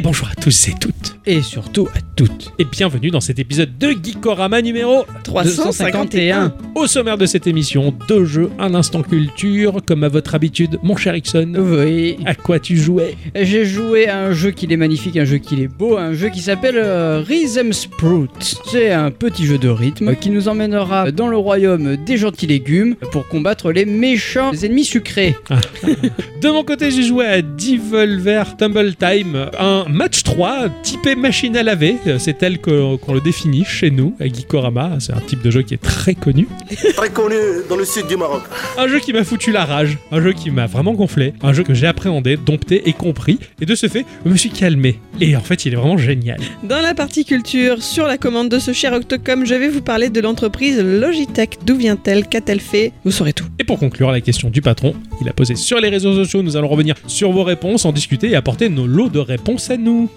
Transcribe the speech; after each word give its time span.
Bonjour 0.00 0.28
à 0.28 0.34
tous 0.34 0.68
et 0.68 0.74
toutes, 0.74 0.94
Et 1.30 1.42
surtout 1.42 1.86
à 1.94 1.98
toutes. 2.16 2.54
et 2.58 2.64
bienvenue 2.64 3.10
dans 3.10 3.20
cet 3.20 3.38
épisode 3.38 3.76
de 3.76 3.90
Geekorama 3.90 4.62
numéro 4.62 5.04
351. 5.24 6.54
Au 6.74 6.86
sommaire 6.86 7.18
de 7.18 7.26
cette 7.26 7.46
émission, 7.46 7.92
deux 8.08 8.24
jeux, 8.24 8.50
un 8.58 8.74
instant 8.74 9.02
culture, 9.02 9.80
comme 9.86 10.04
à 10.04 10.08
votre 10.08 10.34
habitude, 10.34 10.78
mon 10.82 10.96
cher 10.96 11.14
Ixon. 11.14 11.52
Oui. 11.54 12.16
À 12.24 12.34
quoi 12.34 12.58
tu 12.58 12.78
jouais? 12.78 13.14
J'ai 13.34 13.66
joué 13.66 14.08
à 14.08 14.20
un 14.20 14.32
jeu 14.32 14.52
qui 14.52 14.66
est 14.70 14.76
magnifique, 14.78 15.18
un 15.18 15.26
jeu 15.26 15.36
qui 15.36 15.62
est 15.62 15.68
beau, 15.68 15.98
un 15.98 16.14
jeu 16.14 16.30
qui 16.30 16.40
s'appelle 16.40 16.78
euh, 16.78 17.20
Rhythm 17.20 17.74
Sprout. 17.74 18.30
C'est 18.70 18.90
un 18.90 19.10
petit 19.10 19.44
jeu 19.44 19.58
de 19.58 19.68
rythme 19.68 20.16
qui 20.16 20.30
nous 20.30 20.48
emmènera 20.48 21.12
dans 21.12 21.28
le 21.28 21.36
royaume 21.36 21.96
des 22.06 22.16
gentils 22.16 22.46
légumes 22.46 22.94
pour 23.12 23.28
combattre 23.28 23.70
les 23.70 23.84
méchants 23.84 24.52
ennemis 24.54 24.84
sucrés. 24.84 25.36
De 26.40 26.48
mon 26.50 26.62
côté, 26.62 26.90
j'ai 26.90 27.02
joué 27.02 27.26
à 27.26 27.42
Devolver 27.42 28.56
Tumble 28.56 28.94
Time, 28.94 29.50
un 29.58 29.84
match 29.88 30.22
3 30.22 30.68
typé 30.82 31.16
machine 31.18 31.56
à 31.56 31.62
laver. 31.62 31.96
C'est 32.18 32.38
tel 32.38 32.60
qu'on 32.60 33.12
le 33.12 33.20
définit 33.20 33.64
chez 33.64 33.90
nous, 33.90 34.14
à 34.20 34.26
Geekorama. 34.26 34.96
C'est 35.00 35.12
un 35.12 35.20
type 35.20 35.42
de 35.42 35.50
jeu 35.50 35.62
qui 35.62 35.74
est 35.74 35.82
très 35.82 36.14
connu. 36.14 36.48
très 36.96 37.10
connu 37.10 37.36
dans 37.68 37.76
le 37.76 37.84
sud 37.84 38.06
du 38.06 38.16
Maroc. 38.16 38.42
Un 38.76 38.88
jeu 38.88 39.00
qui 39.00 39.12
m'a 39.12 39.24
foutu 39.24 39.52
la 39.52 39.64
rage, 39.64 39.98
un 40.12 40.22
jeu 40.22 40.32
qui 40.32 40.50
m'a 40.50 40.66
vraiment 40.66 40.94
gonflé, 40.94 41.34
un 41.42 41.52
jeu 41.52 41.62
que 41.62 41.74
j'ai 41.74 41.86
appréhendé, 41.86 42.36
dompté 42.36 42.88
et 42.88 42.92
compris. 42.92 43.38
Et 43.60 43.66
de 43.66 43.74
ce 43.74 43.88
fait, 43.88 44.04
je 44.24 44.30
me 44.30 44.36
suis 44.36 44.50
calmé. 44.50 44.98
Et 45.20 45.36
en 45.36 45.40
fait, 45.40 45.66
il 45.66 45.72
est 45.72 45.76
vraiment 45.76 45.98
génial. 45.98 46.38
Dans 46.62 46.80
la 46.80 46.94
partie 46.94 47.24
culture, 47.24 47.82
sur 47.82 48.06
la 48.06 48.18
commande 48.18 48.48
de 48.48 48.58
ce 48.58 48.72
cher 48.72 48.92
Octocom, 48.92 49.44
je 49.44 49.54
vais 49.54 49.68
vous 49.68 49.82
parler 49.82 50.10
de 50.10 50.20
l'entreprise 50.20 50.78
Logitech. 50.80 51.58
D'où 51.66 51.76
vient-elle? 51.76 52.26
Qu'a-t-elle 52.26 52.60
fait? 52.60 52.92
Vous 53.04 53.10
saurez 53.10 53.32
tout. 53.32 53.46
Et 53.58 53.64
pour 53.64 53.78
conclure, 53.78 54.10
la 54.10 54.20
question 54.20 54.50
du 54.50 54.62
patron, 54.62 54.94
il 55.20 55.28
a 55.28 55.32
posé 55.32 55.56
sur 55.56 55.80
les 55.80 55.88
réseaux 55.88 56.14
sociaux. 56.14 56.42
Nous 56.42 56.56
allons 56.56 56.68
revenir 56.68 56.94
sur 57.06 57.32
vos 57.32 57.42
réponses, 57.42 57.84
en 57.84 57.92
discuter 57.92 58.30
et 58.30 58.36
apporter 58.36 58.68
nos 58.68 58.86
lots 58.86 59.08
de 59.08 59.18
réponses 59.18 59.70
à 59.70 59.76
nous. 59.76 60.08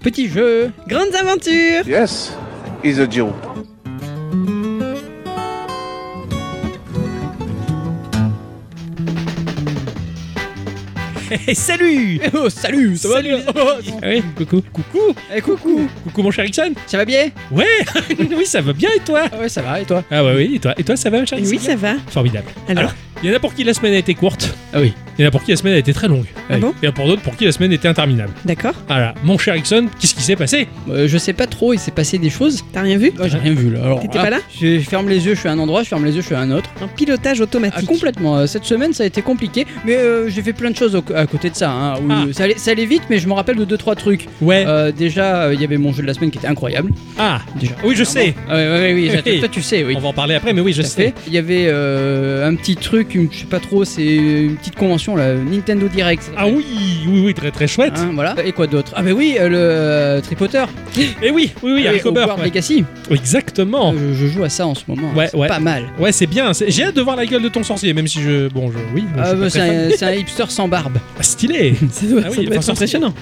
Petit 0.00 0.28
jeu. 0.28 0.70
Grandes 0.88 1.14
aventures. 1.14 1.86
Yes, 1.86 2.32
he's 2.82 2.98
a. 2.98 3.06
Hey, 11.30 11.54
salut. 11.54 12.20
Oh, 12.34 12.48
salut, 12.48 12.96
ça 12.96 13.08
va 13.08 13.14
Salut. 13.16 13.28
bien? 13.30 13.44
Ah 14.02 14.06
Oui, 14.08 14.22
coucou. 14.36 14.62
Coucou. 14.72 15.14
Eh, 15.34 15.40
coucou, 15.40 15.88
Coucou. 16.04 16.22
Mon 16.22 16.30
cher 16.30 16.44
Ixon. 16.44 16.72
Ça 16.86 16.98
va 16.98 17.04
bien? 17.04 17.30
Ouais. 17.50 17.64
Oui, 18.36 18.46
ça 18.46 18.60
va 18.60 18.72
bien 18.72 18.90
et 18.94 19.00
toi? 19.00 19.22
Ah 19.32 19.38
ouais, 19.38 19.48
ça 19.48 19.62
va, 19.62 19.80
et 19.80 19.84
toi? 19.84 20.04
Ah 20.10 20.22
ouais, 20.24 20.34
oui, 20.36 20.52
et 20.56 20.58
toi, 20.60 20.74
et 20.76 20.84
toi 20.84 20.96
ça 20.96 21.10
va 21.10 21.18
mon 21.20 21.26
cher 21.26 21.38
Oui, 21.40 21.58
ça 21.58 21.76
va. 21.76 21.94
Formidable. 22.08 22.46
Alors, 22.68 22.92
Il 23.24 23.30
y 23.30 23.32
en 23.32 23.36
a 23.36 23.40
pour 23.40 23.54
qui 23.54 23.64
la 23.64 23.72
semaine 23.72 23.94
a 23.94 23.96
été 23.96 24.12
courte, 24.14 24.54
Ah 24.74 24.80
oui. 24.82 24.92
il 25.18 25.22
y 25.22 25.24
en 25.24 25.28
a 25.28 25.30
pour 25.30 25.42
qui 25.42 25.50
la 25.52 25.56
semaine 25.56 25.72
a 25.72 25.78
été 25.78 25.94
très 25.94 26.08
longue. 26.08 26.26
Ah 26.50 26.58
bon 26.58 26.74
Il 26.82 26.84
y 26.84 26.88
en 26.88 26.90
a 26.90 26.92
pour 26.94 27.06
d'autres 27.06 27.22
pour 27.22 27.34
qui 27.38 27.46
la 27.46 27.52
semaine 27.52 27.72
était 27.72 27.88
interminable. 27.88 28.34
D'accord. 28.44 28.74
Voilà, 28.86 29.14
mon 29.24 29.38
cher 29.38 29.56
Ixon, 29.56 29.86
qu'est-ce 29.98 30.14
qui 30.14 30.20
s'est 30.20 30.36
passé? 30.36 30.68
Euh, 30.90 31.08
Je 31.08 31.16
sais 31.16 31.32
pas 31.32 31.46
trop, 31.46 31.72
il 31.72 31.78
s'est 31.78 31.90
passé 31.90 32.18
des 32.18 32.28
choses. 32.28 32.62
T'as 32.74 32.82
rien 32.82 32.98
vu? 32.98 33.12
Ah, 33.18 33.26
j'ai 33.26 33.38
rien 33.38 33.54
vu 33.54 33.70
là. 33.70 33.82
Alors, 33.82 34.00
T'étais 34.02 34.18
là, 34.18 34.24
pas 34.24 34.30
là? 34.30 34.38
je, 34.60 34.78
je 34.78 34.86
ferme 34.86 35.08
les 35.08 35.24
yeux, 35.24 35.34
je 35.34 35.40
suis 35.40 35.48
à 35.48 35.52
un 35.52 35.58
endroit, 35.58 35.82
je 35.84 35.88
ferme 35.88 36.04
les 36.04 36.14
yeux, 36.14 36.20
je 36.20 36.26
suis 36.26 36.34
à 36.34 36.40
un 36.40 36.50
autre. 36.50 36.68
Un 36.82 36.86
pilotage 36.88 37.38
Ah, 37.40 37.44
automatique. 37.44 37.86
complètement. 37.88 38.36
Euh, 38.36 38.46
Cette 38.46 38.64
semaine, 38.66 38.92
ça 38.92 39.04
a 39.04 39.06
été 39.06 39.22
compliqué, 39.22 39.66
mais 39.86 39.96
euh, 39.96 40.28
j'ai 40.28 40.42
fait 40.42 40.52
plein 40.52 40.70
de 40.70 40.76
choses 40.76 40.94
au- 40.94 41.04
à 41.14 41.26
côté 41.26 41.48
de 41.48 41.54
ça. 41.56 41.70
hein, 41.70 41.94
où 42.02 42.08
Ah. 42.10 42.24
ça, 42.32 42.44
allait, 42.44 42.58
ça 42.58 42.72
allait 42.72 42.84
vite, 42.84 43.04
mais 43.08 43.18
je 43.18 43.26
me 43.26 43.32
rappelle 43.32 43.56
de 43.56 43.64
deux 43.64 43.78
trois 43.78 43.94
trucs. 43.94 44.26
Ouais. 44.42 44.64
Euh, 44.66 44.92
déjà, 44.92 45.44
euh, 45.44 45.54
il 45.54 45.62
y 45.62 45.64
avait 45.64 45.78
mon 45.78 45.94
jeu 45.94 46.02
de 46.02 46.06
la 46.08 46.12
semaine 46.12 46.30
qui 46.30 46.36
était 46.36 46.46
incroyable. 46.48 46.90
Ah 47.18 47.40
Déjà. 47.58 47.72
Oui, 47.84 47.94
je 47.96 48.04
sais. 48.04 48.34
Ah 48.50 48.54
ouais, 48.54 48.68
ouais, 48.68 48.92
ouais, 48.94 49.10
oui, 49.24 49.38
toi 49.40 49.48
tu 49.48 49.62
sais, 49.62 49.82
oui. 49.82 49.94
On 49.96 50.00
va 50.00 50.08
en 50.08 50.12
parler 50.12 50.34
après, 50.34 50.52
mais 50.52 50.60
oui, 50.60 50.74
je 50.74 50.82
Tout 50.82 50.86
à 50.88 50.90
sais. 50.90 51.02
fait. 51.04 51.14
Il 51.26 51.32
y 51.32 51.38
avait 51.38 51.64
euh, 51.68 52.46
un 52.46 52.54
petit 52.56 52.76
truc, 52.76 53.13
une- 53.14 53.28
je 53.32 53.38
sais 53.40 53.44
pas 53.46 53.60
trop, 53.60 53.84
c'est 53.84 54.04
une 54.04 54.56
petite 54.56 54.76
convention 54.76 55.16
là, 55.16 55.34
Nintendo 55.34 55.88
Direct. 55.88 56.30
Ah 56.36 56.46
oui, 56.46 56.64
oui, 57.08 57.22
oui, 57.26 57.34
très 57.34 57.50
très 57.50 57.66
chouette. 57.66 57.94
Hein, 57.96 58.10
voilà. 58.14 58.34
Et 58.44 58.52
quoi 58.52 58.66
d'autre? 58.66 58.92
Ah 58.96 59.02
bah 59.02 59.10
oui, 59.12 59.36
euh, 59.38 59.48
le 59.48 59.56
euh, 59.58 60.20
tripoteur. 60.20 60.68
Et 61.22 61.30
oui, 61.30 61.52
oui, 61.62 61.72
oui, 61.74 61.86
Harry 61.88 62.00
Cobber, 62.00 62.22
Hogwarts 62.22 62.38
ouais. 62.38 62.44
Legacy. 62.44 62.84
Exactement. 63.10 63.92
Euh, 63.92 64.12
je, 64.14 64.26
je 64.26 64.26
joue 64.32 64.44
à 64.44 64.48
ça 64.48 64.66
en 64.66 64.74
ce 64.74 64.84
moment. 64.88 65.10
Ouais, 65.14 65.28
C'est 65.30 65.36
ouais. 65.36 65.48
Pas 65.48 65.58
mal. 65.60 65.84
Ouais, 65.98 66.12
c'est 66.12 66.26
bien. 66.26 66.52
J'ai 66.68 66.84
hâte 66.84 66.94
de 66.96 67.02
voir 67.02 67.16
la 67.16 67.26
gueule 67.26 67.42
de 67.42 67.48
ton 67.48 67.62
sorcier, 67.62 67.92
même 67.94 68.06
si 68.06 68.20
je. 68.20 68.48
Bon, 68.48 68.70
je. 68.70 68.78
Oui, 68.94 69.04
Ah, 69.18 69.34
bah, 69.34 69.50
c'est 69.50 70.04
un, 70.04 70.12
hipster 70.12 70.44
sans 70.48 70.68
barbe. 70.68 70.98
Ah, 71.18 71.22
stylé. 71.22 71.74
Ça 71.90 72.06
doit, 72.06 72.20
Ah 72.24 72.28
oui, 72.30 72.36
ça 72.36 72.42
doit 72.44 72.56
être 72.56 72.70
impressionnant. 72.70 73.14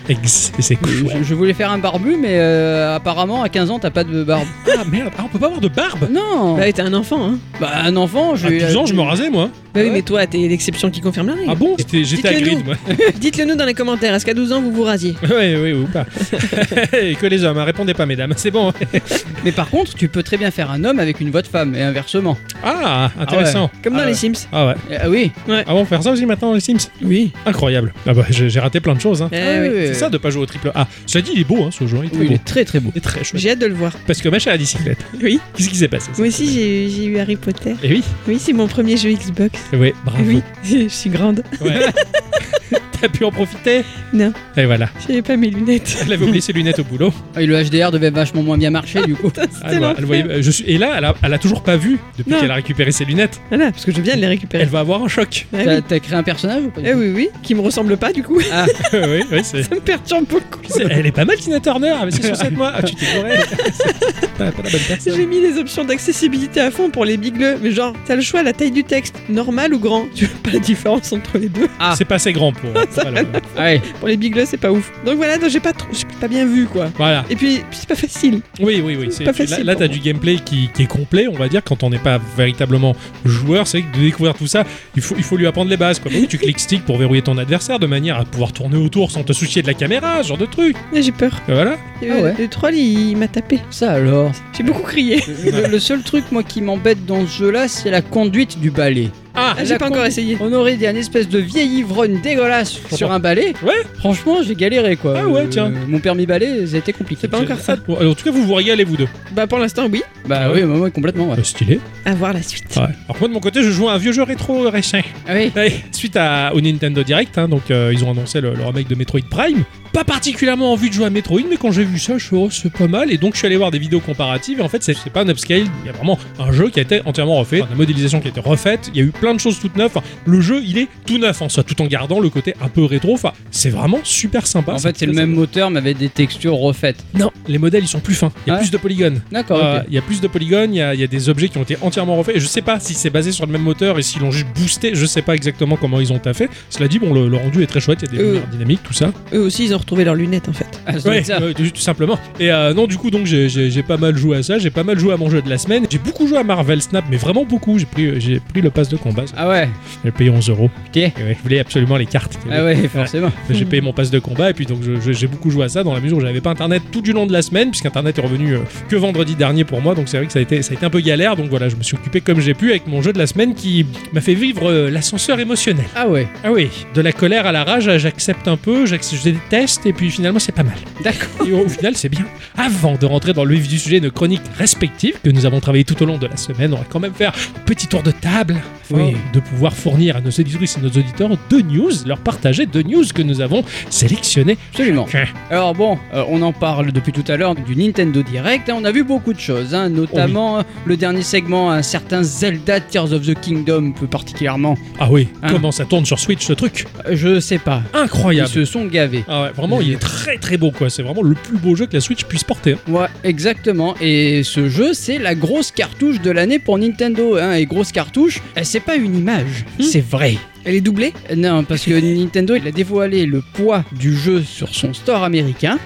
C'est 0.58 0.76
cool. 0.76 0.91
Je, 1.19 1.22
je 1.22 1.34
voulais 1.34 1.54
faire 1.54 1.70
un 1.70 1.78
barbu, 1.78 2.16
mais 2.20 2.28
euh, 2.38 2.97
apparemment 2.97 3.42
à 3.42 3.48
15 3.48 3.70
ans 3.70 3.78
t'as 3.78 3.91
pas 3.91 4.04
de 4.04 4.22
barbe. 4.25 4.47
Ah 4.69 4.84
merde, 4.91 5.10
ah, 5.19 5.22
on 5.25 5.28
peut 5.28 5.38
pas 5.38 5.47
avoir 5.47 5.60
de 5.60 5.69
barbe? 5.69 6.08
Non 6.10 6.56
Bah, 6.56 6.70
t'es 6.72 6.82
un 6.82 6.94
enfant, 6.94 7.25
hein. 7.25 7.38
Bah 7.60 7.70
un 7.84 7.97
enfant, 7.97 8.36
je 8.36 8.47
À 8.47 8.50
12 8.50 8.76
ans, 8.76 8.86
je 8.86 8.94
me 8.94 9.00
rasais, 9.02 9.31
moi. 9.31 9.50
Bah 9.74 9.80
oui, 9.80 9.86
Ouais. 9.86 9.90
mais 9.92 10.02
toi, 10.02 10.26
t'es 10.26 10.38
l'exception 10.38 10.90
qui 10.90 11.00
confirme 11.00 11.28
la 11.28 11.34
règle. 11.34 11.46
Ah 11.50 11.54
bon 11.54 11.74
J'étais 11.78 12.04
j'étais 12.04 12.28
à 12.28 12.32
Dites-le 12.32 12.46
grid, 12.56 12.66
moi. 12.66 12.76
Dites-le 13.20 13.44
nous 13.46 13.54
dans 13.54 13.64
les 13.64 13.74
commentaires. 13.74 14.14
Est-ce 14.14 14.26
qu'à 14.26 14.34
12 14.34 14.52
ans, 14.52 14.60
vous 14.60 14.70
vous 14.72 14.82
rasiez? 14.82 15.14
Ouais, 15.28 15.56
oui, 15.56 15.72
ou 15.72 15.86
pas. 15.86 16.06
Et 17.00 17.14
que 17.14 17.26
les 17.26 17.44
hommes, 17.44 17.58
hein, 17.58 17.64
répondez 17.64 17.94
pas, 17.94 18.06
mesdames. 18.06 18.34
C'est 18.36 18.50
bon. 18.50 18.72
Mais 19.44 19.52
par 19.52 19.70
contre, 19.70 19.94
tu 19.94 20.08
peux 20.08 20.22
très 20.22 20.36
bien 20.36 20.50
faire 20.50 20.70
un 20.70 20.84
homme 20.84 20.98
avec 20.98 21.20
une 21.20 21.30
voix 21.30 21.42
de 21.42 21.46
femme 21.46 21.74
et 21.74 21.82
inversement. 21.82 22.36
Ah, 22.62 23.10
intéressant. 23.18 23.70
Comme 23.82 23.94
dans 23.94 24.00
Ah 24.00 24.06
les. 24.06 24.14
Sims. 24.14 24.46
Ah 24.52 24.66
ouais. 24.68 24.74
Ah 25.00 25.08
oui. 25.10 25.32
Ah 25.48 25.64
bon, 25.68 25.84
faire 25.84 26.02
ça 26.02 26.12
aussi 26.12 26.26
maintenant 26.26 26.48
dans 26.48 26.54
les 26.54 26.60
Sims? 26.60 26.88
Oui. 27.02 27.32
Incroyable. 27.46 27.92
Ah 28.06 28.14
bah, 28.14 28.24
j'ai 28.30 28.50
j'ai 28.50 28.60
raté 28.60 28.80
plein 28.80 28.94
de 28.94 29.00
choses. 29.00 29.22
Hein. 29.22 29.30
Eh 29.32 29.36
Ah 29.36 29.60
oui. 29.62 29.68
oui. 29.72 29.80
C'est 29.86 29.94
ça 29.94 30.10
de 30.10 30.18
pas 30.18 30.30
jouer 30.30 30.42
au 30.42 30.46
triple 30.46 30.70
A. 30.74 30.86
Cela 31.06 31.22
dit, 31.22 31.32
il 31.34 31.40
est 31.40 31.44
beau, 31.44 31.64
hein, 31.64 31.70
ce 31.72 31.86
jeu. 31.86 31.98
Il 32.02 32.06
est 32.06 32.10
très 32.10 32.18
Oui, 32.20 32.24
il 32.26 32.28
beau. 32.28 32.34
est 32.34 32.44
très 32.44 32.64
très 32.64 32.80
beau. 32.80 32.90
Il 32.94 32.98
est 32.98 33.00
très 33.00 33.24
chouette. 33.24 33.40
J'ai 33.40 33.50
hâte 33.50 33.58
de 33.58 33.66
le 33.66 33.74
voir. 33.74 33.92
Parce 34.06 34.20
que 34.20 34.28
ma 34.28 34.38
chère 34.38 34.52
à 34.52 34.56
bicyclette. 34.56 34.98
Oui. 35.22 35.40
Qu'est-ce 35.56 35.68
qui 35.70 35.76
s'est 35.76 35.88
passé 35.88 36.10
Moi 36.18 36.28
aussi, 36.28 36.52
j'ai 36.52 36.88
j'ai 36.90 37.04
eu 37.06 37.18
Harry 37.18 37.36
Potter. 37.36 37.74
Et 37.82 37.88
oui, 37.88 38.02
Oui, 38.28 38.36
c'est 38.38 38.52
mon 38.52 38.66
premier 38.68 38.96
jeu 38.96 39.10
Xbox. 39.12 39.58
Oui, 39.72 39.92
bravo. 40.04 40.24
Oui, 40.24 40.42
je 40.64 40.88
suis 40.88 41.10
grande. 41.10 41.42
Ouais. 41.60 41.80
T'as 43.00 43.08
pu 43.08 43.24
en 43.24 43.30
profiter 43.32 43.82
Non. 44.12 44.32
Et 44.56 44.64
voilà. 44.64 44.88
J'avais 45.06 45.22
pas 45.22 45.36
mes 45.36 45.50
lunettes. 45.50 45.98
Elle 46.06 46.12
avait 46.12 46.24
oublié 46.24 46.40
ses 46.40 46.52
lunettes 46.52 46.78
au 46.78 46.84
boulot. 46.84 47.12
Ah, 47.34 47.42
et 47.42 47.46
le 47.46 47.60
HDR 47.60 47.90
devait 47.90 48.10
vachement 48.10 48.42
moins 48.44 48.56
bien 48.56 48.70
marcher 48.70 49.02
du 49.02 49.14
coup. 49.16 49.32
Ah, 49.36 49.42
elle 49.42 49.78
voit- 49.78 49.94
elle 49.98 50.04
l'enfer. 50.04 50.06
voyait- 50.06 50.42
je 50.42 50.50
suis, 50.52 50.64
et 50.68 50.78
là, 50.78 50.94
elle 50.98 51.04
a, 51.06 51.14
elle 51.22 51.34
a 51.34 51.38
toujours 51.38 51.62
pas 51.64 51.76
vu 51.76 51.98
depuis 52.16 52.30
Non. 52.32 52.40
qu'elle 52.40 52.50
a 52.50 52.54
récupéré 52.54 52.92
ses 52.92 53.04
lunettes. 53.04 53.40
Voilà, 53.48 53.72
parce 53.72 53.84
que 53.84 53.92
je 53.92 54.00
viens 54.00 54.14
de 54.14 54.20
les 54.20 54.26
récupérer. 54.28 54.62
Elle 54.62 54.68
va 54.68 54.80
avoir 54.80 55.02
un 55.02 55.08
choc. 55.08 55.46
Ah 55.52 55.58
T'as 55.64 55.74
oui. 55.76 55.82
t'as 55.88 55.98
créé 55.98 56.14
un 56.16 56.22
personnage 56.22 56.62
ou 56.64 56.70
pas 56.70 56.80
du 56.80 56.86
Eh 56.88 56.92
tout 56.92 56.98
oui, 56.98 57.12
oui, 57.14 57.28
qui 57.42 57.54
me 57.56 57.60
ressemble 57.60 57.96
pas 57.96 58.12
du 58.12 58.22
coup. 58.22 58.38
Ah, 58.52 58.66
oui, 58.92 59.22
oui, 59.32 59.40
c'est. 59.42 59.64
Ça 59.64 59.74
me 59.74 59.80
perturbe 59.80 60.26
beaucoup. 60.28 60.60
c'est- 60.68 60.86
Elle 60.88 61.06
est 61.06 61.12
pas 61.12 61.24
mal, 61.24 61.36
Tina 61.38 61.58
Turner, 61.58 61.94
mais 62.04 62.10
c'est 62.12 62.24
sur 62.26 62.36
7 62.36 62.52
mois. 62.56 62.72
Ah, 62.76 62.82
tu 62.84 62.94
t'es 62.94 63.06
gouré. 63.16 63.36
pas, 64.38 64.50
pas 64.52 64.62
la 64.62 64.70
bonne 64.70 64.80
personne. 64.86 65.14
J'ai 65.16 65.26
mis 65.26 65.40
les 65.40 65.58
options 65.58 65.84
d'accessibilité 65.84 66.60
à 66.60 66.70
fond 66.70 66.90
pour 66.90 67.04
les 67.04 67.16
bigleux, 67.16 67.56
mais 67.62 67.70
genre, 67.72 67.94
t'as 68.06 68.14
le 68.14 68.22
choix, 68.22 68.42
la 68.42 68.52
taille 68.52 68.70
du 68.70 68.84
texte, 68.84 69.16
normal 69.28 69.74
ou 69.74 69.78
grand? 69.80 70.06
Tu 70.14 70.26
vois 70.26 70.38
pas 70.44 70.50
la 70.52 70.58
différence 70.60 71.12
entre 71.12 71.38
les 71.38 71.48
deux 71.48 71.68
Ah. 71.80 71.94
C'est 71.96 72.04
pas 72.04 72.16
assez 72.16 72.32
grand 72.32 72.52
pour. 72.62 72.72
pour 72.72 73.02
elle. 73.06 73.26
ouais. 73.58 73.82
Pour 73.98 74.08
les 74.08 74.16
bigleux, 74.16 74.44
c'est 74.46 74.56
pas 74.56 74.70
ouf. 74.72 74.90
Donc 75.04 75.16
voilà, 75.16 75.36
donc 75.38 75.50
j'ai 75.50 75.60
pas 75.60 75.72
trop, 75.72 75.88
j'ai 75.92 76.04
pas 76.20 76.28
bien 76.28 76.46
vu 76.46 76.66
quoi. 76.66 76.90
Voilà. 76.96 77.24
Et 77.28 77.36
puis, 77.36 77.56
puis 77.70 77.78
c'est 77.80 77.88
pas 77.88 77.94
facile. 77.96 78.40
Oui, 78.60 78.82
oui, 78.84 78.96
oui. 78.98 79.08
c'est- 79.10 79.24
pas 79.24 79.32
tu- 79.32 79.46
facile 79.46 79.64
là, 79.66 79.74
t'as 79.74 79.86
moi. 79.86 79.88
du 79.88 79.98
gameplay 80.00 80.36
qui, 80.44 80.70
qui 80.74 80.82
est 80.84 80.86
complet, 80.86 81.26
on 81.28 81.36
va 81.36 81.48
dire, 81.48 81.62
quand 81.64 81.82
on 81.82 81.90
n'est 81.90 81.98
pas 81.98 82.18
véritablement 82.36 82.96
joueur. 83.24 83.66
C'est 83.66 83.80
vrai 83.80 83.88
que 83.92 83.96
de 83.98 84.02
découvrir 84.02 84.34
tout 84.34 84.46
ça, 84.46 84.64
il 84.96 85.02
faut, 85.02 85.14
il 85.18 85.24
faut 85.24 85.36
lui 85.36 85.46
apprendre 85.46 85.70
les 85.70 85.76
bases. 85.76 85.98
Quoi. 85.98 86.10
Bah 86.10 86.18
tu 86.28 86.38
cliques 86.38 86.60
stick 86.60 86.84
pour 86.84 86.96
verrouiller 86.98 87.22
ton 87.22 87.36
adversaire 87.38 87.78
de 87.78 87.86
manière 87.86 88.18
à 88.18 88.24
pouvoir 88.24 88.52
tourner 88.52 88.76
autour 88.76 89.10
sans 89.10 89.22
te 89.24 89.32
soucier 89.32 89.62
de 89.62 89.66
la 89.66 89.74
caméra, 89.74 90.22
ce 90.22 90.28
genre 90.28 90.38
de 90.38 90.46
truc. 90.46 90.76
J'ai 90.94 91.12
peur. 91.12 91.32
Et 91.48 91.52
voilà. 91.52 91.76
Et, 92.02 92.08
Ah 92.10 92.14
euh, 92.14 92.22
ouais. 92.22 92.34
Le 92.38 92.48
troll, 92.48 92.74
il, 92.74 93.10
il 93.10 93.16
m'a 93.16 93.28
tapé. 93.28 93.58
Ça 93.70 93.92
alors. 93.92 94.32
J'ai 94.56 94.62
beaucoup 94.62 94.82
crié. 94.82 95.20
Le, 95.44 95.68
le 95.68 95.78
seul 95.78 96.02
truc 96.02 96.24
moi 96.30 96.42
qui 96.42 96.60
m'embête 96.60 97.04
dans 97.06 97.26
ce 97.26 97.38
jeu 97.38 97.50
là, 97.50 97.68
c'est 97.68 97.90
la 97.90 98.02
conduite 98.02 98.58
du 98.60 98.70
balai. 98.70 99.10
Ah, 99.34 99.54
Ah, 99.59 99.65
j'ai 99.65 99.78
pas 99.78 99.88
encore 99.88 100.04
essayé. 100.04 100.37
On 100.41 100.53
aurait 100.53 100.76
dit 100.76 100.87
un 100.87 100.94
espèce 100.94 101.29
de 101.29 101.38
vieil 101.38 101.79
ivrogne 101.79 102.20
dégueulasse 102.20 102.81
sur 102.93 103.11
un 103.12 103.19
balai. 103.19 103.55
Ouais. 103.62 103.82
Franchement, 103.99 104.38
j'ai 104.43 104.55
galéré 104.55 104.96
quoi. 104.96 105.14
Ah 105.19 105.26
ouais, 105.29 105.46
tiens. 105.49 105.73
Mon 105.88 105.99
permis 106.00 106.26
balai, 106.26 106.67
ça 106.67 106.76
a 106.76 106.79
été 106.79 106.93
compliqué. 106.93 107.20
C'est 107.23 107.29
pas 107.29 107.40
encore 107.40 107.58
ça. 107.58 107.76
Alors, 107.99 108.12
en 108.12 108.14
tout 108.14 108.25
cas, 108.25 108.31
vous 108.31 108.44
vous 108.44 108.55
régalez, 108.55 108.84
vous 108.84 108.96
deux. 108.96 109.08
Bah, 109.32 109.46
pour 109.46 109.58
l'instant, 109.58 109.87
oui. 109.90 110.02
Bah 110.29 110.49
oui, 110.52 110.62
moi, 110.64 110.76
moi, 110.76 110.90
complètement. 110.90 111.29
Ouais. 111.31 111.38
Euh, 111.38 111.43
stylé. 111.43 111.81
À 112.05 112.14
voir 112.14 112.32
la 112.32 112.43
suite. 112.43 112.64
Ouais. 112.76 112.82
Alors, 112.82 113.17
moi, 113.20 113.29
de 113.29 113.32
mon 113.34 113.40
côté, 113.40 113.62
je 113.62 113.70
joue 113.70 113.88
à 113.88 113.94
un 113.94 113.99
vieux 113.99 114.12
jeu 114.12 114.23
rétro 114.23 114.69
récent. 114.69 114.99
Ah 115.26 115.32
oui. 115.35 115.50
Ouais, 115.56 115.73
suite 115.93 116.17
à, 116.17 116.52
au 116.55 116.61
Nintendo 116.61 117.02
Direct, 117.02 117.38
hein, 117.38 117.49
donc 117.49 117.70
euh, 117.70 117.90
ils 117.93 118.05
ont 118.05 118.11
annoncé 118.11 118.40
le, 118.40 118.55
le 118.55 118.64
remake 118.64 118.88
de 118.88 118.94
Metroid 118.94 119.20
Prime. 119.31 119.64
Pas 119.92 120.04
particulièrement 120.04 120.72
envie 120.72 120.88
de 120.88 120.94
jouer 120.94 121.04
à 121.04 121.10
Metroid, 121.10 121.42
mais 121.50 121.56
quand 121.58 121.70
j'ai 121.70 121.84
vu 121.84 121.98
ça, 121.98 122.16
je 122.16 122.24
suis 122.24 122.34
oh, 122.36 122.48
c'est 122.50 122.72
pas 122.72 122.88
mal. 122.88 123.12
Et 123.12 123.18
donc 123.18 123.34
je 123.34 123.38
suis 123.38 123.46
allé 123.46 123.56
voir 123.58 123.70
des 123.70 123.78
vidéos 123.78 124.00
comparatives. 124.00 124.58
Et 124.60 124.62
en 124.62 124.68
fait, 124.68 124.82
c'est 124.82 125.10
pas 125.10 125.22
un 125.22 125.28
upscale, 125.28 125.64
il 125.82 125.86
y 125.86 125.90
a 125.90 125.92
vraiment 125.92 126.18
un 126.38 126.50
jeu 126.50 126.70
qui 126.70 126.78
a 126.78 126.82
été 126.82 127.02
entièrement 127.04 127.36
refait, 127.38 127.58
la 127.60 127.76
modélisation 127.76 128.20
qui 128.20 128.28
a 128.28 128.30
été 128.30 128.40
refaite. 128.40 128.90
Il 128.94 128.96
y 128.98 129.00
a 129.00 129.06
eu 129.06 129.10
plein 129.10 129.34
de 129.34 129.40
choses 129.40 129.58
toutes 129.60 129.76
neuves. 129.76 129.90
Enfin, 129.94 130.06
le 130.24 130.40
jeu, 130.40 130.62
il 130.64 130.78
est 130.78 130.88
tout 131.06 131.18
neuf 131.18 131.42
en 131.42 131.48
soi, 131.50 131.62
tout 131.62 131.80
en 131.82 131.86
gardant 131.86 132.20
le 132.20 132.30
côté 132.30 132.54
un 132.62 132.68
peu 132.68 132.84
rétro. 132.84 133.12
Enfin, 133.12 133.32
c'est 133.50 133.68
vraiment 133.68 133.98
super 134.02 134.46
sympa. 134.46 134.72
En 134.72 134.78
fait, 134.78 134.96
c'est 134.96 135.04
le 135.06 135.12
même 135.12 135.32
moteur, 135.34 135.70
mais 135.70 135.78
avec 135.78 135.98
des 135.98 136.08
textures 136.08 136.54
refaites. 136.54 137.04
non, 137.14 137.30
les 137.46 137.58
modèles 137.58 137.84
ils 137.84 137.88
sont 137.88 138.00
plus 138.00 138.14
fins. 138.14 138.32
Il 138.46 138.50
y 138.50 138.52
a 138.52 138.54
Ouais. 138.54 138.60
plus 138.60 138.70
de 138.70 138.78
polygones. 138.78 139.20
D'accord. 139.30 139.60
Euh. 139.62 139.80
Il 139.88 139.94
y 139.94 139.98
a 139.98 140.02
plus 140.02 140.20
de 140.22 140.26
polygones, 140.28 140.74
il 140.74 140.78
y 140.78 140.82
a, 140.82 140.94
il 140.94 141.00
y 141.00 141.04
a 141.04 141.06
des 141.06 141.28
objets 141.28 141.48
qui 141.48 141.58
ont 141.58 141.62
été 141.62 141.76
entièrement 141.82 142.16
refaits. 142.16 142.36
Et 142.36 142.40
je 142.40 142.46
sais 142.46 142.62
pas 142.62 142.80
si 142.80 142.94
c'est 142.94 143.10
basé 143.10 143.30
sur 143.32 143.44
le 143.44 143.52
même 143.52 143.62
moteur 143.62 143.98
et 143.98 144.02
s'ils 144.02 144.22
l'ont 144.22 144.30
juste 144.30 144.46
boosté. 144.54 144.92
Je 144.94 145.04
sais 145.04 145.22
pas 145.22 145.34
exactement 145.34 145.76
comment 145.76 146.00
ils 146.00 146.12
ont 146.14 146.18
taffé. 146.18 146.48
Cela 146.70 146.88
dit, 146.88 146.98
bon, 146.98 147.12
le, 147.12 147.28
le 147.28 147.36
rendu 147.36 147.62
est 147.62 147.66
très 147.66 147.80
chouette. 147.80 147.98
Il 148.10 148.16
y 148.16 148.20
a 148.20 148.22
des 148.22 148.28
Euh. 148.28 148.40
dynamiques, 148.52 148.82
tout 148.82 148.92
ça. 148.94 149.12
Eux 149.34 149.40
aussi, 149.40 149.64
ils 149.64 149.74
ont 149.74 149.81
retrouver 149.82 150.05
leurs 150.05 150.14
lunettes 150.14 150.49
en 150.49 150.52
fait. 150.52 150.67
Ah, 150.87 150.93
Ouais, 151.05 151.23
ouais, 151.29 151.55
tout 151.55 151.62
tout 151.70 151.81
simplement. 151.81 152.19
Et 152.40 152.50
euh, 152.50 152.73
non, 152.75 152.87
du 152.87 152.96
coup, 152.96 153.11
donc 153.11 153.26
j'ai- 153.26 153.49
j'ai 153.49 153.70
j'ai 153.70 153.82
pas 153.82 153.96
mal 153.96 154.17
joué 154.17 154.38
à 154.38 154.43
ça. 154.43 154.58
J'ai 154.58 154.70
pas 154.70 154.82
mal 154.84 154.99
joué 154.99 155.12
à 155.12 155.17
mon 155.17 155.29
jeu 155.31 155.43
de 155.43 155.49
la 155.50 155.58
semaine. 155.58 155.87
J'ai 155.90 155.99
beaucoup 155.99 156.26
joué 156.26 156.38
à 156.38 156.44
Marvel 156.44 156.81
Snap, 156.81 157.05
mais 157.11 157.17
vraiment 157.17 157.44
beaucoup. 157.44 157.79
J'ai 157.79 157.87
pris, 157.87 158.06
euh, 158.06 158.17
j'ai 158.20 158.40
pris 158.40 158.61
le 158.62 158.70
pass 158.70 158.88
de 158.88 158.96
combat. 158.96 159.25
Ah 159.37 159.49
ouais, 159.49 159.69
J'ai 160.05 160.11
payé 160.11 160.31
11 160.31 160.49
euros. 160.49 160.70
ok. 160.88 160.96
Et 160.96 161.05
ouais, 161.19 161.37
je 161.37 161.43
voulais 161.43 161.58
absolument 161.61 161.96
les 161.96 162.06
cartes. 162.06 162.38
Ah 162.50 162.64
ouais, 162.64 162.76
forcément. 162.88 163.31
J'ai 163.50 163.64
payé 163.64 163.81
mon 163.82 163.93
pass 163.93 164.11
de 164.11 164.19
combat 164.19 164.50
et 164.50 164.55
puis 164.55 164.67
donc 164.67 164.79
je- 164.82 165.00
je- 165.00 165.12
j'ai 165.12 165.26
beaucoup 165.26 165.50
joué 165.50 165.64
à 165.64 165.69
ça 165.69 165.82
dans 165.85 165.93
la 165.94 166.00
mesure 166.00 166.17
où 166.19 166.20
j'avais 166.20 166.40
pas 166.40 166.50
internet 166.50 166.82
tout 166.90 167.00
du 167.02 167.12
long 167.12 167.26
de 167.26 167.32
la 167.32 167.43
semaine 167.43 167.70
puisqu'internet 167.70 168.19
est 168.19 168.23
revenu 168.23 168.55
euh, 168.55 168.61
que 168.88 168.96
vendredi 168.96 169.35
dernier 169.35 169.64
pour 169.64 169.81
moi 169.81 169.94
donc 169.94 170.08
c'est 170.08 170.17
vrai 170.17 170.26
que 170.26 170.32
ça 170.32 170.38
a 170.38 170.43
été 170.43 170.62
ça 170.62 170.73
a 170.73 170.75
été 170.75 170.87
un 170.87 170.90
peu 170.90 171.00
galère 171.00 171.37
donc 171.37 171.49
voilà 171.49 171.69
je 171.69 171.76
me 171.76 171.82
suis 171.82 171.96
occupé 171.96 172.20
comme 172.20 172.40
j'ai 172.40 172.55
pu 172.55 172.70
avec 172.70 172.87
mon 172.87 173.02
jeu 173.02 173.12
de 173.12 173.19
la 173.19 173.26
semaine 173.26 173.55
qui 173.55 173.85
m'a 174.12 174.20
fait 174.20 174.35
vivre 174.35 174.70
euh, 174.70 174.90
l'ascenseur 174.90 175.38
émotionnel. 175.40 175.85
Ah 175.96 176.08
ouais, 176.08 176.26
Ah 176.44 176.52
oui, 176.52 176.69
de 176.94 177.00
la 177.00 177.12
colère 177.12 177.46
à 177.46 177.52
la 177.52 177.64
rage, 177.64 177.90
j'accepte 177.99 178.49
un 178.49 178.56
peu, 178.56 178.87
j'ac- 178.87 179.02
je 179.12 179.23
déteste 179.23 179.71
et 179.86 179.92
puis 179.92 180.10
finalement 180.10 180.38
c'est 180.38 180.52
pas 180.52 180.62
mal. 180.62 180.76
d'accord. 181.02 181.46
Et 181.46 181.52
au 181.52 181.69
final, 181.69 181.96
c'est 181.96 182.08
bien. 182.08 182.24
Avant 182.56 182.94
de 182.96 183.06
rentrer 183.06 183.32
dans 183.32 183.44
le 183.44 183.54
vif 183.54 183.69
du 183.69 183.78
sujet, 183.78 184.00
nos 184.00 184.10
chroniques 184.10 184.42
respectives 184.58 185.16
que 185.22 185.30
nous 185.30 185.46
avons 185.46 185.60
travaillées 185.60 185.84
tout 185.84 186.00
au 186.02 186.06
long 186.06 186.19
de 186.19 186.26
la 186.26 186.36
semaine, 186.36 186.72
on 186.72 186.76
va 186.76 186.84
quand 186.88 187.00
même 187.00 187.14
faire 187.14 187.32
un 187.56 187.60
petit 187.66 187.86
tour 187.86 188.02
de 188.02 188.10
table 188.10 188.56
afin 188.84 188.94
Oui. 189.06 189.16
de 189.32 189.40
pouvoir 189.40 189.74
fournir 189.74 190.16
à 190.16 190.20
nos 190.20 190.30
auditrices 190.30 190.76
et 190.76 190.80
nos 190.80 190.88
auditeurs 190.88 191.30
deux 191.50 191.62
news, 191.62 191.90
leur 192.06 192.19
partager 192.19 192.66
deux 192.66 192.82
news 192.82 193.04
que 193.14 193.22
nous 193.22 193.40
avons 193.40 193.64
sélectionnées. 193.90 194.56
Absolument. 194.72 195.06
Alors 195.50 195.75
bon, 195.75 195.98
euh, 196.14 196.25
on 196.28 196.42
en 196.42 196.52
parle 196.52 196.92
depuis 196.92 197.12
tout 197.12 197.25
à 197.28 197.36
l'heure 197.36 197.54
du 197.54 197.76
Nintendo 197.76 198.22
Direct. 198.22 198.68
hein, 198.68 198.75
on 198.78 198.84
a 198.84 198.92
vu 198.92 199.04
beaucoup 199.04 199.32
de 199.32 199.40
choses, 199.40 199.75
hein, 199.75 199.88
notamment 199.88 200.58
euh, 200.58 200.62
le 200.86 200.96
dernier 200.96 201.22
segment, 201.22 201.70
un 201.70 201.82
certain 201.82 202.22
Zelda 202.22 202.80
Tears 202.80 203.12
of 203.12 203.26
the 203.26 203.34
Kingdom, 203.38 203.92
plus 203.92 204.06
particulièrement. 204.08 204.76
Ah 204.98 205.08
oui, 205.10 205.28
Hein. 205.42 205.48
comment 205.50 205.72
ça 205.72 205.84
tourne 205.84 206.04
sur 206.06 206.18
Switch 206.18 206.44
ce 206.44 206.52
truc? 206.52 206.86
Euh, 207.06 207.12
je 207.14 207.40
sais 207.40 207.58
pas. 207.58 207.82
Ils 207.94 207.98
Incroyable. 208.00 208.48
se 208.48 208.64
sont 208.64 208.86
gavés. 208.86 209.25
Ah 209.28 209.42
ouais, 209.44 209.50
vraiment, 209.67 209.81
il 209.81 209.93
est 209.93 209.97
très 210.00 210.38
très 210.38 210.56
beau 210.56 210.70
quoi. 210.70 210.91
C'est 210.91 211.03
vraiment 211.03 211.23
le 211.23 211.35
plus 211.35 211.56
beau 211.59 211.75
jeu 211.75 211.87
que 211.87 211.94
la 211.94 212.00
Switch 212.00 212.25
puisse 212.25 212.44
porter. 212.44 212.73
hein. 212.75 212.91
Ouais, 212.93 213.06
exactement. 213.25 213.94
Et 214.00 214.43
ce 214.43 214.69
jeu, 214.69 214.93
c'est 214.94 215.19
la 215.19 215.35
grosse 215.35 215.70
cartouche 215.70 216.20
de 216.20 216.31
l'année 216.31 216.59
pour 216.59 216.79
Nintendo. 216.79 217.37
Hein. 217.37 217.55
Et 217.55 217.67
grosse 217.67 217.93
cartouche, 217.93 218.41
euh, 218.56 218.61
c'est 218.64 218.81
pas 218.81 218.97
une 218.97 219.17
image, 219.17 219.64
Hmm. 219.79 219.82
c'est 219.82 220.05
vrai. 220.05 220.37
Elle 220.64 220.75
est 220.76 220.81
doublée 220.81 221.12
Euh, 221.31 221.37
Non, 221.37 221.64
parce 221.64 221.85
que 221.85 221.93
Nintendo, 221.93 222.55
il 222.55 222.67
a 222.67 222.70
dévoilé 222.70 223.26
le 223.26 223.41
poids 223.41 223.85
du 223.93 224.17
jeu 224.17 224.43
sur 224.43 224.75
son 224.75 224.93
store 224.94 225.23
américain 225.25 225.79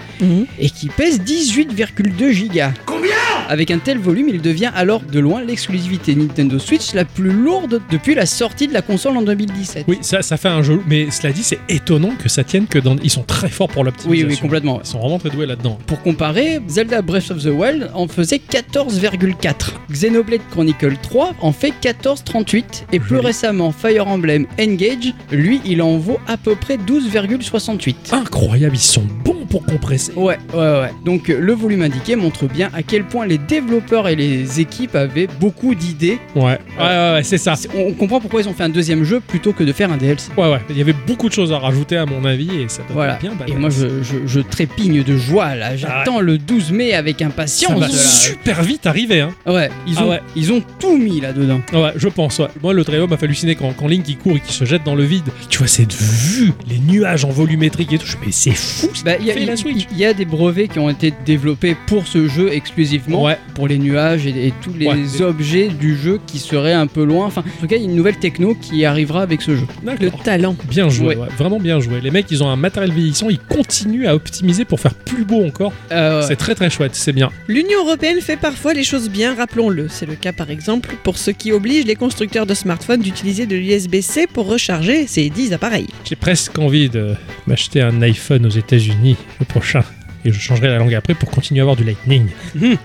et 0.59 0.71
qui 0.71 0.89
pèse 0.89 1.21
18,2 1.21 2.31
gigas. 2.33 2.73
Combien 2.87 3.11
Avec 3.49 3.71
un 3.71 3.79
tel 3.79 3.99
volume, 3.99 4.29
il 4.29 4.41
devient 4.41 4.71
alors 4.75 5.01
de 5.03 5.21
loin 5.21 5.43
l'exclusivité 5.43 6.15
Nintendo 6.15 6.59
Switch 6.59 6.95
la 6.95 7.05
plus 7.05 7.31
lourde 7.33 7.81
depuis 7.91 8.15
la 8.15 8.27
sortie 8.27 8.67
de 8.69 8.73
la 8.73 8.83
console 8.83 9.17
en 9.17 9.23
2017. 9.23 9.85
Oui, 9.89 9.99
ça, 10.01 10.23
ça 10.23 10.37
fait 10.37 10.49
un 10.49 10.63
jeu, 10.63 10.81
mais 10.87 11.11
cela 11.11 11.33
dit, 11.33 11.43
c'est 11.43 11.59
étonnant 11.69 12.13
que 12.23 12.29
ça 12.29 12.45
tienne 12.45 12.67
que 12.67 12.79
dans. 12.79 12.97
Ils 13.03 13.11
sont 13.11 13.23
très 13.23 13.49
forts 13.49 13.69
pour 13.69 13.83
oui, 13.83 13.87
l'optimisation. 13.87 14.29
oui, 14.29 14.37
complètement. 14.39 14.81
Ils 14.83 14.87
sont 14.87 14.99
vraiment 14.99 15.19
très 15.19 15.31
doués 15.31 15.47
là-dedans. 15.47 15.79
Pour 15.87 16.01
comparer, 16.03 16.61
Zelda 16.69 17.03
Breath 17.03 17.31
of 17.31 17.43
the 17.43 17.47
Wild 17.53 17.91
en 17.95 18.09
faisait 18.09 18.41
14,4. 18.51 19.55
Xenoblade 19.93 20.41
Chronicle 20.51 20.95
3 21.03 21.35
en 21.41 21.53
fait 21.53 21.73
14,38. 21.83 22.85
Et 22.93 22.99
plus 23.01 23.19
récemment, 23.19 23.73
Fire 23.73 24.07
Emblem 24.09 24.47
Engage, 24.67 25.15
lui, 25.31 25.61
il 25.65 25.81
en 25.83 25.97
vaut 25.97 26.19
à 26.27 26.37
peu 26.37 26.55
près 26.55 26.77
12,68. 26.77 28.13
Incroyable, 28.13 28.77
ils 28.77 28.81
sont 28.81 29.07
bons 29.25 29.36
pour 29.47 29.65
compresser. 29.65 30.13
Ouais, 30.15 30.39
ouais, 30.53 30.59
ouais. 30.61 30.91
Donc 31.05 31.31
euh, 31.31 31.39
le 31.41 31.53
volume 31.55 31.83
indiqué 31.83 32.17
montre 32.17 32.47
bien 32.47 32.71
à 32.75 32.83
quel 32.83 33.05
point 33.05 33.27
les 33.27 33.39
développeurs 33.39 34.09
et 34.09 34.17
les 34.17 34.61
équipes 34.61 34.95
avaient 34.95 35.29
beaucoup 35.41 35.75
d'idées. 35.75 36.19
Ouais, 36.35 36.43
ouais, 36.43 36.59
ouais, 36.79 37.13
ouais, 37.15 37.23
c'est 37.23 37.39
ça. 37.39 37.55
On 37.77 37.93
comprend 37.93 38.21
pourquoi 38.21 38.41
ils 38.43 38.49
ont 38.49 38.53
fait 38.55 38.65
un 38.65 38.69
deuxième 38.69 39.05
jeu 39.05 39.21
plutôt 39.21 39.53
que 39.53 39.65
de 39.65 39.73
faire 39.73 39.91
un 39.93 39.97
DLC. 39.97 40.31
Ouais, 40.37 40.51
ouais, 40.51 40.61
il 40.71 40.77
y 40.79 40.81
avait 40.81 40.95
beaucoup 41.07 41.29
de 41.29 41.35
choses 41.35 41.53
à 41.53 41.59
rajouter 41.59 41.97
à 41.97 42.07
mon 42.07 42.25
avis 42.25 42.51
et 42.61 42.69
ça 42.69 42.83
doit 42.83 42.93
Voilà. 42.95 43.15
être 43.15 43.21
bien 43.21 43.33
Et 43.33 43.37
badass. 43.53 43.57
moi, 43.59 43.71
je, 43.71 44.03
je- 44.03 44.27
je 44.27 44.41
trépigne 44.41 45.03
de 45.03 45.17
joie 45.17 45.55
là. 45.55 45.77
J'attends 45.77 46.21
le 46.21 46.39
12 46.39 46.73
mai 46.73 46.93
avec 46.95 47.21
ça 47.21 47.27
impatience. 47.27 47.79
va 47.79 47.87
là. 47.89 47.93
super 47.95 48.63
vite 48.63 48.87
arriver, 48.87 49.21
hein. 49.21 49.31
Ouais, 49.47 49.71
ils 49.87 49.95
Ah 49.99 50.05
ont, 50.05 50.11
ouais. 50.11 50.21
ils 50.35 50.53
ont 50.53 50.63
tout 50.79 50.97
mis 50.97 51.21
là-dedans. 51.21 51.61
Ouais, 51.73 51.93
je 51.97 52.09
pense, 52.09 52.39
ouais. 52.39 52.49
Moi, 52.63 52.73
le 52.73 52.85
trailer 52.85 53.09
m'a 53.09 53.17
fait 53.17 53.27
halluciner 53.27 53.55
quand, 53.55 53.73
quand 53.77 53.87
Link 53.89 54.05
il 54.09 54.17
court 54.19 54.37
et 54.37 54.41
qu'il 54.41 54.53
se 54.55 54.65
jette 54.65 54.85
dans 54.85 54.95
le 54.95 55.05
vide. 55.05 55.25
Tu 55.49 55.59
vois 55.59 55.67
cette 55.67 55.93
vue, 55.95 56.53
les 56.69 56.79
nuages 56.79 57.25
en 57.25 57.31
volumétrique 57.31 57.93
et 57.93 57.99
tout. 57.99 58.07
Je 58.07 58.17
me 58.17 58.21
dis, 58.23 58.27
mais 58.27 58.33
c'est 58.33 58.51
fou 58.57 58.89
Bah, 59.05 59.13
Il 59.21 59.27
y, 59.27 59.31
fait 59.41 59.47
la 59.47 59.53
il- 59.53 59.59
Switch. 59.59 59.87
il 59.91 59.99
y 59.99 60.05
a 60.05 60.13
des 60.15 60.25
brevets 60.25 60.69
qui 60.69 60.79
ont 60.79 60.89
été 60.91 61.13
développés 61.25 61.77
pour 61.87 62.07
ce 62.07 62.29
jeu 62.29 62.53
exclusivement, 62.53 63.23
Ouais, 63.25 63.39
pour 63.55 63.69
les 63.69 63.79
nuages 63.79 64.27
et, 64.27 64.47
et 64.49 64.53
tous 64.63 64.73
les 64.75 64.87
Ouais. 64.87 65.23
objets 65.23 65.69
du 65.69 65.97
jeu 65.97 66.21
qui 66.27 66.39
seraient 66.39 66.73
un 66.73 66.87
peu 66.87 67.05
loin. 67.05 67.27
Enfin, 67.27 67.43
en 67.43 67.61
tout 67.61 67.67
cas, 67.67 67.77
il 67.77 67.83
y 67.83 67.87
a 67.87 67.89
une 67.89 67.97
nouvelle 67.97 68.19
techno 68.19 68.55
qui 68.55 68.85
arrivera 68.85 69.23
avec 69.23 69.43
ce 69.43 69.57
jeu. 69.57 69.67
Le 69.85 70.11
talent. 70.11 70.57
Bien 70.69 70.89
joué, 70.89 71.09
Ouais. 71.09 71.17
ouais, 71.17 71.29
vraiment 71.39 71.59
bien 71.61 71.81
joué. 71.81 72.01
Les 72.01 72.11
mecs, 72.11 72.31
ils 72.31 72.43
ont 72.43 72.49
un 72.49 72.57
matériel 72.57 72.93
vieillissant, 72.93 73.29
ils 73.29 73.39
continuent 73.39 74.07
à 74.07 74.15
optimiser 74.15 74.65
pour 74.65 74.81
faire 74.81 74.95
plus 74.95 75.25
beau 75.25 75.45
encore. 75.45 75.73
Euh, 75.93 76.23
C'est 76.27 76.37
très 76.37 76.55
très 76.55 76.71
chouette, 76.71 76.95
c'est 76.95 77.13
bien. 77.13 77.31
L'Union 77.49 77.81
Européenne 77.85 78.21
fait 78.21 78.37
parfois 78.37 78.75
les 78.75 78.85
choses 78.85 79.09
bien, 79.11 79.35
rappelons-le. 79.35 79.89
C'est 79.89 80.07
le 80.07 80.15
cas 80.15 80.33
par 80.33 80.51
exemple 80.51 80.95
pour 81.03 81.19
ce 81.19 81.31
qui 81.31 81.53
oblige 81.53 81.85
les 81.87 81.95
constructeurs 81.97 82.47
de 82.47 82.55
smartphones 82.55 83.01
d'utiliser 83.01 83.47
de 83.47 83.57
l'USB-C 83.57 84.27
pour 84.33 84.47
recharger 84.47 85.07
ces 85.07 85.31
10 85.31 85.53
appareils. 85.53 85.87
J'ai 86.05 86.17
presque 86.17 86.59
envie 86.59 86.89
de 86.89 87.15
m'acheter 87.47 87.81
un 87.81 88.01
iPhone 88.03 88.45
aux 88.47 88.51
États-Unis 88.51 89.17
le 89.41 89.47
prochain. 89.47 89.85
Et 90.27 90.33
je 90.33 90.41
changerai 90.41 90.67
la 90.69 90.79
langue 90.79 90.93
après 90.95 91.15
pour 91.15 91.31
continuer 91.31 91.61
à 91.61 91.63
avoir 91.63 91.77
du 91.77 91.85
Lightning. 91.85 92.27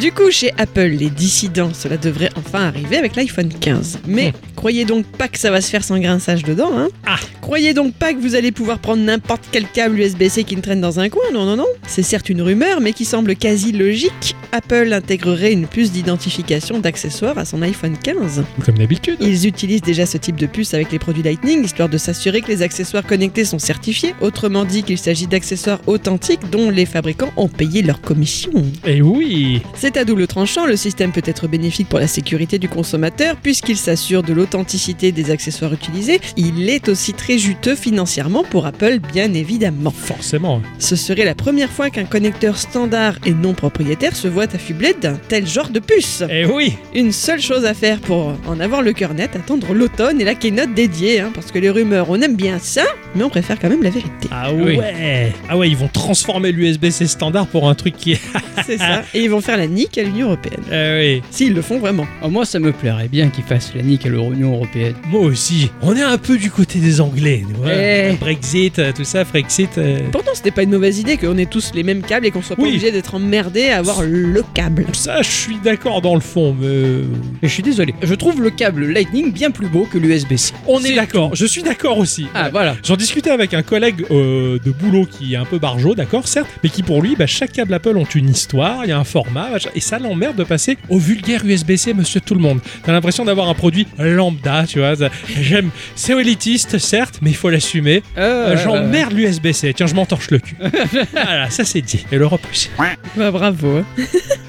Du 0.00 0.10
coup, 0.12 0.30
chez 0.30 0.52
Apple, 0.58 0.88
les 0.98 1.10
dissidents, 1.10 1.72
cela 1.74 1.96
devrait 1.96 2.30
enfin 2.36 2.66
arriver 2.66 2.96
avec 2.96 3.14
l'iPhone 3.16 3.48
15. 3.60 4.00
Mais 4.06 4.30
Hmm. 4.32 4.54
croyez 4.56 4.84
donc 4.84 5.04
pas 5.06 5.28
que 5.28 5.38
ça 5.38 5.50
va 5.50 5.60
se 5.60 5.68
faire 5.70 5.84
sans 5.84 5.98
grinçage 5.98 6.42
dedans, 6.44 6.70
hein 6.76 6.88
Ah. 7.06 7.16
Croyez 7.40 7.74
donc 7.74 7.94
pas 7.94 8.12
que 8.14 8.18
vous 8.20 8.34
allez 8.34 8.52
pouvoir 8.52 8.78
prendre 8.78 9.02
n'importe 9.02 9.42
quel 9.52 9.66
câble 9.66 9.98
USB-C 10.00 10.44
qui 10.44 10.56
ne 10.56 10.60
traîne 10.60 10.80
dans 10.80 11.00
un 11.00 11.08
coin, 11.08 11.22
non, 11.32 11.44
non, 11.44 11.56
non. 11.56 11.66
C'est 11.86 12.02
certes 12.02 12.28
une 12.30 12.40
rumeur, 12.42 12.80
mais 12.80 12.92
qui 12.92 13.04
semble 13.04 13.34
quasi 13.36 13.72
logique. 13.72 14.34
Apple 14.52 14.92
intégrerait 14.92 15.52
une 15.52 15.66
puce 15.66 15.90
d'identification 15.92 16.78
d'accessoires 16.78 17.38
à 17.38 17.44
son 17.44 17.62
iPhone 17.62 17.96
15. 18.02 18.44
Comme 18.64 18.78
d'habitude. 18.78 19.16
Ils 19.20 19.46
utilisent 19.46 19.82
déjà 19.82 20.06
ce 20.06 20.18
type 20.18 20.36
de 20.36 20.46
puce 20.46 20.74
avec 20.74 20.92
les 20.92 20.98
produits 20.98 21.22
Lightning, 21.22 21.64
histoire 21.64 21.88
de 21.88 21.98
s'assurer 21.98 22.40
que 22.42 22.48
les 22.48 22.62
accessoires 22.62 23.04
connectés 23.06 23.44
sont 23.44 23.58
certifiés. 23.58 24.14
Autrement 24.20 24.64
dit 24.64 24.82
qu'il 24.82 24.98
s'agit 24.98 25.26
d'accessoires 25.26 25.80
authentiques 25.86 26.50
dont 26.50 26.70
les 26.72 26.86
fabricants 26.86 27.32
ont 27.36 27.48
payé 27.48 27.82
leur 27.82 28.00
commission. 28.00 28.50
Et 28.86 28.96
Eh 28.96 29.02
oui 29.02 29.62
C'est 29.74 29.96
à 29.96 30.04
double 30.04 30.26
tranchant, 30.26 30.66
le 30.66 30.76
système 30.76 31.12
peut 31.12 31.22
être 31.24 31.48
bénéfique 31.48 31.88
pour 31.88 31.98
la 31.98 32.06
sécurité 32.06 32.58
du 32.58 32.68
consommateur 32.68 33.36
puisqu'il 33.36 33.76
s'assure 33.76 34.22
de 34.22 34.32
l'authenticité 34.32 35.12
des 35.12 35.30
accessoires 35.30 35.72
utilisés. 35.72 36.20
Il 36.36 36.68
est 36.68 36.88
aussi 36.88 37.12
très 37.12 37.38
juteux 37.38 37.74
financièrement 37.74 38.44
pour 38.44 38.66
Apple, 38.66 38.98
bien 39.12 39.32
évidemment. 39.34 39.90
Forcément. 39.90 40.60
Ce 40.78 40.96
serait 40.96 41.24
la 41.24 41.34
première 41.34 41.70
fois 41.70 41.90
qu'un 41.90 42.04
connecteur 42.04 42.56
standard 42.58 43.16
et 43.24 43.32
non 43.32 43.54
propriétaire 43.54 44.14
se 44.16 44.28
voit 44.28 44.44
affublé 44.54 44.94
d'un 45.00 45.14
tel 45.28 45.46
genre 45.46 45.70
de 45.70 45.78
puce. 45.80 46.22
Et 46.28 46.42
Eh 46.42 46.46
oui 46.46 46.74
Une 46.94 47.12
seule 47.12 47.40
chose 47.40 47.64
à 47.64 47.74
faire 47.74 48.00
pour 48.00 48.34
en 48.46 48.60
avoir 48.60 48.82
le 48.82 48.92
cœur 48.92 49.14
net, 49.14 49.34
attendre 49.36 49.72
l'automne 49.74 50.20
et 50.20 50.24
la 50.24 50.34
keynote 50.34 50.74
dédiée, 50.74 51.20
hein, 51.20 51.30
parce 51.34 51.50
que 51.52 51.58
les 51.58 51.70
rumeurs, 51.70 52.10
on 52.10 52.20
aime 52.20 52.36
bien 52.36 52.58
ça, 52.58 52.84
mais 53.14 53.22
on 53.24 53.30
préfère 53.30 53.58
quand 53.58 53.68
même 53.68 53.82
la 53.82 53.90
vérité. 53.90 54.28
Ah 54.30 54.52
Oui. 54.52 54.76
ouais 54.76 55.32
Ah 55.48 55.56
ouais, 55.56 55.68
ils 55.68 55.76
vont 55.76 55.88
transformer 55.88 56.52
l'USB-C 56.62 57.06
standard 57.06 57.46
pour 57.46 57.68
un 57.68 57.74
truc 57.74 57.96
qui 57.96 58.12
est... 58.12 58.20
C'est 58.66 58.78
ça. 58.78 59.02
Et 59.14 59.20
ils 59.24 59.30
vont 59.30 59.40
faire 59.40 59.56
la 59.56 59.66
nique 59.66 59.98
à 59.98 60.02
l'Union 60.02 60.26
Européenne. 60.28 60.60
Ah 60.70 60.96
oui 60.98 61.22
S'ils 61.30 61.52
le 61.54 61.62
font 61.62 61.78
vraiment. 61.78 62.06
oh, 62.22 62.28
moi, 62.28 62.44
ça 62.44 62.58
me 62.58 62.72
plairait 62.72 63.08
bien 63.08 63.28
qu'ils 63.28 63.44
fassent 63.44 63.72
la 63.74 63.82
nique 63.82 64.06
à 64.06 64.08
l'Union 64.08 64.52
Européenne. 64.54 64.94
Moi 65.08 65.20
aussi, 65.22 65.70
on 65.82 65.96
est 65.96 66.02
un 66.02 66.18
peu 66.18 66.36
du 66.38 66.50
côté 66.50 66.78
des 66.78 67.00
Anglais, 67.00 67.44
tu 67.48 67.54
vois. 67.54 67.72
Eh. 67.74 68.12
Brexit, 68.20 68.78
euh, 68.78 68.92
tout 68.94 69.04
ça, 69.04 69.24
Frexit. 69.24 69.76
euh, 69.78 69.98
Pourtant, 70.12 70.30
c'était 70.34 70.50
pas 70.50 70.62
une 70.62 70.70
mauvaise 70.70 70.98
idée 70.98 71.16
qu'on 71.16 71.36
ait 71.38 71.46
tous 71.46 71.72
les 71.74 71.82
mêmes 71.82 72.02
câbles 72.02 72.26
et 72.26 72.30
qu'on 72.30 72.42
soit 72.42 72.56
pas 72.56 72.62
Oui. 72.62 72.68
obligé 72.70 72.92
d'être 72.92 73.14
emmerdé 73.14 73.68
à 73.70 73.78
avoir 73.78 74.02
le 74.02 74.42
câble. 74.54 74.86
Ça, 74.92 75.22
je 75.22 75.30
suis 75.30 75.56
d'accord 75.64 76.00
dans 76.02 76.14
le 76.14 76.20
fond, 76.20 76.54
mais 76.58 76.66
euh, 76.66 77.04
je 77.42 77.48
suis 77.48 77.62
désolé. 77.62 77.94
Je 78.02 78.14
trouve 78.14 78.40
le 78.42 78.50
câble 78.50 78.86
Lightning 78.86 79.32
bien 79.32 79.50
plus 79.50 79.68
beau 79.68 79.86
que 79.90 79.98
l'USB-C. 79.98 80.52
on 80.68 80.80
est 80.84 80.94
d'accord. 80.94 81.34
Je 81.34 81.46
suis 81.46 81.62
d'accord 81.62 81.98
aussi. 81.98 82.26
Ah, 82.34 82.46
Euh, 82.46 82.48
voilà. 82.52 82.76
J'en 82.84 82.96
discutais 82.96 83.30
avec 83.30 83.54
un 83.54 83.62
collègue 83.62 84.04
euh, 84.10 84.58
de 84.64 84.70
boulot 84.70 85.06
qui 85.10 85.34
est 85.34 85.36
un 85.36 85.44
peu 85.44 85.58
barjot, 85.58 85.94
d'accord, 85.94 86.28
certes, 86.28 86.50
mais 86.62 86.68
qui 86.70 86.82
pour 86.82 87.02
lui, 87.02 87.16
bah, 87.16 87.26
chaque 87.26 87.52
câble 87.52 87.74
Apple 87.74 87.96
ont 87.96 88.04
une 88.04 88.28
histoire, 88.30 88.84
il 88.84 88.88
y 88.88 88.92
a 88.92 88.98
un 88.98 89.04
format, 89.04 89.48
et 89.74 89.80
ça 89.80 89.98
l'emmerde 89.98 90.36
de 90.36 90.44
passer 90.44 90.76
au 90.88 90.98
vulgaire 90.98 91.42
USB-C, 91.44 91.94
monsieur 91.94 92.20
tout 92.20 92.34
le 92.34 92.40
monde. 92.40 92.60
T'as 92.84 92.92
l'impression 92.92 93.24
d'avoir 93.24 93.48
un 93.48 93.54
produit 93.54 93.86
lambda, 93.98 94.64
tu 94.66 94.78
vois. 94.78 94.94
J'aime, 95.40 95.70
c'est 95.94 96.12
élitiste, 96.18 96.78
certes, 96.78 97.18
mais 97.22 97.30
il 97.30 97.36
faut 97.36 97.50
l'assumer. 97.50 98.02
Euh, 98.18 98.56
J'emmerde 98.62 99.12
l'USB-C, 99.12 99.72
tiens, 99.74 99.86
je 99.86 99.94
m'entorche 99.94 100.30
le 100.30 100.38
cul. 100.38 100.56
voilà, 101.12 101.50
ça 101.50 101.64
c'est 101.64 101.80
dit. 101.80 102.04
Et 102.12 102.16
l'Europe 102.18 102.46
aussi. 102.50 102.70
Bah, 103.16 103.30
bravo. 103.30 103.78
hein. 103.78 103.84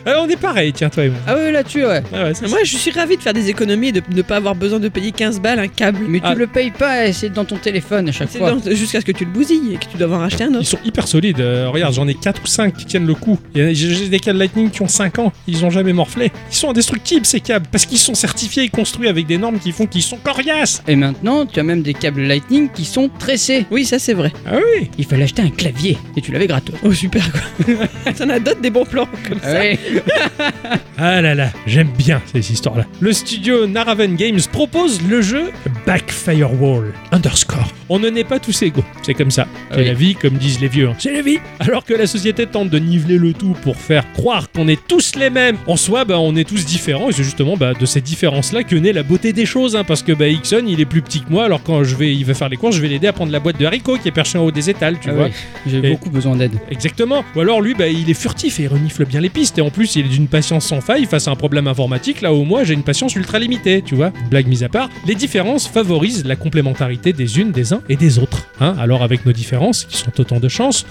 Euh, 0.05 0.15
on 0.19 0.27
est 0.27 0.35
pareil, 0.35 0.73
tiens, 0.73 0.89
toi 0.89 1.05
et 1.05 1.09
moi. 1.09 1.17
Ah 1.25 1.33
ouais, 1.33 1.49
là-dessus, 1.53 1.85
ouais. 1.85 2.03
Ah 2.13 2.25
ouais, 2.25 2.33
Moi, 2.49 2.57
je 2.65 2.75
suis 2.75 2.91
ravi 2.91 3.15
de 3.15 3.21
faire 3.21 3.31
des 3.33 3.47
économies 3.49 3.87
et 3.87 3.91
de 3.93 4.01
ne 4.13 4.21
pas 4.21 4.35
avoir 4.35 4.53
besoin 4.53 4.77
de 4.81 4.89
payer 4.89 5.13
15 5.13 5.39
balles 5.39 5.59
un 5.59 5.69
câble. 5.69 5.99
Mais 6.09 6.19
tu 6.19 6.25
Ah. 6.27 6.33
le 6.35 6.45
payes 6.45 6.71
pas, 6.71 7.13
c'est 7.13 7.29
dans 7.29 7.45
ton 7.45 7.55
téléphone 7.55 8.09
à 8.09 8.11
chaque 8.11 8.29
fois. 8.31 8.51
dans- 8.51 8.71
jusqu'à 8.75 8.99
ce 8.99 9.05
que 9.05 9.13
tu 9.13 9.23
le 9.23 9.31
bousilles 9.31 9.75
et 9.75 9.77
que 9.77 9.85
tu 9.89 9.95
dois 9.97 10.13
en 10.13 10.19
racheter 10.19 10.43
un 10.43 10.49
Ils 10.49 10.57
autre. 10.57 10.65
sont 10.67 10.79
hyper 10.83 11.07
solides. 11.07 11.39
Euh, 11.39 11.69
regarde, 11.69 11.82
regarde, 11.83 11.95
j'en 11.95 12.07
ai 12.07 12.13
4 12.15 12.41
ou 12.43 12.47
5 12.47 12.75
qui 12.75 12.85
tiennent 12.85 13.05
le 13.05 13.13
coup. 13.15 13.39
J'ai 13.55 14.07
des 14.09 14.19
câbles 14.19 14.39
Lightning 14.39 14.69
qui 14.69 14.81
ont 14.81 14.87
5 14.87 15.19
ans, 15.19 15.31
ils 15.47 15.65
ont 15.65 15.69
jamais 15.69 15.93
morflé. 15.93 16.31
Ils 16.51 16.55
sont 16.55 16.69
indestructibles 16.69 17.25
ces 17.25 17.39
câbles, 17.39 17.67
parce 17.71 17.85
qu'ils 17.85 17.97
sont 17.97 18.15
certifiés 18.15 18.63
et 18.63 18.69
construits 18.69 19.07
avec 19.07 19.25
des 19.27 19.37
normes 19.37 19.59
qui 19.59 19.71
font 19.71 19.85
qu'ils 19.85 20.01
sont 20.03 20.17
coriaces. 20.17 20.81
Et 20.87 20.95
maintenant, 20.95 21.45
tu 21.45 21.59
as 21.59 21.63
même 21.63 21.81
des 21.81 21.93
câbles 21.93 22.21
Lightning 22.21 22.69
qui 22.73 22.85
sont 22.85 23.09
tressés. 23.19 23.65
Oui, 23.71 23.85
ça 23.85 23.99
c'est 23.99 24.13
vrai. 24.13 24.31
Ah 24.47 24.55
oui 24.57 24.89
Il 24.97 25.05
fallait 25.05 25.23
acheter 25.23 25.41
un 25.41 25.49
clavier 25.49 25.97
et 26.17 26.21
tu 26.21 26.31
l'avais 26.31 26.47
gratos. 26.47 26.75
Oh 26.83 26.93
super 26.93 27.23
quoi. 27.31 28.11
T'en 28.17 28.29
as 28.29 28.39
d'autres 28.39 28.61
des 28.61 28.69
bons 28.69 28.85
plans 28.85 29.07
comme 29.27 29.39
ça. 29.39 29.61
Ah 30.97 31.21
là 31.21 31.33
là, 31.33 31.49
j'aime 31.65 31.89
bien 31.97 32.21
ces 32.31 32.51
histoires-là. 32.51 32.85
Le 32.99 33.11
studio 33.13 33.65
Naraven 33.67 34.15
Games 34.15 34.39
propose 34.51 35.01
le 35.01 35.21
jeu 35.21 35.49
Backfirewall 35.87 36.93
Underscore. 37.11 37.67
On 37.89 37.97
ne 37.99 38.09
naît 38.09 38.23
pas 38.23 38.39
tous 38.39 38.61
égaux, 38.61 38.83
c'est 39.01 39.13
comme 39.15 39.31
ça. 39.31 39.47
C'est 39.71 39.77
Oui. 39.79 39.85
la 39.85 39.93
vie, 39.93 40.15
comme 40.15 40.35
disent 40.35 40.59
les 40.61 40.67
vieux. 40.67 40.89
hein. 40.89 40.95
C'est 40.99 41.11
la 41.11 41.21
vie 41.21 41.39
Alors 41.59 41.72
que 41.81 41.93
la 41.93 42.05
société 42.07 42.45
tente 42.45 42.69
de 42.69 42.77
niveler 42.79 43.17
le 43.17 43.33
tout 43.33 43.55
pour 43.63 43.75
faire 43.77 44.03
croire 44.13 44.51
qu'on 44.51 44.67
est 44.67 44.79
tous 44.87 45.15
les 45.15 45.29
mêmes, 45.29 45.57
en 45.67 45.75
soi, 45.75 46.05
bah, 46.05 46.19
on 46.19 46.35
est 46.35 46.47
tous 46.47 46.65
différents, 46.65 47.09
et 47.09 47.13
c'est 47.13 47.23
justement 47.23 47.57
bah, 47.57 47.73
de 47.73 47.85
ces 47.85 48.01
différences-là 48.01 48.63
que 48.63 48.75
naît 48.75 48.93
la 48.93 49.01
beauté 49.03 49.33
des 49.33 49.45
choses, 49.45 49.75
hein, 49.75 49.83
parce 49.83 50.03
que 50.03 50.11
bah, 50.11 50.27
Ixon, 50.27 50.63
il 50.67 50.79
est 50.79 50.85
plus 50.85 51.01
petit 51.01 51.21
que 51.21 51.29
moi, 51.31 51.45
alors 51.45 51.63
quand 51.63 51.83
je 51.83 51.95
vais, 51.95 52.13
il 52.13 52.23
va 52.25 52.33
faire 52.35 52.49
les 52.49 52.57
courses, 52.57 52.75
je 52.75 52.81
vais 52.81 52.87
l'aider 52.89 53.07
à 53.07 53.13
prendre 53.13 53.31
la 53.31 53.39
boîte 53.39 53.59
de 53.59 53.65
haricots 53.65 53.97
qui 53.97 54.07
est 54.07 54.11
perchée 54.11 54.37
en 54.37 54.43
haut 54.43 54.51
des 54.51 54.69
étals, 54.69 54.99
tu 54.99 55.09
Ah 55.09 55.13
vois. 55.13 55.23
ouais, 55.25 55.31
J'ai 55.65 55.77
Et- 55.79 55.89
beaucoup 55.91 56.09
besoin 56.11 56.35
d'aide. 56.35 56.51
Exactement. 56.69 57.23
Ou 57.35 57.39
alors 57.41 57.59
lui, 57.61 57.73
bah, 57.73 57.87
il 57.87 58.07
est 58.09 58.13
furtif 58.13 58.59
et 58.59 58.63
il 58.63 58.67
renifle 58.67 59.05
bien 59.05 59.19
les 59.21 59.29
pistes. 59.29 59.57
Et 59.57 59.61
en 59.61 59.69
plus, 59.71 59.95
il 59.95 60.05
est 60.05 60.09
d'une 60.09 60.27
patience 60.27 60.65
sans 60.65 60.81
faille 60.81 61.05
face 61.05 61.27
à 61.27 61.31
un 61.31 61.35
problème 61.35 61.67
informatique, 61.67 62.21
là 62.21 62.33
où 62.33 62.43
moi, 62.43 62.63
j'ai 62.63 62.73
une 62.73 62.83
patience 62.83 63.15
ultra 63.15 63.39
limitée, 63.39 63.81
tu 63.85 63.95
vois. 63.95 64.11
Blague 64.29 64.47
mise 64.47 64.63
à 64.63 64.69
part, 64.69 64.89
les 65.07 65.15
différences 65.15 65.67
favorisent 65.67 66.25
la 66.25 66.35
complémentarité 66.35 67.13
des 67.13 67.39
unes, 67.39 67.51
des 67.51 67.73
uns 67.73 67.81
et 67.89 67.95
des 67.95 68.19
autres. 68.19 68.47
Hein 68.59 68.75
Alors 68.79 69.01
avec 69.03 69.25
nos 69.25 69.31
différences, 69.31 69.85
qui 69.85 69.97
sont 69.97 70.11
autant 70.19 70.39
de 70.39 70.47
chances, 70.49 70.85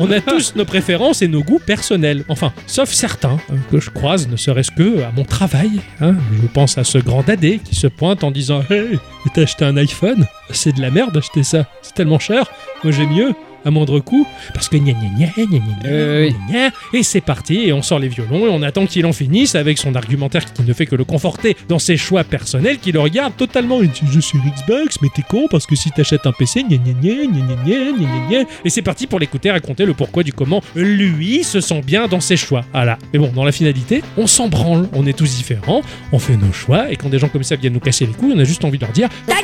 on 0.00 0.10
a 0.10 0.20
tous 0.26 0.54
nos 0.56 0.64
préférences 0.64 1.22
et 1.22 1.28
nos 1.28 1.42
goûts 1.42 1.58
personnels. 1.64 2.24
Enfin, 2.28 2.52
sauf 2.66 2.90
certains 2.90 3.38
hein, 3.50 3.56
que 3.70 3.80
je 3.80 3.90
croise, 3.90 4.28
ne 4.28 4.36
serait-ce 4.36 4.70
que 4.70 5.02
à 5.02 5.12
mon 5.16 5.24
travail. 5.24 5.80
hein. 6.00 6.14
Je 6.42 6.46
pense 6.48 6.78
à 6.78 6.84
ce 6.84 6.98
grand 6.98 7.22
dadé 7.26 7.60
qui 7.64 7.74
se 7.74 7.86
pointe 7.86 8.24
en 8.24 8.30
disant 8.30 8.62
Hey, 8.70 8.98
t'as 9.34 9.42
acheté 9.42 9.64
un 9.64 9.76
iPhone? 9.76 10.26
C'est 10.50 10.74
de 10.76 10.80
la 10.80 10.90
merde 10.90 11.12
d'acheter 11.12 11.42
ça. 11.42 11.66
C'est 11.82 11.94
tellement 11.94 12.18
cher. 12.18 12.46
Moi, 12.84 12.92
j'ai 12.92 13.06
mieux 13.06 13.32
moindre 13.70 14.00
coût, 14.00 14.26
parce 14.54 14.68
que 14.68 14.76
gna 14.76 14.92
gna 14.92 15.08
gna 15.16 15.26
gna 15.36 15.58
gna, 15.58 15.88
euh, 15.88 16.30
gna, 16.48 16.70
oui. 16.92 17.00
et 17.00 17.02
c'est 17.02 17.20
parti, 17.20 17.68
et 17.68 17.72
on 17.72 17.82
sort 17.82 17.98
les 17.98 18.08
violons, 18.08 18.46
et 18.46 18.50
on 18.50 18.62
attend 18.62 18.86
qu'il 18.86 19.06
en 19.06 19.12
finisse 19.12 19.54
avec 19.54 19.78
son 19.78 19.94
argumentaire 19.94 20.52
qui 20.52 20.62
ne 20.62 20.72
fait 20.72 20.86
que 20.86 20.96
le 20.96 21.04
conforter 21.04 21.56
dans 21.68 21.78
ses 21.78 21.96
choix 21.96 22.24
personnels, 22.24 22.78
qui 22.78 22.92
le 22.92 23.00
regarde 23.00 23.36
totalement, 23.36 23.80
je 23.82 24.20
suis 24.20 24.38
Xbox, 24.38 24.98
mais 25.02 25.08
t'es 25.14 25.22
con, 25.22 25.46
parce 25.50 25.66
que 25.66 25.76
si 25.76 25.90
t'achètes 25.90 26.26
un 26.26 26.32
PC, 26.32 26.62
gna 26.62 26.76
gna 26.76 26.92
gna 26.92 27.26
gna 27.26 27.56
gna 27.64 27.92
gna 27.92 28.28
gna 28.28 28.48
et 28.64 28.70
c'est 28.70 28.82
parti 28.82 29.06
pour 29.06 29.18
l'écouter 29.18 29.50
raconter 29.50 29.84
le 29.84 29.94
pourquoi 29.94 30.22
du 30.22 30.32
comment 30.32 30.62
lui 30.74 31.44
se 31.44 31.60
sent 31.60 31.82
bien 31.82 32.06
dans 32.08 32.20
ses 32.20 32.36
choix. 32.36 32.64
Voilà. 32.72 32.98
Mais 33.12 33.18
bon, 33.18 33.32
dans 33.34 33.44
la 33.44 33.52
finalité, 33.52 34.02
on 34.16 34.26
s'en 34.26 34.48
branle, 34.48 34.88
on 34.92 35.06
est 35.06 35.16
tous 35.16 35.36
différents, 35.36 35.82
on 36.12 36.18
fait 36.18 36.36
nos 36.36 36.52
choix, 36.52 36.90
et 36.90 36.96
quand 36.96 37.08
des 37.08 37.18
gens 37.18 37.28
comme 37.28 37.44
ça 37.44 37.56
viennent 37.56 37.74
nous 37.74 37.80
casser 37.80 38.06
les 38.06 38.12
couilles, 38.12 38.32
on 38.34 38.38
a 38.38 38.44
juste 38.44 38.64
envie 38.64 38.78
de 38.78 38.84
leur 38.84 38.92
dire 38.92 39.08
Ta 39.26 39.36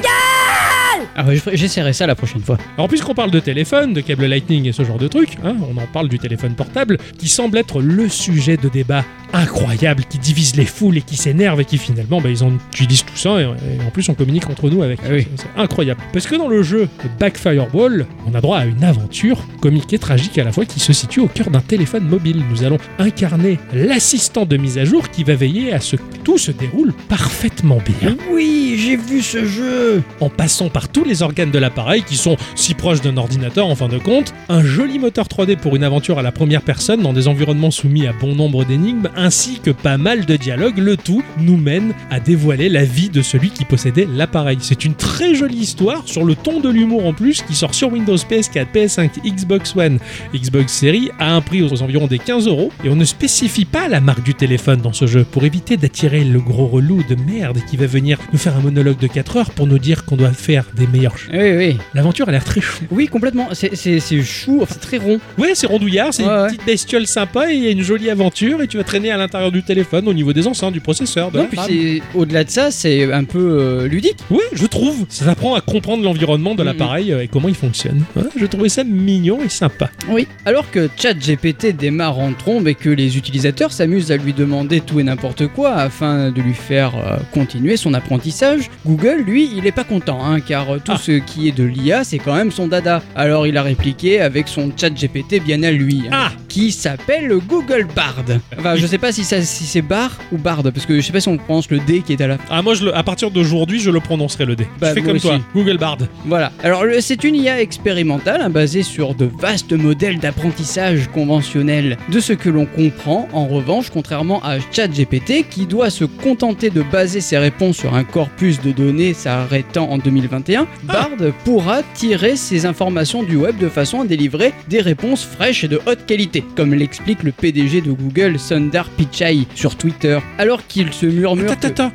ah 1.17 1.25
ouais, 1.25 1.37
je- 1.37 1.57
j'essaierai 1.57 1.93
ça 1.93 2.07
la 2.07 2.15
prochaine 2.15 2.43
fois. 2.43 2.59
alors 2.77 2.89
puisqu'on 2.89 3.15
parle 3.15 3.31
de 3.31 3.41
téléphone, 3.41 3.93
de 3.93 4.01
câble 4.01 4.27
Lightning 4.27 4.67
et 4.69 4.73
ce 4.73 4.85
genre 4.85 4.99
de 4.99 5.09
trucs, 5.09 5.37
hein, 5.45 5.57
on 5.61 5.77
en 5.81 5.87
parle 5.93 6.09
du 6.09 6.19
téléphone 6.19 6.55
portable, 6.55 6.99
qui 7.19 7.29
semble 7.29 7.59
être 7.59 7.81
le 7.81 8.09
sujet 8.09 8.57
de 8.57 8.69
débat 8.69 9.05
incroyable, 9.35 10.05
qui 10.09 10.19
divise 10.19 10.57
les 10.57 10.67
foules 10.67 10.99
et 10.99 11.03
qui 11.03 11.17
s'énerve 11.17 11.61
et 11.61 11.65
qui 11.65 11.79
finalement, 11.79 12.21
bah, 12.21 12.29
ils 12.29 12.45
en 12.45 12.53
utilisent 12.73 13.05
tout 13.05 13.17
ça 13.17 13.41
et, 13.41 13.45
et 13.45 13.83
en 13.87 13.91
plus 13.91 14.09
on 14.09 14.15
communique 14.15 14.49
entre 14.51 14.69
nous 14.69 14.83
avec. 14.83 15.01
Ah 15.05 15.09
oui. 15.11 15.27
C'est 15.37 15.43
c'est 15.43 15.61
incroyable. 15.61 16.01
Parce 16.13 16.27
que 16.27 16.37
dans 16.37 16.49
le 16.49 16.63
jeu 16.63 16.89
Backfireball, 17.19 18.07
on 18.31 18.35
a 18.35 18.41
droit 18.41 18.59
à 18.59 18.65
une 18.67 18.85
aventure 18.85 19.39
comique 19.61 19.93
et 19.93 19.99
tragique 19.99 20.37
à 20.39 20.45
la 20.45 20.53
fois 20.53 20.65
qui 20.67 20.81
se 20.81 20.93
situe 20.93 21.21
au 21.21 21.29
cœur 21.29 21.51
d'un 21.51 21.61
téléphone 21.61 22.05
mobile. 22.09 22.43
Nous 22.51 22.63
allons 22.65 22.79
incarner 22.99 23.59
l'assistant 23.73 24.45
de 24.45 24.57
mise 24.57 24.77
à 24.79 24.85
jour 24.85 25.09
qui 25.09 25.25
va 25.25 25.35
veiller 25.35 25.73
à 25.73 25.81
ce 25.81 25.97
que 25.97 26.03
tout 26.25 26.37
se 26.39 26.51
déroule 26.51 26.93
parfaitement 27.09 27.79
bien 28.01 28.17
Oui, 28.33 28.77
j'ai 28.79 28.97
vu 28.97 29.23
ce 29.23 29.45
jeu. 29.47 30.03
en 30.21 30.29
passant 30.29 30.69
par 30.69 30.82
tous 30.89 31.05
les 31.05 31.23
organes 31.23 31.51
de 31.51 31.59
l'appareil 31.59 32.03
qui 32.03 32.17
sont 32.17 32.37
si 32.55 32.75
proches 32.75 33.01
d'un 33.01 33.17
ordinateur 33.17 33.67
en 33.67 33.75
fin 33.75 33.89
de 33.89 33.99
compte, 33.99 34.35
un 34.49 34.63
joli 34.63 34.99
moteur 34.99 35.27
3D 35.27 35.57
pour 35.57 35.77
une 35.77 35.85
aventure 35.85 36.19
à 36.19 36.23
la 36.23 36.33
première 36.33 36.63
personne 36.63 37.03
dans 37.03 37.13
des 37.13 37.29
environnements 37.29 37.71
soumis 37.71 38.07
à 38.07 38.13
bon 38.13 38.35
nombre 38.35 38.65
d'énigmes, 38.65 39.09
ainsi 39.17 39.61
que 39.61 39.71
pas 39.71 39.99
mal 39.99 40.27
de 40.27 40.37
dialogues, 40.37 40.79
le 40.79 40.97
tout 40.97 41.23
nous 41.39 41.57
mène 41.57 41.95
à 42.11 42.21
dévoiler 42.21 42.69
la 42.69 42.85
vie 42.85 43.09
de 43.09 43.23
celui 43.23 43.51
qui 43.51 43.65
possédait 43.65 44.09
l'appareil. 44.11 44.59
C'est 44.61 44.85
une 44.85 44.95
très 44.95 45.35
jolie 45.35 45.59
histoire 45.59 46.03
sur 46.07 46.25
le 46.25 46.35
ton 46.35 46.61
de 46.61 46.69
l'humour 46.69 47.07
en 47.07 47.13
plus 47.13 47.43
qui 47.43 47.55
sort 47.55 47.75
sur 47.75 47.93
Windows 47.93 48.17
PS4, 48.17 48.67
PS5, 48.75 49.11
Xbox 49.25 49.77
One, 49.77 49.99
Xbox 50.35 50.73
Series 50.73 51.11
à 51.19 51.35
un 51.35 51.41
prix 51.41 51.63
aux 51.63 51.83
environs 51.83 52.07
des 52.07 52.19
15 52.19 52.47
euros 52.49 52.71
et 52.85 52.89
on 52.89 52.97
ne 52.97 53.05
spécifie 53.05 53.65
pas 53.65 53.89
la 53.89 54.01
marque 54.01 54.23
du 54.23 54.35
téléphone 54.35 54.81
dans 54.81 54.93
ce 54.93 55.07
jeu. 55.07 55.25
Pour 55.25 55.45
éviter 55.45 55.77
d'attirer 55.77 56.25
le 56.25 56.41
gros 56.41 56.67
relou 56.67 57.03
de 57.09 57.15
merde 57.15 57.59
qui 57.69 57.77
va 57.77 57.87
venir 57.87 58.19
nous 58.33 58.39
faire 58.39 58.57
un 58.57 58.61
monologue 58.61 58.99
de 58.99 59.07
4 59.07 59.37
heures 59.37 59.51
pour 59.51 59.67
nous 59.67 59.79
dire 59.79 60.05
qu'on 60.05 60.17
doit 60.17 60.33
faire 60.33 60.67
des 60.77 60.87
meilleurs 60.87 61.17
choix. 61.19 61.35
Oui, 61.37 61.57
oui. 61.57 61.79
L'aventure 61.95 62.29
a 62.29 62.33
l'air 62.33 62.45
très 62.45 62.61
chou. 62.61 62.85
Oui, 62.91 63.07
complètement. 63.09 63.49
C'est- 63.53 63.75
C'est 63.77 64.01
c'est 64.01 64.23
chou, 64.23 64.61
enfin, 64.63 64.75
c'est 64.75 64.81
très 64.81 64.99
rond. 64.99 65.19
Ouais, 65.39 65.53
c'est 65.55 65.67
rondouillard, 65.67 66.13
c'est 66.15 66.23
Ouais, 66.25 66.29
une 66.31 66.41
ouais. 66.43 66.47
petite 66.49 66.67
bestiole 66.67 67.07
sympa 67.07 67.51
et 67.51 67.55
il 67.57 67.65
y 67.65 67.67
a 67.67 67.71
une 67.71 67.83
jolie 67.83 68.11
aventure 68.11 68.63
et 68.63 68.69
tu 68.69 68.77
vas 68.77 68.85
traîner 68.85 69.11
à 69.11 69.17
l'intérieur 69.17 69.51
du 69.53 69.63
téléphone 69.63 70.09
au 70.09 70.15
niveau 70.15 70.33
des 70.33 70.47
enceintes, 70.47 70.73
du 70.73 70.81
processeur. 70.81 71.31
De 71.31 71.39
Non, 71.39 71.43
la 71.45 71.49
puis 71.49 71.59
c'est 71.67 72.19
au-delà 72.19 72.45
de 72.45 72.51
ça, 72.51 72.71
c'est 72.71 73.13
un 73.13 73.25
peu 73.25 73.39
euh, 73.61 73.89
ludique. 73.89 74.17
Ouais, 74.31 74.39
je 74.53 74.67
trouve. 74.67 75.05
Ça 75.09 75.25
t'apprend 75.25 75.55
à 75.55 75.61
comprendre 75.61 76.03
l'environnement 76.05 76.55
de 76.55 76.61
Mhm. 76.63 76.67
l'appareil 76.67 77.13
euh, 77.13 77.23
et 77.23 77.29
comment 77.29 77.49
il 77.49 77.55
fonctionne. 77.55 78.05
Ouais, 78.17 78.23
je 78.37 78.47
trouvais 78.47 78.69
ça 78.69 78.85
mignon 78.85 79.39
et 79.45 79.49
sympa. 79.49 79.91
Oui. 80.09 80.27
Alors 80.45 80.71
que 80.71 80.89
ChatGPT 80.97 81.73
démarre 81.77 82.19
en 82.19 82.33
trombe 82.33 82.69
et 82.69 82.75
que 82.75 82.89
les 82.91 83.17
utilisateurs 83.17 83.73
s'amusent 83.73 84.11
à 84.13 84.17
lui 84.17 84.33
demander 84.33 84.81
tout 84.81 85.01
et 85.01 85.03
n'importe 85.05 85.47
quoi 85.49 85.75
afin 85.75 86.31
de 86.31 86.41
lui 86.41 86.55
faire 86.55 86.93
euh, 86.97 87.17
continuer 87.33 87.77
son 87.77 87.95
apprentissage, 87.95 88.71
Google, 88.87 89.23
lui, 89.27 89.51
il 89.57 89.67
est 89.67 89.73
pas 89.73 89.85
content, 89.85 90.25
hein, 90.25 90.41
car 90.41 90.62
euh, 90.71 90.79
tout 90.85 90.93
Ah. 90.95 90.99
ce 91.01 91.13
qui 91.13 91.49
est 91.49 91.53
de 91.53 91.65
l'IA, 91.65 92.05
c'est 92.05 92.19
quand 92.19 92.35
même 92.35 92.51
son 92.51 92.69
dada. 92.69 93.03
Alors 93.17 93.47
il 93.47 93.57
a 93.57 93.63
répliqué 93.63 94.21
avec 94.21 94.49
son 94.49 94.71
ChatGPT 94.77 95.43
bien 95.45 95.63
à 95.63 95.71
lui, 95.71 96.03
hein, 96.07 96.11
Ah 96.13 96.33
qui 96.49 96.71
s'appelle 96.71 97.33
Google 97.49 97.87
Bard. 97.97 98.25
Enfin, 98.59 98.77
je 98.77 98.87
sais 98.87 98.99
pas 98.99 99.11
si, 99.13 99.25
ça- 99.25 99.41
si 99.43 99.65
c'est 99.65 99.81
Bar 99.83 100.19
ou 100.33 100.37
Bard, 100.39 100.63
parce 100.63 100.85
que 100.87 100.97
je 100.97 101.01
sais 101.01 101.13
pas 101.13 101.21
si 101.21 101.29
on 101.29 101.39
prononce 101.39 101.71
le 101.71 101.79
D 101.79 102.03
qui 102.07 102.13
est 102.13 102.21
à 102.21 102.27
la 102.27 102.39
Ah, 102.51 102.61
moi, 102.63 102.75
je 102.75 102.85
le- 102.85 102.95
à 102.97 103.03
partir 103.03 103.31
d'aujourd'hui, 103.31 103.81
je 103.81 103.91
le 103.91 104.01
prononcerai 104.01 104.45
le 104.45 104.55
D. 104.57 104.67
Bah, 104.79 104.91
je 104.91 104.95
fais 104.95 105.01
comme 105.03 105.17
aussi. 105.17 105.27
toi, 105.29 105.39
Google 105.55 105.79
Bard. 105.79 105.99
Voilà. 106.27 106.53
Alors, 106.63 106.85
c'est 107.01 107.25
une 107.25 107.37
IA 107.37 107.61
expérimentale 107.63 108.43
hein, 108.43 108.51
basée 108.51 108.83
sur 108.83 109.15
de 109.15 109.25
vastes 109.41 109.73
modèles 109.73 110.19
d'apprentissage 110.19 111.09
conventionnels 111.15 111.97
de 112.11 112.21
ce 112.21 112.35
que 112.35 112.51
l'on 112.51 112.67
comprend. 112.67 113.29
En 113.33 113.47
revanche, 113.47 113.89
contrairement 113.91 114.43
à 114.45 114.59
ChatGPT 114.73 115.47
qui 115.49 115.65
doit 115.67 115.89
se 115.89 116.05
contenter 116.05 116.69
de 116.69 116.83
baser 116.83 117.23
ses 117.23 117.39
réponses 117.39 117.79
sur 117.79 117.95
un 117.95 118.05
corpus 118.05 118.61
de 118.61 118.73
données 118.73 119.15
s'arrêtant 119.15 119.89
en 119.91 119.97
2021, 119.97 120.52
Bard 120.83 121.11
pourra 121.45 121.83
tirer 121.95 122.37
ses 122.37 122.67
informations 122.67 123.23
du 123.23 123.37
web 123.37 123.57
de 123.59 123.69
façon 123.69 124.01
à 124.01 124.05
délivrer 124.07 124.53
des 124.69 124.81
réponses 124.81 125.25
fraîches 125.25 125.65
et 125.65 125.69
de 125.69 125.81
haute 125.87 126.07
qualité, 126.07 126.45
comme 126.57 126.75
l'explique 126.75 127.23
le 127.23 127.33
PDG 127.33 127.81
de 127.81 127.93
Google, 127.93 128.39
Sundar 128.39 128.89
Pichai, 128.91 129.47
sur 129.55 129.77
Twitter, 129.77 130.19
alors 130.39 130.67
qu'il 130.67 130.93
se 130.93 131.07
murmure. 131.07 131.51
Attends, 131.53 131.61
que- 131.61 131.67
attends. 131.69 131.93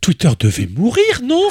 Twitter 0.00 0.30
devait 0.38 0.68
mourir, 0.74 1.20
non? 1.22 1.48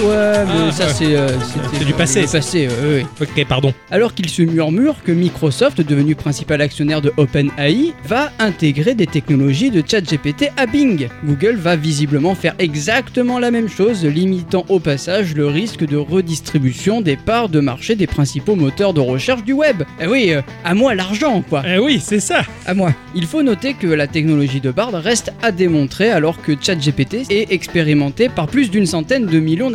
Ouais, 0.00 0.44
mais 0.46 0.52
Ah, 0.68 0.70
ça 0.72 0.86
ouais. 0.86 0.92
c'est 0.94 1.16
euh, 1.16 1.28
c'était 1.40 1.78
C'est 1.78 1.84
du 1.84 1.92
passé, 1.92 2.20
Le 2.22 2.26
ça. 2.28 2.38
passé, 2.38 2.68
ouais, 2.68 2.88
ouais. 2.88 3.06
Ok, 3.20 3.44
pardon. 3.48 3.74
Alors 3.90 4.14
qu'il 4.14 4.28
se 4.28 4.42
murmure 4.42 5.02
que 5.02 5.10
Microsoft, 5.10 5.80
devenu 5.80 6.14
principal 6.14 6.60
actionnaire 6.60 7.00
de 7.00 7.12
OpenAI, 7.16 7.94
va 8.06 8.30
intégrer 8.38 8.94
des 8.94 9.08
technologies 9.08 9.70
de 9.70 9.82
ChatGPT 9.84 10.50
à 10.56 10.66
Bing. 10.66 11.08
Google 11.24 11.56
va 11.56 11.74
visiblement 11.74 12.36
faire 12.36 12.54
exactement 12.60 13.40
la 13.40 13.50
même 13.50 13.68
chose, 13.68 14.04
limitant 14.04 14.64
au 14.68 14.78
passage 14.78 15.34
le 15.34 15.46
risque 15.48 15.84
de 15.84 15.96
redistribution 15.96 17.00
des 17.00 17.16
parts 17.16 17.48
de 17.48 17.58
marché 17.58 17.96
des 17.96 18.06
principaux 18.06 18.54
moteurs 18.54 18.94
de 18.94 19.00
recherche 19.00 19.42
du 19.42 19.52
web. 19.52 19.82
Eh 20.00 20.06
oui, 20.06 20.30
euh, 20.32 20.42
à 20.64 20.74
moi 20.74 20.94
l'argent, 20.94 21.42
quoi. 21.48 21.62
Eh 21.66 21.78
oui, 21.78 22.00
c'est 22.00 22.20
ça. 22.20 22.42
À 22.66 22.74
moi. 22.74 22.92
Il 23.16 23.26
faut 23.26 23.42
noter 23.42 23.74
que 23.74 23.88
la 23.88 24.06
technologie 24.06 24.60
de 24.60 24.70
Bard 24.70 24.92
reste 24.92 25.32
à 25.42 25.50
démontrer 25.50 26.10
alors 26.10 26.40
que 26.40 26.52
ChatGPT 26.60 27.26
est 27.30 27.50
expérimenté 27.52 28.28
par 28.28 28.46
plus 28.46 28.70
d'une 28.70 28.86
centaine 28.86 29.26
de 29.26 29.40
millions 29.40 29.70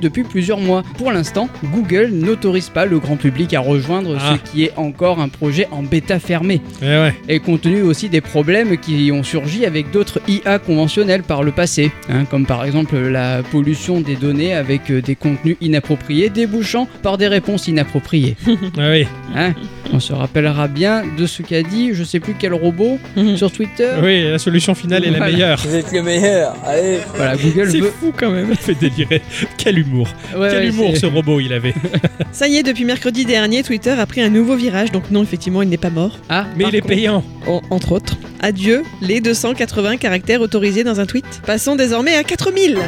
depuis 0.00 0.24
plusieurs 0.24 0.58
mois. 0.60 0.82
Pour 0.98 1.10
l'instant, 1.12 1.48
Google 1.72 2.10
n'autorise 2.12 2.68
pas 2.68 2.84
le 2.86 2.98
grand 2.98 3.16
public 3.16 3.54
à 3.54 3.60
rejoindre 3.60 4.16
Ah. 4.20 4.36
ce 4.44 4.50
qui 4.50 4.64
est 4.64 4.72
encore 4.76 5.20
un 5.20 5.28
projet 5.28 5.66
en 5.70 5.82
bêta 5.82 6.18
fermé. 6.18 6.60
Eh 6.82 6.84
ouais. 6.86 7.14
Et 7.28 7.38
compte 7.40 7.62
tenu 7.62 7.82
aussi 7.82 8.08
des 8.08 8.20
problèmes 8.20 8.76
qui 8.76 9.10
ont 9.12 9.22
surgi 9.22 9.64
avec 9.64 9.90
d'autres 9.90 10.20
IA 10.28 10.58
conventionnels 10.58 11.22
par 11.22 11.42
le 11.42 11.50
passé, 11.52 11.92
hein, 12.10 12.24
comme 12.30 12.46
par 12.46 12.64
exemple 12.64 12.96
la 12.98 13.42
pollution 13.42 14.00
des 14.00 14.16
données 14.16 14.54
avec 14.54 14.90
euh, 14.90 15.00
des 15.00 15.14
contenus 15.14 15.56
inappropriés 15.60 16.28
débouchant 16.28 16.86
par 17.02 17.16
des 17.18 17.28
réponses 17.28 17.68
inappropriées. 17.68 18.36
Ah 18.78 18.90
oui. 18.90 19.06
Hein 19.36 19.52
On 19.92 20.00
se 20.00 20.12
rappellera 20.12 20.68
bien 20.68 21.02
de 21.16 21.26
ce 21.26 21.42
qu'a 21.42 21.62
dit, 21.62 21.90
je 21.94 22.02
sais 22.04 22.20
plus 22.20 22.34
quel 22.38 22.52
robot, 22.54 22.98
Mhm. 23.16 23.36
sur 23.36 23.50
Twitter. 23.52 23.90
Oui, 24.02 24.24
la 24.30 24.38
solution 24.38 24.74
finale 24.74 25.04
est 25.04 25.10
la 25.10 25.20
meilleure. 25.20 25.58
Vous 25.66 25.74
êtes 25.74 25.92
le 25.92 26.02
meilleur, 26.02 26.54
allez 26.66 26.98
Voilà, 27.14 27.36
Google 27.36 27.70
C'est 27.70 27.80
veut. 27.80 27.92
fou 28.00 28.12
quand 28.16 28.30
même. 28.30 28.48
Ça 28.54 28.60
fait 28.60 28.74
délirer. 28.74 29.22
Quel 29.58 29.78
humour. 29.78 30.08
Ouais, 30.36 30.48
Quel 30.50 30.58
ouais, 30.60 30.68
humour 30.68 30.96
ce 30.96 31.06
robot 31.06 31.40
il 31.40 31.52
avait. 31.52 31.74
Ça 32.32 32.48
y 32.48 32.56
est, 32.56 32.62
depuis 32.62 32.84
mercredi 32.84 33.24
dernier, 33.24 33.62
Twitter 33.62 33.90
a 33.90 34.04
pris 34.06 34.20
un 34.20 34.28
nouveau 34.28 34.56
virage, 34.56 34.90
donc 34.92 35.10
non, 35.10 35.22
effectivement, 35.22 35.62
il 35.62 35.68
n'est 35.68 35.76
pas 35.76 35.90
mort, 35.90 36.18
Ah, 36.28 36.46
Mais 36.56 36.64
il 36.68 36.74
est 36.74 36.80
contre- 36.80 36.94
payant. 36.94 37.24
en- 37.46 37.62
entre 37.70 37.92
autres. 37.92 38.14
Adieu 38.40 38.82
les 39.00 39.20
280 39.20 39.96
caractères 39.96 40.40
autorisés 40.40 40.84
dans 40.84 41.00
un 41.00 41.06
tweet. 41.06 41.24
Passons 41.46 41.76
désormais 41.76 42.14
à 42.16 42.24
4000 42.24 42.78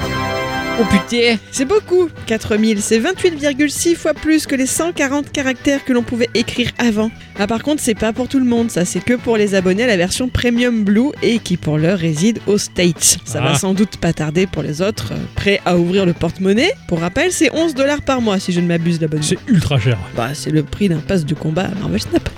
Oh 0.78 0.84
putain 0.90 1.36
C'est 1.52 1.64
beaucoup 1.64 2.10
4000, 2.26 2.82
c'est 2.82 2.98
28,6 3.00 3.94
fois 3.96 4.12
plus 4.12 4.46
que 4.46 4.54
les 4.54 4.66
140 4.66 5.32
caractères 5.32 5.84
que 5.84 5.92
l'on 5.94 6.02
pouvait 6.02 6.28
écrire 6.34 6.70
avant. 6.76 7.10
Ah 7.38 7.46
par 7.46 7.62
contre, 7.62 7.80
c'est 7.82 7.94
pas 7.94 8.12
pour 8.12 8.28
tout 8.28 8.38
le 8.38 8.44
monde, 8.44 8.70
ça 8.70 8.84
c'est 8.84 9.00
que 9.02 9.14
pour 9.14 9.38
les 9.38 9.54
abonnés 9.54 9.84
à 9.84 9.86
la 9.86 9.96
version 9.96 10.28
Premium 10.28 10.84
Blue 10.84 11.12
et 11.22 11.38
qui 11.38 11.56
pour 11.56 11.78
l'heure 11.78 11.98
résident 11.98 12.40
aux 12.46 12.58
States. 12.58 13.18
Ça 13.24 13.40
Ah. 13.42 13.52
va 13.52 13.58
sans 13.58 13.72
doute 13.72 13.96
pas 13.96 14.12
tarder 14.12 14.46
pour 14.46 14.62
les 14.62 14.82
autres, 14.82 15.12
euh, 15.12 15.16
prêts 15.34 15.60
à 15.64 15.78
ouvrir 15.78 16.04
le 16.04 16.12
porte-monnaie. 16.12 16.72
Pour 16.88 17.00
rappel, 17.00 17.32
c'est 17.32 17.50
11 17.54 17.74
dollars 17.74 18.02
par 18.02 18.20
mois 18.20 18.38
si 18.38 18.52
je 18.52 18.60
ne 18.60 18.66
m'abuse 18.66 18.98
d'abonnement. 18.98 19.24
C'est 19.26 19.38
ultra 19.48 19.78
cher. 19.78 19.96
Bah, 20.14 20.34
c'est 20.34 20.50
le 20.50 20.62
prix 20.62 20.88
d'un 20.90 20.98
pass 20.98 21.24
de 21.24 21.34
combat 21.34 21.64
à 21.74 21.74
Marvel 21.80 22.00
Snap. 22.02 22.28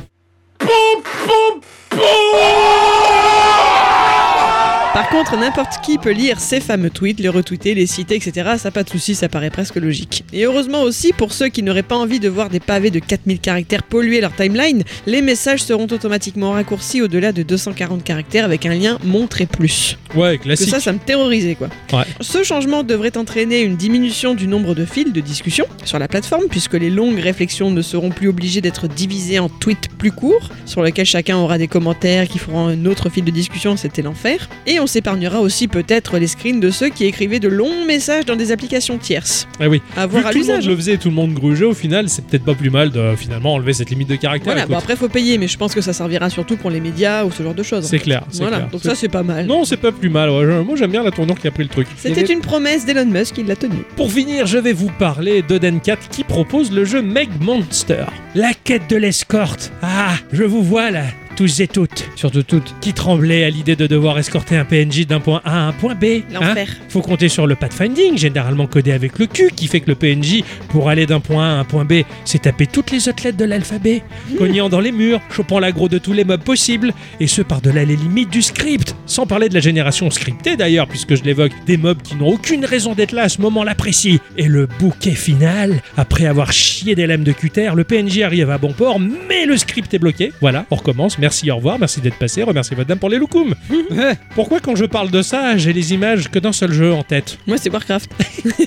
Par 4.99 5.11
contre, 5.11 5.37
n'importe 5.37 5.75
qui 5.85 5.97
peut 5.97 6.11
lire 6.11 6.40
ces 6.40 6.59
fameux 6.59 6.90
tweets, 6.90 7.21
les 7.21 7.28
retweeter, 7.28 7.73
les 7.73 7.87
citer, 7.87 8.17
etc. 8.17 8.55
Ça 8.59 8.73
pas 8.73 8.83
de 8.83 8.90
souci, 8.90 9.14
ça 9.14 9.28
paraît 9.28 9.49
presque 9.49 9.76
logique. 9.76 10.25
Et 10.33 10.45
heureusement 10.45 10.83
aussi, 10.83 11.12
pour 11.12 11.33
ceux 11.33 11.47
qui 11.50 11.62
n'auraient 11.62 11.85
pas 11.85 11.95
envie 11.95 12.19
de 12.19 12.28
voir 12.28 12.50
des 12.50 12.59
pavés 12.59 12.90
de 12.90 12.99
4000 12.99 13.38
caractères 13.38 13.85
polluer 13.85 14.21
leur 14.21 14.35
timeline, 14.35 14.83
les 15.07 15.23
messages 15.23 15.62
seront 15.62 15.85
automatiquement 15.85 16.50
raccourcis 16.50 17.00
au-delà 17.00 17.31
de 17.31 17.45
240 17.45 18.02
caractères 18.02 18.45
avec 18.45 18.67
un 18.67 18.75
lien 18.75 18.99
montrer 19.05 19.47
plus. 19.47 19.97
Ouais, 20.17 20.37
Que 20.37 20.43
classique. 20.43 20.69
ça, 20.69 20.81
ça 20.81 20.93
me 20.93 20.99
terrorisait 20.99 21.55
quoi. 21.55 21.69
Ouais. 21.93 22.05
Ce 22.21 22.43
changement 22.43 22.83
devrait 22.83 23.17
entraîner 23.17 23.61
une 23.61 23.76
diminution 23.76 24.35
du 24.35 24.49
nombre 24.49 24.75
de 24.75 24.85
fils 24.85 25.12
de 25.12 25.21
discussion 25.21 25.67
sur 25.85 26.00
la 26.00 26.09
plateforme, 26.09 26.47
puisque 26.50 26.75
les 26.75 26.90
longues 26.90 27.21
réflexions 27.21 27.71
ne 27.71 27.83
seront 27.83 28.11
plus 28.11 28.26
obligées 28.26 28.62
d'être 28.62 28.88
divisées 28.88 29.38
en 29.38 29.49
tweets 29.49 29.90
plus 29.97 30.11
courts, 30.11 30.50
sur 30.64 30.83
lesquels 30.83 31.07
chacun 31.07 31.37
aura 31.37 31.57
des 31.57 31.69
commentaires 31.69 32.26
qui 32.26 32.38
feront 32.38 32.67
un 32.67 32.85
autre 32.85 33.11
fil 33.11 33.23
de 33.23 33.31
discussion, 33.31 33.76
c'était 33.76 34.02
l'enfer. 34.02 34.49
Et 34.67 34.81
on 34.81 34.88
s'épargnera 34.88 35.40
aussi 35.40 35.68
peut-être 35.68 36.18
les 36.18 36.26
screens 36.26 36.59
de 36.61 36.71
ceux 36.71 36.88
qui 36.88 37.04
écrivaient 37.04 37.38
de 37.38 37.49
longs 37.49 37.85
messages 37.87 38.25
dans 38.25 38.37
des 38.37 38.50
applications 38.52 38.99
tierces. 38.99 39.47
Ah 39.61 39.68
oui. 39.68 39.80
À 39.97 40.07
Vu 40.07 40.12
voir 40.12 40.25
que 40.25 40.28
à 40.28 40.33
tout 40.33 40.38
le 40.40 40.47
monde 40.54 40.64
le 40.64 40.76
faisait 40.76 40.92
et 40.95 40.99
tout 40.99 41.09
le 41.11 41.14
monde 41.14 41.35
grugeait, 41.35 41.64
au 41.64 41.75
final, 41.75 42.09
c'est 42.09 42.25
peut-être 42.25 42.45
pas 42.45 42.54
plus 42.54 42.71
mal 42.71 42.90
de 42.90 43.14
finalement 43.16 43.54
enlever 43.54 43.73
cette 43.73 43.90
limite 43.90 44.09
de 44.09 44.16
caractère. 44.16 44.52
Voilà, 44.52 44.66
bon 44.66 44.76
après 44.76 44.97
faut 44.97 45.09
payer, 45.09 45.38
mais 45.38 45.47
je 45.49 45.57
pense 45.57 45.75
que 45.75 45.80
ça 45.80 45.92
servira 45.92 46.30
surtout 46.30 46.57
pour 46.57 46.71
les 46.71 46.80
médias 46.80 47.25
ou 47.25 47.30
ce 47.30 47.42
genre 47.42 47.54
de 47.54 47.62
choses. 47.62 47.85
c'est 47.85 47.99
clair. 47.99 48.25
Voilà, 48.35 48.57
clair. 48.57 48.68
donc 48.71 48.83
ça 48.83 48.95
c'est 48.95 49.09
pas 49.09 49.23
mal. 49.23 49.47
Non, 49.47 49.64
c'est 49.64 49.76
pas 49.76 49.92
plus 49.92 50.09
mal. 50.11 50.30
ouais. 50.30 50.64
Moi, 50.64 50.76
j'aime 50.76 50.90
bien 50.90 51.02
la 51.02 51.11
tournure 51.11 51.38
qui 51.38 51.47
a 51.47 51.50
pris 51.50 51.62
le 51.62 51.68
truc. 51.68 51.87
C'était 51.97 52.33
une 52.33 52.40
promesse 52.40 52.85
d'Elon 52.87 53.07
Musk, 53.07 53.37
il 53.38 53.47
l'a 53.47 53.57
tenue. 53.57 53.85
Pour 53.97 54.11
finir, 54.11 54.47
je 54.47 54.59
vais 54.59 54.73
vous 54.73 54.90
parler 54.99 55.42
d'Oden 55.42 55.80
4 55.80 56.09
qui 56.09 56.25
propose 56.25 56.73
le 56.73 56.85
jeu 56.85 57.02
Meg 57.02 57.28
Monster. 57.40 58.04
La 58.35 58.52
quête 58.64 58.88
de 58.88 58.97
l'escorte. 58.97 59.73
Ah, 59.83 60.14
je 60.33 60.45
vous 60.45 60.62
vois 60.62 60.90
là, 60.90 61.04
tous 61.38 61.61
et 61.61 61.68
toutes, 61.68 62.04
Surtout 62.16 62.42
toutes. 62.42 62.75
qui 62.80 62.92
tremblaient 62.92 63.45
à 63.45 63.50
l'idée 63.50 63.76
de 63.76 63.87
devoir 63.87 64.18
escorter 64.18 64.57
un 64.57 64.64
PNJ 64.64 65.07
d'un 65.07 65.21
point 65.21 65.40
A 65.45 65.52
à 65.52 65.68
un 65.68 65.73
point 65.73 65.95
B. 65.95 66.04
hein. 66.04 66.23
L'enfer. 66.33 66.66
Faut 66.88 67.00
compter 67.00 67.28
sur 67.28 67.47
le 67.47 67.54
pathfinding, 67.54 68.18
généralement 68.18 68.66
codé 68.66 68.90
avec 68.90 69.21
le 69.21 69.26
Q, 69.26 69.50
qui 69.54 69.68
fait 69.68 69.78
que 69.78 69.87
le 69.88 69.95
PNJ, 69.95 70.42
pour 70.71 70.88
aller 70.88 71.07
d'un 71.07 71.21
point 71.21 71.45
A 71.47 71.50
à 71.52 71.61
un 71.61 71.64
point 71.64 71.85
B, 71.85 72.02
s'est 72.25 72.40
tapé 72.40 72.66
toutes 72.66 72.90
les 72.90 73.09
autres 73.09 73.23
lettres 73.23 73.37
de 73.38 73.45
l'alphabet, 73.45 74.02
cognant 74.37 74.68
dans 74.68 74.80
les 74.80 74.90
murs, 74.90 75.21
chopant 75.30 75.61
l'aggro 75.61 75.88
de 75.88 75.99
tous 75.99 76.12
les 76.12 76.25
mobs 76.25 76.42
possibles, 76.42 76.92
et 77.21 77.28
ce 77.28 77.40
par-delà 77.42 77.85
les 77.85 77.95
limites 77.95 78.30
du 78.30 78.42
script. 78.42 78.97
Sans 79.07 79.25
parler 79.25 79.49
de 79.49 79.54
la 79.54 79.61
génération 79.61 80.11
scriptée 80.11 80.57
d'ailleurs, 80.57 80.88
puisque 80.88 81.14
je 81.14 81.23
l'évoque, 81.23 81.52
des 81.66 81.76
mobs 81.76 82.02
qui 82.02 82.16
n'ont 82.16 82.26
aucune 82.30 82.64
raison 82.64 82.95
d'être 82.95 83.12
là 83.12 83.23
à 83.23 83.28
ce 83.28 83.40
moment-là 83.42 83.76
précis. 83.76 84.18
Et 84.37 84.49
le 84.49 84.66
bouquet 84.80 85.12
final, 85.14 85.83
après 85.97 86.26
avoir 86.26 86.50
chié 86.52 86.97
des 86.97 87.07
lames 87.07 87.23
de 87.23 87.30
cutter, 87.33 87.71
le 87.76 87.85
PNJ 87.85 88.23
arrive 88.23 88.50
à 88.50 88.59
bon 88.59 88.73
port, 88.73 88.99
mais 88.99 89.47
le 89.47 89.57
script 89.57 89.95
est 89.95 90.00
bloqué. 90.00 90.33
Voilà, 90.40 90.66
on 90.73 90.75
recommence. 90.75 91.16
Merci, 91.18 91.27
au 91.50 91.56
revoir, 91.56 91.78
merci 91.78 92.00
d'être 92.00 92.18
passé, 92.18 92.42
remerciez 92.42 92.76
votre 92.76 92.88
dame 92.88 92.99
pour 92.99 93.08
les 93.08 93.18
loukoums. 93.18 93.54
Pourquoi 94.35 94.61
quand 94.61 94.76
je 94.76 94.85
parle 94.85 95.11
de 95.11 95.23
ça, 95.23 95.56
j'ai 95.56 95.73
les 95.73 95.92
images 95.92 96.30
que 96.30 96.38
d'un 96.38 96.52
seul 96.52 96.73
jeu 96.73 96.92
en 96.92 97.02
tête? 97.02 97.38
Moi 97.47 97.56
c'est 97.58 97.70
Warcraft. 97.70 98.11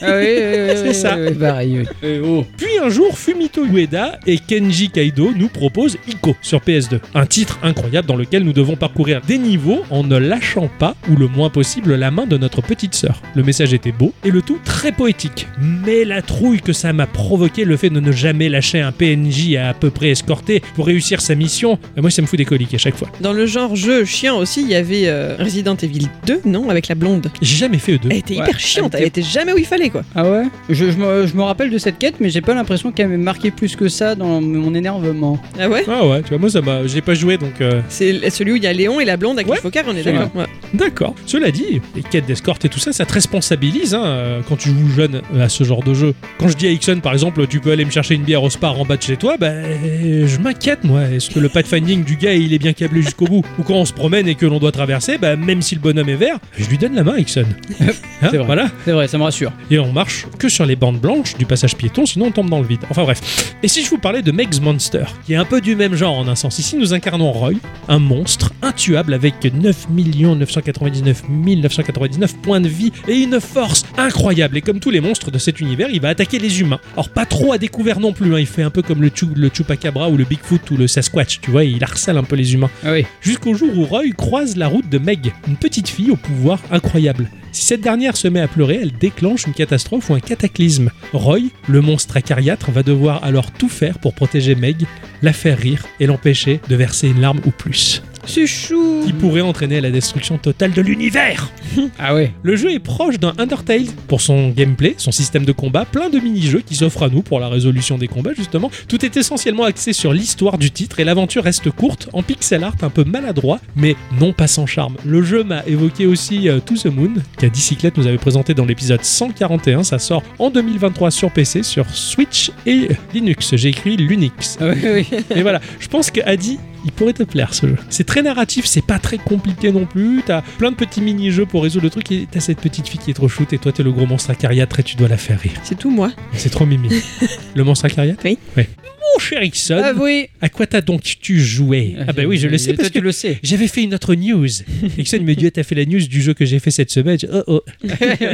Ah 0.04 0.18
oui, 0.18 0.26
oui, 0.26 0.58
oui, 0.58 0.70
C'est 0.76 0.88
oui, 0.90 0.94
ça. 0.96 1.18
pareil. 1.40 1.80
oui. 1.80 1.86
Eh, 2.04 2.20
oh. 2.20 2.46
Puis 2.58 2.68
un 2.84 2.90
jour, 2.90 3.18
Fumito 3.18 3.66
Ueda 3.66 4.20
et 4.28 4.38
Kenji 4.38 4.90
Kaido 4.90 5.32
nous 5.36 5.48
proposent 5.48 5.98
Ico 6.08 6.36
sur 6.42 6.60
PS2. 6.60 7.00
Un 7.14 7.26
titre 7.26 7.60
incroyable 7.64 8.08
dans 8.08 8.16
lequel 8.16 8.44
nous 8.44 8.54
devons 8.54 8.76
parcourir 8.76 9.22
des 9.26 9.38
niveaux 9.38 9.84
en 9.90 10.04
ne 10.04 10.18
lâchant 10.18 10.70
pas, 10.80 10.96
ou 11.10 11.16
le 11.16 11.28
moins 11.28 11.50
possible, 11.50 11.96
la 11.96 12.12
main 12.12 12.26
de 12.26 12.38
notre 12.38 12.62
petite 12.62 12.96
sœur. 12.96 13.22
Le 13.36 13.44
message 13.44 13.74
était 13.74 13.92
beau 13.92 14.14
et 14.26 14.32
le 14.32 14.42
tout 14.42 14.60
très 14.66 14.92
poétique. 14.92 15.48
Mais 15.60 16.04
la 16.04 16.22
trouille 16.22 16.62
que 16.62 16.74
ça 16.74 16.92
m'a 16.94 17.08
provoqué, 17.08 17.64
le 17.64 17.78
fait 17.78 17.90
de 17.90 18.00
ne 18.00 18.12
jamais 18.12 18.50
lâcher 18.50 18.82
un 18.82 18.92
PNJ 18.92 19.56
à 19.56 19.70
à 19.70 19.74
peu 19.74 19.90
près 19.90 20.10
escorté 20.10 20.62
pour 20.76 20.86
réussir 20.88 21.22
sa 21.22 21.34
mission, 21.34 21.80
euh, 21.98 22.02
moi 22.02 22.12
ça 22.12 22.22
me 22.22 22.28
fout 22.28 22.38
des 22.38 22.44
à 22.52 22.78
chaque 22.78 22.96
fois. 22.98 23.08
Dans 23.22 23.32
le 23.34 23.46
genre 23.46 23.76
jeu 23.78 24.04
chiant 24.04 24.38
aussi, 24.38 24.62
il 24.62 24.68
y 24.70 24.76
avait 24.76 25.04
euh, 25.06 25.36
Resident 25.40 25.76
Evil 25.82 26.08
2, 26.28 26.42
non 26.46 26.70
Avec 26.70 26.88
la 26.90 26.96
blonde. 26.96 27.32
J'ai 27.42 27.56
jamais 27.56 27.78
fait 27.78 27.94
eux 27.94 27.98
deux. 27.98 28.10
Elle 28.12 28.18
était 28.18 28.36
Ouais, 28.36 28.42
hyper 28.44 28.60
chiante, 28.60 28.94
elle 28.96 29.02
elle 29.02 29.08
était- 29.08 29.22
jamais 29.22 29.54
où 29.54 29.58
il 29.58 29.66
fallait 29.66 29.90
quoi. 29.90 30.04
Ah 30.16 30.30
ouais? 30.30 30.44
Je, 30.70 30.92
je 30.92 30.98
me, 30.98 31.26
je 31.28 31.34
me 31.36 31.44
rappelle 31.44 31.70
de 31.70 31.78
cette 31.78 31.98
quête, 31.98 32.16
mais 32.20 32.30
j'ai 32.30 32.42
pas 32.42 32.54
l'impression 32.54 32.92
qu'elle 32.92 33.08
m'ait 33.08 33.18
marqué 33.18 33.52
plus 33.52 33.76
que 33.76 33.88
ça 33.88 34.16
dans 34.16 34.42
mon 34.42 34.76
énervement. 34.76 35.40
Ah 35.60 35.70
ouais? 35.70 35.84
Ah 35.88 36.06
ouais, 36.06 36.22
tu 36.24 36.30
vois, 36.30 36.40
moi 36.40 36.50
ça 36.50 36.62
m'a. 36.62 36.86
J'ai 36.88 37.02
pas 37.02 37.14
joué 37.14 37.38
donc. 37.38 37.62
euh, 37.62 37.82
C'est 37.88 38.30
celui 38.30 38.52
où 38.52 38.56
il 38.58 38.64
y 38.64 38.68
a 38.68 38.74
Léon 38.74 39.00
et 39.00 39.06
la 39.06 39.16
blonde 39.18 39.38
avec 39.38 39.48
Ouais, 39.50 39.56
le 39.58 39.62
focard, 39.62 39.86
on 39.88 39.96
est 39.96 40.04
c'est 40.04 40.12
d'accord 40.12 40.30
Ouais. 40.36 40.46
D'accord. 40.74 41.16
Cela 41.26 41.52
dit, 41.52 41.82
les 41.96 42.04
quêtes 42.04 42.26
d'escorte 42.26 42.66
et 42.66 42.70
tout 42.70 42.80
ça, 42.80 42.92
ça 42.94 43.06
te 43.06 43.14
responsabilise 43.14 43.94
hein, 43.94 44.04
euh, 44.06 44.42
quand 44.48 44.58
tu 44.58 44.70
joues 44.70 44.90
jeune 44.96 45.22
à 45.40 45.48
ce 45.50 45.64
genre 45.64 45.84
de 45.84 45.94
jeu. 45.94 46.14
Quand 46.40 46.48
je 46.48 46.56
dis 46.58 46.68
à 46.68 46.72
Ixon, 46.72 47.00
par 47.02 47.14
exemple, 47.14 47.46
tu 47.48 47.60
peux 47.60 47.72
aller 47.72 47.86
me 47.86 47.92
chercher 47.92 48.16
une 48.16 48.24
bière 48.24 48.44
au 48.44 48.50
spar 48.50 48.80
en 48.80 48.86
bas 48.86 48.98
de 48.98 49.02
chez 49.02 49.18
toi, 49.18 49.38
bah, 49.38 49.48
euh, 49.48 50.28
je 50.28 50.38
m'inquiète, 50.40 50.84
moi. 50.84 51.02
Est-ce 51.10 51.30
que 51.30 51.40
le 51.40 51.50
pathfinding 51.50 52.04
du 52.04 52.16
gars, 52.18 52.31
il 52.38 52.54
est 52.54 52.60
bien 52.60 52.74
câblé 52.74 53.02
jusqu'au 53.02 53.26
bout 53.26 53.44
Ou 53.60 53.64
quand 53.64 53.76
on 53.76 53.86
se 53.86 53.94
promène 53.94 54.28
et 54.28 54.36
que 54.36 54.46
l'on 54.46 54.60
doit 54.60 54.72
traverser, 54.72 55.18
bah, 55.18 55.36
même 55.36 55.62
si 55.62 55.76
le 55.76 55.82
bonhomme 55.82 56.10
est 56.10 56.16
vert, 56.16 56.38
je 56.58 56.66
lui 56.66 56.78
donne 56.78 56.96
la 56.96 57.04
main, 57.04 57.18
Ixon. 57.18 57.46
Hein, 58.24 58.28
C'est 58.30 58.38
vrai. 58.38 58.46
Voilà. 58.46 58.70
C'est 58.86 58.92
vrai, 58.92 59.08
ça 59.08 59.18
me 59.18 59.24
rassure. 59.24 59.52
Et 59.72 59.80
on 59.80 59.92
marche 59.92 60.28
que 60.38 60.48
sur 60.48 60.64
les 60.66 60.76
bandes 60.76 61.00
blanches 61.00 61.36
du 61.38 61.48
passage 61.48 61.76
piéton, 61.76 62.06
sinon 62.06 62.28
on 62.28 62.32
tombe 62.32 62.52
dans 62.52 62.60
le 62.60 62.68
vide. 62.68 62.82
Enfin 62.92 63.02
bref. 63.02 63.56
Et 63.64 63.68
si 63.68 63.84
je 63.84 63.90
vous 63.90 63.98
parlais 63.98 64.22
de 64.22 64.32
Meg's 64.32 64.62
Monster, 64.62 65.06
qui 65.26 65.34
est 65.34 65.38
un 65.38 65.46
peu 65.46 65.60
du 65.60 65.76
même 65.76 65.96
genre 65.96 66.16
en 66.16 66.28
un 66.28 66.36
sens, 66.36 66.60
ici 66.60 66.78
nous 66.78 66.94
incarnons 66.94 67.32
Roy, 67.32 67.54
un 67.88 67.98
monstre 67.98 68.54
intuable 68.62 69.16
avec 69.16 69.44
9 69.44 69.88
999 69.90 71.24
999 71.30 72.38
points 72.38 72.62
de 72.62 72.68
vie 72.68 72.92
et 73.08 73.16
une 73.16 73.40
force 73.40 73.86
incroyable. 73.98 74.58
Et 74.58 74.62
comme 74.62 74.80
tous 74.80 74.92
les 74.92 75.02
monstres 75.02 75.32
de 75.32 75.40
cet 75.40 75.60
univers, 75.60 75.90
il 75.92 76.02
va 76.02 76.10
attaquer 76.10 76.38
les 76.38 76.62
humains. 76.62 76.80
Alors 76.94 77.10
pas 77.10 77.26
trop 77.26 77.54
à 77.54 77.58
découvert 77.58 78.00
non 78.00 78.14
plus, 78.14 78.36
hein, 78.36 78.40
il 78.40 78.46
fait 78.46 78.64
un 78.64 78.70
peu 78.70 78.82
comme 78.84 79.02
le, 79.02 79.12
le 79.36 79.50
Chupacabra 79.50 80.10
ou 80.10 80.18
le 80.18 80.26
Bigfoot 80.26 80.70
ou 80.72 80.78
le 80.78 80.88
Sasquatch, 80.88 81.40
tu 81.42 81.52
vois, 81.52 81.64
il 81.64 81.84
harcèle 81.84 82.18
un 82.22 82.26
peu 82.26 82.36
les 82.36 82.54
humains 82.54 82.70
Ah 82.84 82.92
oui. 82.94 83.06
jusqu'au 83.22 83.54
jour 83.54 83.78
où 83.78 83.84
Roy 83.86 84.04
croise 84.16 84.56
la 84.56 84.68
route 84.68 84.88
de 84.90 84.98
Meg, 84.98 85.34
une 85.48 85.58
petite 85.58 85.90
fille 85.90 86.12
au 86.12 86.16
pouvoir 86.16 86.60
incroyable. 86.72 87.30
Si 87.52 87.66
cette 87.66 87.82
dernière 87.82 88.16
se 88.16 88.30
met 88.30 88.40
à 88.40 88.48
pleurer, 88.48 88.80
elle 88.82 88.94
déclenche 88.94 89.46
une 89.46 89.54
catastrophe 89.54 90.10
ou 90.10 90.14
un 90.14 90.22
cataclysme. 90.22 90.90
Roy, 91.12 91.40
le 91.68 91.82
monstre 91.82 92.16
acariâtre, 92.16 92.72
va 92.72 92.82
devoir 92.82 93.24
alors 93.26 93.52
tout 93.52 93.68
faire 93.68 94.00
pour 94.00 94.14
protéger 94.14 94.56
Meg, 94.56 94.86
la 95.22 95.34
faire 95.34 95.58
rire 95.58 95.86
et 96.00 96.06
l'empêcher 96.06 96.62
de 96.70 96.76
verser 96.76 97.10
une 97.10 97.20
larme 97.20 97.42
ou 97.46 97.52
plus, 97.52 98.04
C'est 98.26 98.48
chou 98.48 99.02
qui 99.06 99.14
pourrait 99.14 99.42
entraîner 99.42 99.82
la 99.82 99.90
destruction 99.92 100.38
totale 100.38 100.72
de 100.72 100.82
l'univers. 100.82 101.50
Ah 101.98 102.14
ouais. 102.16 102.34
Le 102.44 102.56
jeu 102.56 102.72
est 102.72 102.80
proche 102.80 103.20
d'un 103.20 103.34
Undertale 103.38 103.86
pour 104.08 104.22
son 104.22 104.50
gameplay, 104.50 104.96
son 104.98 105.12
système 105.12 105.46
de 105.46 105.52
combat, 105.52 105.86
plein 105.86 106.10
de 106.10 106.20
mini-jeux 106.20 106.62
qui 106.66 106.76
s'offrent 106.76 107.04
à 107.04 107.10
nous 107.10 107.22
pour 107.22 107.40
la 107.40 107.48
résolution 107.48 107.98
des 107.98 108.08
combats 108.08 108.34
justement. 108.36 108.72
Tout 108.88 109.06
est 109.06 109.16
essentiellement 109.16 109.64
axé 109.64 109.94
sur 109.94 110.12
l'histoire 110.12 110.58
du 110.58 110.72
titre 110.72 111.00
et 111.00 111.04
l'aventure 111.04 111.44
reste 111.44 111.70
courte, 111.70 112.10
en 112.14 112.24
pixel 112.24 112.64
art 112.64 112.76
un 112.82 112.90
peu 112.90 113.04
maladroit, 113.04 113.60
mais 113.76 113.96
non 114.20 114.34
pas 114.34 114.48
sans 114.48 114.66
charme. 114.66 114.96
Le 115.06 115.24
jeu 115.24 115.44
m'a 115.44 115.64
évoqué 115.66 116.08
aussi 116.08 116.50
euh, 116.50 116.60
To 116.60 116.76
the 116.76 116.88
Moon, 116.88 117.14
qu'à 117.38 117.50
Dicyclette 117.50 117.98
nous 117.98 118.08
avait 118.08 118.18
présenté 118.18 118.54
dans 118.54 118.66
l'épisode 118.66 119.04
141, 119.04 119.84
ça 119.84 120.00
sort 120.00 120.24
en 120.40 120.50
2023 120.50 121.12
sur 121.12 121.32
PC, 121.32 121.64
sur 121.64 121.90
Switch 121.90 122.52
et 122.66 122.90
Linux. 123.14 123.56
J'ai 123.56 123.70
écrit 123.70 123.98
Lunix. 123.98 124.58
Ah 124.60 124.70
oui, 124.70 125.06
oui. 125.12 125.20
Et 125.36 125.42
voilà, 125.42 125.62
je 125.80 125.88
pense 125.88 126.12
que 126.12 126.22
Adi, 126.26 126.60
il 126.86 126.92
pourrait 126.92 127.14
te 127.14 127.24
plaire 127.24 127.54
ce 127.54 127.68
jeu. 127.68 127.78
C'est 127.90 128.04
très 128.12 128.24
narratif, 128.24 128.66
c'est 128.66 128.86
pas 128.86 129.00
très 129.00 129.18
compliqué 129.18 129.72
non 129.72 129.86
plus. 129.86 130.22
T'as 130.26 130.42
plein 130.42 130.72
de 130.72 130.76
petits 130.76 131.00
mini-jeux 131.00 131.46
pour 131.46 131.64
résoudre 131.64 131.86
le 131.86 131.90
truc 131.90 132.12
et 132.12 132.28
t'as 132.30 132.42
cette 132.42 132.60
petite 132.60 132.90
fille 132.90 133.00
qui 133.00 133.10
est 133.10 133.14
trop 133.14 133.30
shoot 133.30 133.54
et 133.54 133.58
toi 133.58 133.72
t'es 133.72 133.84
le 133.84 133.92
gros 133.94 134.06
monstre 134.06 134.32
acariâtre 134.32 134.82
et 134.82 134.84
tu 134.84 134.98
dois 134.98 135.08
la 135.08 135.16
faire 135.16 135.40
rire. 135.40 135.54
C'est 135.64 135.78
tout 135.78 135.90
moi. 135.90 136.12
C'est 136.34 136.50
trop 136.50 136.66
mimi. 136.66 136.90
le 137.56 137.64
monstre 137.64 137.86
acariâtre 137.86 138.20
Oui. 138.26 138.38
Ouais. 138.58 138.68
Mon 139.02 139.20
cher 139.20 139.44
Ixon, 139.44 139.82
Ah 139.84 139.94
oui 139.98 140.28
à 140.42 140.50
quoi 140.50 140.66
t'as 140.66 140.82
donc 140.82 141.02
tu 141.04 141.40
joué? 141.40 141.96
Ah 142.08 142.14
bah 142.14 142.24
oui, 142.26 142.38
je 142.38 142.48
le 142.48 142.58
sais 142.58 142.74
parce 142.74 142.90
que 142.90 142.94
tu 142.94 143.02
le 143.02 143.12
sais. 143.12 143.40
j'avais 143.44 143.68
fait 143.68 143.84
une 143.84 143.94
autre 143.94 144.16
news. 144.16 144.48
Ixon 144.98 145.22
me 145.22 145.34
dit, 145.34 145.52
t'as 145.52 145.64
fait 145.64 145.76
la 145.76 145.86
news 145.86 146.00
du 146.08 146.22
jeu 146.22 146.34
que 146.34 146.46
j'ai 146.46 146.60
fait 146.60 146.72
cette 146.72 146.92
semaine. 146.92 147.18
Oh 147.34 147.44
oh. 147.48 147.62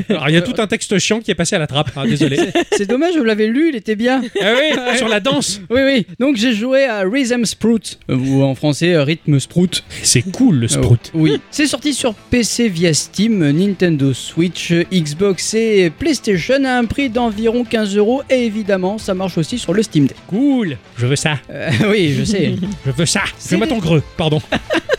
Alors 0.09 0.29
il 0.29 0.33
y 0.33 0.37
a 0.37 0.41
tout 0.41 0.59
un 0.59 0.67
texte 0.67 0.97
chiant 0.99 1.19
qui 1.19 1.31
est 1.31 1.35
passé 1.35 1.55
à 1.55 1.59
la 1.59 1.67
trappe, 1.67 1.91
hein, 1.95 2.05
désolé. 2.05 2.37
C'est 2.71 2.87
dommage, 2.87 3.13
je 3.15 3.21
l'avais 3.21 3.47
lu, 3.47 3.69
il 3.69 3.75
était 3.75 3.95
bien. 3.95 4.21
Ah 4.41 4.53
oui, 4.59 4.97
sur 4.97 5.07
la 5.07 5.19
danse. 5.19 5.61
Oui, 5.69 5.81
oui. 5.85 6.05
Donc 6.19 6.37
j'ai 6.37 6.53
joué 6.53 6.85
à 6.85 7.01
Rhythm 7.01 7.45
Sprout, 7.45 7.99
euh, 8.09 8.15
ou 8.15 8.43
en 8.43 8.55
français 8.55 8.93
euh, 8.93 9.03
Rythme 9.03 9.39
Sprout. 9.39 9.83
C'est 10.03 10.21
cool 10.31 10.55
le 10.59 10.67
sprout. 10.67 11.11
Oh, 11.13 11.19
oui. 11.19 11.39
C'est 11.51 11.67
sorti 11.67 11.93
sur 11.93 12.13
PC 12.13 12.69
via 12.69 12.93
Steam, 12.93 13.51
Nintendo 13.51 14.13
Switch, 14.13 14.71
Xbox 14.91 15.53
et 15.53 15.89
PlayStation 15.89 16.63
à 16.65 16.77
un 16.77 16.85
prix 16.85 17.09
d'environ 17.09 17.63
15 17.63 17.95
euros. 17.97 18.21
Et 18.29 18.45
évidemment, 18.45 18.97
ça 18.97 19.13
marche 19.13 19.37
aussi 19.37 19.57
sur 19.59 19.73
le 19.73 19.83
Steam 19.83 20.07
Deck. 20.07 20.17
Cool. 20.27 20.56
Je 20.97 21.05
veux 21.05 21.15
ça. 21.15 21.39
Euh, 21.49 21.71
oui, 21.89 22.15
je 22.17 22.23
sais. 22.23 22.55
Je 22.85 22.91
veux 22.91 23.05
ça. 23.05 23.23
C'est 23.37 23.51
Fais-moi 23.51 23.67
ton 23.67 23.79
greu. 23.79 24.03
Pardon. 24.17 24.41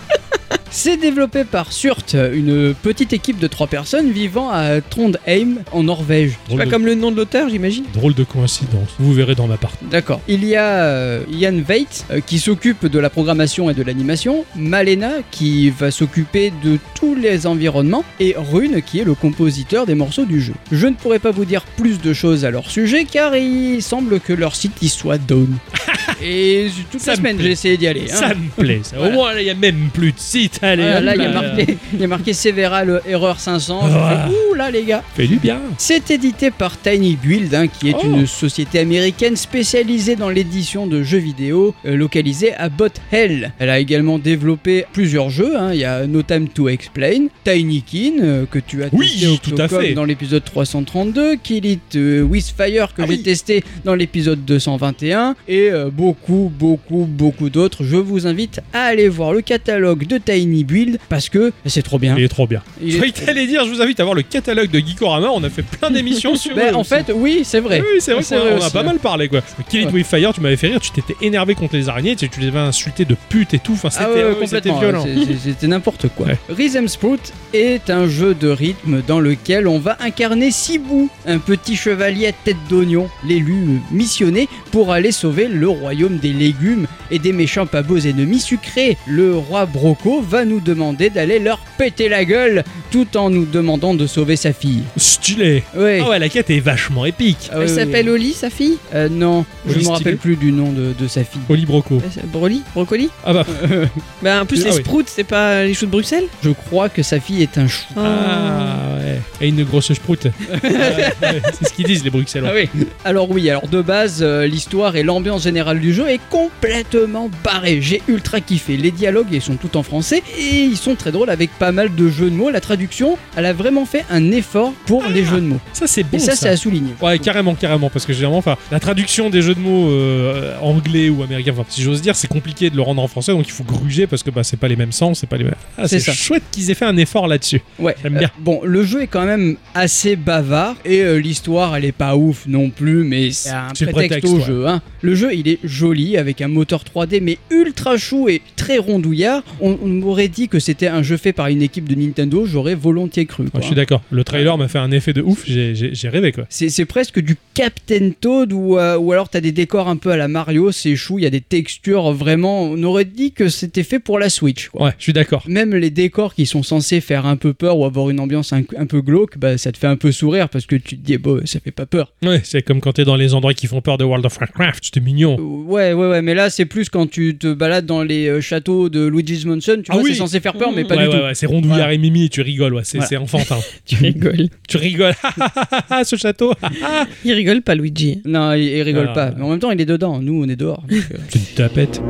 C'est 0.70 0.98
développé 0.98 1.44
par 1.44 1.72
Surt, 1.72 2.14
une 2.14 2.74
petite 2.74 3.12
équipe 3.14 3.38
de 3.38 3.46
trois 3.46 3.66
personnes 3.66 4.10
vivant 4.10 4.50
à 4.50 4.80
Trondheim, 4.82 5.56
en 5.72 5.82
Norvège. 5.82 6.32
C'est 6.48 6.56
pas 6.56 6.66
de... 6.66 6.70
comme 6.70 6.84
le 6.84 6.94
nom 6.94 7.10
de 7.10 7.16
l'auteur, 7.16 7.48
j'imagine. 7.48 7.84
drôle 7.94 8.14
de 8.14 8.22
coïncidence. 8.22 8.90
Vous 8.98 9.12
verrez 9.14 9.34
dans 9.34 9.46
ma 9.46 9.56
partie. 9.56 9.78
D'accord. 9.90 10.20
Il 10.28 10.44
y 10.44 10.56
a 10.56 10.84
euh, 10.84 11.22
Ian 11.32 11.54
Veit 11.66 11.86
euh, 12.10 12.20
qui 12.20 12.38
s'occupe 12.38 12.86
de 12.86 12.98
la 12.98 13.08
programmation 13.08 13.70
et 13.70 13.74
de 13.74 13.82
l'animation, 13.82 14.44
Malena 14.56 15.10
qui 15.30 15.70
va 15.70 15.90
s'occuper 15.90 16.52
de 16.62 16.78
tous 16.94 17.14
les 17.14 17.46
environnements 17.46 18.04
et 18.20 18.34
Rune 18.36 18.82
qui 18.82 19.00
est 19.00 19.04
le 19.04 19.14
compositeur 19.14 19.86
des 19.86 19.94
morceaux 19.94 20.26
du 20.26 20.40
jeu. 20.40 20.52
Je 20.70 20.86
ne 20.86 20.94
pourrais 20.94 21.18
pas 21.18 21.30
vous 21.30 21.46
dire 21.46 21.62
plus 21.78 21.98
de 22.00 22.12
choses 22.12 22.44
à 22.44 22.50
leur 22.50 22.70
sujet 22.70 23.04
car 23.10 23.34
il 23.36 23.82
semble 23.82 24.20
que 24.20 24.34
leur 24.34 24.54
site 24.54 24.80
y 24.82 24.88
soit 24.88 25.18
down. 25.18 25.48
et 26.22 26.68
toute 26.90 27.00
Ça 27.00 27.12
la 27.12 27.16
me 27.16 27.18
semaine 27.18 27.36
plaît. 27.36 27.46
j'ai 27.46 27.52
essayé 27.52 27.76
d'y 27.78 27.86
aller. 27.86 28.04
hein. 28.12 28.16
Ça 28.16 28.34
me 28.34 28.48
plaît. 28.62 28.80
Ça. 28.82 28.96
Au 28.96 29.00
Voilà. 29.00 29.14
moins 29.14 29.32
là, 29.34 29.40
il 29.40 29.46
y 29.46 29.50
a 29.50 29.54
même 29.54 29.88
plus 29.92 30.12
de 30.12 30.18
site. 30.18 30.57
Là, 30.62 31.14
il 31.14 31.22
y 31.22 31.24
a 31.24 31.32
marqué, 31.32 31.76
il 31.94 32.00
y 32.00 32.04
a 32.04 32.06
marqué 32.08 32.32
Severa 32.32 32.84
le 32.84 33.00
erreur 33.06 33.38
500. 33.40 33.88
Je 33.88 33.94
Ah. 33.96 34.26
fais, 34.28 34.34
Ouh 34.50 34.54
là 34.54 34.70
les 34.70 34.84
gars. 34.84 35.02
Fait 35.14 35.26
du 35.26 35.36
bien. 35.36 35.58
C'est 35.78 36.10
édité 36.10 36.50
par 36.50 36.80
Tiny 36.80 37.16
Build, 37.16 37.54
hein, 37.54 37.66
qui 37.68 37.90
est 37.90 37.94
Oh. 37.96 38.02
une 38.04 38.26
société 38.26 38.78
américaine 38.80 39.36
spécialisée 39.36 40.16
dans 40.16 40.30
l'édition 40.30 40.86
de 40.86 41.02
jeux 41.02 41.18
vidéo, 41.18 41.74
euh, 41.86 41.96
localisée 41.96 42.54
à 42.54 42.68
Bot 42.68 42.88
Hell. 43.12 43.52
Elle 43.58 43.70
a 43.70 43.78
également 43.78 44.18
développé 44.18 44.84
plusieurs 44.92 45.30
jeux. 45.30 45.56
hein. 45.56 45.70
Il 45.72 45.80
y 45.80 45.84
a 45.84 46.06
No 46.06 46.22
Time 46.22 46.48
to 46.48 46.68
Explain, 46.68 47.26
Tiny 47.44 47.82
Kin, 47.82 48.12
euh, 48.22 48.44
que 48.50 48.58
tu 48.58 48.82
as 48.82 48.88
Oui, 48.92 49.08
testé 49.10 49.38
tout 49.42 49.60
à 49.60 49.68
fait. 49.68 49.92
dans 49.94 50.04
l'épisode 50.04 50.44
332, 50.44 51.36
Kill 51.36 51.64
It 51.66 51.96
euh, 51.96 52.22
With 52.22 52.52
Fire, 52.56 52.94
que 52.94 53.02
Ah 53.02 53.06
j'ai 53.06 53.14
oui. 53.16 53.22
testé 53.22 53.62
dans 53.84 53.94
l'épisode 53.94 54.44
221, 54.44 55.34
et 55.46 55.70
euh, 55.70 55.90
beaucoup, 55.90 56.50
beaucoup, 56.58 57.06
beaucoup 57.08 57.48
d'autres. 57.50 57.84
Je 57.84 57.96
vous 57.96 58.26
invite 58.26 58.60
à 58.72 58.82
aller 58.84 59.08
voir 59.08 59.32
le 59.32 59.40
catalogue 59.40 60.06
de 60.06 60.18
Tiny 60.18 60.47
Build 60.64 60.98
parce 61.08 61.28
que 61.28 61.52
c'est 61.66 61.82
trop 61.82 61.98
bien. 61.98 62.14
Il 62.16 62.24
est 62.24 62.28
trop 62.28 62.46
bien. 62.46 62.62
Il 62.82 62.90
Je 62.90 62.96
croyais 62.96 63.12
que 63.12 63.20
t'allais 63.24 63.46
dire, 63.46 63.64
je 63.64 63.70
vous 63.70 63.80
invite 63.82 64.00
à 64.00 64.04
voir 64.04 64.14
le 64.14 64.22
catalogue 64.22 64.70
de 64.70 64.78
Geekorama. 64.78 65.28
On 65.32 65.42
a 65.44 65.50
fait 65.50 65.62
plein 65.62 65.90
d'émissions 65.90 66.34
sur. 66.36 66.54
Ben, 66.54 66.74
en 66.74 66.80
aussi. 66.80 66.90
fait, 66.90 67.12
oui, 67.14 67.40
c'est 67.44 67.60
vrai. 67.60 67.80
Oui, 67.80 68.00
c'est 68.00 68.12
vrai 68.14 68.22
qu'on 68.22 68.34
on 68.36 68.54
a 68.54 68.58
aussi, 68.58 68.70
pas 68.72 68.80
hein. 68.80 68.84
mal 68.84 68.98
parlé 68.98 69.28
quoi. 69.28 69.40
Kill 69.68 69.80
It 69.82 69.86
Ouais. 69.88 69.92
With 69.94 70.06
Fire, 70.06 70.32
tu 70.34 70.40
m'avais 70.40 70.56
fait 70.56 70.68
rire, 70.68 70.80
tu 70.80 70.90
t'étais 70.90 71.14
énervé 71.22 71.54
contre 71.54 71.76
les 71.76 71.88
araignées, 71.88 72.14
tu, 72.16 72.28
tu 72.28 72.40
les 72.40 72.48
avais 72.48 72.58
insultés 72.58 73.04
de 73.04 73.16
pute 73.28 73.54
et 73.54 73.58
tout. 73.58 73.72
Enfin, 73.72 73.90
c'était 73.90 74.04
Ah 74.04 74.10
ouais, 74.10 74.46
c'était 74.46 74.68
complètement. 74.70 74.80
violent. 74.80 75.06
C'était 75.42 75.66
n'importe 75.66 76.08
quoi. 76.14 76.26
Rhythm 76.48 76.88
Sprout 76.88 77.32
est 77.54 77.90
un 77.90 78.06
jeu 78.08 78.34
de 78.34 78.48
rythme 78.48 79.02
dans 79.06 79.20
lequel 79.20 79.66
on 79.66 79.78
va 79.78 79.96
incarner 80.00 80.50
Sibou, 80.50 81.08
un 81.26 81.38
petit 81.38 81.76
chevalier 81.76 82.26
à 82.28 82.32
tête 82.32 82.56
d'oignon, 82.68 83.08
l'élu 83.26 83.80
missionné 83.90 84.48
pour 84.70 84.92
aller 84.92 85.12
sauver 85.12 85.48
le 85.48 85.68
royaume 85.68 86.18
des 86.18 86.32
légumes 86.32 86.86
et 87.10 87.18
des 87.18 87.32
méchants 87.32 87.66
pas 87.66 87.82
beaux 87.82 87.98
ennemis 87.98 88.40
sucrés. 88.40 88.96
Le 89.06 89.36
roi 89.36 89.66
Broco 89.66 90.20
va 90.20 90.37
nous 90.44 90.60
demander 90.60 91.10
d'aller 91.10 91.38
leur 91.38 91.58
péter 91.78 92.08
la 92.08 92.24
gueule 92.24 92.64
tout 92.90 93.16
en 93.16 93.30
nous 93.30 93.44
demandant 93.44 93.94
de 93.94 94.06
sauver 94.06 94.36
sa 94.36 94.52
fille. 94.52 94.82
Stylé. 94.96 95.62
Ouais. 95.76 96.00
Ah 96.04 96.08
ouais, 96.10 96.18
la 96.18 96.28
quête 96.28 96.50
est 96.50 96.60
vachement 96.60 97.04
épique. 97.04 97.50
Ah 97.52 97.58
Elle 97.62 97.68
s'appelle. 97.68 98.08
Oli, 98.08 98.32
sa 98.32 98.50
fille 98.50 98.78
Euh, 98.94 99.08
non, 99.10 99.44
je 99.66 99.74
Oli 99.74 99.84
me 99.84 99.90
rappelle 99.90 100.16
plus 100.16 100.36
du 100.36 100.50
nom 100.52 100.72
de, 100.72 100.94
de 100.98 101.08
sa 101.08 101.24
fille. 101.24 101.40
Oli 101.48 101.66
Broco. 101.66 101.96
Euh, 101.96 102.20
Broly 102.32 102.62
Brocoli 102.74 103.10
Ah 103.24 103.32
bah, 103.34 103.46
Bah 104.22 104.42
en 104.42 104.46
plus 104.46 104.62
Ah 104.64 104.68
les 104.70 104.76
oui. 104.76 104.80
sprouts, 104.82 105.02
c'est 105.06 105.24
pas 105.24 105.64
les 105.64 105.74
choux 105.74 105.86
de 105.86 105.90
Bruxelles 105.90 106.24
Je 106.42 106.50
crois 106.50 106.88
que 106.88 107.02
sa 107.02 107.20
fille 107.20 107.42
est 107.42 107.58
un 107.58 107.68
chou. 107.68 107.84
ah 107.96 108.96
ouais. 109.00 109.20
Et 109.40 109.48
une 109.48 109.62
grosse 109.64 109.92
sprout. 109.92 110.26
C'est 110.62 111.68
ce 111.68 111.72
qu'ils 111.72 111.86
disent 111.86 112.04
les 112.04 112.10
Bruxellois. 112.10 112.50
Ah 112.52 112.56
oui. 112.56 112.68
Alors 113.04 113.30
oui, 113.30 113.48
alors 113.50 113.68
de 113.68 113.80
base, 113.82 114.18
euh, 114.22 114.46
l'histoire 114.46 114.96
et 114.96 115.02
l'ambiance 115.02 115.44
générale 115.44 115.80
du 115.80 115.92
jeu 115.92 116.08
est 116.08 116.20
complètement 116.30 117.30
barrée. 117.44 117.78
J'ai 117.80 118.02
ultra 118.08 118.40
kiffé. 118.40 118.76
Les 118.76 118.90
dialogues, 118.90 119.28
ils 119.32 119.42
sont 119.42 119.56
tout 119.56 119.76
en 119.76 119.82
français 119.82 120.22
et 120.38 120.62
ils 120.64 120.76
sont 120.76 120.94
très 120.94 121.12
drôles 121.12 121.30
avec 121.30 121.50
pas 121.58 121.72
mal 121.72 121.94
de 121.94 122.08
jeux 122.08 122.30
de 122.30 122.34
mots. 122.34 122.50
La 122.50 122.60
traduction, 122.60 123.16
elle 123.36 123.46
a 123.46 123.52
vraiment 123.52 123.84
fait 123.86 124.04
un 124.10 124.30
effort 124.30 124.72
pour 124.86 125.02
les 125.08 125.24
jeux 125.24 125.40
de 125.40 125.46
mots. 125.46 125.60
Ça 125.72 125.86
c'est 125.86 126.02
bon. 126.02 126.16
et 126.16 126.20
ça, 126.20 126.34
c'est 126.36 126.48
à 126.48 126.56
souligner. 126.56 126.92
Ouais, 127.00 127.18
carrément, 127.18 127.54
carrément, 127.54 127.90
parce 127.90 128.04
que 128.06 128.12
généralement, 128.12 128.42
la 128.70 128.80
traduction 128.80 129.30
des 129.30 129.42
jeux 129.42 129.54
de 129.54 129.60
mots 129.60 129.88
euh, 129.90 130.56
anglais 130.60 131.08
ou 131.08 131.22
américains, 131.22 131.54
si 131.68 131.82
j'ose 131.82 132.02
dire, 132.02 132.16
c'est 132.16 132.28
compliqué 132.28 132.70
de 132.70 132.76
le 132.76 132.82
rendre 132.82 133.02
en 133.02 133.08
français, 133.08 133.32
donc 133.32 133.46
il 133.46 133.52
faut 133.52 133.64
gruger 133.64 134.06
parce 134.06 134.22
que 134.22 134.30
bah, 134.30 134.42
c'est 134.44 134.56
pas 134.56 134.68
les 134.68 134.76
mêmes 134.76 134.92
sens, 134.92 135.20
c'est 135.20 135.26
pas 135.26 135.36
les 135.36 135.44
mêmes. 135.44 135.54
Ah, 135.76 135.86
C'est 135.88 136.00
chouette 136.00 136.42
qu'ils 136.50 136.70
aient 136.70 136.74
fait 136.74 136.84
un 136.84 136.96
effort 136.96 137.28
là-dessus. 137.28 137.60
Ouais. 137.78 137.94
J'aime 138.02 138.18
bien. 138.18 138.30
bon, 138.38 138.60
le 138.64 138.84
jeu 138.84 139.02
est 139.02 139.06
quand 139.06 139.24
même 139.24 139.56
assez 139.74 140.16
bavard 140.16 140.76
et 140.84 141.00
euh, 141.02 141.16
l'histoire, 141.18 141.76
elle 141.76 141.84
est 141.84 141.92
pas 141.92 142.16
ouf 142.16 142.44
non 142.46 142.70
plus, 142.70 143.04
mais 143.04 143.30
c'est 143.30 143.50
un 143.50 143.68
prétexte, 143.68 143.92
prétexte, 143.92 144.32
au 144.32 144.36
ouais. 144.38 144.44
jeu. 144.44 144.66
hein. 144.66 144.82
Le 145.02 145.14
jeu, 145.14 145.34
il 145.34 145.48
est 145.48 145.58
joli 145.64 146.16
avec 146.16 146.40
un 146.40 146.48
moteur 146.48 146.82
3D 146.84 147.20
mais 147.22 147.38
ultra 147.50 147.96
chou 147.96 148.28
et 148.28 148.42
très 148.56 148.78
rondouillard. 148.78 149.42
On, 149.60 149.78
on 149.82 150.00
m'aurait 150.18 150.28
dit 150.28 150.48
que 150.48 150.58
c'était 150.58 150.88
un 150.88 151.02
jeu 151.02 151.16
fait 151.16 151.32
par 151.32 151.46
une 151.46 151.62
équipe 151.62 151.88
de 151.88 151.94
Nintendo, 151.94 152.44
j'aurais 152.44 152.74
volontiers 152.74 153.24
cru. 153.26 153.44
Je 153.54 153.60
suis 153.62 153.74
d'accord. 153.76 154.02
Le 154.10 154.24
trailer 154.24 154.58
m'a 154.58 154.66
fait 154.66 154.78
un 154.78 154.90
effet 154.90 155.12
de 155.12 155.22
ouf, 155.22 155.44
j'ai- 155.46 156.08
rêvé 156.08 156.32
quoi. 156.32 156.44
C'est 156.48 156.84
presque 156.86 157.20
du 157.20 157.36
Captain 157.54 158.10
Toad 158.18 158.52
ou, 158.52 158.78
euh, 158.78 158.96
ou 158.96 159.12
alors 159.12 159.28
t'as 159.28 159.40
des 159.40 159.52
décors 159.52 159.88
un 159.88 159.96
peu 159.96 160.10
à 160.10 160.16
la 160.16 160.26
Mario, 160.26 160.72
c'est 160.72 160.96
chou, 160.96 161.18
il 161.18 161.22
y 161.22 161.26
a 161.26 161.30
des 161.30 161.40
textures 161.40 162.12
vraiment. 162.12 162.62
On 162.62 162.82
aurait 162.82 163.04
dit 163.04 163.32
que 163.32 163.48
c'était 163.48 163.82
fait 163.82 163.98
pour 163.98 164.18
la 164.18 164.30
Switch. 164.30 164.68
Quoi. 164.68 164.86
Ouais, 164.86 164.92
je 164.98 165.02
suis 165.04 165.12
d'accord. 165.12 165.44
Même 165.46 165.74
les 165.74 165.90
décors 165.90 166.34
qui 166.34 166.46
sont 166.46 166.62
censés 166.62 167.00
faire 167.00 167.26
un 167.26 167.36
peu 167.36 167.52
peur 167.52 167.78
ou 167.78 167.84
avoir 167.84 168.10
une 168.10 168.20
ambiance 168.20 168.52
un, 168.52 168.62
un 168.76 168.86
peu 168.86 169.00
glauque, 169.02 169.38
bah, 169.38 169.58
ça 169.58 169.70
te 169.70 169.78
fait 169.78 169.86
un 169.86 169.96
peu 169.96 170.10
sourire 170.12 170.48
parce 170.48 170.66
que 170.66 170.76
tu 170.76 170.96
te 170.96 171.04
dis, 171.04 171.12
eh, 171.14 171.18
bon, 171.18 171.40
ça 171.44 171.60
fait 171.60 171.70
pas 171.70 171.86
peur. 171.86 172.12
Ouais, 172.22 172.40
c'est 172.44 172.62
comme 172.62 172.80
quand 172.80 172.92
t'es 172.94 173.04
dans 173.04 173.16
les 173.16 173.34
endroits 173.34 173.54
qui 173.54 173.66
font 173.66 173.80
peur 173.82 173.98
de 173.98 174.04
World 174.04 174.24
of 174.24 174.38
Warcraft, 174.40 174.84
c'était 174.86 175.00
mignon. 175.00 175.36
Ouais, 175.38 175.92
ouais, 175.92 176.08
ouais, 176.08 176.22
mais 176.22 176.34
là 176.34 176.48
c'est 176.50 176.64
plus 176.64 176.88
quand 176.88 177.08
tu 177.08 177.36
te 177.36 177.52
balades 177.52 177.86
dans 177.86 178.02
les 178.02 178.28
euh, 178.28 178.40
châteaux 178.40 178.88
de 178.88 179.06
Luigi's 179.06 179.44
Mansion, 179.44 179.76
tu 179.76 179.90
Ah 179.90 179.94
vois, 179.94 180.07
oui. 180.08 180.14
c'est 180.14 180.18
censé 180.18 180.40
faire 180.40 180.54
peur, 180.54 180.72
mais 180.72 180.84
pas 180.84 180.96
ouais, 180.96 181.02
du 181.04 181.08
ouais, 181.08 181.18
tout. 181.18 181.24
ouais, 181.24 181.34
c'est 181.34 181.46
rondouillard 181.46 181.78
Voilà. 181.78 181.92
et 181.94 181.98
mimi 181.98 182.24
et 182.24 182.28
tu 182.28 182.40
rigoles, 182.42 182.74
ouais, 182.74 182.82
c'est 182.84 182.98
Voilà. 182.98 183.08
c'est 183.08 183.16
enfantin. 183.16 183.58
Tu 183.86 183.96
rigoles. 183.96 184.48
tu 184.68 184.76
rigoles, 184.76 185.14
ce 186.04 186.16
château, 186.16 186.52
Il 187.24 187.32
rigole 187.32 187.62
pas, 187.62 187.74
Luigi. 187.74 188.20
Non, 188.24 188.52
il, 188.52 188.62
il 188.64 188.82
rigole 188.82 189.08
Ah. 189.10 189.14
pas. 189.14 189.30
Mais 189.36 189.42
en 189.44 189.50
même 189.50 189.58
temps, 189.60 189.70
il 189.70 189.80
est 189.80 189.86
dedans. 189.86 190.20
Nous, 190.20 190.42
on 190.44 190.48
est 190.48 190.56
dehors. 190.56 190.82
donc, 190.82 190.92
euh, 191.12 191.16
c'est 191.28 191.38
une 191.38 191.44
tapette. 191.56 192.00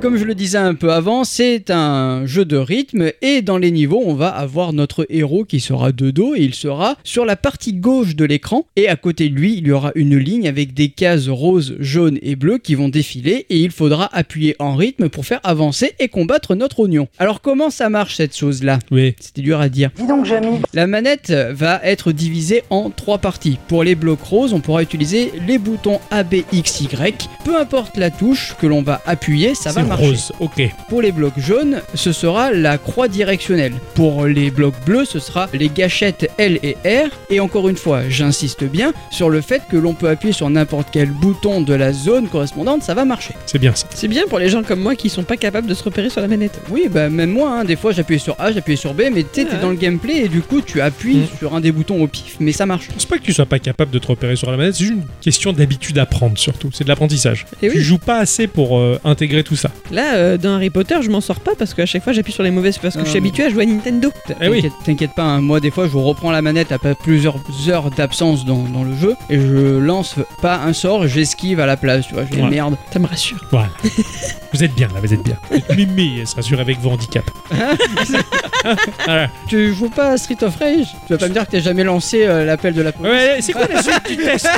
Comme 0.00 0.16
je 0.16 0.24
le 0.24 0.36
disais 0.36 0.58
un 0.58 0.76
peu 0.76 0.92
avant, 0.92 1.24
c'est 1.24 1.70
un 1.70 2.24
jeu 2.24 2.44
de 2.44 2.56
rythme 2.56 3.10
et 3.20 3.42
dans 3.42 3.58
les 3.58 3.72
niveaux, 3.72 4.00
on 4.06 4.14
va 4.14 4.28
avoir 4.28 4.72
notre 4.72 5.04
héros 5.10 5.44
qui 5.44 5.58
sera 5.58 5.90
de 5.90 6.12
dos 6.12 6.36
et 6.36 6.42
il 6.42 6.54
sera 6.54 6.96
sur 7.02 7.24
la 7.24 7.34
partie 7.34 7.72
gauche 7.72 8.14
de 8.14 8.24
l'écran 8.24 8.64
et 8.76 8.88
à 8.88 8.94
côté 8.94 9.28
de 9.28 9.34
lui, 9.34 9.56
il 9.58 9.66
y 9.66 9.72
aura 9.72 9.90
une 9.96 10.16
ligne 10.16 10.46
avec 10.46 10.72
des 10.72 10.88
cases 10.90 11.26
roses, 11.26 11.74
jaunes 11.80 12.20
et 12.22 12.36
bleues 12.36 12.58
qui 12.58 12.76
vont 12.76 12.88
défiler 12.88 13.46
et 13.50 13.58
il 13.58 13.72
faudra 13.72 14.08
appuyer 14.12 14.54
en 14.60 14.76
rythme 14.76 15.08
pour 15.08 15.26
faire 15.26 15.40
avancer 15.42 15.94
et 15.98 16.06
combattre 16.06 16.54
notre 16.54 16.78
oignon. 16.78 17.08
Alors 17.18 17.40
comment 17.40 17.70
ça 17.70 17.88
marche 17.88 18.14
cette 18.14 18.36
chose-là? 18.36 18.78
Oui. 18.92 19.16
C'était 19.18 19.42
dur 19.42 19.60
à 19.60 19.68
dire. 19.68 19.90
Dis 19.96 20.06
donc, 20.06 20.26
Jamy. 20.26 20.60
La 20.74 20.86
manette 20.86 21.32
va 21.32 21.80
être 21.82 22.12
divisée 22.12 22.62
en 22.70 22.90
trois 22.90 23.18
parties. 23.18 23.58
Pour 23.66 23.82
les 23.82 23.96
blocs 23.96 24.22
roses, 24.22 24.52
on 24.52 24.60
pourra 24.60 24.80
utiliser 24.80 25.32
les 25.48 25.58
boutons 25.58 25.98
A, 26.12 26.22
B, 26.22 26.36
X, 26.52 26.82
Y. 26.82 27.28
Peu 27.44 27.58
importe 27.58 27.96
la 27.96 28.12
touche 28.12 28.54
que 28.60 28.68
l'on 28.68 28.82
va 28.82 29.02
appuyer, 29.04 29.56
ça 29.56 29.72
va 29.72 29.87
C'est 29.88 30.02
marcher. 30.02 30.06
rose, 30.06 30.32
ok. 30.40 30.62
Pour 30.88 31.02
les 31.02 31.12
blocs 31.12 31.38
jaunes, 31.38 31.82
ce 31.94 32.12
sera 32.12 32.52
la 32.52 32.78
croix 32.78 33.08
directionnelle. 33.08 33.72
Pour 33.94 34.26
les 34.26 34.50
blocs 34.50 34.74
bleus, 34.84 35.04
ce 35.04 35.18
sera 35.18 35.48
les 35.52 35.68
gâchettes 35.68 36.30
L 36.38 36.58
et 36.62 36.76
R. 36.84 37.08
Et 37.30 37.40
encore 37.40 37.68
une 37.68 37.76
fois, 37.76 38.02
j'insiste 38.08 38.64
bien 38.64 38.92
sur 39.10 39.30
le 39.30 39.40
fait 39.40 39.62
que 39.70 39.76
l'on 39.76 39.94
peut 39.94 40.08
appuyer 40.08 40.32
sur 40.32 40.48
n'importe 40.50 40.88
quel 40.92 41.10
bouton 41.10 41.60
de 41.60 41.74
la 41.74 41.92
zone 41.92 42.28
correspondante, 42.28 42.82
ça 42.82 42.94
va 42.94 43.04
marcher. 43.04 43.34
C'est 43.46 43.58
bien 43.58 43.74
ça. 43.74 43.86
C'est 43.94 44.08
bien 44.08 44.24
pour 44.28 44.38
les 44.38 44.48
gens 44.48 44.62
comme 44.62 44.80
moi 44.80 44.94
qui 44.94 45.08
sont 45.08 45.22
pas 45.24 45.36
capables 45.36 45.66
de 45.66 45.74
se 45.74 45.82
repérer 45.84 46.10
sur 46.10 46.20
la 46.20 46.28
manette. 46.28 46.60
Oui, 46.70 46.84
bah 46.90 47.08
même 47.08 47.30
moi, 47.30 47.60
hein, 47.60 47.64
des 47.64 47.76
fois 47.76 47.92
j'appuyais 47.92 48.18
sur 48.18 48.36
A, 48.38 48.52
j'appuyais 48.52 48.76
sur 48.76 48.94
B, 48.94 49.02
mais 49.12 49.22
tu 49.22 49.28
sais, 49.32 49.44
t'es 49.46 49.54
Ouais. 49.54 49.60
dans 49.62 49.70
le 49.70 49.76
gameplay 49.76 50.18
et 50.24 50.28
du 50.28 50.40
coup 50.40 50.60
tu 50.60 50.80
appuies 50.80 51.16
Mm. 51.18 51.38
sur 51.38 51.54
un 51.54 51.60
des 51.60 51.72
boutons 51.72 52.02
au 52.02 52.06
pif, 52.06 52.36
mais 52.40 52.52
ça 52.52 52.66
marche. 52.66 52.86
Je 52.88 52.92
pense 52.92 53.06
pas 53.06 53.18
que 53.18 53.22
tu 53.22 53.32
sois 53.32 53.46
pas 53.46 53.58
capable 53.58 53.90
de 53.90 53.98
te 53.98 54.06
repérer 54.06 54.36
sur 54.36 54.50
la 54.50 54.56
manette, 54.56 54.74
c'est 54.74 54.84
juste 54.84 54.94
une 54.96 55.02
question 55.22 55.52
d'habitude 55.52 55.98
à 55.98 56.06
prendre 56.06 56.36
surtout. 56.38 56.70
C'est 56.72 56.84
de 56.84 56.88
l'apprentissage. 56.88 57.46
Et 57.62 57.68
Tu 57.68 57.76
oui. 57.78 57.82
joues 57.82 57.98
pas 57.98 58.18
assez 58.18 58.46
pour 58.46 58.78
euh, 58.78 59.00
intégrer 59.04 59.42
tout 59.44 59.56
ça. 59.56 59.70
Là, 59.90 60.14
euh, 60.16 60.36
dans 60.36 60.54
Harry 60.54 60.70
Potter, 60.70 60.96
je 61.02 61.08
m'en 61.10 61.20
sors 61.20 61.40
pas 61.40 61.52
parce 61.58 61.72
qu'à 61.74 61.86
chaque 61.86 62.04
fois 62.04 62.12
j'appuie 62.12 62.32
sur 62.32 62.42
les 62.42 62.50
mauvaises 62.50 62.78
parce 62.78 62.94
que 62.96 63.04
je 63.04 63.08
suis 63.08 63.18
habitué 63.18 63.44
à 63.44 63.48
jouer 63.48 63.62
à 63.62 63.66
Nintendo. 63.66 64.10
Eh 64.40 64.48
oui. 64.48 64.62
T'inquiète- 64.84 65.12
pas, 65.14 65.22
hein, 65.22 65.40
moi 65.40 65.60
des 65.60 65.70
fois 65.70 65.88
je 65.88 65.96
reprends 65.96 66.30
la 66.30 66.42
manette 66.42 66.72
après 66.72 66.94
plusieurs 66.94 67.36
heures 67.68 67.90
d'absence 67.90 68.44
dans, 68.44 68.62
dans 68.64 68.84
le 68.84 68.94
jeu 68.94 69.14
et 69.30 69.40
je 69.40 69.78
lance 69.78 70.16
pas 70.42 70.56
un 70.58 70.72
sort, 70.74 71.06
j'esquive 71.08 71.60
à 71.60 71.66
la 71.66 71.76
place, 71.78 72.06
tu 72.06 72.14
vois, 72.14 72.24
je 72.30 72.36
dis 72.36 72.42
merde. 72.42 72.76
Ça 72.92 72.98
me 72.98 73.06
rassure. 73.06 73.38
Voilà. 73.50 73.68
vous 74.52 74.62
êtes 74.62 74.74
bien 74.74 74.88
là, 74.94 75.00
vous 75.02 75.14
êtes 75.14 75.22
bien. 75.22 75.36
Mimi, 75.76 76.18
elle 76.20 76.26
se 76.26 76.36
rassure 76.36 76.60
avec 76.60 76.78
vos 76.80 76.90
handicaps. 76.90 77.32
voilà. 79.06 79.28
Tu 79.48 79.74
joues 79.74 79.88
pas 79.88 80.10
à 80.12 80.16
Street 80.18 80.36
of 80.42 80.56
Rage? 80.56 80.88
Tu 81.06 81.12
vas 81.12 81.18
pas 81.18 81.28
me 81.28 81.32
dire 81.32 81.46
que 81.46 81.52
t'as 81.52 81.60
jamais 81.60 81.84
lancé 81.84 82.26
euh, 82.26 82.44
l'appel 82.44 82.74
de 82.74 82.82
la 82.82 82.92
police? 82.92 83.10
Ouais, 83.12 83.36
c'est 83.40 83.52
quoi 83.52 83.66
la 83.72 83.82
suite 83.82 84.08
du 84.08 84.16
test? 84.24 84.48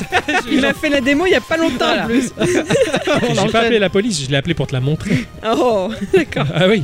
Il 0.51 0.61
m'a 0.61 0.73
fait 0.75 0.89
la 0.89 1.01
démo 1.01 1.27
il 1.27 1.33
y 1.33 1.35
a 1.37 1.41
pas 1.41 1.57
longtemps 1.57 1.77
Voilà. 1.87 2.05
en 2.05 2.07
plus. 2.07 2.33
J'ai 3.45 3.53
pas 3.53 3.61
appelé 3.61 3.79
la 3.79 3.91
police, 3.91 4.25
je 4.25 4.31
l'ai 4.31 4.37
appelé 4.37 4.55
pour 4.55 4.67
te 4.67 4.73
la 4.73 4.81
montrer. 4.81 5.10
Oh, 5.45 5.91
d'accord. 6.13 6.47
Ah 6.55 6.69
oui. 6.69 6.83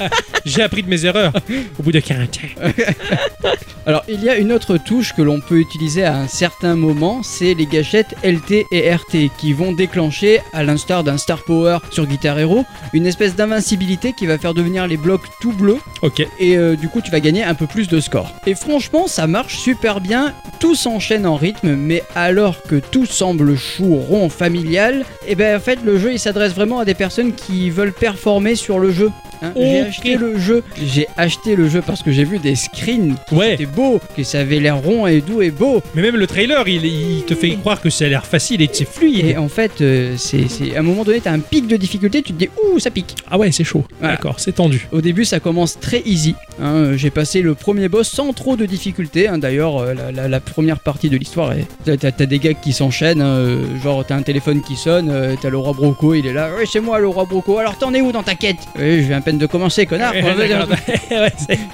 J'ai 0.44 0.62
appris 0.62 0.82
de 0.82 0.88
mes 0.88 1.04
erreurs 1.04 1.32
au 1.78 1.82
bout 1.82 1.92
de 1.92 2.00
40 2.00 2.36
ans. 2.36 2.70
Alors, 3.86 4.02
il 4.08 4.22
y 4.24 4.28
a 4.28 4.36
une 4.36 4.50
autre 4.50 4.78
touche 4.78 5.12
que 5.12 5.22
l'on 5.22 5.40
peut 5.40 5.58
utiliser 5.58 6.02
à 6.04 6.16
un 6.16 6.26
certain 6.26 6.74
moment, 6.74 7.22
c'est 7.22 7.54
les 7.54 7.66
gâchettes 7.66 8.16
LT 8.24 8.66
et 8.72 8.92
RT 8.92 9.30
qui 9.38 9.52
vont 9.52 9.70
déclencher, 9.72 10.40
à 10.52 10.64
l'instar 10.64 11.04
d'un 11.04 11.18
Star 11.18 11.44
Power 11.44 11.78
sur 11.90 12.06
Guitar 12.06 12.36
Hero, 12.36 12.64
une 12.92 13.06
espèce 13.06 13.36
d'invincibilité 13.36 14.12
qui 14.12 14.26
va 14.26 14.38
faire 14.38 14.54
devenir 14.54 14.88
les 14.88 14.96
blocs 14.96 15.22
tout 15.40 15.52
bleus 15.52 15.78
Ok. 16.02 16.26
et 16.40 16.56
euh, 16.56 16.74
du 16.74 16.88
coup 16.88 17.00
tu 17.00 17.10
vas 17.12 17.20
gagner 17.20 17.44
un 17.44 17.54
peu 17.54 17.68
plus 17.68 17.86
de 17.88 18.00
score. 18.00 18.32
Et 18.46 18.56
franchement, 18.56 19.06
ça 19.06 19.28
marche 19.28 19.56
super 19.56 20.00
bien, 20.00 20.34
tout 20.58 20.74
s'enchaîne 20.74 21.24
en 21.24 21.36
rythme, 21.36 21.76
mais 21.76 22.02
alors 22.16 22.62
que 22.62 22.76
tout 22.76 23.06
semble 23.06 23.56
chou, 23.56 23.96
rond, 23.96 24.28
familial, 24.28 25.04
et 25.28 25.36
ben 25.36 25.56
en 25.56 25.60
fait 25.60 25.78
le 25.84 25.96
jeu 25.98 26.12
il 26.12 26.18
s'adresse 26.18 26.54
vraiment 26.54 26.80
à 26.80 26.84
des 26.84 26.94
personnes 26.94 27.34
qui 27.34 27.70
veulent 27.70 27.92
performer 27.92 28.56
sur 28.56 28.80
le 28.80 28.90
jeu. 28.90 29.10
Hein. 29.42 29.52
J'ai 29.56 29.80
acheté 29.80 30.16
le 30.16 30.38
jeu, 30.38 30.62
j'ai 30.82 31.06
acheté 31.16 31.56
le 31.56 31.68
jeu 31.68 31.82
parce 31.86 32.02
que 32.02 32.10
j'ai 32.12 32.24
vu 32.24 32.38
des 32.38 32.54
screens 32.56 33.14
Ouais. 33.32 33.52
c'était 33.52 33.66
beau, 33.66 34.00
que 34.16 34.22
ça 34.22 34.40
avait 34.40 34.60
l'air 34.60 34.76
rond 34.78 35.06
et 35.06 35.20
doux 35.20 35.42
et 35.42 35.50
beau. 35.50 35.82
Mais 35.94 36.02
même 36.02 36.16
le 36.16 36.26
trailer, 36.26 36.66
il, 36.68 36.84
il 36.84 37.22
te 37.24 37.34
fait 37.34 37.50
croire 37.56 37.80
que 37.80 37.90
ça 37.90 38.04
a 38.04 38.08
l'air 38.08 38.24
facile 38.26 38.62
et 38.62 38.68
que 38.68 38.76
c'est 38.76 38.88
fluide. 38.88 39.26
Et 39.26 39.36
en 39.36 39.48
fait, 39.48 39.80
euh, 39.80 40.14
c'est 40.16 40.46
à 40.76 40.80
un 40.80 40.82
moment 40.82 41.04
donné, 41.04 41.20
t'as 41.20 41.32
un 41.32 41.38
pic 41.40 41.66
de 41.66 41.76
difficulté, 41.76 42.22
tu 42.22 42.32
te 42.32 42.38
dis 42.38 42.48
ouh, 42.72 42.78
ça 42.78 42.90
pique. 42.90 43.14
Ah 43.30 43.38
ouais, 43.38 43.52
c'est 43.52 43.64
chaud. 43.64 43.84
Voilà. 44.00 44.14
D'accord, 44.14 44.38
c'est 44.40 44.52
tendu. 44.52 44.88
Au 44.92 45.00
début, 45.00 45.24
ça 45.24 45.40
commence 45.40 45.78
très 45.78 46.02
easy. 46.06 46.34
hein, 46.60 46.92
J'ai 46.96 47.10
passé 47.10 47.42
le 47.42 47.54
premier 47.54 47.88
boss 47.88 48.08
sans 48.08 48.32
trop 48.32 48.56
de 48.56 48.66
difficulté. 48.66 49.28
hein. 49.28 49.38
D'ailleurs, 49.38 49.78
euh, 49.78 49.94
la, 49.94 50.12
la- 50.12 50.28
la 50.28 50.40
première 50.40 50.80
partie 50.80 51.08
de 51.10 51.16
l'histoire, 51.16 51.52
est- 51.52 51.66
t'as- 51.84 52.12
t'as 52.12 52.26
des 52.26 52.38
gars 52.38 52.54
qui 52.54 52.72
s'enchaînent. 52.72 53.20
hein, 53.20 53.26
euh, 53.36 53.62
genre, 53.82 54.04
t'as 54.04 54.16
un 54.16 54.22
téléphone 54.22 54.62
qui 54.62 54.76
sonne, 54.76 55.12
t'as 55.40 55.50
le 55.50 55.58
roi 55.58 55.72
Broco, 55.72 56.14
il 56.14 56.26
est 56.26 56.32
là. 56.32 56.50
Ouais, 56.56 56.64
c'est 56.70 56.80
moi 56.80 56.98
le 56.98 57.08
roi 57.08 57.24
Broco. 57.24 57.58
Alors, 57.58 57.76
t'en 57.78 57.92
es 57.94 58.00
où 58.00 58.12
dans 58.12 58.22
ta 58.22 58.34
quête? 58.34 58.56
Je 58.78 59.00
viens 59.06 59.20
peine 59.26 59.38
de 59.38 59.46
commencer, 59.46 59.86
connard. 59.86 60.14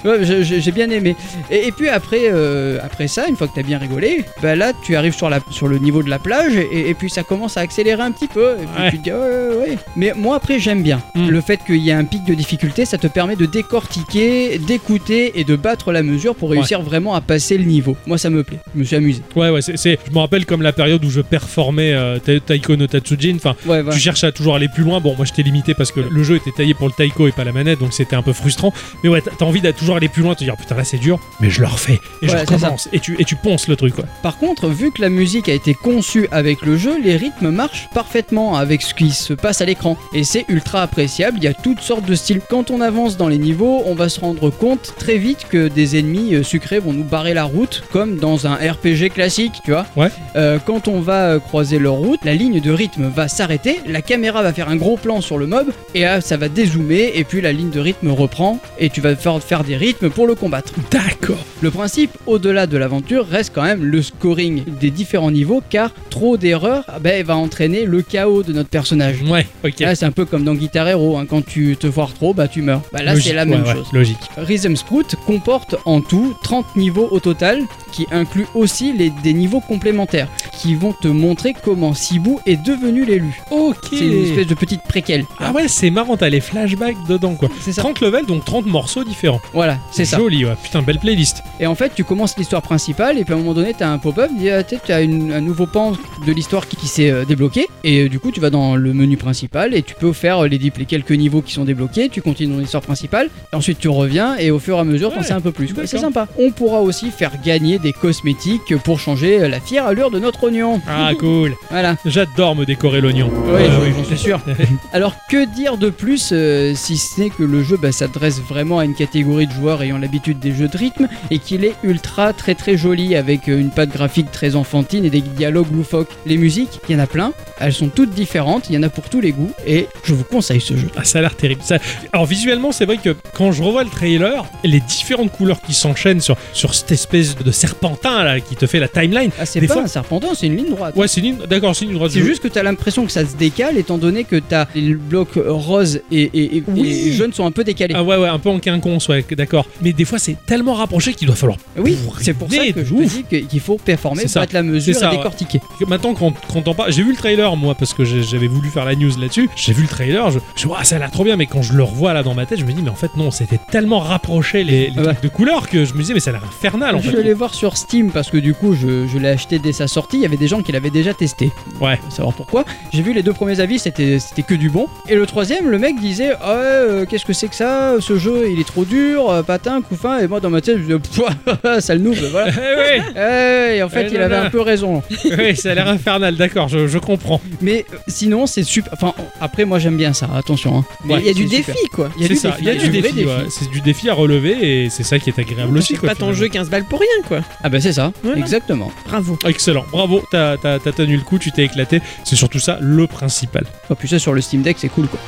J'ai 0.41 0.71
bien 0.71 0.89
aimé. 0.89 1.15
Et, 1.51 1.67
et 1.67 1.71
puis 1.71 1.87
après, 1.89 2.21
euh, 2.23 2.79
après 2.83 3.07
ça, 3.07 3.27
une 3.27 3.35
fois 3.35 3.47
que 3.47 3.53
t'as 3.55 3.63
bien 3.63 3.77
rigolé, 3.77 4.25
bah 4.41 4.55
là 4.55 4.71
tu 4.83 4.95
arrives 4.95 5.15
sur, 5.15 5.29
la, 5.29 5.39
sur 5.51 5.67
le 5.67 5.77
niveau 5.77 6.01
de 6.03 6.09
la 6.09 6.19
plage 6.19 6.53
et, 6.55 6.89
et 6.89 6.93
puis 6.93 7.09
ça 7.09 7.23
commence 7.23 7.57
à 7.57 7.61
accélérer 7.61 8.01
un 8.01 8.11
petit 8.11 8.27
peu. 8.27 8.53
Et 8.61 8.65
puis 8.65 8.83
Ouais. 8.83 8.89
tu 8.91 8.97
te 8.97 9.03
dis, 9.03 9.11
ouais, 9.11 9.17
ouais, 9.19 9.69
ouais. 9.71 9.77
Mais 9.95 10.13
moi 10.15 10.35
après, 10.35 10.59
j'aime 10.59 10.81
bien. 10.81 11.01
Mm. 11.15 11.29
Le 11.29 11.41
fait 11.41 11.59
qu'il 11.65 11.77
y 11.77 11.89
ait 11.91 11.93
un 11.93 12.05
pic 12.05 12.23
de 12.25 12.33
difficulté, 12.33 12.85
ça 12.85 12.97
te 12.97 13.05
permet 13.07 13.35
de 13.35 13.45
décortiquer, 13.45 14.57
d'écouter 14.57 15.39
et 15.39 15.43
de 15.43 15.55
battre 15.55 15.91
la 15.91 16.01
mesure 16.03 16.35
pour 16.35 16.49
réussir 16.51 16.81
vraiment 16.81 17.13
à 17.13 17.21
passer 17.21 17.57
le 17.57 17.65
niveau. 17.65 17.95
Moi 18.07 18.17
ça 18.17 18.29
me 18.31 18.43
plaît. 18.43 18.59
Je 18.73 18.79
me 18.79 18.83
suis 18.83 18.95
amusé. 18.95 19.21
ouais, 19.35 19.49
ouais, 19.51 19.61
c'est, 19.61 19.99
je 20.07 20.11
me 20.11 20.19
rappelle 20.19 20.45
comme 20.45 20.61
la 20.63 20.73
période 20.73 21.03
où 21.05 21.09
je 21.09 21.21
performais 21.21 21.93
euh, 21.93 22.17
Ta- 22.19 22.39
Taiko 22.39 22.75
no 22.75 22.87
Tatsujin. 22.87 23.35
Enfin, 23.35 23.55
voilà. 23.65 23.91
tu 23.93 23.99
cherches 23.99 24.23
à 24.23 24.31
toujours 24.31 24.55
aller 24.55 24.67
plus 24.73 24.83
loin. 24.83 24.99
Bon, 24.99 25.15
moi, 25.15 25.25
je 25.25 25.33
t'ai 25.33 25.43
limité 25.43 25.73
parce 25.75 25.91
que 25.91 25.99
le 25.99 26.23
jeu 26.23 26.35
était 26.37 26.51
taillé 26.51 26.73
pour 26.73 26.87
le 26.87 26.93
Taiko 26.93 27.27
et 27.27 27.31
pas 27.31 27.42
la 27.43 27.51
manette, 27.51 27.79
donc 27.79 27.93
c'était 27.93 28.15
un 28.15 28.21
peu 28.21 28.33
frustrant. 28.33 28.73
Mais 29.03 29.09
ouais, 29.09 29.21
t'as, 29.21 29.45
envie 29.45 29.61
d'aller 29.61 29.73
toujours 29.73 29.95
aller 29.95 30.09
plus 30.09 30.23
loin, 30.23 30.35
te 30.35 30.43
dire 30.43 30.57
putain 30.57 30.75
là 30.75 30.83
c'est 30.83 30.97
dur, 30.97 31.19
mais 31.39 31.49
je 31.49 31.61
le 31.61 31.67
refais 31.67 31.99
et 32.21 32.27
je 32.27 32.33
Ouais, 32.33 32.41
recommence. 32.41 32.89
Et 32.91 32.99
tu, 32.99 33.15
et 33.19 33.25
tu 33.25 33.35
ponces 33.35 33.67
le 33.67 33.75
truc 33.75 33.95
quoi. 33.95 34.05
Par 34.21 34.37
contre, 34.37 34.67
vu 34.67 34.91
que 34.91 35.01
la 35.01 35.09
musique 35.09 35.49
a 35.49 35.53
été 35.53 35.73
conçue 35.73 36.27
avec 36.31 36.61
le 36.61 36.77
jeu, 36.77 36.99
les 37.01 37.15
rythmes 37.15 37.49
marchent 37.49 37.89
parfaitement 37.93 38.55
avec 38.55 38.81
ce 38.81 38.93
qui 38.93 39.11
se 39.11 39.33
passe 39.33 39.61
à 39.61 39.65
l'écran. 39.65 39.97
Et 40.13 40.23
c'est 40.23 40.45
ultra 40.47 40.81
appréciable, 40.81 41.37
il 41.37 41.43
y 41.43 41.47
a 41.47 41.53
toutes 41.53 41.81
sortes 41.81 42.05
de 42.05 42.15
styles. 42.15 42.41
Quand 42.49 42.71
on 42.71 42.81
avance 42.81 43.17
dans 43.17 43.27
les 43.27 43.37
niveaux, 43.37 43.83
on 43.85 43.95
va 43.95 44.09
se 44.09 44.19
rendre 44.19 44.49
compte 44.49 44.93
très 44.97 45.17
vite 45.17 45.47
que 45.49 45.67
des 45.67 45.99
ennemis 45.99 46.35
euh, 46.35 46.43
sucrés 46.43 46.79
vont 46.79 46.93
nous 46.93 47.03
barrer 47.03 47.33
la 47.33 47.43
route, 47.43 47.83
comme 47.91 48.17
dans 48.17 48.47
un 48.47 48.55
RPG 48.55 49.09
classique, 49.13 49.53
tu 49.63 49.71
vois. 49.71 49.85
Ouais. 49.95 50.09
Euh, 50.35 50.59
quand 50.63 50.87
on 50.87 50.99
va 50.99 51.29
euh, 51.29 51.39
croiser 51.39 51.79
leur 51.79 51.95
route, 51.95 52.19
la 52.23 52.33
ligne 52.33 52.59
de 52.59 52.71
rythme 52.71 53.07
va 53.07 53.27
s'arrêter, 53.27 53.79
la 53.87 54.01
caméra 54.01 54.41
va 54.41 54.53
faire 54.53 54.69
un 54.69 54.75
gros 54.75 54.97
plan 54.97 55.21
sur 55.21 55.37
le 55.37 55.47
mob, 55.47 55.67
et 55.93 56.01
là, 56.01 56.21
ça 56.21 56.37
va 56.37 56.49
dézoomer, 56.49 57.11
et 57.13 57.23
puis 57.23 57.32
la 57.41 57.51
ligne 57.51 57.69
de 57.69 57.79
rythme 57.79 58.09
reprend, 58.09 58.59
et 58.79 58.89
tu 58.89 59.01
vas 59.01 59.15
faire 59.15 59.63
des 59.63 59.77
rythmes 59.77 60.09
pour 60.09 60.27
le 60.27 60.35
combattre. 60.35 60.73
D'accord. 60.91 61.43
Le 61.61 61.71
principe, 61.71 62.11
au-delà 62.25 62.67
de 62.67 62.77
l'aventure, 62.77 63.27
reste 63.27 63.53
quand 63.55 63.63
même 63.63 63.85
le 63.85 64.01
scoring 64.01 64.63
des 64.79 64.91
différents 64.91 65.31
niveaux, 65.31 65.61
car 65.69 65.91
trop 66.09 66.37
d'erreurs 66.37 66.83
ah 66.87 66.99
ben, 66.99 67.23
va 67.23 67.35
entraîner 67.35 67.85
le 67.85 68.01
chaos 68.01 68.43
de 68.43 68.53
notre 68.53 68.69
personnage. 68.69 69.21
Ouais, 69.23 69.47
ok. 69.63 69.79
Là, 69.79 69.95
c'est 69.95 70.05
un 70.05 70.11
peu 70.11 70.25
comme 70.25 70.43
dans 70.43 70.55
Guitar 70.55 70.87
Hero, 70.87 71.17
hein, 71.17 71.25
quand 71.27 71.45
tu 71.45 71.77
te 71.77 71.89
foires 71.89 72.13
trop, 72.13 72.33
bah 72.33 72.47
tu 72.47 72.61
meurs. 72.61 72.81
Bah, 72.91 73.01
là, 73.01 73.19
c'est 73.19 73.33
la 73.33 73.45
même 73.45 73.63
ouais, 73.63 73.69
ouais, 73.69 73.73
chose. 73.75 73.87
logique. 73.93 74.17
Rhythm 74.37 74.75
Sprout 74.75 75.15
comporte 75.25 75.75
en 75.85 76.01
tout 76.01 76.35
30 76.43 76.75
niveaux 76.75 77.07
au 77.11 77.19
total, 77.19 77.61
qui 77.91 78.07
inclut 78.11 78.47
aussi 78.55 78.91
les, 78.91 79.11
des 79.23 79.33
niveaux 79.33 79.61
complémentaires, 79.61 80.27
qui 80.51 80.75
vont 80.75 80.93
te 80.93 81.07
montrer 81.07 81.53
comment 81.63 81.93
Sibu 81.93 82.35
est 82.45 82.61
devenu 82.61 83.05
l'élu. 83.05 83.41
Ok. 83.51 83.77
C'est 83.89 84.05
une 84.05 84.25
espèce 84.25 84.47
de 84.47 84.55
petite 84.55 84.81
préquelle. 84.83 85.23
Ah 85.39 85.51
ouais, 85.51 85.67
c'est 85.67 85.91
marrant, 85.91 86.17
t'as 86.17 86.29
les 86.29 86.41
flashbacks 86.41 86.97
dedans 87.07 87.22
quoi. 87.35 87.49
C'est 87.59 87.71
ça. 87.73 87.81
30 87.81 88.01
levels, 88.01 88.25
donc 88.25 88.45
30 88.45 88.65
morceaux 88.65 89.03
différents. 89.03 89.39
Voilà, 89.53 89.77
c'est 89.91 90.05
ça. 90.05 90.17
Joli, 90.17 90.45
ouais. 90.45 90.53
Putain, 90.63 90.81
belle 90.81 90.99
playlist. 90.99 91.43
Et 91.59 91.67
en 91.67 91.75
fait, 91.75 91.91
tu 91.95 92.03
commences 92.03 92.37
l'histoire 92.37 92.61
principale, 92.61 93.17
et 93.17 93.23
puis 93.23 93.33
à 93.33 93.37
un 93.37 93.39
moment 93.39 93.53
donné, 93.53 93.73
tu 93.77 93.83
as 93.83 93.91
un 93.91 93.97
pop-up, 93.97 94.29
ah, 94.51 94.63
tu 94.63 94.91
as 94.91 94.95
un 94.97 95.07
nouveau 95.41 95.65
pan 95.65 95.93
de 96.25 96.31
l'histoire 96.31 96.67
qui, 96.67 96.75
qui 96.75 96.87
s'est 96.87 97.09
euh, 97.09 97.25
débloqué, 97.25 97.67
et 97.83 98.03
euh, 98.05 98.09
du 98.09 98.19
coup, 98.19 98.31
tu 98.31 98.39
vas 98.39 98.49
dans 98.49 98.75
le 98.75 98.93
menu 98.93 99.17
principal, 99.17 99.73
et 99.73 99.81
tu 99.81 99.95
peux 99.95 100.13
faire 100.13 100.43
euh, 100.43 100.47
les, 100.47 100.57
les 100.57 100.85
quelques 100.85 101.11
niveaux 101.11 101.41
qui 101.41 101.53
sont 101.53 101.63
débloqués, 101.65 102.09
tu 102.09 102.21
continues 102.21 102.53
dans 102.53 102.59
l'histoire 102.59 102.83
principale, 102.83 103.29
et 103.51 103.55
ensuite 103.55 103.79
tu 103.79 103.89
reviens, 103.89 104.35
et 104.37 104.51
au 104.51 104.59
fur 104.59 104.77
et 104.77 104.79
à 104.79 104.83
mesure, 104.83 105.11
t'en 105.11 105.17
Ouais, 105.17 105.23
sais 105.23 105.33
un 105.33 105.41
peu 105.41 105.51
plus. 105.51 105.73
quoi. 105.73 105.85
C'est 105.87 105.97
sympa. 105.99 106.27
On 106.39 106.51
pourra 106.51 106.81
aussi 106.81 107.11
faire 107.11 107.31
gagner 107.43 107.79
des 107.79 107.93
cosmétiques 107.93 108.75
pour 108.83 108.99
changer 108.99 109.47
la 109.47 109.59
fière 109.59 109.85
allure 109.85 110.11
de 110.11 110.19
notre 110.19 110.43
oignon. 110.43 110.81
Ah, 110.87 111.11
cool. 111.19 111.53
Voilà. 111.69 111.95
J'adore 112.05 112.55
me 112.55 112.65
décorer 112.65 113.01
l'oignon. 113.01 113.29
Oui, 113.33 113.61
Euh, 113.61 113.69
j'en- 113.91 113.97
j'en 113.99 114.03
suis 114.05 114.17
sûr. 114.17 114.39
Alors 114.93 115.15
que 115.29 115.45
dire 115.55 115.77
de 115.77 115.89
plus 115.89 116.33
si 116.75 116.97
ce 117.15 117.21
n'est 117.21 117.29
que 117.29 117.43
le 117.43 117.63
jeu 117.63 117.77
bah, 117.77 117.91
s'adresse 117.91 118.39
vraiment 118.41 118.79
à 118.79 118.85
une 118.85 118.95
catégorie 118.95 119.47
de 119.47 119.51
joueurs 119.53 119.81
ayant 119.83 119.97
l'habitude 119.97 120.39
des 120.39 120.53
jeux 120.53 120.67
de 120.67 120.77
rythme 120.77 121.07
et 121.31 121.39
qu'il 121.39 121.63
est 121.65 121.73
ultra 121.83 122.33
très 122.33 122.55
très 122.55 122.77
joli 122.77 123.15
avec 123.15 123.47
euh, 123.49 123.59
une 123.59 123.69
patte 123.69 123.89
graphique 123.91 124.31
très 124.31 124.55
enfantine 124.55 125.05
et 125.05 125.09
des 125.09 125.21
dialogues 125.21 125.71
loufoques. 125.71 126.09
Les 126.25 126.37
musiques, 126.37 126.79
il 126.89 126.93
y 126.93 126.95
en 126.95 126.99
a 127.03 127.07
plein, 127.07 127.33
elles 127.59 127.73
sont 127.73 127.89
toutes 127.89 128.11
différentes, 128.11 128.69
il 128.69 128.75
y 128.75 128.77
en 128.77 128.83
a 128.83 128.89
pour 128.89 129.09
tous 129.09 129.21
les 129.21 129.31
goûts 129.31 129.51
et 129.67 129.87
je 130.03 130.13
vous 130.13 130.23
conseille 130.23 130.61
ce 130.61 130.75
jeu. 130.75 130.89
Ah, 130.95 131.03
ça 131.03 131.19
a 131.19 131.21
l'air 131.21 131.35
terrible. 131.35 131.61
Ça- 131.63 131.77
Alors 132.11 132.25
visuellement, 132.25 132.71
c'est 132.71 132.85
vrai 132.85 132.97
que 132.97 133.15
quand 133.35 133.51
je 133.51 133.61
revois 133.63 133.83
le 133.83 133.89
trailer, 133.89 134.45
les 134.63 134.79
différentes 134.79 135.31
couleurs 135.31 135.61
qui 135.61 135.73
s'enchaînent 135.73 136.21
sur, 136.21 136.35
sur 136.53 136.73
cette 136.73 136.91
espèce 136.91 137.35
de 137.37 137.51
serpentin 137.51 138.23
là 138.23 138.39
qui 138.39 138.55
te 138.55 138.65
fait 138.65 138.79
la 138.79 138.87
timeline. 138.87 139.31
Ah, 139.39 139.45
c'est 139.45 139.61
pas 139.61 139.73
fois- 139.73 139.83
un 139.83 139.87
serpentin, 139.87 140.29
c'est 140.35 140.47
une 140.47 140.57
ligne 140.57 140.69
droite. 140.69 140.95
Ouais, 140.95 141.07
c'est 141.07 141.21
une. 141.21 141.37
D'accord, 141.37 141.75
c'est 141.75 141.85
une 141.85 141.93
droite. 141.93 142.11
C'est 142.11 142.21
juste 142.23 142.41
que 142.41 142.47
tu 142.47 142.57
as 142.59 142.63
l'impression 142.63 143.05
que 143.05 143.11
ça 143.11 143.25
se 143.25 143.35
décale 143.35 143.77
étant 143.77 143.97
donné 143.97 144.23
que 144.23 144.37
t'as 144.37 144.65
les 144.75 144.93
blocs 144.93 145.37
roses 145.45 146.01
et, 146.11 146.21
et, 146.33 146.57
et- 146.57 146.63
Oui. 146.67 146.81
Et 147.07 147.11
jaunes 147.13 147.33
sont 147.33 147.45
un 147.45 147.51
peu 147.51 147.63
décalés. 147.63 147.93
Ah 147.97 148.03
ouais, 148.03 148.17
ouais, 148.17 148.27
un 148.27 148.39
peu 148.39 148.49
en 148.49 148.59
quinconce, 148.59 149.07
ouais, 149.09 149.25
d'accord. 149.37 149.65
Mais 149.81 149.93
des 149.93 150.05
fois, 150.05 150.19
c'est 150.19 150.35
tellement 150.45 150.73
rapproché 150.73 151.13
qu'il 151.13 151.27
doit 151.27 151.35
falloir. 151.35 151.57
oui, 151.77 151.97
c'est 152.21 152.33
pour 152.33 152.51
ça 152.51 152.65
que 152.71 152.83
je 152.83 152.93
dis 152.95 153.23
qu'il 153.23 153.59
faut 153.59 153.77
performer, 153.77 154.23
pour 154.31 154.41
être 154.41 154.53
la 154.53 154.63
mesure 154.63 154.95
et 155.03 155.15
décortiquer. 155.17 155.59
Que 155.79 155.85
Maintenant, 155.85 156.13
quand, 156.13 156.33
quand 156.51 156.67
on 156.67 156.73
parle, 156.73 156.91
j'ai 156.91 157.03
vu 157.03 157.11
le 157.11 157.17
trailer 157.17 157.55
moi 157.55 157.75
parce 157.75 157.93
que 157.93 158.03
j'avais 158.05 158.47
voulu 158.47 158.69
faire 158.69 158.85
la 158.85 158.95
news 158.95 159.11
là-dessus. 159.19 159.49
J'ai 159.55 159.73
vu 159.73 159.83
le 159.83 159.87
trailer, 159.87 160.31
je, 160.31 160.39
je 160.55 160.67
vois, 160.67 160.83
ça 160.83 160.95
a 160.95 160.99
l'air 160.99 161.11
trop 161.11 161.23
bien, 161.23 161.35
mais 161.35 161.45
quand 161.45 161.61
je 161.61 161.73
le 161.73 161.83
revois 161.83 162.13
là 162.13 162.23
dans 162.23 162.33
ma 162.33 162.45
tête, 162.45 162.59
je 162.59 162.65
me 162.65 162.71
dis, 162.71 162.81
mais 162.81 162.89
en 162.89 162.95
fait, 162.95 163.11
non, 163.17 163.31
c'était 163.31 163.59
tellement 163.71 163.99
rapproché 163.99 164.63
les, 164.63 164.89
les 164.89 165.03
Ouais. 165.03 165.05
trucs 165.13 165.21
de 165.23 165.27
couleurs 165.27 165.67
que 165.69 165.83
je 165.85 165.93
me 165.93 165.99
disais, 165.99 166.13
mais 166.13 166.19
ça 166.19 166.29
a 166.29 166.33
l'air 166.33 166.43
infernal 166.45 166.95
en 166.95 166.99
je 166.99 167.09
vais 167.09 167.19
aller 167.19 167.33
voir 167.33 167.53
sur 167.53 167.75
Steam 167.77 168.09
parce 168.11 168.29
que 168.29 168.37
du 168.37 168.53
coup 168.53 168.73
je, 168.73 169.05
je 169.07 169.17
l'ai 169.17 169.27
acheté 169.29 169.59
dès 169.59 169.73
sa 169.73 169.87
sortie. 169.87 170.17
Il 170.17 170.21
y 170.21 170.25
avait 170.25 170.37
des 170.37 170.47
gens 170.47 170.61
qui 170.61 170.71
l'avaient 170.71 170.89
déjà 170.89 171.13
testé. 171.13 171.51
Ouais. 171.81 171.97
Faut 172.05 172.11
savoir 172.11 172.33
pourquoi. 172.33 172.63
J'ai 172.93 173.01
vu 173.01 173.13
les 173.13 173.21
deux 173.23 173.33
premiers 173.33 173.59
avis, 173.59 173.79
c'était 173.79 174.19
c'était 174.19 174.43
que 174.43 174.53
du 174.53 174.69
bon. 174.69 174.87
Et 175.09 175.15
le 175.15 175.25
troisième, 175.25 175.69
le 175.69 175.77
mec 175.79 175.99
disait 175.99 176.31
ah 176.41 176.55
ouais, 176.55 176.92
euh, 176.93 177.05
qu'est-ce 177.05 177.25
que 177.25 177.33
c'est 177.33 177.47
que 177.47 177.55
ça 177.55 177.95
Ce 177.99 178.17
jeu 178.17 178.49
il 178.51 178.59
est 178.59 178.67
trop 178.67 178.85
dur, 178.85 179.29
euh, 179.29 179.43
patin, 179.43 179.81
couffin. 179.81 180.19
Et 180.19 180.27
moi 180.27 180.39
dans 180.39 180.49
ma 180.49 180.61
tête, 180.61 180.77
je 180.77 180.83
me 180.93 180.99
disais 180.99 181.23
Pouah, 181.61 181.81
ça 181.81 181.93
le 181.95 182.01
noob, 182.01 182.15
voilà. 182.31 182.51
Eh 182.57 182.99
oui, 182.99 183.03
Ouais, 183.15 183.77
et 183.77 183.83
en 183.83 183.89
fait, 183.89 184.03
Ouais, 184.03 184.07
il 184.11 184.17
non, 184.19 184.23
avait 184.25 184.37
non. 184.39 184.43
un 184.45 184.49
peu 184.49 184.61
raison. 184.61 185.03
oui, 185.37 185.55
ça 185.55 185.71
a 185.71 185.75
l'air 185.75 185.87
infernal, 185.87 186.35
d'accord, 186.35 186.67
je, 186.69 186.87
je 186.87 186.97
comprends. 186.99 187.41
Mais 187.61 187.85
euh, 187.93 187.97
sinon, 188.07 188.45
c'est 188.47 188.63
super. 188.63 188.93
Enfin, 188.93 189.13
après, 189.41 189.65
moi 189.65 189.79
j'aime 189.79 189.97
bien 189.97 190.13
ça, 190.13 190.29
attention. 190.35 190.77
hein. 190.79 190.85
Mais 191.05 191.15
Ouais, 191.15 191.19
Il 191.21 191.27
y 191.27 191.29
a 191.29 191.33
du 191.33 191.43
c'est 191.43 191.57
défi 191.57 191.71
super. 191.71 191.89
quoi. 191.91 192.09
Il 192.17 192.21
y 192.21 192.25
a 192.25 192.27
C'est 192.27 192.33
du 192.35 192.39
ça, 192.39 192.49
défi, 192.51 192.61
il 192.61 192.67
y 192.67 192.69
a 192.69 192.75
du 192.75 192.89
vrai 192.89 193.01
défi, 193.11 193.25
ouais. 193.25 193.31
c'est 193.49 193.69
du 193.69 193.81
défi 193.81 194.09
à 194.09 194.13
relever 194.13 194.83
et 194.85 194.89
c'est 194.89 195.03
ça 195.03 195.19
qui 195.19 195.29
est 195.29 195.39
agréable 195.39 195.77
aussi. 195.77 195.93
C'est 195.93 195.99
quoi, 195.99 196.09
pas 196.09 196.15
ton 196.15 196.19
finalement. 196.27 196.39
jeu 196.39 196.47
15 196.49 196.69
balles 196.69 196.85
pour 196.85 196.99
rien 196.99 197.09
quoi. 197.27 197.39
Ah 197.63 197.69
bah 197.69 197.79
c'est 197.81 197.93
ça, 197.93 198.11
Voilà. 198.23 198.39
exactement. 198.39 198.91
Bravo. 199.07 199.37
Excellent, 199.45 199.85
bravo, 199.91 200.21
t'as 200.31 200.57
t'as- 200.57 200.79
t'as 200.79 200.91
tenu 200.91 201.15
le 201.17 201.23
coup, 201.23 201.37
tu 201.39 201.51
t'es 201.51 201.63
éclaté. 201.63 202.01
C'est 202.23 202.35
surtout 202.35 202.59
ça 202.59 202.77
le 202.81 203.07
principal. 203.07 203.65
Oh, 203.89 203.95
puis 203.95 204.07
ça 204.07 204.19
sur 204.19 204.33
le 204.33 204.41
Steam 204.41 204.61
Deck, 204.61 204.77
c'est 204.79 204.89
cool 204.89 205.07
quoi. 205.07 205.19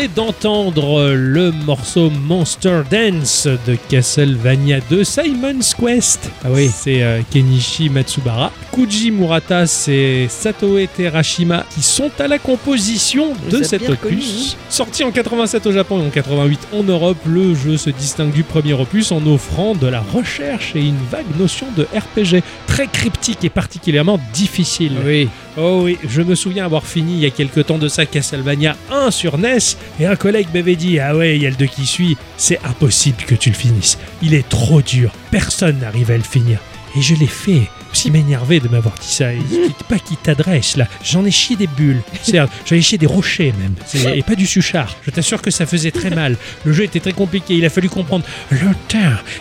Venez 0.00 0.08
d'entendre 0.14 1.12
le 1.12 1.50
morceau 1.50 2.10
Monster 2.10 2.82
Dance 2.90 3.46
de 3.66 3.76
Castlevania 3.88 4.80
2 4.88 5.04
Simon's 5.04 5.74
Quest. 5.74 6.30
Ah 6.44 6.48
oui. 6.50 6.70
C'est 6.74 7.02
euh, 7.02 7.20
Kenichi 7.30 7.90
Matsubara. 7.90 8.50
Kuji 8.72 9.10
Murata, 9.10 9.66
c'est 9.66 10.28
Satoe 10.28 10.86
Terashima 10.96 11.66
qui 11.74 11.82
sont 11.82 12.10
à 12.20 12.28
la 12.28 12.38
composition 12.38 13.32
On 13.46 13.50
de 13.50 13.58
les 13.58 13.64
cet 13.64 13.82
opus. 13.82 13.90
reconnus, 13.90 14.56
Sorti 14.68 15.02
en 15.02 15.10
87 15.10 15.66
au 15.66 15.72
Japon 15.72 16.00
et 16.02 16.06
en 16.06 16.10
88 16.10 16.68
en 16.72 16.82
Europe, 16.84 17.18
le 17.26 17.54
jeu 17.54 17.76
se 17.76 17.90
distingue 17.90 18.30
du 18.32 18.44
premier 18.44 18.72
opus 18.74 19.10
en 19.10 19.26
offrant 19.26 19.74
de 19.74 19.88
la 19.88 20.00
recherche 20.00 20.76
et 20.76 20.80
une 20.80 20.98
vague 21.10 21.26
notion 21.38 21.66
de 21.76 21.82
RPG 21.82 22.42
très 22.68 22.86
cryptique 22.86 23.44
et 23.44 23.48
particulièrement 23.50 24.20
difficile. 24.32 24.92
Oui. 25.04 25.28
Oh 25.58 25.80
oui, 25.82 25.98
je 26.08 26.22
me 26.22 26.36
souviens 26.36 26.64
avoir 26.64 26.84
fini 26.86 27.14
il 27.14 27.20
y 27.20 27.26
a 27.26 27.30
quelques 27.30 27.66
temps 27.66 27.78
de 27.78 27.88
ça 27.88 28.06
Castlevania 28.06 28.76
1 28.92 29.10
sur 29.10 29.36
NES 29.36 29.58
et 29.98 30.06
un 30.06 30.14
collègue 30.16 30.46
m'avait 30.54 30.76
dit 30.76 31.00
Ah 31.00 31.16
ouais, 31.16 31.34
il 31.36 31.42
y 31.42 31.46
a 31.46 31.50
le 31.50 31.56
2 31.56 31.66
qui 31.66 31.86
suit, 31.86 32.16
c'est 32.36 32.60
impossible 32.64 33.24
que 33.26 33.34
tu 33.34 33.50
le 33.50 33.56
finisses. 33.56 33.98
Il 34.22 34.32
est 34.32 34.48
trop 34.48 34.80
dur, 34.80 35.10
personne 35.32 35.80
n'arrive 35.80 36.12
à 36.12 36.16
le 36.16 36.22
finir. 36.22 36.60
Et 36.96 37.02
je 37.02 37.14
l'ai 37.16 37.26
fait. 37.26 37.68
Aussi 37.92 38.10
m'énervé 38.10 38.60
de 38.60 38.68
m'avoir 38.68 38.94
dit 39.00 39.08
ça. 39.08 39.26
C'est 39.50 39.86
pas 39.86 39.98
qui 39.98 40.16
t'adresse 40.16 40.76
là. 40.76 40.86
J'en 41.04 41.24
ai 41.24 41.30
chié 41.30 41.56
des 41.56 41.66
bulles. 41.66 42.02
J'en 42.32 42.46
ai 42.70 42.80
chié 42.80 42.98
des 42.98 43.06
rochers 43.06 43.52
même. 43.58 43.74
Et 44.14 44.22
pas 44.22 44.34
du 44.34 44.46
suchard. 44.46 44.96
Je 45.02 45.10
t'assure 45.10 45.42
que 45.42 45.50
ça 45.50 45.66
faisait 45.66 45.90
très 45.90 46.10
mal. 46.10 46.36
Le 46.64 46.72
jeu 46.72 46.84
était 46.84 47.00
très 47.00 47.12
compliqué. 47.12 47.54
Il 47.54 47.64
a 47.64 47.70
fallu 47.70 47.88
comprendre 47.88 48.24
le 48.50 48.74
temps 48.88 48.98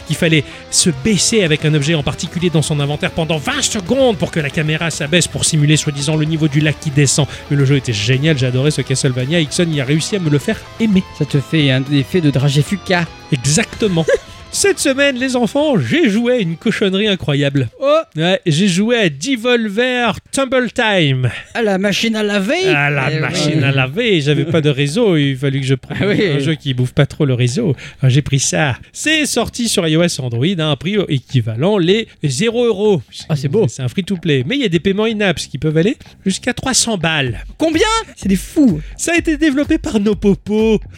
qu'il 0.08 0.16
fallait 0.16 0.44
se 0.72 0.90
baisser 1.04 1.44
avec 1.44 1.66
un 1.66 1.74
objet 1.74 1.96
en 1.96 2.04
particulier 2.04 2.50
dans 2.50 2.62
son 2.62 2.80
inventaire 2.80 3.12
pendant 3.12 3.38
20 3.38 3.62
secondes 3.62 4.18
pour 4.18 4.32
que 4.32 4.40
la 4.40 4.50
caméra 4.50 4.90
s'abaisse 4.90 5.28
pour 5.28 5.46
simuler 5.46 5.78
soi-disant 5.78 6.16
le 6.16 6.26
niveau 6.26 6.48
du 6.48 6.60
lac 6.60 6.80
qui 6.80 6.90
descend. 6.90 7.28
Mais 7.52 7.58
le 7.58 7.66
jeu 7.66 7.76
était 7.78 7.94
génial. 7.94 8.38
Adoré 8.44 8.72
ce 8.72 8.82
Castlevania. 8.82 9.40
Ixon 9.42 9.68
y 9.72 9.82
a 9.82 9.86
réussi 9.86 10.16
à 10.16 10.20
me 10.20 10.30
le 10.30 10.40
faire 10.40 10.60
aimer. 10.80 11.04
Ça 11.18 11.26
te 11.26 11.40
fait 11.40 11.72
un 11.72 11.84
effet 11.92 12.22
de 12.22 12.32
dragé 12.32 12.62
Fuka. 12.62 13.06
Exactement. 13.32 14.06
Cette 14.52 14.80
semaine, 14.80 15.16
les 15.18 15.36
enfants, 15.36 15.78
j'ai 15.80 16.10
joué 16.10 16.34
à 16.34 16.38
une 16.40 16.58
cochonnerie 16.58 17.08
incroyable. 17.08 17.70
Oh 17.80 17.86
Ouais, 18.16 18.42
j'ai 18.48 18.68
joué 18.68 18.98
à 18.98 19.08
Devolver 19.08 20.14
Tumble 20.32 20.72
Time. 20.72 21.30
À 21.54 21.62
la 21.62 21.78
machine 21.78 22.16
à 22.16 22.24
laver 22.24 22.68
À 22.68 22.90
la 22.90 23.10
Eh 23.12 23.20
machine 23.20 23.60
ouais. 23.60 23.64
à 23.64 23.72
laver. 23.72 24.20
J'avais 24.22 24.46
pas 24.46 24.60
de 24.62 24.70
réseau. 24.70 25.16
Il 25.16 25.38
fallut 25.38 25.62
que 25.62 25.66
je 25.68 25.76
prenne 25.76 25.98
Ah 26.02 26.08
oui. 26.08 26.22
un 26.28 26.40
jeu 26.40 26.56
qui 26.56 26.74
bouffe 26.74 26.94
pas 26.94 27.06
trop 27.06 27.26
le 27.26 27.36
réseau. 27.36 27.76
Alors, 28.02 28.10
J'ai 28.10 28.24
pris 28.24 28.40
ça. 28.40 28.76
C'est 28.92 29.26
sorti 29.28 29.70
sur 29.70 29.88
iOS 29.88 30.20
Android 30.20 30.46
à 30.58 30.66
un 30.66 30.76
prix 30.76 30.98
équivalent 31.08 31.78
les 31.78 32.08
0 32.24 32.66
euros. 32.66 33.02
Ah, 33.30 33.36
c'est 33.36 33.48
beau. 33.50 33.68
C'est 33.70 33.84
un 33.84 33.88
free-to-play. 33.88 34.44
Mais 34.48 34.56
il 34.56 34.62
y 34.62 34.66
a 34.66 34.70
des 34.70 34.80
paiements 34.80 35.06
in-apps 35.06 35.46
qui 35.48 35.58
peuvent 35.60 35.78
aller 35.78 35.96
jusqu'à 36.26 36.54
300 36.54 36.98
balles. 36.98 37.46
Combien? 37.58 37.86
C'est 38.18 38.28
des 38.28 38.36
fous. 38.36 38.82
Ça 38.98 39.14
a 39.14 39.18
été 39.18 39.38
développé 39.38 39.78
par 39.78 40.00
Nopopo. 40.00 40.80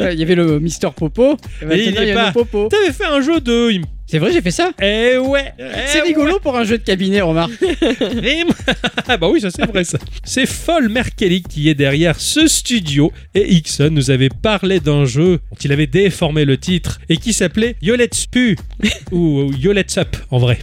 Euh, 0.00 0.12
Il 0.12 0.18
y 0.18 0.22
avait 0.24 0.34
le 0.34 0.58
Mister 0.58 0.88
Popo. 0.94 1.36
Et 1.62 1.74
Et 1.76 1.82
il 1.84 1.88
il 1.90 1.94
y 1.94 1.96
est 2.08 2.10
a 2.10 2.14
pas- 2.24 2.32
T'avais 2.68 2.92
fait 2.92 3.04
un 3.06 3.20
jeu 3.20 3.40
de. 3.40 3.80
C'est 4.06 4.18
vrai, 4.18 4.32
j'ai 4.32 4.40
fait 4.40 4.50
ça. 4.50 4.70
Eh 4.80 5.18
ouais. 5.18 5.52
C'est 5.86 5.98
Eh 5.98 6.08
rigolo 6.08 6.38
pour 6.40 6.56
un 6.56 6.64
jeu 6.64 6.78
de 6.78 6.82
cabinet, 6.82 7.20
remarque. 7.20 7.52
Ah 9.10 9.16
bah 9.16 9.28
oui, 9.30 9.40
ça 9.40 9.50
c'est 9.50 9.66
vrai 9.66 9.84
ça. 9.84 9.98
C'est 10.24 10.46
Foll 10.46 10.88
Merkelly 10.88 11.42
qui 11.42 11.68
est 11.68 11.74
derrière 11.74 12.20
ce 12.20 12.46
studio 12.46 13.10
et 13.34 13.54
Ixon 13.54 13.88
nous 13.90 14.10
avait 14.10 14.28
parlé 14.28 14.80
d'un 14.80 15.04
jeu 15.06 15.40
dont 15.50 15.56
il 15.62 15.72
avait 15.72 15.86
déformé 15.86 16.44
le 16.44 16.58
titre 16.58 17.00
et 17.08 17.16
qui 17.16 17.32
s'appelait 17.32 17.76
Yolet's 17.80 18.26
Pu 18.26 18.56
ou 19.12 19.40
ou 19.42 19.52
Yolet's 19.54 19.96
Up 19.98 20.16
en 20.30 20.38
vrai. 20.38 20.58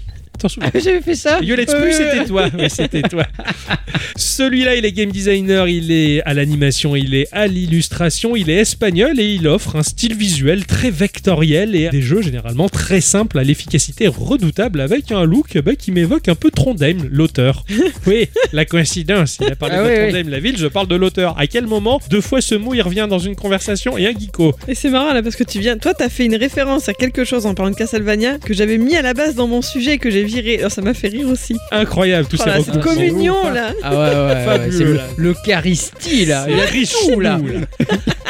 Souviens 0.50 0.72
J'avais 0.74 1.02
fait 1.02 1.16
ça. 1.16 1.40
Ouais, 1.40 1.92
c'était 1.92 2.26
toi. 2.26 2.48
Oui, 2.58 2.70
c'était 2.70 3.02
toi. 3.02 3.26
Celui-là, 4.16 4.76
il 4.76 4.86
est 4.86 4.92
game 4.92 5.12
designer, 5.12 5.68
il 5.68 5.92
est 5.92 6.22
à 6.24 6.34
l'animation, 6.34 6.96
il 6.96 7.14
est 7.16 7.28
à 7.32 7.48
l'illustration, 7.48 8.36
il 8.36 8.50
est 8.50 8.58
espagnol 8.58 9.20
et 9.20 9.34
il 9.34 9.48
offre 9.48 9.76
un 9.76 9.84
style 9.84 10.16
visuel 10.16 10.66
très 10.66 10.90
vectoriel 10.90 11.76
et 11.76 11.90
des 11.90 12.02
jeux 12.02 12.22
généralement 12.22 12.70
très 12.70 13.02
simples 13.02 13.40
à 13.40 13.44
l'efficacité 13.44 14.08
redoutable 14.08 14.82
avec 14.82 15.12
un 15.12 15.24
look 15.24 15.58
bah, 15.60 15.76
qui 15.76 15.92
m'évoque 15.92 16.30
un 16.30 16.36
peu 16.36 16.52
Trondheim, 16.52 16.98
l'auteur. 17.10 17.64
Oui, 18.08 18.28
la 18.54 18.66
coïncidence. 18.66 19.38
Il 19.42 19.48
a 19.52 19.56
parlé 19.56 19.76
Ah 19.78 19.84
de 19.84 19.90
oui, 19.90 19.96
Trondheim, 19.96 20.30
la 20.30 20.40
ville, 20.40 20.58
je 20.58 20.68
parle 20.68 20.88
de 20.88 20.96
l'auteur. 20.96 21.38
À 21.40 21.48
quel 21.48 21.66
moment, 21.66 22.00
deux 22.10 22.22
fois 22.22 22.40
ce 22.42 22.56
mot, 22.56 22.74
il 22.74 22.82
revient 22.82 23.08
dans 23.10 23.20
une 23.20 23.36
conversation 23.36 23.98
et 23.98 24.06
un 24.08 24.12
geeko? 24.12 24.54
Et 24.68 24.76
c'est 24.76 24.90
marrant 24.90 25.14
là 25.14 25.24
parce 25.24 25.36
que 25.36 25.44
tu 25.44 25.60
viens. 25.60 25.78
Toi, 25.78 25.94
t'as 25.94 26.10
fait 26.10 26.26
une 26.26 26.36
référence 26.36 26.88
à 26.90 26.94
quelque 26.94 27.24
chose 27.24 27.46
en 27.46 27.54
parlant 27.56 27.72
de 27.72 27.76
Castlevania 27.76 28.38
que 28.38 28.54
j'avais 28.54 28.78
mis 28.78 28.96
à 28.96 29.02
la 29.02 29.14
base 29.14 29.36
dans 29.36 29.48
mon 29.48 29.62
sujet 29.62 29.94
et 29.94 29.98
que 29.98 30.10
j'ai 30.10 30.24
Alors, 30.60 30.72
ça 30.72 30.82
m'a 30.82 30.94
fait 30.94 31.08
rire 31.10 31.28
aussi. 31.30 31.56
Incroyable, 31.72 32.28
tous 32.28 32.40
Oh 32.46 32.50
ces 32.58 32.64
cette 32.64 32.82
communion 32.82 33.50
là. 33.52 33.72
Ah 33.84 33.92
ouais, 33.92 33.98
ouais, 33.98 34.06
ouais, 34.06 34.60
ouais, 34.66 34.72
c'est 34.72 34.84
le- 34.84 35.00
l'Eucharistie 35.18 36.26
là. 36.26 36.46
Il 36.50 36.58
y 36.58 36.62
a 36.62 36.66
riche 36.66 36.94
tout 37.08 37.20
là. 37.20 37.40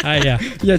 Ah, 0.04 0.20
yeah. 0.20 0.38
Il 0.64 0.70
y 0.70 0.72
a- 0.74 0.78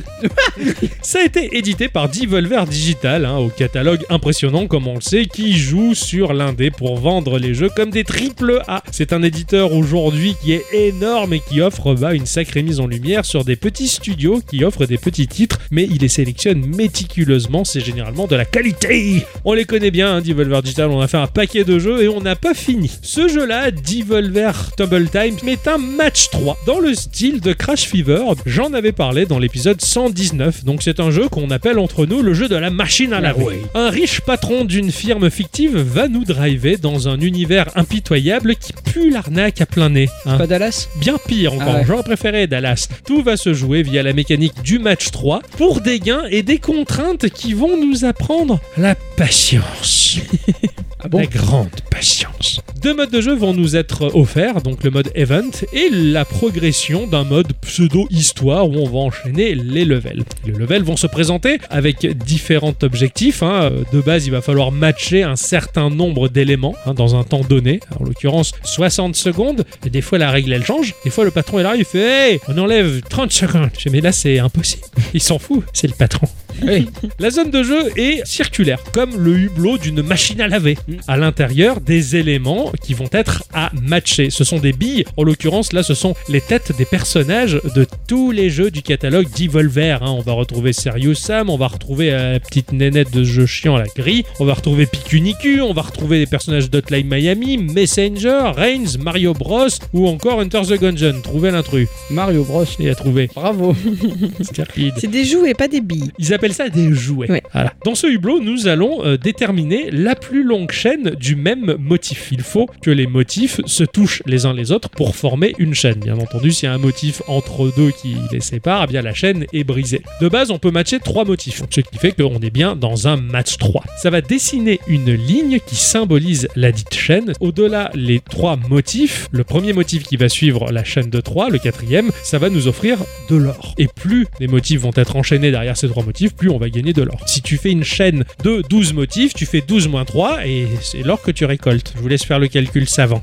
Ça 1.03 1.19
a 1.21 1.25
été 1.25 1.57
édité 1.57 1.89
par 1.89 2.09
Devolver 2.09 2.65
Digital, 2.67 3.25
hein, 3.25 3.37
au 3.39 3.49
catalogue 3.49 4.01
impressionnant 4.11 4.67
comme 4.67 4.87
on 4.87 4.95
le 4.97 5.01
sait, 5.01 5.27
qui 5.27 5.57
joue 5.57 5.95
sur 5.95 6.33
l'indé 6.33 6.71
pour 6.71 6.99
vendre 6.99 7.39
les 7.39 7.55
jeux 7.55 7.69
comme 7.75 7.91
des 7.91 8.05
triple 8.05 8.63
A. 8.69 8.83
C'est 8.93 9.13
un 9.13 9.23
éditeur 9.23 9.73
aujourd'hui 9.73 10.37
qui 10.43 10.53
est 10.53 10.65
énorme 10.73 11.33
et 11.35 11.41
qui 11.41 11.61
offre 11.61 11.95
bah, 11.95 12.15
une 12.15 12.27
sacrée 12.27 12.63
mise 12.63 12.81
en 12.81 12.87
lumière 12.87 13.25
sur 13.25 13.45
des 13.45 13.57
petits 13.57 13.89
studios 13.89 14.41
qui 14.49 14.65
offrent 14.65 14.87
des 14.87 14.99
petits 14.99 15.27
titres, 15.27 15.59
mais 15.71 15.85
il 15.91 15.99
les 15.99 16.09
sélectionne 16.09 16.65
méticuleusement, 16.67 17.65
c'est 17.65 17.81
généralement 17.81 18.27
de 18.27 18.37
la 18.37 18.45
qualité. 18.45 19.25
On 19.45 19.53
les 19.55 19.65
connaît 19.65 19.91
bien, 19.91 20.17
hein, 20.17 20.21
Devolver 20.21 20.63
Digital, 20.63 20.91
on 20.91 21.01
a 21.01 21.06
fait 21.07 21.17
un 21.17 21.27
paquet 21.27 21.65
de 21.65 21.79
jeux 21.79 22.03
et 22.03 22.09
on 22.09 22.21
n'a 22.21 22.37
pas 22.37 22.55
fini. 22.55 22.91
Ce 23.03 23.29
jeu-là, 23.29 23.71
Devolver 23.71 24.53
Tumble 24.77 25.09
Time, 25.09 25.37
est 25.47 25.69
un 25.69 25.79
match 25.79 26.29
3 26.31 26.57
dans 26.67 26.79
le 26.81 26.95
style 26.95 27.41
de 27.41 27.53
Crash 27.53 27.87
Fever. 27.87 28.21
J'en 28.47 28.73
avais 28.73 28.93
parlé 28.93 29.27
dans 29.27 29.39
l'épisode 29.39 29.81
119. 29.81 30.65
Donc 30.65 30.83
c'est 30.83 31.01
un 31.01 31.11
jeu 31.11 31.29
qu'on 31.29 31.51
appelle 31.51 31.79
entre 31.79 32.07
nous 32.07 32.23
le 32.23 32.35
jeu 32.35 32.49
de 32.49 32.57
la 32.57 32.71
machine 32.71 33.13
à 33.13 33.21
laver. 33.21 33.43
Ah 33.43 33.47
ouais. 33.49 33.63
Un 33.75 33.91
riche 33.91 34.21
patron 34.21 34.65
d'une 34.65 34.91
firme 34.93 35.31
fictive 35.31 35.77
va 35.77 36.09
nous 36.09 36.25
driver 36.25 36.77
dans 36.79 37.09
un 37.09 37.21
univers 37.21 37.67
impitoyable 37.77 38.57
qui 38.57 38.73
pue 38.73 39.11
l'arnaque 39.11 39.61
à 39.61 39.67
plein 39.67 39.91
nez. 39.91 40.09
hein. 40.25 40.39
Pas 40.39 40.47
Dallas? 40.47 40.89
Bien 41.01 41.17
pire 41.27 41.55
encore, 41.55 41.69
Ah 41.69 41.77
ouais. 41.79 41.85
j'aurais 41.87 42.03
préféré 42.03 42.47
Dallas. 42.47 42.89
Tout 43.07 43.23
va 43.23 43.37
se 43.37 43.55
jouer 43.55 43.83
via 43.83 44.03
la 44.03 44.13
mécanique 44.13 44.63
du 44.63 44.79
match 44.79 45.11
3 45.11 45.41
pour 45.57 45.81
des 45.81 46.01
gains 46.01 46.25
et 46.31 46.43
des 46.43 46.59
contraintes 46.59 47.29
qui 47.31 47.53
vont 47.55 47.77
nous 47.77 48.05
apprendre 48.05 48.61
la 48.77 48.95
patience. 48.95 50.19
Ah 51.03 51.09
bon 51.09 51.19
La 51.19 51.27
grande 51.27 51.69
patience. 51.91 52.61
Deux 52.83 52.95
modes 52.95 53.11
de 53.11 53.21
jeu 53.21 53.35
vont 53.35 53.53
nous 53.53 53.77
être 53.77 54.15
offerts, 54.15 54.63
donc 54.63 54.83
le 54.83 54.91
mode 54.91 55.11
event 55.15 55.51
et 55.73 55.89
la 55.91 56.25
progression 56.25 57.07
d'un 57.07 57.25
mode 57.25 57.53
pseudo-histoire 57.61 58.69
où 58.69 58.75
on 58.77 58.89
va 58.89 58.99
enchaîner 58.99 59.55
les 59.55 59.85
levels. 59.85 60.25
Les 60.47 60.53
levels 60.53 60.83
vont 60.83 60.97
se 60.97 61.07
présenter 61.07 61.59
avec 61.71 62.07
différents 62.07 62.75
objectifs. 62.83 63.43
hein. 63.43 63.71
De 63.93 64.01
base, 64.01 64.27
il 64.27 64.31
va 64.31 64.41
falloir 64.41 64.73
matcher 64.73 65.23
un 65.23 65.37
certain 65.37 65.91
nombre 65.91 66.29
d'éléments 66.29 66.75
hein, 66.87 66.95
dans 66.95 67.15
un 67.17 67.25
temps 67.25 67.41
donné, 67.43 67.81
en 67.99 68.05
l'occurrence 68.05 68.53
60 68.65 69.15
secondes. 69.17 69.65
Et 69.85 69.91
des 69.91 70.01
fois, 70.03 70.19
la 70.19 70.31
règle 70.31 70.53
elle 70.53 70.65
change. 70.65 70.95
Des 71.05 71.11
fois, 71.11 71.25
le 71.25 71.31
patron 71.31 71.59
est 71.61 71.63
là, 71.63 71.75
il 71.77 71.85
fait 71.85 71.97
Hey, 72.33 72.41
on 72.49 72.57
enlève 72.59 73.01
30 73.09 73.33
secondes. 73.33 73.71
Mais 73.91 74.01
là, 74.01 74.13
c'est 74.13 74.39
impossible. 74.39 74.83
Il 75.15 75.21
s'en 75.21 75.39
fout, 75.39 75.63
c'est 75.73 75.87
le 75.89 75.95
patron. 75.95 76.27
Oui. 76.67 76.89
La 77.19 77.29
zone 77.31 77.51
de 77.51 77.63
jeu 77.63 77.91
est 77.99 78.27
circulaire, 78.27 78.79
comme 78.93 79.15
le 79.23 79.37
hublot 79.39 79.77
d'une 79.77 80.01
machine 80.03 80.41
à 80.41 80.49
laver. 80.49 80.79
À 81.09 81.17
l'intérieur, 81.17 81.81
des 81.81 82.17
éléments 82.17 82.73
qui 82.83 82.95
vont 82.95 83.09
être 83.13 83.45
à 83.53 83.71
matcher. 83.83 84.31
Ce 84.31 84.45
sont 84.45 84.59
des 84.59 84.73
billes. 84.73 85.05
En 85.17 85.25
l'occurrence, 85.25 85.73
là, 85.73 85.83
ce 85.83 85.95
sont 85.95 86.15
les 86.29 86.41
têtes 86.41 86.73
des 86.77 86.85
personnages 86.85 87.61
de 87.75 87.87
tous 88.07 88.31
les 88.31 88.51
jeux 88.51 88.71
du 88.71 88.83
catalogue 88.83 89.27
Devolver. 89.39 90.03
hein. 90.03 90.11
On 90.17 90.21
va 90.21 90.33
retrouver 90.33 90.73
Serious 90.73 91.15
Sam, 91.15 91.51
on 91.51 91.57
va 91.57 91.67
retrouver 91.69 92.13
euh, 92.13 92.33
la 92.35 92.41
petite 92.41 92.73
nénette 92.73 93.13
de 93.13 93.25
jeu 93.25 93.47
chiant, 93.47 93.77
la 93.77 93.87
grille. 93.97 94.25
On 94.41 94.45
va 94.45 94.55
retrouver 94.55 94.87
Pikuniku, 94.87 95.61
on 95.61 95.73
va 95.73 95.83
retrouver 95.83 96.19
des 96.19 96.27
personnages 96.27 96.71
d'Hotline 96.71 97.07
Miami, 97.09 97.59
Messenger, 97.59 98.53
Reigns, 98.57 98.99
Mario 99.01 99.33
Bros. 99.33 99.67
ou 99.93 100.07
encore 100.09 100.39
Enter 100.39 100.63
the 100.69 100.81
Gungeon. 100.81 101.21
Trouvez 101.23 101.51
l'intrus. 101.51 101.89
Mario 102.11 102.45
Bros. 102.45 102.65
Il 102.79 102.89
a 102.89 102.95
trouvé. 102.95 103.29
Bravo. 103.35 103.75
C'est 104.41 104.59
rapide. 104.59 104.95
C'est 104.99 105.11
des 105.11 105.25
jouets, 105.25 105.55
pas 105.55 105.69
des 105.69 105.81
billes. 105.81 106.11
Ils 106.19 106.33
appellent 106.35 106.55
ça 106.55 106.69
des 106.69 106.93
jouets. 106.95 107.31
Ouais. 107.31 107.43
Voilà. 107.53 107.73
Dans 107.85 107.95
ce 107.95 108.07
hublot, 108.07 108.41
nous 108.41 108.69
allons 108.69 109.05
euh, 109.05 109.17
déterminer 109.17 109.91
la 109.91 110.15
plus 110.15 110.45
longue 110.45 110.73
chaîne 110.77 111.15
du 111.19 111.37
même 111.37 111.77
motif. 111.79 112.29
Il 112.33 112.43
faut 112.43 112.69
que 112.83 112.91
les 112.91 113.07
motifs 113.07 113.61
se 113.65 113.83
touchent 113.83 114.23
les 114.27 114.45
uns 114.45 114.53
les 114.53 114.73
autres 114.73 114.91
pour 114.91 115.17
former 115.17 115.55
une 115.59 115.75
chaîne. 115.75 116.01
Bien 116.01 116.19
entendu, 116.19 116.53
s'il 116.53 116.69
y 116.69 116.71
a 116.71 116.75
un 116.75 116.79
motif 116.79 117.23
entre 117.29 117.73
deux 117.75 117.91
qui 117.91 118.17
les 118.31 118.41
sépare, 118.41 118.85
eh 118.85 118.87
bien 118.87 119.01
la 119.01 119.15
chaîne 119.15 119.47
est 119.55 119.65
brisée. 119.65 120.03
De 120.21 120.29
base, 120.29 120.51
on 120.51 120.59
peut 120.59 120.71
matcher 120.71 120.99
trois 121.01 121.25
motifs, 121.25 121.63
ce 121.71 121.81
qui 121.81 121.99
fait 121.99 122.13
qu'on 122.13 122.39
est 122.41 122.51
bien 122.51 122.77
dans 122.77 123.09
un 123.09 123.17
match 123.17 123.57
3. 123.57 123.85
Ça 123.97 124.11
va 124.11 124.21
dessiner 124.21 124.79
une 124.87 125.13
ligne 125.15 125.59
qui 125.67 125.77
symbolise 125.77 126.49
la 126.57 126.73
dite 126.73 126.95
chaîne. 126.95 127.33
Au-delà, 127.41 127.91
les 127.95 128.21
trois 128.21 128.57
motifs, 128.57 129.29
le 129.33 129.45
premier 129.45 129.73
motif 129.73 130.03
qui 130.03 130.17
va 130.17 130.29
suivre 130.29 130.71
la 130.71 130.85
chaîne 130.85 131.09
de 131.09 131.21
3, 131.21 131.49
le 131.49 131.59
quatrième, 131.59 132.11
ça 132.23 132.39
va 132.39 132.51
nous 132.51 132.69
offrir 132.69 132.99
de 133.31 133.37
l'or. 133.37 133.75
Et 133.79 133.89
plus 133.89 134.27
les 134.41 134.47
motifs 134.47 134.81
vont 134.81 134.93
être 134.95 135.17
enchaînés 135.17 135.51
derrière 135.51 135.77
ces 135.77 135.89
trois 135.89 136.05
motifs, 136.05 136.35
plus 136.35 136.51
on 136.51 136.59
va 136.59 136.69
gagner 136.69 136.93
de 136.93 137.03
l'or. 137.03 137.21
Si 137.27 137.41
tu 137.41 137.57
fais 137.57 137.71
une 137.71 137.85
chaîne 137.85 138.25
de 138.45 138.63
12 138.69 138.93
motifs, 138.93 139.33
tu 139.33 139.47
fais 139.47 139.63
12 139.67 139.89
moins 139.89 140.05
3 140.05 140.47
et 140.47 140.66
c'est 140.81 141.03
l'or 141.03 141.23
que 141.23 141.31
tu 141.31 141.45
récoltes. 141.45 141.93
Je 141.97 142.01
vous 142.01 142.09
laisse 142.09 142.25
faire 142.25 142.39
le 142.39 142.49
calcul 142.49 142.89
savant. 142.89 143.23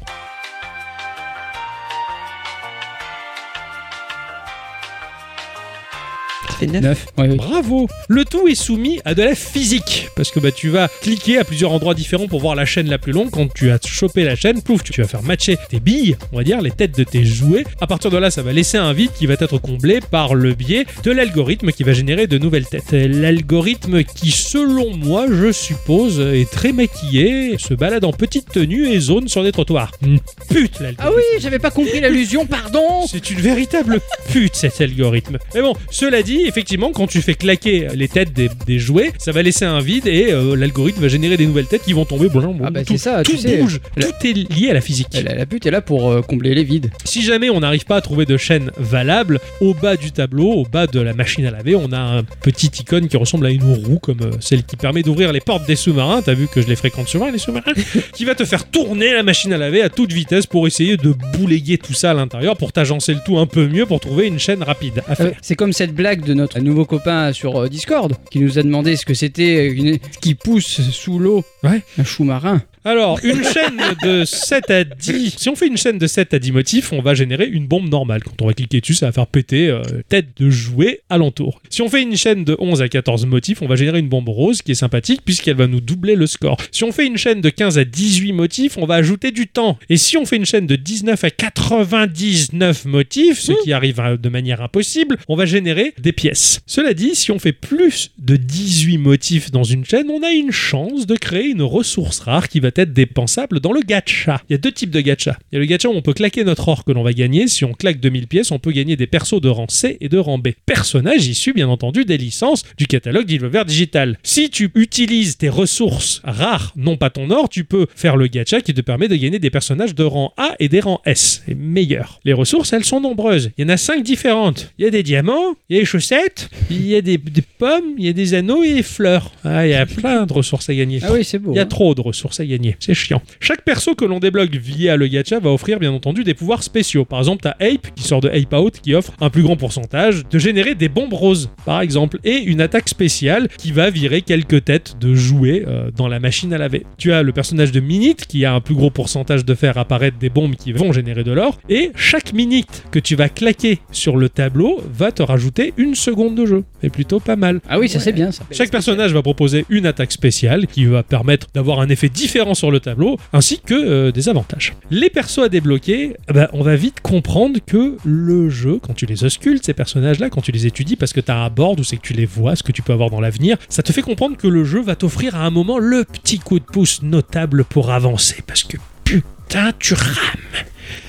Fait 6.66 6.72
9. 6.72 6.82
9. 6.82 7.06
Oui, 7.18 7.26
oui. 7.30 7.36
Bravo 7.36 7.88
Le 8.08 8.26
tout 8.26 8.48
est 8.48 8.56
soumis 8.56 9.00
à 9.06 9.14
de 9.14 9.24
la 9.24 9.36
physique, 9.36 10.10
parce 10.16 10.32
que 10.32 10.40
bah, 10.40 10.52
tu 10.52 10.70
vas 10.70 10.88
cliquer 11.02 11.38
à 11.38 11.44
plusieurs 11.44 11.72
endroits 11.72 11.94
différents 11.94 12.28
pour 12.28 12.40
voir 12.40 12.56
la 12.56 12.66
chaîne 12.66 12.90
la 12.90 12.98
plus 12.98 13.12
longue. 13.12 13.30
Quand 13.32 13.52
tu 13.54 13.72
as 13.72 13.80
chopé 13.86 14.24
la 14.24 14.36
chaîne, 14.36 14.62
plouf, 14.62 14.84
tu 14.84 15.02
vas 15.02 15.08
faire 15.08 15.24
matcher 15.24 15.58
tes 15.70 15.80
billes, 15.80 16.16
on 16.32 16.38
va 16.38 16.44
dire, 16.44 16.62
les 16.62 16.72
têtes 16.72 16.98
de 16.98 17.04
tes 17.04 17.26
jouets. 17.26 17.64
À 17.82 17.88
partir 17.88 18.12
de 18.12 18.18
là, 18.18 18.32
ça 18.32 18.42
va 18.42 18.54
laisser 18.54 18.78
un 18.78 18.94
vide 18.94 19.12
qui 19.18 19.26
va 19.26 19.34
être 19.34 19.58
comblé 19.58 20.00
par 20.00 20.36
le 20.36 20.54
biais 20.54 20.86
de 21.04 21.12
l'algorithme 21.12 21.72
qui 21.72 21.84
va 21.84 21.94
générer 21.94 22.28
de 22.28 22.38
nouvelles 22.38 22.68
têtes. 22.68 22.92
L'algorithme 22.92 24.04
qui, 24.04 24.32
selon 24.32 24.96
moi, 24.96 25.28
je 25.30 25.52
suppose, 25.52 26.20
est 26.20 26.50
très 26.50 26.72
maquillé, 26.72 27.58
se 27.58 27.74
balade 27.74 28.04
en 28.04 28.14
petite 28.14 28.52
tenue 28.52 28.88
et 28.88 29.00
zone 29.00 29.28
sur 29.28 29.44
des 29.44 29.52
trottoirs. 29.52 29.92
Une 30.02 30.20
pute, 30.50 30.80
l'algorithme. 30.80 30.98
Ah 31.00 31.12
oui, 31.16 31.24
j'avais 31.40 31.60
pas 31.60 31.72
compris 31.72 32.00
l'allusion, 32.00 32.46
pardon 32.46 33.06
C'est 33.08 33.30
une 33.30 33.40
véritable 33.40 34.00
pute 34.32 34.56
cet 34.56 34.82
algorithme. 34.82 35.38
Mais 35.54 35.62
bon, 35.62 35.74
cela 35.90 36.22
dit, 36.24 36.42
effectivement, 36.54 36.92
quand 36.92 37.08
tu 37.08 37.22
fais 37.22 37.34
claquer 37.34 37.88
les 37.96 38.08
têtes 38.08 38.32
des, 38.32 38.48
des 38.68 38.78
jouets, 38.78 39.12
ça 39.18 39.32
va 39.32 39.42
laisser 39.42 39.66
un 39.66 39.80
vide 39.80 40.06
et 40.06 40.32
euh, 40.32 40.56
l'algorithme 40.56 41.02
va 41.02 41.08
générer 41.08 41.36
des 41.36 41.48
nouvelles 41.48 41.66
têtes 41.66 41.82
qui 41.84 41.94
vont 41.94 42.06
tomber. 42.06 42.30
Bon, 42.30 42.56
Ah 42.64 42.70
bah 42.70 42.84
tout, 42.84 42.94
c'est 42.94 42.98
ça, 43.00 43.24
tout 43.24 43.32
tu 43.32 43.38
sais. 43.40 43.58
bouge, 43.58 43.80
La- 43.98 44.06
tout 44.06 44.28
est 44.28 44.34
lié 44.34 44.70
à 44.70 44.74
la 44.74 44.82
physique. 44.82 45.08
la, 45.14 45.34
la 45.34 45.46
pute 45.48 45.66
est 45.66 45.72
là 45.72 45.82
pour 45.82 46.12
euh, 46.12 46.22
combler 46.22 46.54
les 46.54 46.64
vides. 46.64 46.92
Si 47.06 47.24
jamais 47.24 47.50
on 47.50 47.60
n'arrive 47.62 47.86
pas 47.86 47.96
à 47.98 48.02
trouver 48.02 48.26
de 48.26 48.38
chaîne 48.38 48.70
valable, 48.78 49.40
au 49.62 49.74
bas 49.74 49.96
du 49.98 50.12
tableau, 50.12 50.52
au 50.52 50.64
bas 50.64 50.86
de 50.86 51.00
la 51.00 51.14
machine 51.14 51.46
à 51.46 51.52
laver, 51.52 51.74
on 51.76 51.92
a 51.92 51.98
un 52.00 52.24
petit 52.24 52.68
icône 52.80 53.08
qui 53.08 53.18
ressemble 53.18 53.48
à 53.48 53.50
une 53.50 53.64
roue, 53.64 53.98
comme 54.00 54.22
euh, 54.22 54.32
celle 54.40 54.64
qui 54.64 54.76
permet 54.76 55.02
d'ouvrir 55.02 55.32
les 55.32 55.42
portes 55.42 55.66
des 55.66 55.76
sous-marins. 55.76 56.22
T'as 56.22 56.34
vu 56.36 56.48
que 56.48 56.62
je 56.62 56.68
les 56.68 56.76
fréquente 56.76 57.08
souvent, 57.08 57.32
les 57.32 57.40
sous-marins 57.40 57.74
Qui 58.14 58.26
va 58.26 58.36
te 58.36 58.46
faire 58.46 58.66
tourner 58.70 59.12
la 59.14 59.24
machine 59.24 59.52
à 59.54 59.58
laver 59.58 59.82
à 59.82 59.90
toute 59.90 60.12
vitesse 60.14 60.46
pour 60.46 60.68
essayer 60.68 60.98
de 60.98 61.14
bouléguer 61.38 61.78
tout 61.80 61.94
ça 61.94 62.12
à 62.12 62.14
l'intérieur, 62.14 62.58
pour 62.58 62.72
t'agencer 62.72 63.14
le 63.14 63.20
tout 63.26 63.40
un 63.40 63.48
peu 63.48 63.68
mieux, 63.68 63.86
pour 63.88 64.00
trouver 64.00 64.28
une 64.28 64.38
chaîne 64.40 64.62
rapide 64.62 65.02
à 65.08 65.16
faire. 65.16 65.32
C'est 65.42 65.56
comme 65.56 65.74
cette 65.74 65.94
blague 65.96 66.24
de 66.26 66.34
notre 66.34 66.43
nouveau 66.62 66.86
copain 66.86 67.34
sur 67.34 67.58
euh, 67.58 67.70
Discord 67.70 68.14
qui 68.32 68.40
nous 68.40 68.60
a 68.60 68.64
demandé 68.64 68.96
ce 68.96 69.06
que 69.06 69.14
c'était 69.14 69.68
une... 69.68 70.00
qui 70.22 70.36
pousse 70.36 70.82
sous 70.92 71.20
l'eau. 71.20 71.44
Ouais. 71.64 71.82
Un 71.98 72.04
chou 72.04 72.24
marin. 72.24 72.62
Alors, 72.86 73.18
une 73.24 73.44
chaîne 73.44 73.80
de 74.04 74.26
7 74.26 74.70
à 74.70 74.84
10. 74.84 75.36
Si 75.38 75.48
on 75.50 75.56
fait 75.56 75.68
une 75.68 75.78
chaîne 75.78 75.98
de 75.98 76.06
7 76.08 76.34
à 76.34 76.40
10 76.40 76.52
motifs, 76.52 76.92
on 76.92 77.02
va 77.02 77.14
générer 77.14 77.48
une 77.48 77.66
bombe 77.66 77.90
normale. 77.90 78.22
Quand 78.24 78.42
on 78.42 78.48
va 78.48 78.54
cliquer 78.54 78.82
dessus, 78.82 78.94
ça 78.94 79.06
va 79.06 79.12
faire 79.14 79.28
péter 79.28 79.70
euh, 79.70 79.82
tête 80.10 80.28
de 80.38 80.50
jouet 80.50 81.00
alentour. 81.10 81.62
Si 81.70 81.82
on 81.82 81.88
fait 81.90 82.02
une 82.02 82.18
chaîne 82.18 82.44
de 82.44 82.58
11 82.60 82.82
à 82.82 82.90
14 82.90 83.26
motifs, 83.26 83.62
on 83.62 83.68
va 83.68 83.78
générer 83.78 84.00
une 84.00 84.10
bombe 84.10 84.28
rose 84.28 84.62
qui 84.62 84.72
est 84.74 84.76
sympathique 84.76 85.22
puisqu'elle 85.24 85.56
va 85.56 85.68
nous 85.68 85.80
doubler 85.80 86.16
le 86.16 86.28
score. 86.28 86.58
Si 86.72 86.84
on 86.84 86.92
fait 86.92 87.08
une 87.08 87.16
chaîne 87.18 87.40
de 87.40 87.50
15 87.50 87.78
à 87.78 87.86
18 87.86 88.34
motifs, 88.34 88.78
on 88.78 88.86
va 88.86 88.96
ajouter 88.96 89.32
du 89.32 89.48
temps. 89.48 89.78
Et 89.90 89.96
si 89.96 90.18
on 90.18 90.26
fait 90.26 90.36
une 90.36 90.46
chaîne 90.46 90.68
de 90.68 90.76
19 90.76 91.24
à 91.24 91.30
99 91.30 92.84
motifs, 92.86 93.40
ce 93.40 93.54
qui 93.64 93.72
arrive 93.72 94.02
à- 94.02 94.18
de 94.18 94.30
manière 94.30 94.62
impossible, 94.62 95.18
on 95.30 95.38
va 95.38 95.46
générer 95.46 95.94
des 96.02 96.12
pièces. 96.12 96.60
Cela 96.66 96.94
dit, 96.94 97.16
si 97.16 97.32
on 97.32 97.40
fait 97.40 97.54
plus 97.54 98.12
de 98.18 98.36
18 98.36 98.98
motifs 98.98 99.52
dans 99.52 99.64
une 99.64 99.86
chaîne, 99.86 100.10
on 100.10 100.22
a 100.22 100.32
une 100.32 100.52
chance 100.52 101.08
de 101.08 101.16
créer 101.16 101.46
une 101.48 101.62
ressource 101.62 102.20
rare 102.20 102.50
qui 102.50 102.60
va 102.60 102.72
être 102.76 102.94
dépensable 102.94 103.60
dans 103.60 103.72
le 103.72 103.82
gacha. 103.82 104.42
Il 104.50 104.54
y 104.54 104.56
a 104.56 104.58
deux 104.58 104.72
types 104.72 104.92
de 104.92 105.02
gacha. 105.02 105.38
Il 105.52 105.56
y 105.56 105.58
a 105.58 105.60
le 105.60 105.66
gacha 105.66 105.90
où 105.90 105.94
on 105.94 106.02
peut 106.02 106.14
claquer 106.14 106.44
notre 106.44 106.68
or 106.68 106.84
que 106.84 106.92
l'on 106.92 107.04
va 107.04 107.14
gagner. 107.14 107.48
Si 107.48 107.66
on 107.66 107.74
claque 107.74 108.00
2000 108.00 108.28
pièces, 108.28 108.52
on 108.52 108.60
peut 108.60 108.72
gagner 108.72 108.96
des 108.96 109.08
persos 109.08 109.42
de 109.42 109.50
rang 109.50 109.68
C 109.70 109.98
et 110.02 110.10
de 110.10 110.18
rang 110.18 110.38
B. 110.38 110.50
Personnages 110.66 111.28
issus, 111.28 111.54
bien 111.54 111.68
entendu, 111.70 112.06
des 112.06 112.18
licences 112.18 112.64
du 112.78 112.88
catalogue 112.88 113.26
d'Ilver 113.26 113.64
Digital. 113.66 114.18
Si 114.24 114.50
tu 114.50 114.72
utilises 114.76 115.38
tes 115.38 115.50
ressources 115.50 116.22
rares, 116.24 116.74
non 116.76 116.98
pas 116.98 117.10
ton 117.10 117.30
or, 117.30 117.50
tu 117.50 117.64
peux 117.64 117.88
faire 117.96 118.18
le 118.18 118.28
gacha 118.28 118.62
qui 118.62 118.74
te 118.74 118.82
permet 118.82 119.08
de 119.08 119.16
gagner 119.16 119.40
des 119.40 119.50
personnages 119.50 119.96
de 119.96 120.04
rang 120.04 120.34
A 120.38 120.56
et 120.60 120.70
des 120.70 120.80
rangs 120.80 121.02
S. 121.06 121.44
Et 121.48 121.56
meilleurs. 121.56 122.20
Les 122.26 122.34
ressources, 122.34 122.74
elles 122.74 122.84
sont 122.84 123.02
nombreuses. 123.02 123.52
Il 123.58 123.64
y 123.64 123.66
en 123.66 123.70
a 123.70 123.78
cinq 123.78 124.04
différentes. 124.04 124.74
Il 124.78 124.86
y 124.86 124.88
a 124.88 124.92
des 124.92 125.04
diamants, 125.04 125.56
il 125.70 125.76
y 125.76 125.80
a 125.80 125.82
des 125.82 125.86
chaussettes, 125.86 126.50
il 126.70 126.86
y 126.88 126.96
a 126.96 127.02
des, 127.02 127.18
des 127.18 127.42
pommes, 127.42 127.96
il 127.98 128.06
y 128.06 128.10
a 128.10 128.14
des 128.14 128.34
anneaux 128.34 128.64
et 128.64 128.74
des 128.74 128.84
fleurs. 128.84 129.32
Ah, 129.44 129.66
il 129.66 129.72
y 129.72 129.74
a 129.74 129.86
plein 129.86 130.26
de 130.26 130.34
ressources 130.34 130.70
à 130.70 130.76
gagner. 130.76 131.00
Ah 131.04 131.12
oui, 131.12 131.24
c'est 131.24 131.40
beau. 131.40 131.52
Il 131.54 131.56
y 131.56 131.60
a 131.60 131.64
hein. 131.64 131.66
trop 131.66 131.96
de 131.96 132.02
ressources 132.02 132.40
à 132.40 132.46
gagner, 132.46 132.63
c'est 132.80 132.94
chiant. 132.94 133.22
Chaque 133.40 133.64
perso 133.64 133.96
que 133.96 134.06
l'on 134.06 134.20
débloque 134.20 134.56
via 134.56 134.96
le 134.96 135.08
gacha 135.08 135.40
va 135.40 135.52
offrir 135.52 135.80
bien 135.80 135.92
entendu 135.92 136.24
des 136.24 136.34
pouvoirs 136.34 136.64
spéciaux. 136.64 137.06
Par 137.06 137.20
exemple, 137.20 137.42
t'as 137.44 137.56
Ape 137.60 137.94
qui 137.96 138.04
sort 138.04 138.22
de 138.22 138.30
Ape 138.30 138.54
Out 138.54 138.80
qui 138.82 138.96
offre 138.96 139.14
un 139.22 139.30
plus 139.30 139.44
grand 139.44 139.56
pourcentage 139.56 140.24
de 140.30 140.40
générer 140.40 140.76
des 140.76 140.90
bombes 140.90 141.14
roses, 141.14 141.50
par 141.66 141.82
exemple, 141.82 142.20
et 142.24 142.38
une 142.38 142.62
attaque 142.62 142.90
spéciale 142.90 143.48
qui 143.58 143.72
va 143.72 143.90
virer 143.90 144.22
quelques 144.22 144.66
têtes 144.66 144.96
de 145.00 145.14
jouets 145.14 145.64
euh, 145.68 145.92
dans 145.96 146.08
la 146.08 146.20
machine 146.20 146.54
à 146.54 146.58
laver. 146.58 146.86
Tu 146.98 147.14
as 147.14 147.24
le 147.24 147.32
personnage 147.32 147.72
de 147.72 147.80
Minute 147.80 148.26
qui 148.26 148.46
a 148.46 148.54
un 148.54 148.62
plus 148.62 148.76
gros 148.76 148.90
pourcentage 148.90 149.46
de 149.46 149.54
faire 149.54 149.78
apparaître 149.78 150.18
des 150.18 150.30
bombes 150.30 150.56
qui 150.56 150.72
vont 150.72 150.92
générer 150.92 151.24
de 151.24 151.32
l'or, 151.32 151.60
et 151.70 151.92
chaque 151.96 152.34
Minute 152.34 152.84
que 152.92 153.00
tu 153.00 153.16
vas 153.16 153.30
claquer 153.30 153.80
sur 153.92 154.18
le 154.18 154.30
tableau 154.30 154.82
va 154.94 155.12
te 155.12 155.24
rajouter 155.24 155.74
une 155.78 155.96
seconde 155.96 156.36
de 156.36 156.46
jeu. 156.46 156.64
C'est 156.82 156.90
plutôt 156.90 157.20
pas 157.20 157.36
mal. 157.36 157.62
Ah 157.68 157.80
oui, 157.80 157.90
ça 157.90 158.00
c'est 158.00 158.12
bien 158.12 158.32
ça. 158.32 158.44
Chaque 158.52 158.72
personnage 158.72 159.14
va 159.14 159.22
proposer 159.22 159.66
une 159.70 159.86
attaque 159.86 160.12
spéciale 160.12 160.68
qui 160.68 160.86
va 160.86 161.04
permettre 161.04 161.48
d'avoir 161.54 161.80
un 161.80 161.90
effet 161.90 162.10
différent 162.10 162.53
sur 162.54 162.72
le 162.72 162.80
tableau, 162.80 163.18
ainsi 163.32 163.60
que 163.60 163.74
euh, 163.74 164.12
des 164.12 164.30
avantages. 164.30 164.74
Les 164.92 165.10
persos 165.10 165.40
à 165.40 165.50
débloquer, 165.50 166.16
eh 166.30 166.34
ben, 166.34 166.48
on 166.54 166.64
va 166.64 166.76
vite 166.76 167.02
comprendre 167.02 167.60
que 167.66 167.98
le 168.04 168.50
jeu, 168.50 168.80
quand 168.82 168.94
tu 168.94 169.06
les 169.06 169.24
auscultes, 169.24 169.66
ces 169.66 169.74
personnages-là, 169.74 170.30
quand 170.30 170.42
tu 170.42 170.52
les 170.52 170.66
étudies, 170.66 170.96
parce 170.96 171.14
que 171.14 171.20
tu 171.20 171.32
as 171.32 171.38
un 171.38 171.50
board 171.50 171.80
ou 171.80 171.84
c'est 171.84 171.98
que 171.98 172.02
tu 172.02 172.14
les 172.14 172.26
vois, 172.26 172.56
ce 172.56 172.64
que 172.64 172.72
tu 172.72 172.82
peux 172.82 172.94
avoir 172.94 173.10
dans 173.10 173.22
l'avenir, 173.22 173.58
ça 173.70 173.84
te 173.84 173.92
fait 173.92 174.02
comprendre 174.02 174.38
que 174.38 174.48
le 174.48 174.64
jeu 174.64 174.82
va 174.82 174.96
t'offrir 174.96 175.36
à 175.36 175.46
un 175.46 175.50
moment 175.50 175.80
le 175.80 176.04
petit 176.04 176.40
coup 176.40 176.60
de 176.60 176.66
pouce 176.66 177.02
notable 177.02 177.64
pour 177.64 177.92
avancer, 177.92 178.44
parce 178.46 178.64
que 178.64 178.78
putain, 179.04 179.72
tu 179.80 179.94
rames. 179.94 180.66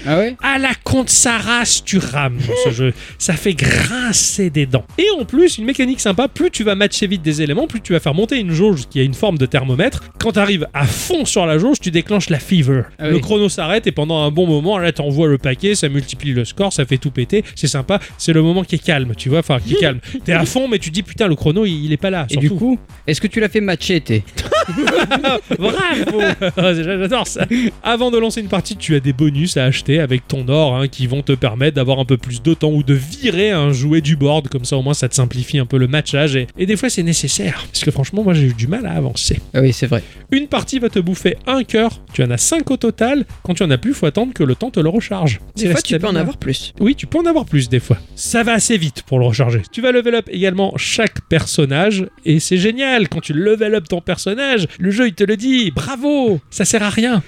Ah 0.07 0.19
ouais? 0.19 0.37
À 0.43 0.59
la 0.59 0.75
compte 0.83 1.11
sa 1.11 1.39
race, 1.39 1.83
tu 1.85 1.99
rames 1.99 2.39
dans 2.39 2.71
ce 2.71 2.71
jeu. 2.75 2.93
Ça 3.19 3.35
fait 3.35 3.55
grincer 3.55 4.51
des 4.51 4.67
dents. 4.67 4.85
Et 4.99 5.07
en 5.19 5.25
plus, 5.25 5.59
une 5.59 5.65
mécanique 5.65 6.01
sympa, 6.01 6.29
plus 6.29 6.51
tu 6.51 6.65
vas 6.65 6.75
matcher 6.75 7.07
vite 7.07 7.23
des 7.23 7.43
éléments, 7.43 7.67
plus 7.67 7.81
tu 7.81 7.93
vas 7.93 8.01
faire 8.01 8.15
monter 8.15 8.39
une 8.39 8.53
jauge 8.53 8.83
qui 8.89 9.01
a 9.01 9.03
une 9.03 9.15
forme 9.15 9.39
de 9.39 9.47
thermomètre. 9.47 10.03
Quand 10.19 10.33
tu 10.33 10.39
arrives 10.39 10.67
à 10.75 10.87
fond 10.87 11.25
sur 11.25 11.47
la 11.47 11.59
jauge, 11.59 11.81
tu 11.81 11.91
déclenches 11.91 12.31
la 12.31 12.39
fever. 12.39 12.83
Ah 12.99 13.09
le 13.09 13.17
oui. 13.17 13.21
chrono 13.21 13.49
s'arrête 13.49 13.87
et 13.87 13.93
pendant 13.93 14.23
un 14.23 14.31
bon 14.31 14.47
moment, 14.47 14.79
là, 14.79 14.93
t'envoies 14.93 15.29
le 15.29 15.39
paquet, 15.39 15.75
ça 15.75 15.89
multiplie 15.89 16.33
le 16.33 16.45
score, 16.45 16.73
ça 16.73 16.85
fait 16.85 16.99
tout 16.99 17.11
péter. 17.11 17.45
C'est 17.55 17.67
sympa. 17.67 18.01
C'est 18.19 18.33
le 18.33 18.43
moment 18.43 18.65
qui 18.65 18.77
est 18.77 18.85
calme, 18.85 19.15
tu 19.17 19.29
vois, 19.29 19.41
enfin, 19.41 19.59
qui 19.61 19.75
est 19.75 19.81
calme. 19.81 20.01
T'es 20.25 20.33
à 20.33 20.45
fond, 20.45 20.69
mais 20.69 20.79
tu 20.79 20.91
dis, 20.91 21.03
putain, 21.03 21.29
le 21.29 21.35
chrono, 21.37 21.65
il, 21.65 21.85
il 21.85 21.93
est 21.93 21.97
pas 21.99 22.11
là. 22.11 22.27
Et 22.31 22.37
du 22.37 22.51
coup, 22.51 22.79
est-ce 23.07 23.21
que 23.21 23.27
tu 23.27 23.41
l'as 23.41 23.49
fait 23.49 23.61
matcher 23.61 24.01
t'es 24.01 24.23
Bravo 25.59 26.21
J'adore 26.83 27.27
ça 27.27 27.47
Avant 27.83 28.11
de 28.11 28.19
lancer 28.19 28.41
une 28.41 28.49
partie, 28.49 28.77
tu 28.77 28.95
as 28.95 29.01
des 29.01 29.13
bonus 29.13 29.57
à 29.57 29.71
acheter 29.75 29.99
avec 29.99 30.29
ton 30.29 30.47
or 30.49 30.77
hein, 30.77 30.87
qui 30.87 31.09
vont 31.09 31.23
te 31.23 31.33
permettre 31.33 31.75
d'avoir 31.75 31.99
un 31.99 32.05
peu 32.05 32.17
plus 32.17 32.41
de 32.41 32.55
temps 32.55 32.71
ou 32.71 32.85
de 32.85 32.95
virer 32.95 33.51
un 33.51 33.73
jouet 33.73 34.01
du 34.01 34.15
board. 34.15 34.49
Comme 34.49 34.65
ça, 34.65 34.77
au 34.77 34.83
moins, 34.83 34.95
ça 34.95 35.09
te 35.09 35.17
simplifie 35.17 35.59
un 35.59 35.67
peu 35.67 35.79
le 35.79 35.89
matchage. 35.89 36.37
Et, 36.37 36.47
et 36.57 36.67
des 36.67 36.77
fois, 36.77 36.89
c'est 36.89 37.03
nécessaire. 37.03 37.67
Parce 37.73 37.83
que 37.83 37.91
franchement, 37.91 38.23
moi, 38.23 38.35
j'ai 38.35 38.45
eu 38.45 38.55
du 38.55 38.69
mal 38.69 38.87
à 38.87 38.93
avancer. 38.93 39.41
Ah 39.53 39.61
oui, 39.61 39.73
c'est 39.73 39.89
vrai. 39.89 40.05
Une 40.31 40.47
partie 40.47 40.79
va 40.79 40.91
te 40.91 41.01
bouffer 41.01 41.37
un 41.49 41.65
cœur. 41.65 42.01
Tu 42.13 42.23
en 42.23 42.31
as 42.31 42.39
5 42.39 42.71
au 42.71 42.77
total. 42.77 43.27
Quand 43.43 43.55
tu 43.55 43.65
en 43.65 43.71
as 43.73 43.79
plus, 43.79 43.95
faut 43.95 44.07
attendre 44.07 44.33
que 44.33 44.45
le 44.45 44.55
temps 44.55 44.71
te 44.71 44.79
le 44.79 44.89
recharge. 44.89 45.41
C'est 45.57 45.67
Des 45.67 45.73
fois, 45.73 45.83
tu 45.83 45.99
peux 45.99 46.07
en 46.07 46.15
avoir 46.15 46.37
plus. 46.37 46.73
Oui, 46.79 46.95
tu 46.95 47.09
peux 47.09 47.19
en 47.19 47.27
avoir 47.27 47.45
plus 47.45 47.69
des 47.69 47.81
fois. 47.81 47.99
Ça 48.15 48.45
va 48.45 48.53
assez 48.53 48.79
vite 48.79 49.03
pour 49.03 49.19
le 49.19 49.27
recharger. 49.27 49.63
Tu 49.73 49.81
vas 49.81 49.91
level 49.91 50.15
up 50.15 50.29
également 50.31 50.73
chaque 50.77 51.21
personnage 51.29 52.07
et 52.25 52.39
c'est 52.39 52.59
génial 52.59 53.09
quand 53.09 53.21
tu 53.21 53.33
level 53.33 53.75
up 53.75 53.89
ton 53.89 54.01
personnage. 54.01 54.69
Le 54.79 54.93
jeu 54.93 55.09
il 55.09 55.15
te 55.15 55.25
le 55.25 55.37
dit, 55.37 55.73
bravo, 55.73 56.41
ça 56.51 56.65
sert 56.65 56.83
à 56.85 56.91
rien. 56.91 57.23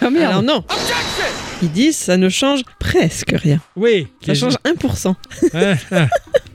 Ah 0.00 0.10
merde 0.10 0.30
Alors 0.30 0.42
non. 0.42 0.64
Ils 1.62 1.70
disent 1.70 1.96
ça 1.96 2.16
ne 2.16 2.28
change 2.28 2.62
presque 2.78 3.32
rien. 3.36 3.60
Oui, 3.76 4.08
Ça 4.26 4.34
change 4.34 4.56
1%. 4.64 5.14
Ah, 5.54 5.74
ah. 5.92 6.08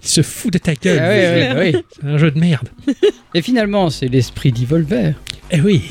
Il 0.04 0.08
se 0.10 0.22
fout 0.22 0.52
de 0.54 0.58
ta 0.58 0.74
gueule. 0.74 1.00
Ah 1.02 1.10
ouais, 1.10 1.18
ouais, 1.18 1.60
ouais, 1.60 1.74
oui. 1.76 1.84
C'est 2.00 2.08
un 2.08 2.18
jeu 2.18 2.32
de 2.32 2.40
merde. 2.40 2.70
Et 3.34 3.42
finalement, 3.42 3.90
c'est 3.90 4.08
l'esprit 4.08 4.52
d'Evolver. 4.52 5.14
Eh 5.50 5.62
oui, 5.62 5.82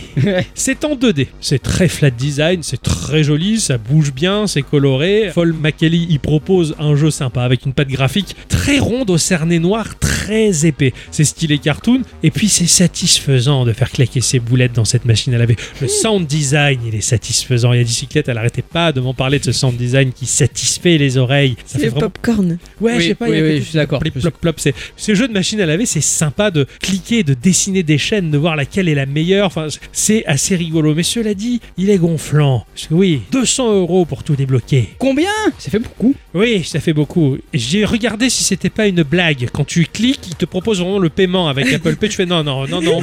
c'est 0.54 0.84
en 0.84 0.96
2D. 0.96 1.28
C'est 1.40 1.62
très 1.62 1.88
flat 1.88 2.10
design, 2.10 2.62
c'est 2.62 2.82
très 2.82 3.24
joli, 3.24 3.58
ça 3.58 3.78
bouge 3.78 4.12
bien, 4.12 4.46
c'est 4.46 4.60
coloré. 4.60 5.30
Paul 5.34 5.54
McKelly 5.54 6.06
y 6.10 6.18
propose 6.18 6.74
un 6.78 6.94
jeu 6.94 7.10
sympa 7.10 7.42
avec 7.42 7.64
une 7.64 7.72
patte 7.72 7.88
graphique 7.88 8.36
très 8.48 8.78
ronde 8.78 9.08
au 9.08 9.16
cerné 9.16 9.58
noir, 9.58 9.98
très 9.98 10.66
épais. 10.66 10.92
C'est 11.10 11.24
stylé 11.24 11.56
cartoon 11.56 12.02
et 12.22 12.30
puis 12.30 12.50
c'est 12.50 12.66
satisfaisant 12.66 13.64
de 13.64 13.72
faire 13.72 13.90
claquer 13.90 14.20
ses 14.20 14.40
boulettes 14.40 14.74
dans 14.74 14.84
cette 14.84 15.06
machine 15.06 15.32
à 15.32 15.38
laver. 15.38 15.56
Le 15.80 15.88
sound 15.88 16.26
design, 16.26 16.78
il 16.86 16.94
est 16.94 17.00
satisfaisant. 17.00 17.72
Il 17.72 17.78
y 17.78 17.80
a 17.80 17.84
bicyclette, 17.84 18.28
elle 18.28 18.36
arrêtait 18.36 18.60
pas 18.60 18.92
de 18.92 19.00
m'en 19.00 19.14
parler 19.14 19.38
de 19.38 19.44
ce 19.44 19.52
sound 19.52 19.76
design 19.78 20.12
qui 20.12 20.26
satisfait 20.26 20.98
les 20.98 21.16
oreilles. 21.16 21.56
Ça 21.64 21.64
C'est 21.64 21.78
fait 21.78 21.84
le 21.86 21.90
vraiment 21.92 22.10
popcorn. 22.10 22.58
Ouais, 22.82 22.96
Oui, 22.96 23.00
je 23.02 23.08
sais 23.08 23.14
pas, 23.14 23.26
oui, 23.30 23.40
oui, 23.40 23.58
je 23.60 23.64
suis 23.64 23.76
d'accord. 23.76 23.95
De 23.98 24.10
plop, 24.10 24.20
plop, 24.20 24.40
plop. 24.40 24.54
C'est 24.58 24.74
ces 24.96 25.14
jeux 25.14 25.28
de 25.28 25.32
machine 25.32 25.60
à 25.60 25.66
laver, 25.66 25.86
c'est 25.86 26.00
sympa 26.00 26.50
de 26.50 26.66
cliquer, 26.80 27.22
de 27.22 27.34
dessiner 27.34 27.82
des 27.82 27.98
chaînes, 27.98 28.30
de 28.30 28.38
voir 28.38 28.56
laquelle 28.56 28.88
est 28.88 28.94
la 28.94 29.06
meilleure. 29.06 29.46
Enfin, 29.46 29.68
c'est 29.92 30.24
assez 30.26 30.56
rigolo. 30.56 30.94
Mais 30.94 31.02
cela 31.02 31.34
dit, 31.34 31.60
il 31.76 31.90
est 31.90 31.98
gonflant. 31.98 32.66
Parce 32.74 32.86
que 32.88 32.94
oui, 32.94 33.22
200 33.32 33.74
euros 33.74 34.04
pour 34.04 34.22
tout 34.22 34.36
débloquer. 34.36 34.90
Combien? 34.98 35.30
Ça 35.58 35.70
fait 35.70 35.78
beaucoup. 35.78 36.14
Oui, 36.34 36.62
ça 36.64 36.80
fait 36.80 36.92
beaucoup. 36.92 37.38
J'ai 37.54 37.84
regardé 37.84 38.30
si 38.30 38.44
c'était 38.44 38.70
pas 38.70 38.86
une 38.86 39.02
blague. 39.02 39.48
Quand 39.52 39.64
tu 39.64 39.86
cliques, 39.86 40.26
il 40.28 40.34
te 40.34 40.44
propose 40.44 40.80
vraiment 40.80 40.98
le 40.98 41.08
paiement 41.08 41.48
avec 41.48 41.72
Apple 41.72 41.96
Pay. 41.96 42.08
Tu 42.08 42.16
fais 42.16 42.26
non, 42.26 42.44
non, 42.44 42.66
non, 42.66 42.82
non. 42.82 43.00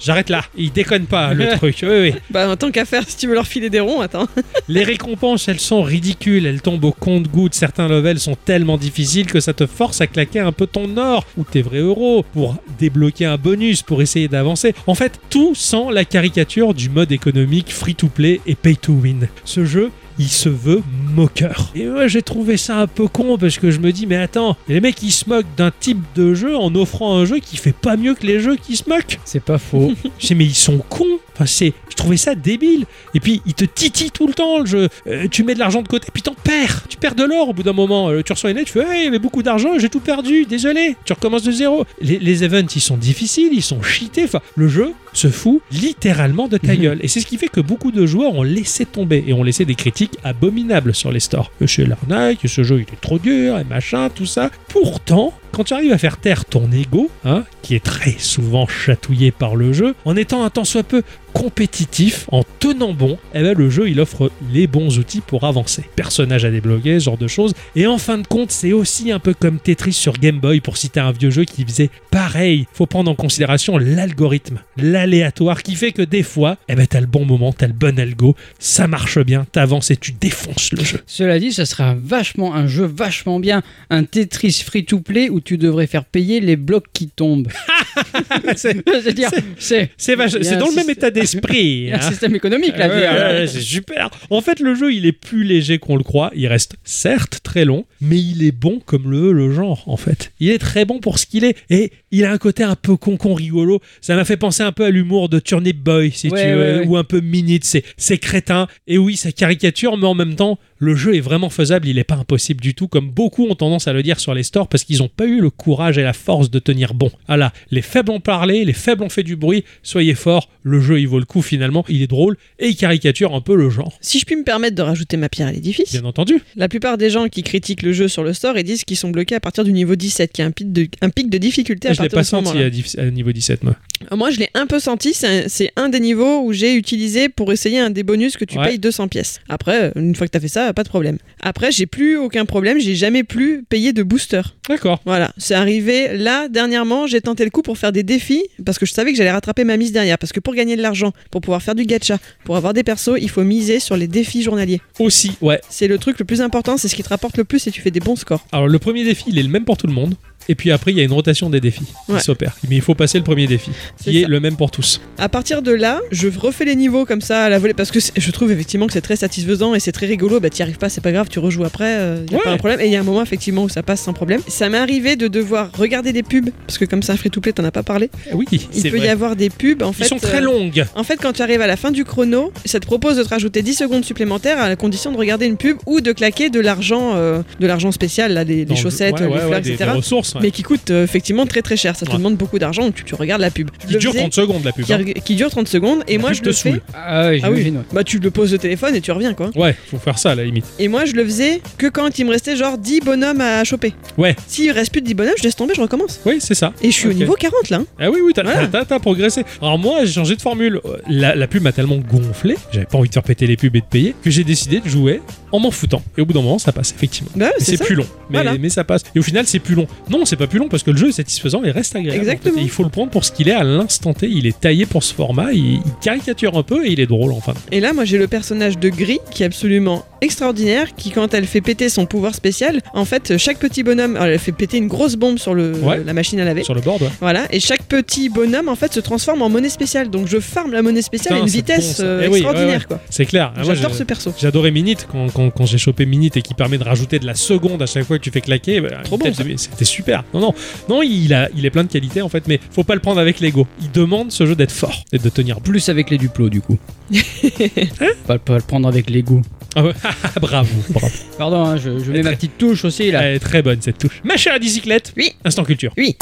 J'arrête 0.00 0.30
là. 0.30 0.44
Il 0.56 0.72
déconne 0.72 1.06
pas 1.06 1.34
le 1.34 1.48
truc. 1.56 1.78
Oui, 1.82 1.88
oui. 2.00 2.14
Bah, 2.30 2.50
en 2.50 2.56
tant 2.56 2.70
qu'à 2.70 2.84
faire, 2.84 3.04
si 3.08 3.16
tu 3.16 3.26
veux 3.28 3.34
leur 3.34 3.46
filer 3.46 3.70
des 3.70 3.80
ronds, 3.80 4.00
attends. 4.00 4.28
Les 4.68 4.84
récompenses, 4.84 5.48
elles 5.48 5.60
sont 5.60 5.82
ridicules. 5.82 6.46
Elles 6.46 6.62
tombent 6.62 6.84
au 6.84 6.92
compte 6.92 7.12
compte-gouttes. 7.12 7.54
Certains 7.54 7.88
levels 7.88 8.18
sont 8.18 8.36
tellement 8.44 8.78
difficiles 8.78 9.26
que 9.26 9.40
ça 9.40 9.52
te 9.52 9.66
force 9.66 10.00
à 10.00 10.06
claquer 10.06 10.31
un 10.40 10.52
peu 10.52 10.66
ton 10.66 10.96
or 10.96 11.26
ou 11.36 11.44
tes 11.44 11.62
vrais 11.62 11.80
euros 11.80 12.24
pour 12.32 12.56
débloquer 12.78 13.26
un 13.26 13.36
bonus, 13.36 13.82
pour 13.82 14.02
essayer 14.02 14.28
d'avancer. 14.28 14.74
En 14.86 14.94
fait, 14.94 15.20
tout 15.30 15.54
sent 15.54 15.86
la 15.92 16.04
caricature 16.04 16.74
du 16.74 16.88
mode 16.88 17.12
économique 17.12 17.72
free-to-play 17.72 18.40
et 18.46 18.54
pay-to-win. 18.54 19.28
Ce 19.44 19.64
jeu, 19.64 19.90
il 20.18 20.28
se 20.28 20.48
veut 20.48 20.82
moqueur. 21.14 21.70
Et 21.74 21.86
moi 21.86 22.06
j'ai 22.06 22.22
trouvé 22.22 22.56
ça 22.56 22.76
un 22.78 22.86
peu 22.86 23.08
con 23.08 23.38
parce 23.38 23.58
que 23.58 23.70
je 23.70 23.80
me 23.80 23.92
dis 23.92 24.06
mais 24.06 24.16
attends, 24.16 24.56
les 24.68 24.80
mecs 24.80 25.02
ils 25.02 25.12
se 25.12 25.28
moquent 25.28 25.54
d'un 25.56 25.70
type 25.70 26.02
de 26.14 26.34
jeu 26.34 26.56
en 26.56 26.74
offrant 26.74 27.16
un 27.16 27.24
jeu 27.24 27.38
qui 27.38 27.56
fait 27.56 27.74
pas 27.74 27.96
mieux 27.96 28.14
que 28.14 28.26
les 28.26 28.40
jeux 28.40 28.56
qui 28.56 28.76
se 28.76 28.88
moquent. 28.88 29.18
C'est 29.24 29.42
pas 29.42 29.58
faux. 29.58 29.92
Je 30.18 30.34
mais 30.34 30.44
ils 30.44 30.54
sont 30.54 30.78
cons. 30.78 31.18
Enfin 31.34 31.46
c'est, 31.46 31.72
je 31.88 31.96
trouvais 31.96 32.16
ça 32.16 32.34
débile. 32.34 32.84
Et 33.14 33.20
puis 33.20 33.42
ils 33.46 33.54
te 33.54 33.64
titillent 33.64 34.10
tout 34.10 34.26
le 34.26 34.34
temps 34.34 34.60
le 34.60 34.66
jeu. 34.66 34.88
Euh, 35.06 35.26
tu 35.30 35.44
mets 35.44 35.54
de 35.54 35.58
l'argent 35.58 35.82
de 35.82 35.88
côté 35.88 36.08
puis 36.12 36.22
t'en 36.22 36.34
perds. 36.34 36.84
Tu 36.88 36.96
perds 36.96 37.14
de 37.14 37.24
l'or 37.24 37.50
au 37.50 37.52
bout 37.52 37.62
d'un 37.62 37.72
moment. 37.72 38.10
Euh, 38.10 38.22
tu 38.22 38.32
reçois 38.32 38.50
une 38.50 38.56
lettre, 38.56 38.72
tu 38.72 38.78
fais 38.78 39.04
hey, 39.04 39.10
mais 39.10 39.18
beaucoup 39.18 39.42
d'argent, 39.42 39.78
j'ai 39.78 39.88
tout 39.88 40.00
perdu. 40.00 40.44
Désolé. 40.46 40.96
Tu 41.04 41.12
recommences 41.12 41.42
de 41.42 41.52
zéro. 41.52 41.84
Les, 42.00 42.18
les 42.18 42.44
events 42.44 42.68
ils 42.74 42.80
sont 42.80 42.96
difficiles, 42.96 43.50
ils 43.52 43.62
sont 43.62 43.82
cheatés. 43.82 44.24
Enfin 44.24 44.40
le 44.56 44.68
jeu 44.68 44.92
se 45.12 45.28
fout 45.28 45.60
littéralement 45.70 46.48
de 46.48 46.56
ta 46.56 46.72
Mhm. 46.74 46.80
gueule. 46.80 46.98
Et 47.02 47.08
c'est 47.08 47.20
ce 47.20 47.26
qui 47.26 47.36
fait 47.38 47.48
que 47.48 47.60
beaucoup 47.60 47.90
de 47.90 48.06
joueurs 48.06 48.34
ont 48.34 48.42
laissé 48.42 48.86
tomber 48.86 49.22
et 49.26 49.32
ont 49.32 49.42
laissé 49.42 49.64
des 49.64 49.74
critiques 49.74 50.16
abominables 50.24 50.94
sur 50.94 51.12
les 51.12 51.20
stores. 51.20 51.50
Que 51.58 51.66
c'est 51.66 51.84
l'arnaque, 51.86 52.38
que 52.40 52.48
ce 52.48 52.62
jeu 52.62 52.76
il 52.78 52.92
est 52.92 53.00
trop 53.00 53.18
dur 53.18 53.58
et 53.58 53.64
machin, 53.64 54.08
tout 54.08 54.26
ça. 54.26 54.50
Pourtant, 54.68 55.32
quand 55.52 55.64
tu 55.64 55.74
arrives 55.74 55.92
à 55.92 55.98
faire 55.98 56.16
taire 56.16 56.44
ton 56.44 56.70
ego, 56.72 57.10
hein, 57.24 57.44
qui 57.62 57.74
est 57.74 57.84
très 57.84 58.16
souvent 58.18 58.66
chatouillé 58.66 59.30
par 59.30 59.54
le 59.54 59.72
jeu, 59.72 59.94
en 60.04 60.16
étant 60.16 60.44
un 60.44 60.50
tant 60.50 60.64
soit 60.64 60.82
peu 60.82 61.02
compétitif, 61.32 62.26
en 62.30 62.42
tenant 62.58 62.92
bon, 62.92 63.18
eh 63.34 63.40
ben, 63.40 63.56
le 63.56 63.70
jeu 63.70 63.88
il 63.88 64.00
offre 64.00 64.30
les 64.52 64.66
bons 64.66 64.98
outils 64.98 65.22
pour 65.22 65.44
avancer. 65.44 65.84
Personnages 65.96 66.44
à 66.44 66.50
débloquer, 66.50 67.00
ce 67.00 67.06
genre 67.06 67.16
de 67.16 67.26
choses. 67.26 67.54
Et 67.74 67.86
en 67.86 67.98
fin 67.98 68.18
de 68.18 68.26
compte, 68.26 68.50
c'est 68.50 68.72
aussi 68.72 69.10
un 69.12 69.18
peu 69.18 69.32
comme 69.32 69.58
Tetris 69.58 69.94
sur 69.94 70.14
Game 70.14 70.40
Boy 70.40 70.60
pour 70.60 70.76
citer 70.76 71.00
un 71.00 71.12
vieux 71.12 71.30
jeu 71.30 71.44
qui 71.44 71.64
faisait 71.64 71.90
pareil. 72.10 72.66
Faut 72.74 72.86
prendre 72.86 73.10
en 73.10 73.14
considération 73.14 73.78
l'algorithme, 73.78 74.60
l'aléatoire 74.76 75.62
qui 75.62 75.74
fait 75.74 75.92
que 75.92 76.02
des 76.02 76.22
fois, 76.22 76.58
eh 76.68 76.74
ben, 76.74 76.86
t'as 76.86 77.00
le 77.00 77.06
bon 77.06 77.24
moment, 77.24 77.52
t'as 77.52 77.66
le 77.66 77.72
bon 77.72 77.98
algo, 77.98 78.36
ça 78.58 78.86
marche 78.86 79.18
bien, 79.20 79.46
t'avances 79.50 79.90
et 79.90 79.96
tu 79.96 80.12
défonces 80.12 80.72
le 80.72 80.84
jeu. 80.84 81.00
Cela 81.06 81.38
dit, 81.38 81.52
ça 81.52 81.64
serait 81.64 81.84
un 81.84 81.94
vachement 81.94 82.54
un 82.54 82.66
jeu 82.66 82.84
vachement 82.84 83.40
bien, 83.40 83.62
un 83.90 84.04
Tetris 84.04 84.62
free-to-play 84.64 85.30
où 85.30 85.40
tu 85.42 85.58
devrais 85.58 85.86
faire 85.86 86.04
payer 86.04 86.40
les 86.40 86.56
blocs 86.56 86.86
qui 86.92 87.08
tombent. 87.08 87.48
c'est 88.56 88.74
dans 90.56 90.68
le 90.68 90.74
même 90.74 90.90
état 90.90 91.10
d'esprit. 91.10 91.92
un 91.92 91.96
hein. 91.96 92.00
système 92.00 92.34
économique 92.34 92.74
ouais, 92.76 92.88
ouais, 92.88 93.46
c'est 93.46 93.60
super. 93.60 94.10
En 94.30 94.40
fait, 94.40 94.60
le 94.60 94.74
jeu, 94.74 94.92
il 94.92 95.06
est 95.06 95.12
plus 95.12 95.44
léger 95.44 95.78
qu'on 95.78 95.96
le 95.96 96.04
croit. 96.04 96.30
Il 96.34 96.46
reste 96.46 96.74
certes 96.84 97.40
très 97.42 97.64
long, 97.64 97.84
mais 98.00 98.18
il 98.18 98.42
est 98.42 98.52
bon 98.52 98.80
comme 98.84 99.10
le 99.10 99.18
veut 99.18 99.32
le 99.32 99.52
genre, 99.52 99.84
en 99.86 99.96
fait. 99.96 100.32
Il 100.40 100.50
est 100.50 100.58
très 100.58 100.84
bon 100.84 100.98
pour 100.98 101.18
ce 101.18 101.26
qu'il 101.26 101.44
est. 101.44 101.56
Et 101.70 101.92
il 102.12 102.24
a 102.24 102.30
un 102.30 102.38
côté 102.38 102.62
un 102.62 102.76
peu 102.76 102.96
con-con 102.96 103.34
rigolo. 103.34 103.80
Ça 104.00 104.14
m'a 104.14 104.24
fait 104.24 104.36
penser 104.36 104.62
un 104.62 104.70
peu 104.72 104.84
à 104.84 104.90
l'humour 104.90 105.28
de 105.28 105.38
Turnip 105.40 105.78
Boy, 105.78 106.12
si 106.12 106.28
Ouais, 106.28 106.40
tu 106.42 106.48
veux, 106.52 106.56
ouais, 106.60 106.78
ouais. 106.80 106.86
ou 106.86 106.96
un 106.96 107.04
peu 107.04 107.20
minute. 107.20 107.64
C'est, 107.64 107.82
c'est 107.96 108.18
crétin. 108.18 108.68
Et 108.86 108.98
oui, 108.98 109.16
ça 109.16 109.32
caricature, 109.32 109.96
mais 109.96 110.06
en 110.06 110.14
même 110.14 110.34
temps, 110.36 110.58
le 110.78 110.94
jeu 110.94 111.14
est 111.16 111.20
vraiment 111.20 111.50
faisable. 111.50 111.88
Il 111.88 111.96
n'est 111.96 112.04
pas 112.04 112.16
impossible 112.16 112.60
du 112.60 112.74
tout, 112.74 112.86
comme 112.88 113.10
beaucoup 113.10 113.46
ont 113.46 113.54
tendance 113.54 113.88
à 113.88 113.92
le 113.92 114.02
dire 114.02 114.20
sur 114.20 114.34
les 114.34 114.42
stores, 114.42 114.68
parce 114.68 114.84
qu'ils 114.84 114.98
n'ont 114.98 115.08
pas 115.08 115.26
eu 115.26 115.40
le 115.40 115.50
courage 115.50 115.98
et 115.98 116.02
la 116.02 116.12
force 116.12 116.50
de 116.50 116.58
tenir 116.58 116.94
bon. 116.94 117.10
Voilà, 117.26 117.52
les 117.70 117.82
faibles 117.82 118.10
ont 118.12 118.20
parlé, 118.20 118.64
les 118.64 118.72
faibles 118.72 119.02
ont 119.02 119.08
fait 119.08 119.22
du 119.22 119.36
bruit. 119.36 119.64
Soyez 119.82 120.14
forts. 120.14 120.48
Le 120.64 120.80
jeu, 120.80 121.00
il 121.00 121.08
vaut 121.08 121.18
le 121.18 121.24
coup 121.24 121.42
finalement. 121.42 121.84
Il 121.88 122.02
est 122.02 122.06
drôle 122.06 122.36
et 122.58 122.68
il 122.68 122.76
caricature 122.76 123.34
un 123.34 123.40
peu 123.40 123.56
le 123.56 123.70
genre. 123.70 123.96
Si 124.00 124.18
je 124.18 124.24
puis 124.26 124.36
me 124.36 124.44
permettre 124.44 124.76
de 124.76 124.82
rajouter 124.82 125.16
ma 125.16 125.28
pierre 125.28 125.48
à 125.48 125.52
l'édifice, 125.52 125.92
Bien 125.92 126.04
entendu. 126.04 126.40
la 126.56 126.68
plupart 126.68 126.98
des 126.98 127.10
gens 127.10 127.28
qui 127.28 127.42
critiquent 127.42 127.82
le 127.82 127.92
jeu 127.92 128.06
sur 128.08 128.22
le 128.22 128.32
store, 128.32 128.56
ils 128.58 128.62
disent 128.64 128.84
qu'ils 128.84 128.96
sont 128.96 129.10
bloqués 129.10 129.34
à 129.34 129.40
partir 129.40 129.64
du 129.64 129.72
niveau 129.72 129.96
17, 129.96 130.30
qui 130.32 130.42
a 130.42 130.46
un 130.46 130.50
pic 130.50 130.72
de, 130.72 130.86
un 131.00 131.08
pic 131.10 131.30
de 131.30 131.38
difficulté 131.38 131.88
à 131.88 131.94
l'ai 132.02 132.08
pas 132.08 132.24
senti 132.24 132.58
à, 132.98 133.10
niveau 133.10 133.32
17, 133.32 133.64
moi. 133.64 133.76
Euh, 134.10 134.16
Moi, 134.16 134.30
je 134.30 134.38
l'ai 134.40 134.48
un 134.54 134.66
peu 134.66 134.78
senti. 134.78 135.14
C'est 135.14 135.70
un, 135.76 135.88
des 135.88 136.00
niveaux 136.00 136.42
où 136.42 136.52
j'ai 136.52 136.74
utilisé 136.74 137.28
pour 137.28 137.52
essayer 137.52 137.78
un 137.78 137.90
des 137.90 138.02
bonus 138.02 138.36
que 138.36 138.44
tu 138.44 138.58
Ouais. 138.58 138.68
payes 138.68 138.78
200 138.78 139.08
pièces. 139.08 139.40
Après, 139.48 139.84
euh, 139.84 139.90
une 139.96 140.14
fois 140.14 140.26
que 140.26 140.32
tu 140.32 140.38
as 140.38 140.40
fait 140.40 140.48
ça, 140.48 140.72
pas 140.72 140.82
de 140.84 140.88
problème. 140.88 141.18
Après, 141.40 141.72
j'ai 141.72 141.86
plus 141.86 142.16
aucun 142.16 142.44
problème. 142.44 142.78
J'ai 142.78 142.94
jamais 142.94 143.22
plus 143.24 143.62
payé 143.68 143.92
de 143.92 144.02
booster. 144.02 144.42
D'accord. 144.68 145.00
Voilà, 145.04 145.32
c'est 145.38 145.54
arrivé 145.54 146.16
là 146.16 146.48
dernièrement. 146.48 147.06
J'ai 147.06 147.20
tenté 147.20 147.44
le 147.44 147.50
coup 147.50 147.62
pour 147.62 147.78
faire 147.78 147.92
des 147.92 148.02
défis 148.02 148.42
parce 148.64 148.78
que 148.78 148.86
je 148.86 148.92
savais 148.92 149.12
que 149.12 149.18
j'allais 149.18 149.30
rattraper 149.32 149.64
ma 149.64 149.76
mise 149.76 149.92
derrière. 149.92 150.18
Parce 150.18 150.32
que 150.32 150.40
pour 150.40 150.54
gagner 150.54 150.76
de 150.76 150.82
l'argent, 150.82 151.12
pour 151.30 151.40
pouvoir 151.40 151.62
faire 151.62 151.74
du 151.74 151.84
gacha, 151.84 152.18
pour 152.44 152.56
avoir 152.56 152.72
des 152.74 152.82
persos, 152.82 153.16
il 153.20 153.30
faut 153.30 153.44
miser 153.44 153.80
sur 153.80 153.96
les 153.96 154.08
défis 154.08 154.42
journaliers. 154.42 154.80
Aussi, 154.98 155.32
ouais. 155.40 155.60
C'est 155.68 155.88
le 155.88 155.98
truc 155.98 156.18
le 156.18 156.24
plus 156.24 156.40
important. 156.40 156.76
C'est 156.76 156.88
ce 156.88 156.94
qui 156.96 157.02
te 157.02 157.08
rapporte 157.08 157.36
le 157.36 157.44
plus 157.44 157.66
et 157.66 157.70
tu 157.70 157.80
fais 157.80 157.90
des 157.90 158.00
bons 158.00 158.16
scores. 158.16 158.46
Alors, 158.52 158.68
le 158.68 158.78
premier 158.78 159.04
défi, 159.04 159.24
il 159.28 159.38
est 159.38 159.42
le 159.42 159.48
même 159.48 159.64
pour 159.64 159.76
tout 159.76 159.86
le 159.86 159.92
monde. 159.92 160.14
Et 160.48 160.54
puis 160.54 160.70
après, 160.70 160.90
il 160.92 160.98
y 160.98 161.00
a 161.00 161.04
une 161.04 161.12
rotation 161.12 161.50
des 161.50 161.60
défis 161.60 161.82
Ouais. 162.08 162.18
qui 162.18 162.24
s'opère. 162.24 162.56
Mais 162.68 162.76
il 162.76 162.82
faut 162.82 162.94
passer 162.94 163.18
le 163.18 163.24
premier 163.24 163.46
défi, 163.46 163.70
qui 164.02 164.18
est 164.18 164.22
ça. 164.22 164.28
le 164.28 164.40
même 164.40 164.56
pour 164.56 164.70
tous. 164.70 165.00
À 165.18 165.28
partir 165.28 165.62
de 165.62 165.72
là, 165.72 166.00
je 166.10 166.28
refais 166.28 166.64
les 166.64 166.74
niveaux 166.76 167.04
comme 167.04 167.20
ça 167.20 167.44
à 167.44 167.48
la 167.48 167.58
volée 167.58 167.74
parce 167.74 167.90
que 167.90 167.98
je 168.16 168.30
trouve 168.30 168.50
effectivement 168.52 168.86
que 168.86 168.92
c'est 168.92 169.00
très 169.00 169.16
satisfaisant 169.16 169.74
et 169.74 169.80
c'est 169.80 169.92
très 169.92 170.06
rigolo. 170.06 170.40
Bah, 170.40 170.50
t'y 170.50 170.62
arrives 170.62 170.78
pas, 170.78 170.88
c'est 170.88 171.00
pas 171.00 171.12
grave, 171.12 171.28
tu 171.28 171.38
rejoues 171.38 171.64
après, 171.64 171.96
euh, 171.98 172.24
y 172.30 172.34
a 172.34 172.38
Ouais. 172.38 172.44
pas 172.44 172.50
un 172.50 172.56
problème. 172.56 172.80
Et 172.80 172.86
il 172.86 172.92
y 172.92 172.96
a 172.96 173.00
un 173.00 173.04
moment 173.04 173.22
effectivement 173.22 173.62
où 173.64 173.68
ça 173.68 173.82
passe 173.82 174.00
sans 174.02 174.12
problème. 174.12 174.40
Ça 174.48 174.68
m'est 174.68 174.78
arrivé 174.78 175.16
de 175.16 175.28
devoir 175.28 175.70
regarder 175.76 176.12
des 176.12 176.22
pubs 176.22 176.50
parce 176.66 176.78
que 176.78 176.84
comme 176.84 177.02
c'est 177.02 177.12
un 177.12 177.16
free-to-play, 177.16 177.52
t'en 177.52 177.64
as 177.64 177.70
pas 177.70 177.82
parlé. 177.82 178.10
Eh 178.30 178.34
Oui, 178.34 178.46
Il 178.50 178.82
peut 178.82 178.96
vrai. 178.96 179.06
y 179.06 179.08
avoir 179.08 179.36
des 179.36 179.50
pubs 179.50 179.82
en 179.82 179.92
fait. 179.92 180.04
Ils 180.04 180.08
sont 180.08 180.16
très 180.18 180.38
euh, 180.38 180.40
longues. 180.40 180.84
En 180.94 181.04
fait, 181.04 181.16
quand 181.16 181.32
tu 181.32 181.42
arrives 181.42 181.60
à 181.60 181.66
la 181.66 181.76
fin 181.76 181.90
du 181.90 182.04
chrono, 182.04 182.52
ça 182.64 182.80
te 182.80 182.86
propose 182.86 183.16
de 183.16 183.22
te 183.22 183.28
rajouter 183.28 183.62
10 183.62 183.74
secondes 183.74 184.04
supplémentaires 184.04 184.58
à 184.58 184.68
la 184.68 184.76
condition 184.76 185.12
de 185.12 185.16
regarder 185.16 185.46
une 185.46 185.56
pub 185.56 185.76
ou 185.86 186.00
de 186.00 186.12
claquer 186.12 186.50
de 186.50 186.60
l'argent, 186.60 187.12
euh, 187.14 187.42
de 187.60 187.66
l'argent 187.66 187.92
spécial, 187.92 188.32
là, 188.32 188.44
le- 188.44 188.66
chaussettes, 188.74 189.20
ouais, 189.20 189.28
les 189.28 189.38
flags, 189.38 189.62
des- 189.64 189.70
etc. 189.72 189.90
des 189.90 189.96
ressources, 189.98 190.31
ouais. 190.34 190.40
Mais 190.42 190.50
qui 190.50 190.62
coûte 190.62 190.90
euh, 190.90 191.04
effectivement 191.04 191.46
très 191.46 191.62
très 191.62 191.76
cher. 191.76 191.96
Ça 191.96 192.06
te 192.06 192.10
Ouais. 192.10 192.16
demande 192.18 192.36
beaucoup 192.36 192.58
d'argent, 192.58 192.82
donc 192.82 192.94
tu, 192.94 193.04
tu 193.04 193.14
regardes 193.14 193.40
la 193.40 193.50
pub. 193.50 193.70
Je 193.82 193.86
Qui 193.86 193.92
le 193.94 193.98
dure 193.98 194.10
faisais- 194.12 194.20
30 194.22 194.34
secondes, 194.34 194.64
la 194.64 194.72
pub. 194.72 194.84
qui, 194.84 194.92
hein. 194.92 195.02
qui 195.24 195.34
dure 195.36 195.50
30 195.50 195.68
secondes 195.68 196.02
et 196.08 196.14
La 196.14 196.18
moi 196.20 196.30
pub 196.30 196.36
je 196.38 196.42
te 196.42 196.48
le 196.48 196.52
fais. 196.54 196.70
saoule. 196.70 196.80
Ah 196.94 197.28
ouais, 197.28 197.40
Ah 197.42 197.50
oui, 197.50 197.56
j'imagine, 197.58 197.76
ouais. 197.78 197.82
bah 197.92 198.04
tu 198.04 198.18
le 198.18 198.30
poses 198.30 198.52
au 198.54 198.58
téléphone 198.58 198.94
et 198.94 199.00
tu 199.00 199.10
reviens 199.12 199.34
quoi. 199.34 199.50
Ouais, 199.54 199.74
faut 199.90 199.98
faire 199.98 200.18
ça 200.18 200.30
à 200.32 200.34
la 200.34 200.44
limite. 200.44 200.64
Et 200.78 200.88
moi 200.88 201.04
je 201.04 201.12
le 201.12 201.24
faisais 201.24 201.60
que 201.78 201.86
quand 201.88 202.18
il 202.18 202.24
me 202.26 202.30
restait 202.30 202.56
genre 202.56 202.78
10 202.78 203.00
bonhommes 203.00 203.40
à 203.40 203.64
choper. 203.64 203.94
Ouais, 204.18 204.34
S'il 204.46 204.70
reste 204.72 204.92
plus 204.92 205.00
de 205.00 205.06
10 205.06 205.14
bonhommes, 205.14 205.34
je 205.38 205.42
laisse 205.42 205.56
tomber, 205.56 205.74
je 205.74 205.80
recommence. 205.80 206.20
oui, 206.26 206.36
c'est 206.40 206.54
ça. 206.54 206.72
Et 206.82 206.90
je 206.90 206.96
suis 206.96 207.08
Ok. 207.08 207.14
au 207.14 207.18
niveau 207.18 207.34
40 207.34 207.70
là. 207.70 207.78
hein. 207.78 207.86
Ah 207.98 208.10
oui, 208.10 208.18
oui, 208.24 208.32
t'as 208.34 208.42
Voilà. 208.42 208.66
t'as- 208.68 208.84
t'as 208.84 208.98
progressé. 208.98 209.44
Alors 209.60 209.78
moi, 209.78 210.04
j'ai 210.04 210.12
changé 210.12 210.36
de 210.36 210.42
formule. 210.42 210.80
Euh, 210.84 210.96
La, 211.08 211.34
la 211.34 211.46
pub 211.46 211.62
m'a 211.62 211.72
tellement 211.72 211.96
gonflé, 211.98 212.56
j'avais 212.72 212.86
pas 212.86 212.98
envie 212.98 213.08
de 213.08 213.14
faire 213.14 213.22
péter 213.22 213.46
les 213.46 213.56
pubs 213.56 213.74
et 213.76 213.80
de 213.80 213.86
payer, 213.86 214.14
que 214.22 214.30
j'ai 214.30 214.44
décidé 214.44 214.80
de 214.80 214.88
jouer 214.88 215.20
en 215.52 215.58
m'en 215.58 215.70
foutant. 215.70 216.02
Et 216.16 216.22
au 216.22 216.26
bout 216.26 216.32
d'un 216.32 216.40
moment, 216.42 216.58
ça 216.58 216.72
passe, 216.72 216.92
effectivement. 216.96 217.30
Bah 217.36 217.46
ouais, 217.46 217.50
Mais 217.58 217.64
c'est 217.64 217.72
c'est 217.72 217.76
ça. 217.78 217.84
plus 217.84 217.94
long, 217.94 218.06
mais, 218.30 218.42
Voilà. 218.42 218.58
mais 218.58 218.68
ça 218.70 218.84
passe. 218.84 219.02
Et 219.14 219.18
au 219.18 219.22
final, 219.22 219.46
c'est 219.46 219.58
plus 219.58 219.74
long. 219.74 219.86
Non, 220.10 220.21
c'est 220.24 220.36
pas 220.36 220.46
plus 220.46 220.58
long 220.58 220.68
parce 220.68 220.82
que 220.82 220.90
le 220.90 220.96
jeu 220.96 221.08
est 221.08 221.12
satisfaisant 221.12 221.62
et 221.64 221.70
reste 221.70 221.96
agréable. 221.96 222.20
en 222.20 222.24
fait. 222.24 222.30
Exactement. 222.30 222.60
Et 222.60 222.64
il 222.64 222.70
faut 222.70 222.84
le 222.84 222.88
prendre 222.90 223.10
pour 223.10 223.24
ce 223.24 223.32
qu'il 223.32 223.48
est 223.48 223.52
à 223.54 223.64
l'instant 223.64 224.14
T. 224.14 224.28
Il 224.28 224.46
est 224.46 224.58
taillé 224.58 224.86
pour 224.86 225.02
ce 225.02 225.14
format, 225.14 225.52
il, 225.52 225.74
il 225.74 225.82
caricature 226.00 226.56
un 226.56 226.62
peu 226.62 226.86
et 226.86 226.92
il 226.92 227.00
est 227.00 227.06
drôle 227.06 227.32
enfin. 227.32 227.54
Et 227.70 227.80
là, 227.80 227.92
moi, 227.92 228.04
j'ai 228.04 228.18
le 228.18 228.26
personnage 228.28 228.78
de 228.78 228.88
Gris 228.88 229.20
qui 229.30 229.42
est 229.42 229.46
absolument 229.46 230.04
extraordinaire, 230.22 230.94
qui 230.94 231.10
quand 231.10 231.34
elle 231.34 231.46
fait 231.46 231.60
péter 231.60 231.88
son 231.88 232.06
pouvoir 232.06 232.34
spécial, 232.34 232.80
en 232.94 233.04
fait, 233.04 233.36
chaque 233.38 233.58
petit 233.58 233.82
bonhomme, 233.82 234.18
elle 234.20 234.38
fait 234.38 234.52
péter 234.52 234.78
une 234.78 234.88
grosse 234.88 235.16
bombe 235.16 235.38
sur 235.38 235.52
le, 235.54 235.72
Ouais. 235.82 236.02
la 236.04 236.12
machine 236.12 236.38
à 236.40 236.44
laver. 236.44 236.62
Sur 236.64 236.74
le 236.74 236.80
board, 236.80 237.02
ouais. 237.02 237.08
Voilà, 237.20 237.46
et 237.50 237.60
chaque 237.60 237.82
petit 237.84 238.28
bonhomme 238.28 238.68
en 238.68 238.76
fait 238.76 238.92
se 238.92 239.00
transforme 239.00 239.42
en 239.42 239.48
monnaie 239.48 239.68
spéciale. 239.68 240.08
Donc 240.10 240.26
je 240.28 240.38
farme 240.40 240.72
la 240.72 240.82
monnaie 240.82 241.02
spéciale 241.02 241.34
Putain, 241.34 241.44
à 241.44 241.46
une 241.46 241.52
vitesse 241.52 242.00
bon, 242.00 242.06
euh, 242.06 242.22
Eh 242.24 242.28
oui, 242.28 242.34
extraordinaire 242.36 242.68
ouais, 242.68 242.76
ouais. 242.78 242.84
quoi. 242.86 243.00
C'est 243.10 243.26
clair. 243.26 243.52
Ah, 243.56 243.62
J'adore 243.64 243.94
ce 243.94 244.04
perso. 244.04 244.32
J'adorais 244.40 244.70
Minute 244.70 245.06
quand, 245.10 245.28
quand, 245.32 245.50
quand 245.50 245.66
j'ai 245.66 245.78
chopé 245.78 246.06
Minute 246.06 246.36
et 246.36 246.42
qui 246.42 246.54
permet 246.54 246.78
de 246.78 246.84
rajouter 246.84 247.18
de 247.18 247.26
la 247.26 247.34
seconde 247.34 247.82
à 247.82 247.86
chaque 247.86 248.04
fois 248.04 248.18
que 248.18 248.22
tu 248.24 248.30
fais 248.30 248.40
claquer. 248.40 248.80
bah, 248.80 248.88
Trop 249.04 249.18
bon, 249.18 249.32
C'était 249.56 249.84
super. 249.84 250.24
Non, 250.32 250.40
non, 250.40 250.54
non, 250.88 251.02
il, 251.02 251.34
a, 251.34 251.48
il 251.56 251.66
est 251.66 251.70
plein 251.70 251.84
de 251.84 251.90
qualités 251.92 252.22
en 252.22 252.28
fait, 252.28 252.46
mais 252.48 252.60
faut 252.70 252.84
pas 252.84 252.94
le 252.94 253.00
prendre 253.00 253.20
avec 253.20 253.40
l'ego. 253.40 253.66
Il 253.80 253.90
demande 253.90 254.30
ce 254.32 254.46
jeu 254.46 254.54
d'être 254.54 254.72
fort 254.72 255.02
et 255.12 255.18
de 255.18 255.28
tenir. 255.28 255.60
Plus 255.60 255.88
avec 255.88 256.10
les 256.10 256.18
duplos 256.18 256.48
du 256.48 256.60
coup. 256.60 256.78
pas, 258.26 258.38
pas 258.38 258.56
le 258.56 258.62
prendre 258.62 258.88
avec 258.88 259.10
les 259.10 259.22
goûts. 259.22 259.42
Ah 259.74 259.82
ouais, 259.84 259.92
bravo, 260.40 260.68
bravo. 260.90 261.14
Pardon, 261.38 261.64
hein, 261.64 261.76
je, 261.78 261.98
je 261.98 262.12
mets 262.12 262.22
ma 262.22 262.32
petite 262.32 262.58
touche 262.58 262.84
aussi 262.84 263.10
là. 263.10 263.22
Elle 263.22 263.36
est 263.36 263.40
très 263.40 263.62
bonne 263.62 263.80
cette 263.80 263.98
touche. 263.98 264.20
Ma 264.24 264.36
chère 264.36 264.58
bicyclette. 264.60 265.12
Oui. 265.16 265.32
Instant 265.44 265.64
culture. 265.64 265.92
Oui. 265.96 266.16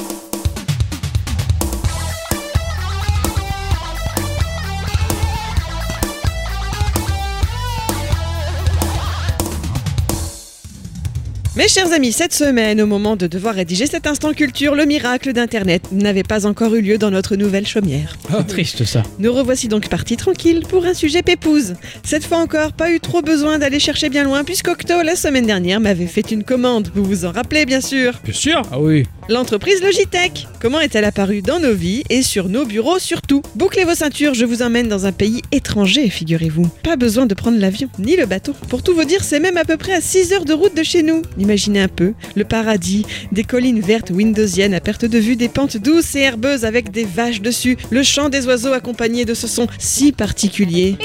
Mes 11.56 11.66
chers 11.66 11.92
amis, 11.92 12.12
cette 12.12 12.32
semaine, 12.32 12.80
au 12.80 12.86
moment 12.86 13.16
de 13.16 13.26
devoir 13.26 13.56
rédiger 13.56 13.86
cet 13.86 14.06
instant 14.06 14.32
culture, 14.32 14.76
le 14.76 14.84
miracle 14.84 15.32
d'Internet 15.32 15.82
n'avait 15.90 16.22
pas 16.22 16.46
encore 16.46 16.76
eu 16.76 16.80
lieu 16.80 16.96
dans 16.96 17.10
notre 17.10 17.34
nouvelle 17.34 17.66
chaumière. 17.66 18.16
C'est 18.30 18.46
triste 18.46 18.84
ça. 18.84 19.02
Nous 19.18 19.32
revoici 19.32 19.66
donc 19.66 19.88
partis 19.88 20.16
tranquilles 20.16 20.62
pour 20.68 20.84
un 20.84 20.94
sujet 20.94 21.22
pépouze. 21.22 21.74
Cette 22.04 22.24
fois 22.24 22.38
encore, 22.38 22.72
pas 22.72 22.92
eu 22.92 23.00
trop 23.00 23.20
besoin 23.20 23.58
d'aller 23.58 23.80
chercher 23.80 24.10
bien 24.10 24.22
loin 24.22 24.44
puisqu'Octo, 24.44 25.02
la 25.02 25.16
semaine 25.16 25.44
dernière, 25.44 25.80
m'avait 25.80 26.06
fait 26.06 26.30
une 26.30 26.44
commande. 26.44 26.92
Vous 26.94 27.02
vous 27.02 27.24
en 27.24 27.32
rappelez 27.32 27.66
bien 27.66 27.80
sûr 27.80 28.20
Bien 28.22 28.32
sûr. 28.32 28.62
Ah 28.70 28.80
oui. 28.80 29.06
L'entreprise 29.28 29.82
Logitech. 29.82 30.46
Comment 30.60 30.80
est-elle 30.80 31.04
apparue 31.04 31.42
dans 31.42 31.58
nos 31.58 31.74
vies 31.74 32.04
et 32.10 32.22
sur 32.22 32.48
nos 32.48 32.64
bureaux 32.64 33.00
surtout? 33.00 33.42
Bouclez 33.56 33.84
vos 33.84 33.94
ceintures, 33.94 34.34
je 34.34 34.44
vous 34.44 34.62
emmène 34.62 34.88
dans 34.88 35.06
un 35.06 35.12
pays 35.12 35.42
étranger, 35.50 36.10
figurez-vous. 36.10 36.68
Pas 36.84 36.96
besoin 36.96 37.26
de 37.26 37.34
prendre 37.34 37.58
l'avion, 37.58 37.88
ni 37.98 38.16
le 38.16 38.26
bateau. 38.26 38.54
Pour 38.68 38.82
tout 38.84 38.94
vous 38.94 39.04
dire, 39.04 39.24
c'est 39.24 39.40
même 39.40 39.56
à 39.56 39.64
peu 39.64 39.76
près 39.76 39.94
à 39.94 40.00
6 40.00 40.32
heures 40.32 40.44
de 40.44 40.52
route 40.52 40.76
de 40.76 40.82
chez 40.82 41.02
nous. 41.02 41.22
Imaginez 41.40 41.80
un 41.80 41.88
peu, 41.88 42.12
le 42.36 42.44
paradis, 42.44 43.06
des 43.32 43.44
collines 43.44 43.80
vertes 43.80 44.10
windowsiennes 44.10 44.74
à 44.74 44.80
perte 44.80 45.06
de 45.06 45.18
vue, 45.18 45.36
des 45.36 45.48
pentes 45.48 45.78
douces 45.78 46.14
et 46.14 46.20
herbeuses 46.20 46.66
avec 46.66 46.90
des 46.90 47.04
vaches 47.04 47.40
dessus, 47.40 47.78
le 47.90 48.02
chant 48.02 48.28
des 48.28 48.46
oiseaux 48.46 48.74
accompagné 48.74 49.24
de 49.24 49.32
ce 49.32 49.46
son 49.46 49.66
si 49.78 50.12
particulier. 50.12 50.98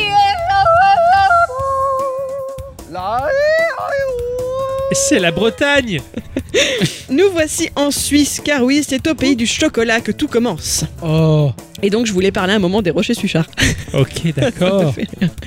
C'est 4.92 5.20
la 5.20 5.32
Bretagne. 5.32 6.02
Nous 7.10 7.30
voici 7.32 7.70
en 7.76 7.91
Suisse, 7.91 8.41
car 8.43 8.64
oui, 8.64 8.82
c'est 8.88 9.08
au 9.08 9.16
pays 9.16 9.36
du 9.36 9.45
chocolat 9.45 10.01
que 10.01 10.12
tout 10.12 10.28
commence. 10.28 10.84
Oh. 11.03 11.51
Et 11.84 11.89
donc 11.89 12.06
je 12.06 12.14
voulais 12.14 12.32
parler 12.32 12.53
un 12.53 12.60
moment 12.60 12.82
des 12.82 12.89
rochers 12.91 13.14
Suchard. 13.14 13.47
Ok, 13.93 14.34
d'accord. 14.36 14.93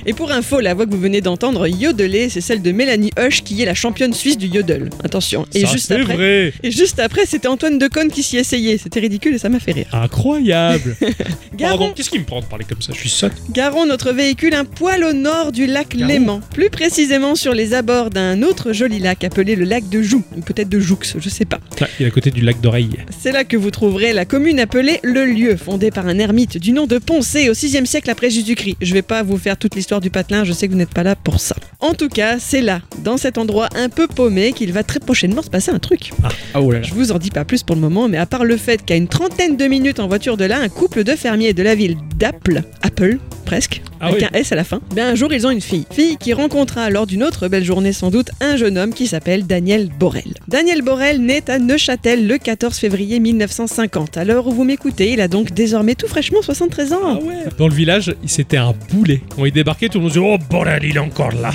Et 0.07 0.13
pour 0.13 0.31
info, 0.31 0.59
la 0.59 0.73
voix 0.73 0.87
que 0.87 0.91
vous 0.91 0.99
venez 0.99 1.21
d'entendre 1.21 1.67
yodeler, 1.67 2.29
c'est 2.29 2.41
celle 2.41 2.63
de 2.63 2.71
Mélanie 2.71 3.11
Hush, 3.19 3.43
qui 3.43 3.61
est 3.61 3.65
la 3.65 3.75
championne 3.75 4.11
suisse 4.11 4.39
du 4.39 4.47
yodel. 4.47 4.89
Attention. 5.03 5.45
Et 5.53 5.65
Ça, 5.67 5.71
juste 5.71 5.87
c'est 5.89 6.01
après. 6.01 6.15
vrai. 6.15 6.53
Et 6.63 6.71
juste 6.71 6.97
après, 6.99 7.27
c'était 7.27 7.47
Antoine 7.47 7.77
Decaune 7.77 8.09
qui 8.09 8.23
s'y 8.23 8.37
essayait. 8.37 8.79
C'était 8.79 9.01
ridicule 9.01 9.35
et 9.35 9.37
ça 9.37 9.49
m'a 9.49 9.59
fait 9.59 9.73
rire. 9.73 9.85
Incroyable. 9.91 10.95
Garon, 11.55 11.77
Pardon, 11.77 11.93
qu'est-ce 11.95 12.09
qui 12.09 12.17
me 12.17 12.23
prend 12.23 12.39
de 12.39 12.45
parler 12.45 12.65
comme 12.67 12.81
ça? 12.81 12.91
Je 12.91 12.97
suis 12.99 13.09
sotte. 13.09 13.33
garons 13.51 13.85
notre 13.85 14.13
véhicule 14.13 14.55
un 14.55 14.65
poil 14.65 15.03
au 15.03 15.13
nord 15.13 15.51
du 15.51 15.67
lac. 15.67 15.93
Léman. 15.93 16.41
Plus 16.53 16.71
précisément 16.71 17.35
sur 17.35 17.53
les 17.53 17.75
abords 17.75 18.09
d'un 18.09 18.41
autre 18.41 18.73
joli 18.73 18.97
lac 18.99 19.23
appelé 19.23 19.55
le 19.55 19.65
lac 19.65 19.87
de 19.89 20.01
Joux. 20.01 20.23
Ou 20.35 20.41
peut-être 20.41 20.69
de 20.69 20.79
Joux, 20.79 20.97
je 21.03 21.29
sais 21.29 21.45
pas. 21.45 21.59
Ah, 21.81 21.87
il 21.99 22.05
est 22.05 22.07
à 22.07 22.11
côté 22.11 22.31
du 22.31 22.41
lac 22.41 22.59
d'Oreille. 22.61 22.97
C'est 23.17 23.31
là 23.31 23.43
que 23.43 23.57
vous 23.57 23.71
trouverez 23.71 24.13
la 24.13 24.25
commune 24.25 24.59
appelée 24.59 24.99
Le 25.03 25.25
Lieu, 25.25 25.57
fondée 25.57 25.91
par 25.91 26.07
un 26.07 26.19
ermite 26.19 26.57
du 26.57 26.71
nom 26.71 26.87
de 26.87 26.97
Poncé 26.97 27.49
au 27.49 27.53
6e 27.53 27.85
siècle 27.85 28.09
après 28.09 28.29
Jésus-Christ. 28.29 28.77
Je 28.81 28.93
vais 28.93 29.01
pas 29.01 29.23
vous 29.23 29.37
faire 29.37 29.57
toute 29.57 29.75
l'histoire 29.75 30.01
du 30.01 30.09
patelin, 30.09 30.43
je 30.43 30.53
sais 30.53 30.67
que 30.67 30.73
vous 30.73 30.77
n'êtes 30.77 30.93
pas 30.93 31.03
là 31.03 31.15
pour 31.15 31.39
ça. 31.39 31.55
En 31.79 31.93
tout 31.93 32.09
cas, 32.09 32.37
c'est 32.39 32.61
là, 32.61 32.81
dans 33.03 33.17
cet 33.17 33.37
endroit 33.37 33.69
un 33.75 33.89
peu 33.89 34.07
paumé, 34.07 34.53
qu'il 34.53 34.73
va 34.73 34.83
très 34.83 34.99
prochainement 34.99 35.41
se 35.41 35.49
passer 35.49 35.71
un 35.71 35.79
truc. 35.79 36.11
Ah 36.53 36.61
oh 36.61 36.71
là 36.71 36.79
là. 36.79 36.85
Je 36.85 36.93
vous 36.93 37.11
en 37.11 37.17
dis 37.17 37.31
pas 37.31 37.45
plus 37.45 37.63
pour 37.63 37.75
le 37.75 37.81
moment, 37.81 38.07
mais 38.07 38.17
à 38.17 38.25
part 38.25 38.45
le 38.45 38.57
fait 38.57 38.83
qu'à 38.83 38.95
une 38.95 39.07
trentaine 39.07 39.57
de 39.57 39.65
minutes 39.65 39.99
en 39.99 40.07
voiture 40.07 40.37
de 40.37 40.45
là, 40.45 40.59
un 40.59 40.69
couple 40.69 41.03
de 41.03 41.15
fermiers 41.15 41.53
de 41.53 41.63
la 41.63 41.75
ville 41.75 41.97
d'Apple, 42.17 42.63
Apple, 42.81 43.17
presque, 43.49 43.81
Ah 43.99 44.09
avec 44.09 44.21
oui. 44.21 44.27
un 44.31 44.37
S 44.37 44.51
à 44.51 44.55
la 44.55 44.63
fin, 44.63 44.79
ben 44.95 45.07
un 45.07 45.15
jour 45.15 45.33
ils 45.33 45.47
ont 45.47 45.49
une 45.49 45.59
fille. 45.59 45.85
Fille 45.89 46.17
qui 46.17 46.33
rencontra 46.33 46.91
lors 46.91 47.07
d'une 47.07 47.23
autre 47.23 47.47
belle 47.47 47.63
journée 47.63 47.93
sans 47.93 48.11
doute 48.11 48.29
un 48.41 48.57
jeune 48.57 48.77
homme 48.77 48.93
qui 48.93 49.07
s'appelle 49.07 49.47
Daniel 49.47 49.89
Borel. 49.99 50.35
Daniel 50.47 50.83
Borel 50.83 51.19
naît 51.19 51.49
à 51.49 51.57
Neuchâtel 51.57 52.27
le 52.27 52.37
14 52.37 52.77
février 52.77 53.19
1950. 53.19 54.17
À 54.17 54.23
l'heure 54.23 54.45
où 54.45 54.51
vous 54.51 54.65
m'écoutez, 54.65 55.13
il 55.13 55.19
a 55.19 55.27
donc 55.27 55.51
désormais 55.51 55.95
tout 55.95 56.05
fraîchement 56.07 56.43
73 56.43 56.93
ans. 56.93 56.99
Ah 57.03 57.23
ouais. 57.23 57.33
Dans 57.57 57.67
le 57.67 57.73
village, 57.73 58.13
c'était 58.27 58.57
un 58.57 58.75
boulet. 58.91 59.23
Quand 59.35 59.45
il 59.45 59.51
débarquait, 59.51 59.89
tout 59.89 59.97
le 59.97 60.03
monde 60.03 60.11
disait 60.13 60.23
Oh 60.23 60.37
bordel, 60.47 60.83
il 60.83 60.95
est 60.95 60.99
encore 60.99 61.31
là. 61.31 61.49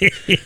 il 0.00 0.38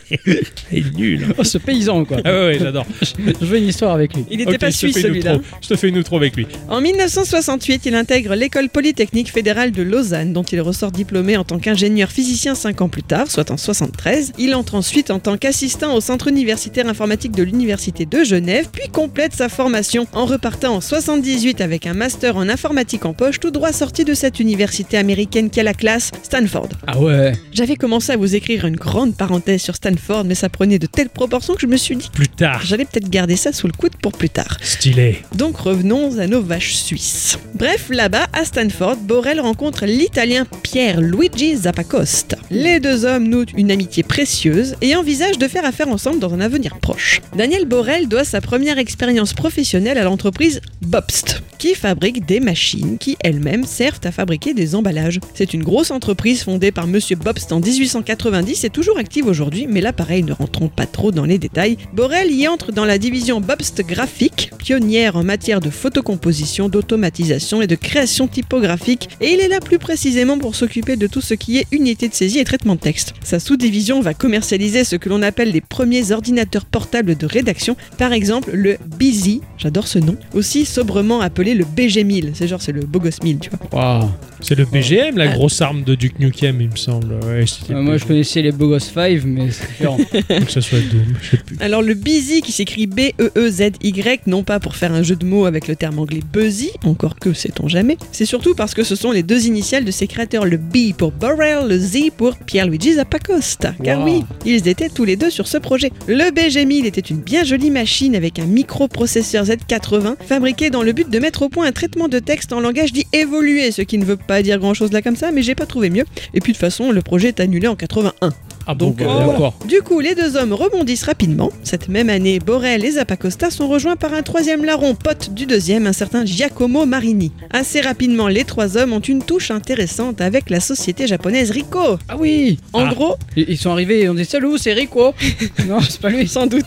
est 0.71 0.95
nul. 0.97 1.35
Oh, 1.37 1.43
ce 1.43 1.59
paysan 1.59 2.03
quoi. 2.03 2.17
Ah 2.25 2.31
ouais, 2.31 2.45
ouais, 2.47 2.57
j'adore. 2.59 2.87
Je 3.41 3.45
veux 3.45 3.59
une 3.59 3.67
histoire 3.67 3.93
avec 3.93 4.15
lui. 4.15 4.25
Il 4.31 4.39
n'était 4.39 4.57
pas 4.57 4.71
suisse 4.71 4.99
celui-là. 4.99 5.37
Je 5.61 5.67
te 5.67 5.75
fais 5.75 5.89
une 5.89 5.99
outro 5.99 6.17
avec 6.17 6.35
lui. 6.35 6.47
En 6.67 6.81
1968, 6.81 7.85
il 7.85 7.93
intègre 7.93 8.33
l'école 8.33 8.69
polytechnique 8.69 9.31
fédérale 9.31 9.71
de 9.71 9.83
Lausanne, 9.83 10.33
dont 10.33 10.41
il 10.41 10.59
ressort 10.61 10.91
diplômé 10.95 11.37
en 11.37 11.43
tant 11.43 11.59
qu'ingénieur 11.59 12.09
physicien 12.11 12.55
5 12.55 12.81
ans 12.81 12.89
plus 12.89 13.03
tard, 13.03 13.29
soit 13.29 13.51
en 13.51 13.57
73. 13.57 14.33
Il 14.37 14.55
entre 14.55 14.75
ensuite 14.75 15.11
en 15.11 15.19
tant 15.19 15.37
qu'assistant 15.37 15.93
au 15.93 16.01
centre 16.01 16.27
universitaire 16.27 16.87
informatique 16.87 17.33
de 17.33 17.43
l'université 17.43 18.05
de 18.05 18.23
Genève, 18.23 18.67
puis 18.71 18.89
complète 18.89 19.33
sa 19.33 19.49
formation 19.49 20.07
en 20.13 20.25
repartant 20.25 20.75
en 20.75 20.81
78 20.81 21.61
avec 21.61 21.85
un 21.85 21.93
master 21.93 22.37
en 22.37 22.49
informatique 22.49 23.05
en 23.05 23.13
poche, 23.13 23.39
tout 23.39 23.51
droit 23.51 23.71
sorti 23.71 24.05
de 24.05 24.13
cette 24.13 24.39
université 24.39 24.97
américaine 24.97 25.49
qui 25.49 25.59
a 25.59 25.63
la 25.63 25.73
classe 25.73 26.11
Stanford. 26.23 26.69
Ah 26.87 26.99
ouais. 26.99 27.33
J'avais 27.51 27.75
commencé 27.75 28.11
à 28.13 28.17
vous 28.17 28.35
écrire 28.35 28.65
une 28.65 28.75
grande 28.75 29.15
parenthèse 29.15 29.61
sur 29.61 29.75
Stanford, 29.75 30.23
mais 30.25 30.35
ça 30.35 30.49
prenait 30.49 30.79
de 30.79 30.87
telles 30.87 31.09
proportions 31.09 31.55
que 31.55 31.61
je 31.61 31.67
me 31.67 31.77
suis 31.77 31.95
dit 31.95 32.09
Plus 32.13 32.29
tard. 32.29 32.61
j'allais 32.63 32.85
peut-être 32.85 33.09
garder 33.09 33.35
ça 33.35 33.51
sous 33.51 33.67
le 33.67 33.73
coude 33.73 33.95
pour 34.01 34.13
plus 34.13 34.29
tard. 34.29 34.57
Stylé. 34.61 35.23
Donc 35.35 35.57
revenons 35.57 36.17
à 36.19 36.27
nos 36.27 36.41
vaches 36.41 36.75
suisses. 36.75 37.37
Bref, 37.53 37.87
là-bas, 37.89 38.27
à 38.33 38.45
Stanford, 38.45 38.97
Borel 38.97 39.39
rencontre 39.39 39.85
l'italien 39.85 40.45
Pierre 40.63 40.84
Luigi 40.93 41.55
Zappacosta. 41.55 42.37
Les 42.51 42.79
deux 42.79 43.05
hommes 43.05 43.27
nouent 43.27 43.45
une 43.57 43.71
amitié 43.71 44.03
précieuse 44.03 44.75
et 44.81 44.95
envisagent 44.95 45.39
de 45.39 45.47
faire 45.47 45.65
affaire 45.65 45.87
ensemble 45.87 46.19
dans 46.19 46.33
un 46.33 46.39
avenir 46.39 46.77
proche. 46.79 47.21
Daniel 47.35 47.65
Borel 47.65 48.07
doit 48.07 48.23
sa 48.23 48.39
première 48.39 48.77
expérience 48.77 49.33
professionnelle 49.33 49.97
à 49.97 50.03
l'entreprise 50.03 50.61
Bobst, 50.81 51.41
qui 51.57 51.73
fabrique 51.73 52.25
des 52.25 52.39
machines 52.39 52.97
qui 52.99 53.17
elles-mêmes 53.21 53.65
servent 53.65 53.99
à 54.03 54.11
fabriquer 54.11 54.53
des 54.53 54.75
emballages. 54.75 55.19
C'est 55.33 55.53
une 55.53 55.63
grosse 55.63 55.91
entreprise 55.91 56.43
fondée 56.43 56.71
par 56.71 56.87
Monsieur 56.87 57.15
Bobst 57.15 57.51
en 57.51 57.59
1890 57.59 58.63
et 58.63 58.69
toujours 58.69 58.99
active 58.99 59.25
aujourd'hui, 59.25 59.65
mais 59.67 59.81
là 59.81 59.91
pareil, 59.91 60.23
ne 60.23 60.33
rentrons 60.33 60.69
pas 60.69 60.85
trop 60.85 61.11
dans 61.11 61.25
les 61.25 61.39
détails. 61.39 61.77
Borel 61.93 62.31
y 62.31 62.47
entre 62.47 62.71
dans 62.71 62.85
la 62.85 62.97
division 62.97 63.41
Bobst 63.41 63.81
Graphique, 63.81 64.51
pionnière 64.59 65.15
en 65.15 65.23
matière 65.23 65.61
de 65.61 65.69
photocomposition, 65.69 66.69
d'automatisation 66.69 67.61
et 67.61 67.67
de 67.67 67.75
création 67.75 68.27
typographique, 68.27 69.09
et 69.19 69.33
il 69.33 69.39
est 69.39 69.47
là 69.47 69.59
plus 69.59 69.79
précisément 69.79 70.37
pour 70.37 70.55
s'occuper 70.55 70.74
de 70.81 71.07
tout 71.07 71.21
ce 71.21 71.33
qui 71.33 71.57
est 71.57 71.67
unité 71.71 72.09
de 72.09 72.13
saisie 72.13 72.39
et 72.39 72.43
traitement 72.43 72.75
de 72.75 72.79
texte. 72.79 73.13
Sa 73.23 73.39
sous-division 73.39 74.01
va 74.01 74.13
commercialiser 74.13 74.83
ce 74.83 74.95
que 74.97 75.07
l'on 75.09 75.21
appelle 75.21 75.51
les 75.51 75.61
premiers 75.61 76.11
ordinateurs 76.11 76.65
portables 76.65 77.15
de 77.15 77.25
rédaction, 77.25 77.77
par 77.97 78.11
exemple 78.11 78.51
le 78.53 78.77
Busy, 78.99 79.41
j'adore 79.57 79.87
ce 79.87 79.99
nom, 79.99 80.17
aussi 80.33 80.65
sobrement 80.65 81.21
appelé 81.21 81.53
le 81.53 81.63
BG1000, 81.63 82.31
c'est 82.33 82.47
genre 82.47 82.61
c'est 82.61 82.73
le 82.73 82.81
beau 82.81 82.99
gosse 82.99 83.21
1000, 83.23 83.39
tu 83.39 83.49
vois. 83.49 83.59
Waouh. 83.71 84.09
C'est 84.41 84.55
le 84.55 84.65
BGM, 84.65 85.17
la 85.17 85.27
grosse 85.29 85.59
arme 85.61 85.83
de 85.83 85.95
Duke 85.95 86.19
Nukem, 86.19 86.59
il 86.61 86.69
me 86.69 86.75
semble. 86.75 87.13
Ouais, 87.25 87.45
Euh, 87.71 87.81
moi 87.81 87.97
je 87.97 88.05
connaissais 88.05 88.41
les 88.41 88.51
Bogos 88.51 88.79
5 88.79 89.23
mais 89.25 89.49
c'est 89.49 89.65
différent. 89.67 89.97
Que 90.45 90.51
ça 90.51 90.61
soit 90.61 90.79
Doom, 90.79 91.05
je 91.21 91.29
sais 91.31 91.37
plus. 91.37 91.55
Alors 91.61 91.81
le 91.81 91.93
Busy 91.93 92.41
qui 92.41 92.51
s'écrit 92.51 92.85
B-E-E-Z-Y, 92.85 94.21
non 94.27 94.43
pas 94.43 94.59
pour 94.59 94.75
faire 94.75 94.93
un 94.93 95.03
jeu 95.03 95.15
de 95.15 95.25
mots 95.25 95.45
avec 95.45 95.67
le 95.67 95.75
terme 95.75 95.99
anglais 95.99 96.19
Buzzy, 96.33 96.71
encore 96.83 97.15
que 97.17 97.33
sait-on 97.33 97.67
jamais, 97.67 97.97
c'est 98.11 98.25
surtout 98.25 98.53
parce 98.55 98.73
que 98.73 98.83
ce 98.83 98.95
sont 98.95 99.11
les 99.11 99.23
deux 99.23 99.45
initiales 99.47 99.85
de 99.85 99.91
ses 99.91 100.07
créateurs, 100.07 100.45
le 100.45 100.54
B 100.57 100.93
pour 100.97 101.11
Borel, 101.11 101.67
le 101.67 101.77
Z 101.77 102.11
pour 102.15 102.35
Pierluigi 102.37 102.93
Zappacosta. 102.93 103.73
Car 103.83 103.99
Wow. 103.99 104.05
oui, 104.05 104.23
ils 104.45 104.67
étaient 104.67 104.89
tous 104.89 105.05
les 105.05 105.15
deux 105.15 105.29
sur 105.29 105.47
ce 105.47 105.57
projet. 105.57 105.91
Le 106.07 106.31
BG1000 106.31 106.85
était 106.85 107.01
une 107.01 107.17
bien 107.19 107.43
jolie 107.43 107.71
machine 107.71 108.15
avec 108.15 108.39
un 108.39 108.45
microprocesseur 108.45 109.45
Z80 109.45 110.15
fabriqué 110.27 110.69
dans 110.69 110.83
le 110.83 110.91
but 110.93 111.09
de 111.09 111.19
mettre 111.19 111.43
au 111.43 111.49
point 111.49 111.65
un 111.67 111.71
traitement 111.71 112.07
de 112.07 112.19
texte 112.19 112.53
en 112.53 112.59
langage 112.59 112.91
dit 112.93 113.07
évolué, 113.13 113.71
ce 113.71 113.81
qui 113.81 113.97
ne 113.97 114.05
veut 114.05 114.17
pas 114.17 114.41
dire 114.41 114.59
grand 114.59 114.73
chose 114.73 114.91
là 114.91 115.01
comme 115.01 115.15
ça, 115.15 115.31
mais 115.31 115.41
j'ai 115.43 115.55
pas 115.55 115.65
trouvé 115.65 115.89
mieux. 115.89 116.05
Et 116.33 116.39
puis 116.41 116.51
de 116.53 116.57
toute 116.57 116.61
façon, 116.61 116.91
le 116.91 117.01
projet 117.01 117.29
est 117.29 117.39
annulé 117.39 117.67
en 117.67 117.75
81. 117.75 118.31
Ah 118.67 118.73
Donc, 118.75 118.97
bon, 118.97 119.03
euh, 119.03 119.07
bah, 119.07 119.13
voilà. 119.25 119.31
d'accord. 119.31 119.53
Du 119.67 119.81
coup, 119.81 119.99
les 119.99 120.15
deux 120.15 120.35
hommes 120.37 120.53
rebondissent 120.53 121.03
rapidement. 121.03 121.51
Cette 121.63 121.87
même 121.87 122.09
année, 122.09 122.39
Borel 122.39 122.83
et 122.85 122.91
Zappacosta 122.91 123.49
sont 123.51 123.67
rejoints 123.67 123.95
par 123.95 124.13
un 124.13 124.21
troisième 124.23 124.65
larron, 124.65 124.95
pote 124.95 125.33
du 125.33 125.45
deuxième, 125.45 125.85
un 125.87 125.93
certain 125.93 126.25
Giacomo 126.25 126.85
Marini. 126.85 127.31
Assez 127.51 127.81
rapidement, 127.81 128.27
les 128.27 128.43
trois 128.43 128.77
hommes 128.77 128.93
ont 128.93 128.99
une 128.99 129.21
touche 129.23 129.51
intéressante 129.51 130.21
avec 130.21 130.49
la 130.49 130.59
société 130.59 131.07
japonaise 131.07 131.51
Ricoh. 131.51 131.97
Ah 132.09 132.17
oui. 132.17 132.57
En 132.73 132.85
Ah. 132.85 132.93
gros, 132.93 133.15
Ils 133.35 133.57
sont 133.57 133.69
arrivés 133.71 134.01
et 134.01 134.09
on 134.09 134.13
dit 134.13 134.25
salut, 134.25 134.57
c'est 134.57 134.73
Rico. 134.73 135.13
non, 135.67 135.79
c'est 135.81 135.99
pas 136.01 136.09
lui. 136.09 136.27
sans 136.27 136.47
doute. 136.47 136.65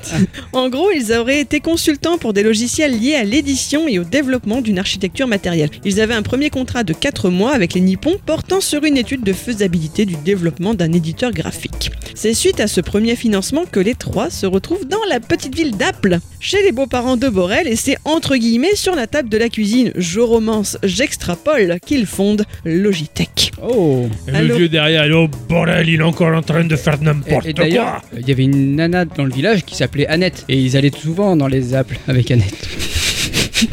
En 0.53 0.69
gros, 0.69 0.91
ils 0.95 1.13
auraient 1.13 1.41
été 1.41 1.61
consultants 1.61 2.19
pour 2.19 2.33
des 2.33 2.43
logiciels 2.43 2.99
liés 2.99 3.15
à 3.15 3.25
l'édition 3.25 3.89
et 3.89 3.99
au 3.99 4.05
développement 4.05 4.61
d'une 4.61 4.79
architecture 4.79 5.27
matérielle. 5.27 5.71
Ils 5.85 6.01
avaient 6.01 6.15
un 6.15 6.23
premier 6.23 6.51
contrat 6.51 6.85
de 6.85 6.93
4 6.93 7.31
mois 7.31 7.53
avec 7.55 7.75
les 7.75 7.81
Nippons 7.81 8.17
portant 8.25 8.61
sur 8.61 8.85
une 8.85 8.97
étude 8.97 9.23
de 9.23 9.33
faisabilité 9.33 10.05
du 10.07 10.17
développement 10.17 10.75
d'un 10.75 10.93
éditeur 10.93 11.33
graphique. 11.33 11.88
C'est 12.15 12.35
suite 12.35 12.59
à 12.59 12.67
ce 12.67 12.81
premier 12.81 13.15
financement 13.15 13.65
que 13.71 13.79
les 13.79 13.95
trois 13.95 14.29
se 14.31 14.45
retrouvent 14.45 14.87
dans 14.89 15.05
la 15.09 15.21
petite 15.21 15.55
ville 15.55 15.77
d'Apple, 15.77 16.19
chez 16.41 16.61
les 16.63 16.73
beaux-parents 16.73 17.17
de 17.17 17.29
Borel, 17.29 17.69
et 17.69 17.77
c'est 17.77 17.97
entre 18.05 18.37
guillemets 18.37 18.75
sur 18.75 18.97
la 18.97 19.07
table 19.07 19.29
de 19.29 19.39
la 19.39 19.49
cuisine, 19.49 19.93
je 19.95 20.19
romance, 20.19 20.79
j'extrapole, 20.83 21.79
qu'ils 21.85 22.07
fondent 22.07 22.45
Logitech. 22.65 23.53
Oh. 23.63 24.09
Et 24.27 24.33
le 24.33 24.37
Allô 24.37 24.57
vieux 24.57 24.69
derrière, 24.69 25.07
il 25.07 25.13
est, 25.13 25.15
oh 25.15 25.29
bordel, 25.49 25.89
il 25.89 26.01
est 26.01 26.03
encore 26.03 26.37
en 26.37 26.43
train 26.43 26.65
de 26.65 26.77
faire 26.77 27.01
n'importe 27.01 27.47
et 27.47 27.55
quoi. 27.55 27.67
il 27.67 28.29
y 28.29 28.33
avait 28.33 28.45
une 28.45 28.77
nana 28.77 29.05
dans 29.05 29.25
le 29.25 29.33
village 29.33 29.65
qui 29.65 29.77
s'appelait 29.77 30.07
Annette. 30.09 30.45
Et 30.49 30.59
ils 30.59 30.77
allaient 30.77 30.91
souvent 30.91 31.37
dans 31.37 31.47
les 31.47 31.75
apples 31.75 31.99
avec 32.09 32.31
Annette. 32.31 32.69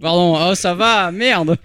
Pardon, 0.00 0.36
oh 0.50 0.54
ça 0.54 0.74
va, 0.74 1.10
merde 1.10 1.56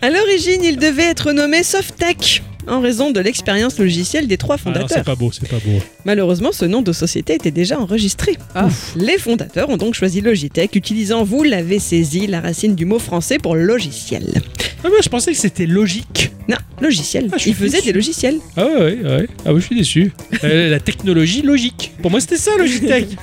À 0.00 0.08
l'origine, 0.08 0.64
il 0.64 0.78
devait 0.78 1.02
être 1.04 1.32
nommé 1.32 1.62
Softtech. 1.62 2.42
En 2.68 2.80
raison 2.80 3.10
de 3.10 3.20
l'expérience 3.20 3.78
logicielle 3.78 4.26
des 4.26 4.36
trois 4.36 4.56
Ah, 4.64 4.68
non, 4.68 4.74
c'est 4.74 4.80
fondateurs. 4.80 5.04
pas 5.04 5.14
beau, 5.14 5.30
c'est 5.32 5.48
pas 5.48 5.58
beau. 5.64 5.78
Malheureusement, 6.04 6.50
ce 6.52 6.64
nom 6.64 6.82
de 6.82 6.92
société 6.92 7.34
était 7.34 7.50
déjà 7.50 7.78
enregistré. 7.78 8.36
Ah. 8.54 8.68
Les 8.96 9.18
fondateurs 9.18 9.68
ont 9.70 9.76
donc 9.76 9.94
choisi 9.94 10.20
Logitech, 10.20 10.74
utilisant, 10.76 11.24
vous 11.24 11.42
l'avez 11.42 11.78
saisi, 11.78 12.26
la 12.26 12.40
racine 12.40 12.74
du 12.74 12.84
mot 12.84 12.98
français 12.98 13.38
pour 13.38 13.54
logiciel. 13.54 14.42
Ah 14.84 14.88
ouais, 14.88 14.98
je 15.02 15.08
pensais 15.08 15.32
que 15.32 15.38
c'était 15.38 15.66
logique. 15.66 16.30
Non, 16.46 16.56
logiciel. 16.82 17.28
Ah, 17.32 17.36
je 17.38 17.42
suis 17.42 17.52
faisaient 17.54 17.78
déçu. 17.78 17.86
des 17.86 17.92
logiciels. 17.94 18.36
Ah 18.56 18.66
ouais, 18.66 18.74
ouais, 18.76 19.02
ouais. 19.02 19.28
Ah 19.46 19.54
ouais, 19.54 19.60
je 19.60 19.64
suis 19.66 19.76
déçu. 19.76 20.12
Euh, 20.44 20.68
la 20.70 20.78
technologie 20.78 21.40
logique. 21.40 21.92
Pour 22.02 22.10
moi, 22.10 22.20
c'était 22.20 22.36
ça, 22.36 22.50
Logitech. 22.58 23.06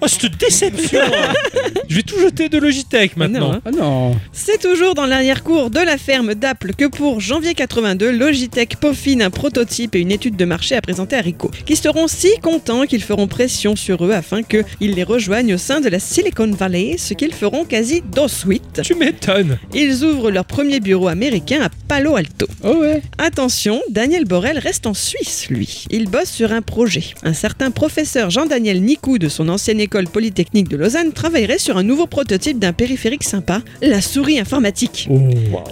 Oh, 0.00 0.06
cette 0.06 0.38
déception 0.38 1.00
hein. 1.02 1.32
Je 1.88 1.96
vais 1.96 2.02
tout 2.04 2.20
jeter 2.20 2.48
de 2.48 2.56
Logitech 2.58 3.16
maintenant. 3.16 3.48
non, 3.48 3.52
hein. 3.54 3.60
Ah 3.64 3.70
non. 3.72 4.16
C'est 4.32 4.60
toujours 4.62 4.94
dans 4.94 5.06
l'arrière-cour 5.06 5.70
de 5.70 5.80
la 5.80 5.98
ferme 5.98 6.36
d'Apple 6.36 6.74
que 6.78 6.84
pour 6.84 7.18
janvier 7.18 7.52
82, 7.54 8.12
Logitech 8.12 8.76
peaufine 8.76 9.22
un 9.22 9.30
prototype 9.30 9.96
et 9.96 9.98
une 9.98 10.12
étude 10.12 10.36
de 10.36 10.44
marché 10.44 10.76
à 10.76 10.80
présenter 10.80 11.16
à 11.16 11.20
Ricoh, 11.20 11.50
qui 11.66 11.74
seront 11.74 12.06
si 12.06 12.28
contents 12.40 12.84
qu'ils 12.86 13.02
feront 13.02 13.26
pression 13.26 13.74
sur 13.74 14.04
eux 14.04 14.12
afin 14.12 14.44
qu'ils 14.44 14.94
les 14.94 15.02
rejoignent 15.02 15.54
au 15.54 15.58
sein 15.58 15.80
de 15.80 15.88
la 15.88 15.98
Silicon 15.98 16.52
Valley, 16.52 16.94
ce 16.96 17.14
qu'ils 17.14 17.34
feront 17.34 17.64
quasi 17.64 18.00
d'au 18.14 18.28
suite. 18.28 18.80
Tu 18.84 18.94
m'étonnes. 18.94 19.58
Ils 19.74 20.04
ouvrent 20.04 20.30
leur 20.30 20.44
premier 20.44 20.78
bureau 20.78 21.07
américain 21.08 21.60
à 21.62 21.68
Palo 21.88 22.16
Alto. 22.16 22.46
Oh 22.62 22.76
ouais. 22.80 23.02
Attention, 23.18 23.80
Daniel 23.90 24.24
Borel 24.24 24.58
reste 24.58 24.86
en 24.86 24.94
Suisse, 24.94 25.46
lui. 25.50 25.84
Il 25.90 26.08
bosse 26.08 26.30
sur 26.30 26.52
un 26.52 26.62
projet. 26.62 27.04
Un 27.24 27.32
certain 27.32 27.70
professeur 27.70 28.30
Jean-Daniel 28.30 28.82
Nicou 28.82 29.18
de 29.18 29.28
son 29.28 29.48
ancienne 29.48 29.80
école 29.80 30.06
polytechnique 30.08 30.68
de 30.68 30.76
Lausanne 30.76 31.12
travaillerait 31.12 31.58
sur 31.58 31.76
un 31.76 31.82
nouveau 31.82 32.06
prototype 32.06 32.58
d'un 32.58 32.72
périphérique 32.72 33.24
sympa, 33.24 33.62
la 33.82 34.00
souris 34.00 34.38
informatique. 34.38 35.08
Oh, 35.10 35.18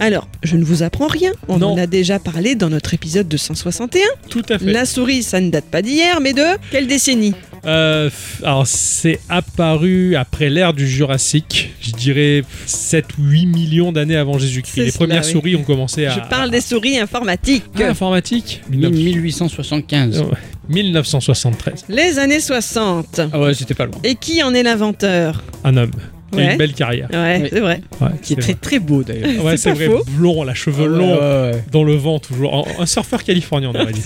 Alors, 0.01 0.29
je 0.43 0.57
ne 0.57 0.65
vous 0.65 0.83
apprends 0.83 1.07
rien, 1.09 1.33
on 1.49 1.59
Non. 1.59 1.73
en 1.73 1.79
a 1.79 1.87
déjà 1.87 2.19
parlé 2.19 2.55
dans 2.55 2.71
notre 2.71 2.95
épisode 2.95 3.29
261. 3.29 4.01
tout 4.31 4.43
à 4.49 4.59
fait. 4.59 4.73
La 4.73 4.85
souris, 4.87 5.23
ça 5.23 5.41
ne 5.41 5.51
date 5.51 5.67
pas 5.67 5.83
d'hier, 5.83 6.21
mais 6.21 6.33
de 6.33 6.45
quelle 6.71 6.87
décennie? 6.87 7.35
Euh, 7.65 8.11
alors, 8.45 8.67
c'est 8.67 9.19
apparu 9.29 10.15
après 10.15 10.51
l'ère 10.51 10.73
du 10.73 10.89
Jurassique. 10.89 11.71
Je 11.81 11.91
dirais 11.93 12.43
7 12.67 13.05
ou 13.19 13.23
8 13.25 13.47
millions 13.47 13.93
d'années 13.93 14.17
avant 14.17 14.39
Jésus-Christ. 14.39 14.85
Les 14.85 14.93
premières 14.93 15.25
oui. 15.27 15.33
souris 15.33 15.57
ont 15.57 15.63
commencé 15.65 16.07
à. 16.07 16.11
Je 16.15 16.21
parle 16.31 16.51
des 16.51 16.61
souris 16.61 16.99
informatiques. 16.99 17.65
Ah, 17.79 17.85
informatique. 17.89 18.63
1875. 18.71 20.21
Ouais. 20.23 20.27
1973. 20.69 21.85
Les 21.89 22.19
années 22.19 22.41
60. 22.41 23.21
Ah 23.33 23.41
ouais, 23.41 23.55
c'était 23.55 23.75
pas 23.75 23.87
loin. 23.87 23.97
Et 24.05 24.15
qui 24.15 24.43
en 24.43 24.55
est 24.55 24.63
l'inventeur? 24.63 25.43
Un 25.65 25.77
homme. 25.77 25.91
Qui 26.33 26.41
a 26.41 26.53
une 26.53 26.59
belle 26.59 26.73
carrière. 26.75 27.09
Ouais, 27.13 27.39
Oui. 27.43 27.49
c'est 27.53 27.61
vrai. 27.61 27.81
Ouais, 28.01 28.09
Qui 28.21 28.33
est 28.33 28.37
c'est 28.37 28.43
très 28.43 28.55
très 28.55 28.79
beau 28.81 29.03
d'ailleurs. 29.05 29.45
Ouais, 29.45 29.57
c'est 29.57 29.71
vrai. 29.73 29.87
faux. 29.87 30.03
Blond, 30.09 30.43
la 30.43 30.55
cheveux 30.55 30.85
Ah 30.87 30.91
ouais, 30.93 30.99
longs. 30.99 31.15
ouais, 31.15 31.21
ouais. 31.55 31.65
Dans 31.71 31.85
le 31.85 31.95
vent, 31.95 32.19
toujours. 32.19 32.67
Un, 32.79 32.83
un 32.83 32.87
surfeur 32.87 33.23
californien, 33.23 33.71
on 33.73 33.81
aurait 33.81 33.93
dit. 33.93 34.03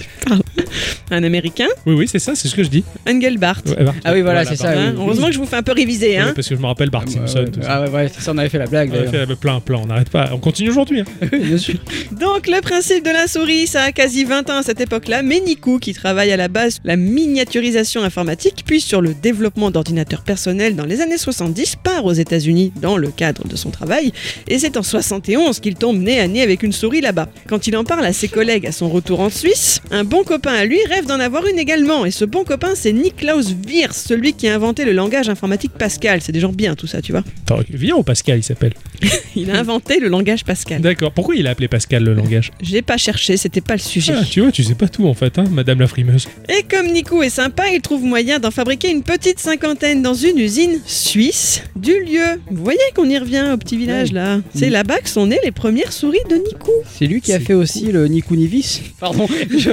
Un 1.10 1.22
américain, 1.24 1.66
Oui, 1.86 1.94
oui, 1.94 2.08
c'est 2.08 2.18
ça, 2.18 2.34
c'est 2.34 2.46
ce 2.48 2.54
que 2.54 2.62
je 2.62 2.68
dis. 2.68 2.84
Engelbart. 3.08 3.62
Ouais, 3.66 3.84
Bart. 3.84 3.94
Ah 4.04 4.12
oui, 4.12 4.20
voilà, 4.22 4.44
c'est 4.44 4.56
ça. 4.56 4.70
Hein, 4.70 4.92
oui. 4.96 5.02
Heureusement 5.02 5.26
que 5.26 5.32
je 5.32 5.38
vous 5.38 5.46
fais 5.46 5.56
un 5.56 5.62
peu 5.62 5.72
réviser. 5.72 6.10
Ouais, 6.10 6.16
Hein. 6.18 6.32
parce 6.34 6.48
que 6.48 6.54
je 6.54 6.60
me 6.60 6.66
rappelle 6.66 6.90
Bart 6.90 7.04
Ah, 7.06 7.10
Simpson. 7.10 7.38
ouais, 7.40 7.50
tout 7.50 7.62
ça. 7.62 7.68
ah 7.86 7.90
ouais, 7.90 8.08
ça, 8.08 8.32
on 8.32 8.38
avait 8.38 8.48
fait 8.48 8.58
la 8.58 8.66
blague 8.66 8.90
On 8.92 8.94
a 8.94 9.02
d'ailleurs. 9.06 9.28
fait 9.28 9.36
plein, 9.36 9.60
plein, 9.60 9.78
on 9.82 9.86
n'arrête 9.86 10.10
pas. 10.10 10.30
On 10.32 10.38
continue 10.38 10.70
aujourd'hui. 10.70 11.00
hein. 11.00 11.26
Bien 11.32 11.58
sûr. 11.58 11.74
Donc 12.12 12.46
le 12.46 12.60
principe 12.60 13.04
de 13.04 13.10
la 13.10 13.26
souris, 13.26 13.66
ça 13.66 13.82
a 13.82 13.92
quasi 13.92 14.24
20 14.24 14.48
ans 14.50 14.58
à 14.58 14.62
cette 14.62 14.80
époque-là, 14.80 15.22
mais 15.22 15.40
Niku, 15.40 15.78
qui 15.78 15.92
travaille 15.94 16.30
à 16.32 16.36
la 16.36 16.48
base 16.48 16.78
la 16.84 16.96
miniaturisation 16.96 18.02
informatique, 18.02 18.62
puis 18.66 18.80
sur 18.80 19.00
le 19.00 19.14
développement 19.14 19.70
d'ordinateurs 19.70 20.22
personnels 20.22 20.76
dans 20.76 20.84
les 20.84 21.00
années 21.00 21.18
70, 21.18 21.76
part 21.82 22.04
aux 22.04 22.12
États-Unis 22.12 22.72
dans 22.80 22.96
le 22.96 23.08
cadre 23.08 23.46
de 23.46 23.56
son 23.56 23.70
travail, 23.70 24.12
et 24.48 24.58
c'est 24.58 24.76
en 24.76 24.82
71 24.82 25.60
qu'il 25.60 25.74
tombe 25.74 25.98
nez 26.00 26.20
à 26.20 26.28
nez 26.28 26.42
avec 26.42 26.62
une 26.62 26.72
souris 26.72 27.00
là-bas. 27.00 27.28
Quand 27.48 27.66
il 27.66 27.76
en 27.76 27.84
parle 27.84 28.04
à 28.04 28.12
ses 28.12 28.28
collègues 28.28 28.66
à 28.66 28.72
son 28.72 28.88
retour 28.88 29.20
en 29.20 29.30
Suisse, 29.30 29.80
un 29.90 30.04
bon 30.04 30.22
copain 30.24 30.52
à 30.52 30.64
lui 30.64 30.78
rêve 30.88 30.99
d'en 31.06 31.20
avoir 31.20 31.46
une 31.46 31.58
également, 31.58 32.04
et 32.04 32.10
ce 32.10 32.24
bon 32.24 32.44
copain 32.44 32.70
c'est 32.74 32.92
Niklaus 32.92 33.54
Wiers, 33.66 33.92
celui 33.92 34.32
qui 34.34 34.48
a 34.48 34.54
inventé 34.54 34.84
le 34.84 34.92
langage 34.92 35.28
informatique 35.28 35.72
Pascal. 35.72 36.20
C'est 36.22 36.32
des 36.32 36.40
gens 36.40 36.52
bien 36.52 36.74
tout 36.74 36.86
ça, 36.86 37.00
tu 37.02 37.12
vois. 37.12 37.22
Attends, 37.46 37.60
viens 37.70 37.96
au 37.96 38.02
Pascal, 38.02 38.38
il 38.38 38.42
s'appelle. 38.42 38.72
Il 39.36 39.50
a 39.52 39.58
inventé 39.60 40.00
le 40.00 40.08
langage 40.08 40.44
Pascal. 40.44 40.80
D'accord. 40.80 41.12
Pourquoi 41.12 41.36
il 41.36 41.46
a 41.46 41.50
appelé 41.50 41.68
Pascal 41.68 42.02
le 42.02 42.14
langage? 42.14 42.50
J'ai 42.60 42.82
pas 42.82 42.96
cherché, 42.96 43.36
c'était 43.36 43.60
pas 43.60 43.74
le 43.74 43.78
sujet. 43.80 44.12
Ah, 44.16 44.24
Tu 44.28 44.40
vois, 44.40 44.50
tu 44.50 44.64
sais 44.64 44.74
pas 44.74 44.88
tout 44.88 45.06
en 45.06 45.14
fait, 45.14 45.38
hein, 45.38 45.44
Madame 45.52 45.78
la 45.78 45.86
frimeuse. 45.86 46.26
Et 46.48 46.64
comme 46.64 46.88
Nico 46.88 47.22
est 47.22 47.30
sympa, 47.30 47.68
il 47.72 47.80
trouve 47.80 48.02
moyen 48.02 48.40
d'en 48.40 48.50
fabriquer 48.50 48.90
une 48.90 49.04
petite 49.04 49.38
cinquantaine 49.38 50.02
dans 50.02 50.14
une 50.14 50.36
usine 50.38 50.80
suisse 50.84 51.62
du 51.76 51.92
lieu. 51.92 52.40
Vous 52.50 52.62
voyez 52.64 52.80
qu'on 52.96 53.08
y 53.08 53.16
revient 53.16 53.46
au 53.54 53.56
petit 53.56 53.76
village 53.76 54.08
Oui. 54.08 54.14
là. 54.16 54.40
C'est 54.54 54.68
Mm. 54.68 54.72
là-bas 54.72 54.98
que 54.98 55.08
sont 55.08 55.26
nées 55.26 55.38
les 55.44 55.52
premières 55.52 55.92
souris 55.92 56.18
de 56.28 56.34
Nico. 56.34 56.72
C'est 56.92 57.06
lui 57.06 57.20
qui 57.20 57.32
a 57.32 57.38
C'est 57.38 57.44
fait 57.46 57.54
aussi 57.54 57.92
le 57.92 58.06
Nikunivis. 58.08 58.80
Pardon, 58.98 59.26
je, 59.50 59.70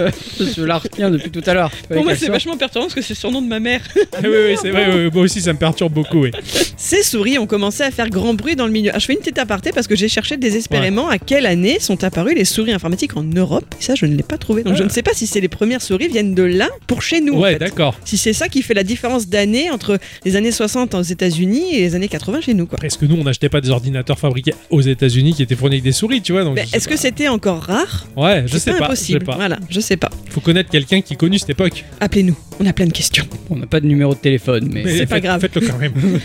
je 0.55 0.61
la 0.61 0.77
retiens 0.77 1.09
depuis 1.17 1.31
tout 1.31 1.43
à 1.45 1.53
l'heure. 1.53 1.71
Fallait 1.71 2.03
qu'elle 2.03 2.17
sorte. 2.41 2.59
perturbant 2.59 2.85
parce 2.87 2.93
que 2.95 3.01
c'est 3.01 3.13
le 3.13 3.15
surnom 3.17 3.41
de 3.41 3.47
ma 3.47 3.59
mère. 3.59 3.81
Ah 4.13 4.17
oui, 4.23 4.29
oui, 4.49 4.55
c'est 4.61 4.71
vrai, 4.71 4.87
oui, 4.93 5.09
moi 5.13 5.23
aussi 5.23 5.41
ça 5.41 5.53
me 5.53 5.57
perturbe 5.59 5.93
beaucoup. 5.93 6.19
Oui. 6.23 6.31
Ces 6.77 7.03
souris 7.03 7.37
ont 7.37 7.47
commencé 7.47 7.83
à 7.83 7.91
faire 7.91 8.09
grand 8.09 8.33
bruit 8.33 8.55
dans 8.55 8.65
le 8.65 8.71
milieu. 8.71 8.91
Ah, 8.93 8.99
je 8.99 9.05
fais 9.05 9.13
une 9.13 9.19
petite 9.19 9.37
aparté 9.39 9.71
parce 9.71 9.87
que 9.87 9.95
j'ai 9.95 10.07
cherché 10.09 10.37
désespérément 10.37 11.07
à 11.09 11.17
quelle 11.17 11.45
année 11.45 11.79
sont 11.79 12.03
apparues 12.03 12.33
les 12.35 12.45
souris 12.45 12.71
informatiques 12.73 13.15
en 13.17 13.23
Europe. 13.23 13.65
Et 13.79 13.83
ça, 13.83 13.95
je 13.95 14.05
ne 14.05 14.15
l'ai 14.15 14.23
pas 14.23 14.37
trouvé. 14.37 14.63
Donc 14.63 14.75
je 14.75 14.81
Ah. 14.83 14.85
ne 14.85 14.89
sais 14.91 15.03
pas 15.03 15.11
si 15.13 15.27
c'est 15.27 15.39
les 15.41 15.47
premières 15.47 15.81
souris 15.81 16.07
viennent 16.07 16.35
de 16.35 16.43
là 16.43 16.69
pour 16.87 17.01
chez 17.01 17.21
nous. 17.21 17.33
en 17.35 17.41
Ouais, 17.41 17.53
fait. 17.53 17.59
d'accord. 17.59 17.95
Si 18.05 18.17
c'est 18.17 18.33
ça 18.33 18.47
qui 18.49 18.61
fait 18.61 18.73
la 18.73 18.83
différence 18.83 19.27
d'année 19.27 19.69
entre 19.71 19.97
les 20.25 20.35
années 20.35 20.51
60 20.51 20.93
aux 20.95 21.01
États-Unis 21.01 21.75
et 21.75 21.79
les 21.81 21.95
années 21.95 22.07
80 22.07 22.41
chez 22.41 22.53
nous, 22.53 22.65
quoi. 22.65 22.77
Presque 22.77 23.01
nous, 23.03 23.15
on 23.19 23.23
n'achetait 23.23 23.49
pas 23.49 23.61
des 23.61 23.69
ordinateurs 23.69 24.19
fabriqués 24.19 24.53
aux 24.69 24.81
États-Unis 24.81 25.33
qui 25.33 25.43
étaient 25.43 25.55
fournis 25.55 25.75
avec 25.75 25.83
des 25.83 25.91
souris, 25.91 26.21
tu 26.21 26.31
vois. 26.31 26.43
Donc 26.43 26.57
sais 26.59 26.65
Est-ce 26.73 26.87
que 26.87 26.97
c'était 26.97 27.27
encore 27.27 27.61
rare? 27.63 28.07
Ouais, 28.15 28.43
je 28.45 28.53
C'est 28.57 28.59
sais 28.59 28.71
pas. 28.71 28.75
Je 28.75 28.79
sais 28.79 28.83
impossible. 28.85 29.25
pas. 29.25 29.35
Voilà, 29.35 29.57
je 29.69 29.79
sais 29.79 29.97
pas. 29.97 30.09
Faut 30.29 30.41
connaître 30.41 30.69
quelqu'un 30.69 31.01
qui 31.07 31.15
connu 31.15 31.39
cette 31.39 31.49
époque. 31.51 31.85
Appelez-nous, 31.99 32.35
on 32.59 32.65
a 32.65 32.73
plein 32.73 32.85
de 32.85 32.91
questions. 32.91 33.25
On 33.49 33.55
n'a 33.55 33.65
pas 33.65 33.79
de 33.79 33.85
numéro 33.87 34.13
de 34.13 34.19
téléphone, 34.19 34.69
mais. 34.73 34.83
Mais 34.83 34.97
c'est 34.97 35.05
pas 35.05 35.15
faites- 35.15 35.23
grave. 35.23 35.41
Faites-le 35.41 35.61
quand 35.61 35.77
même. 35.77 35.93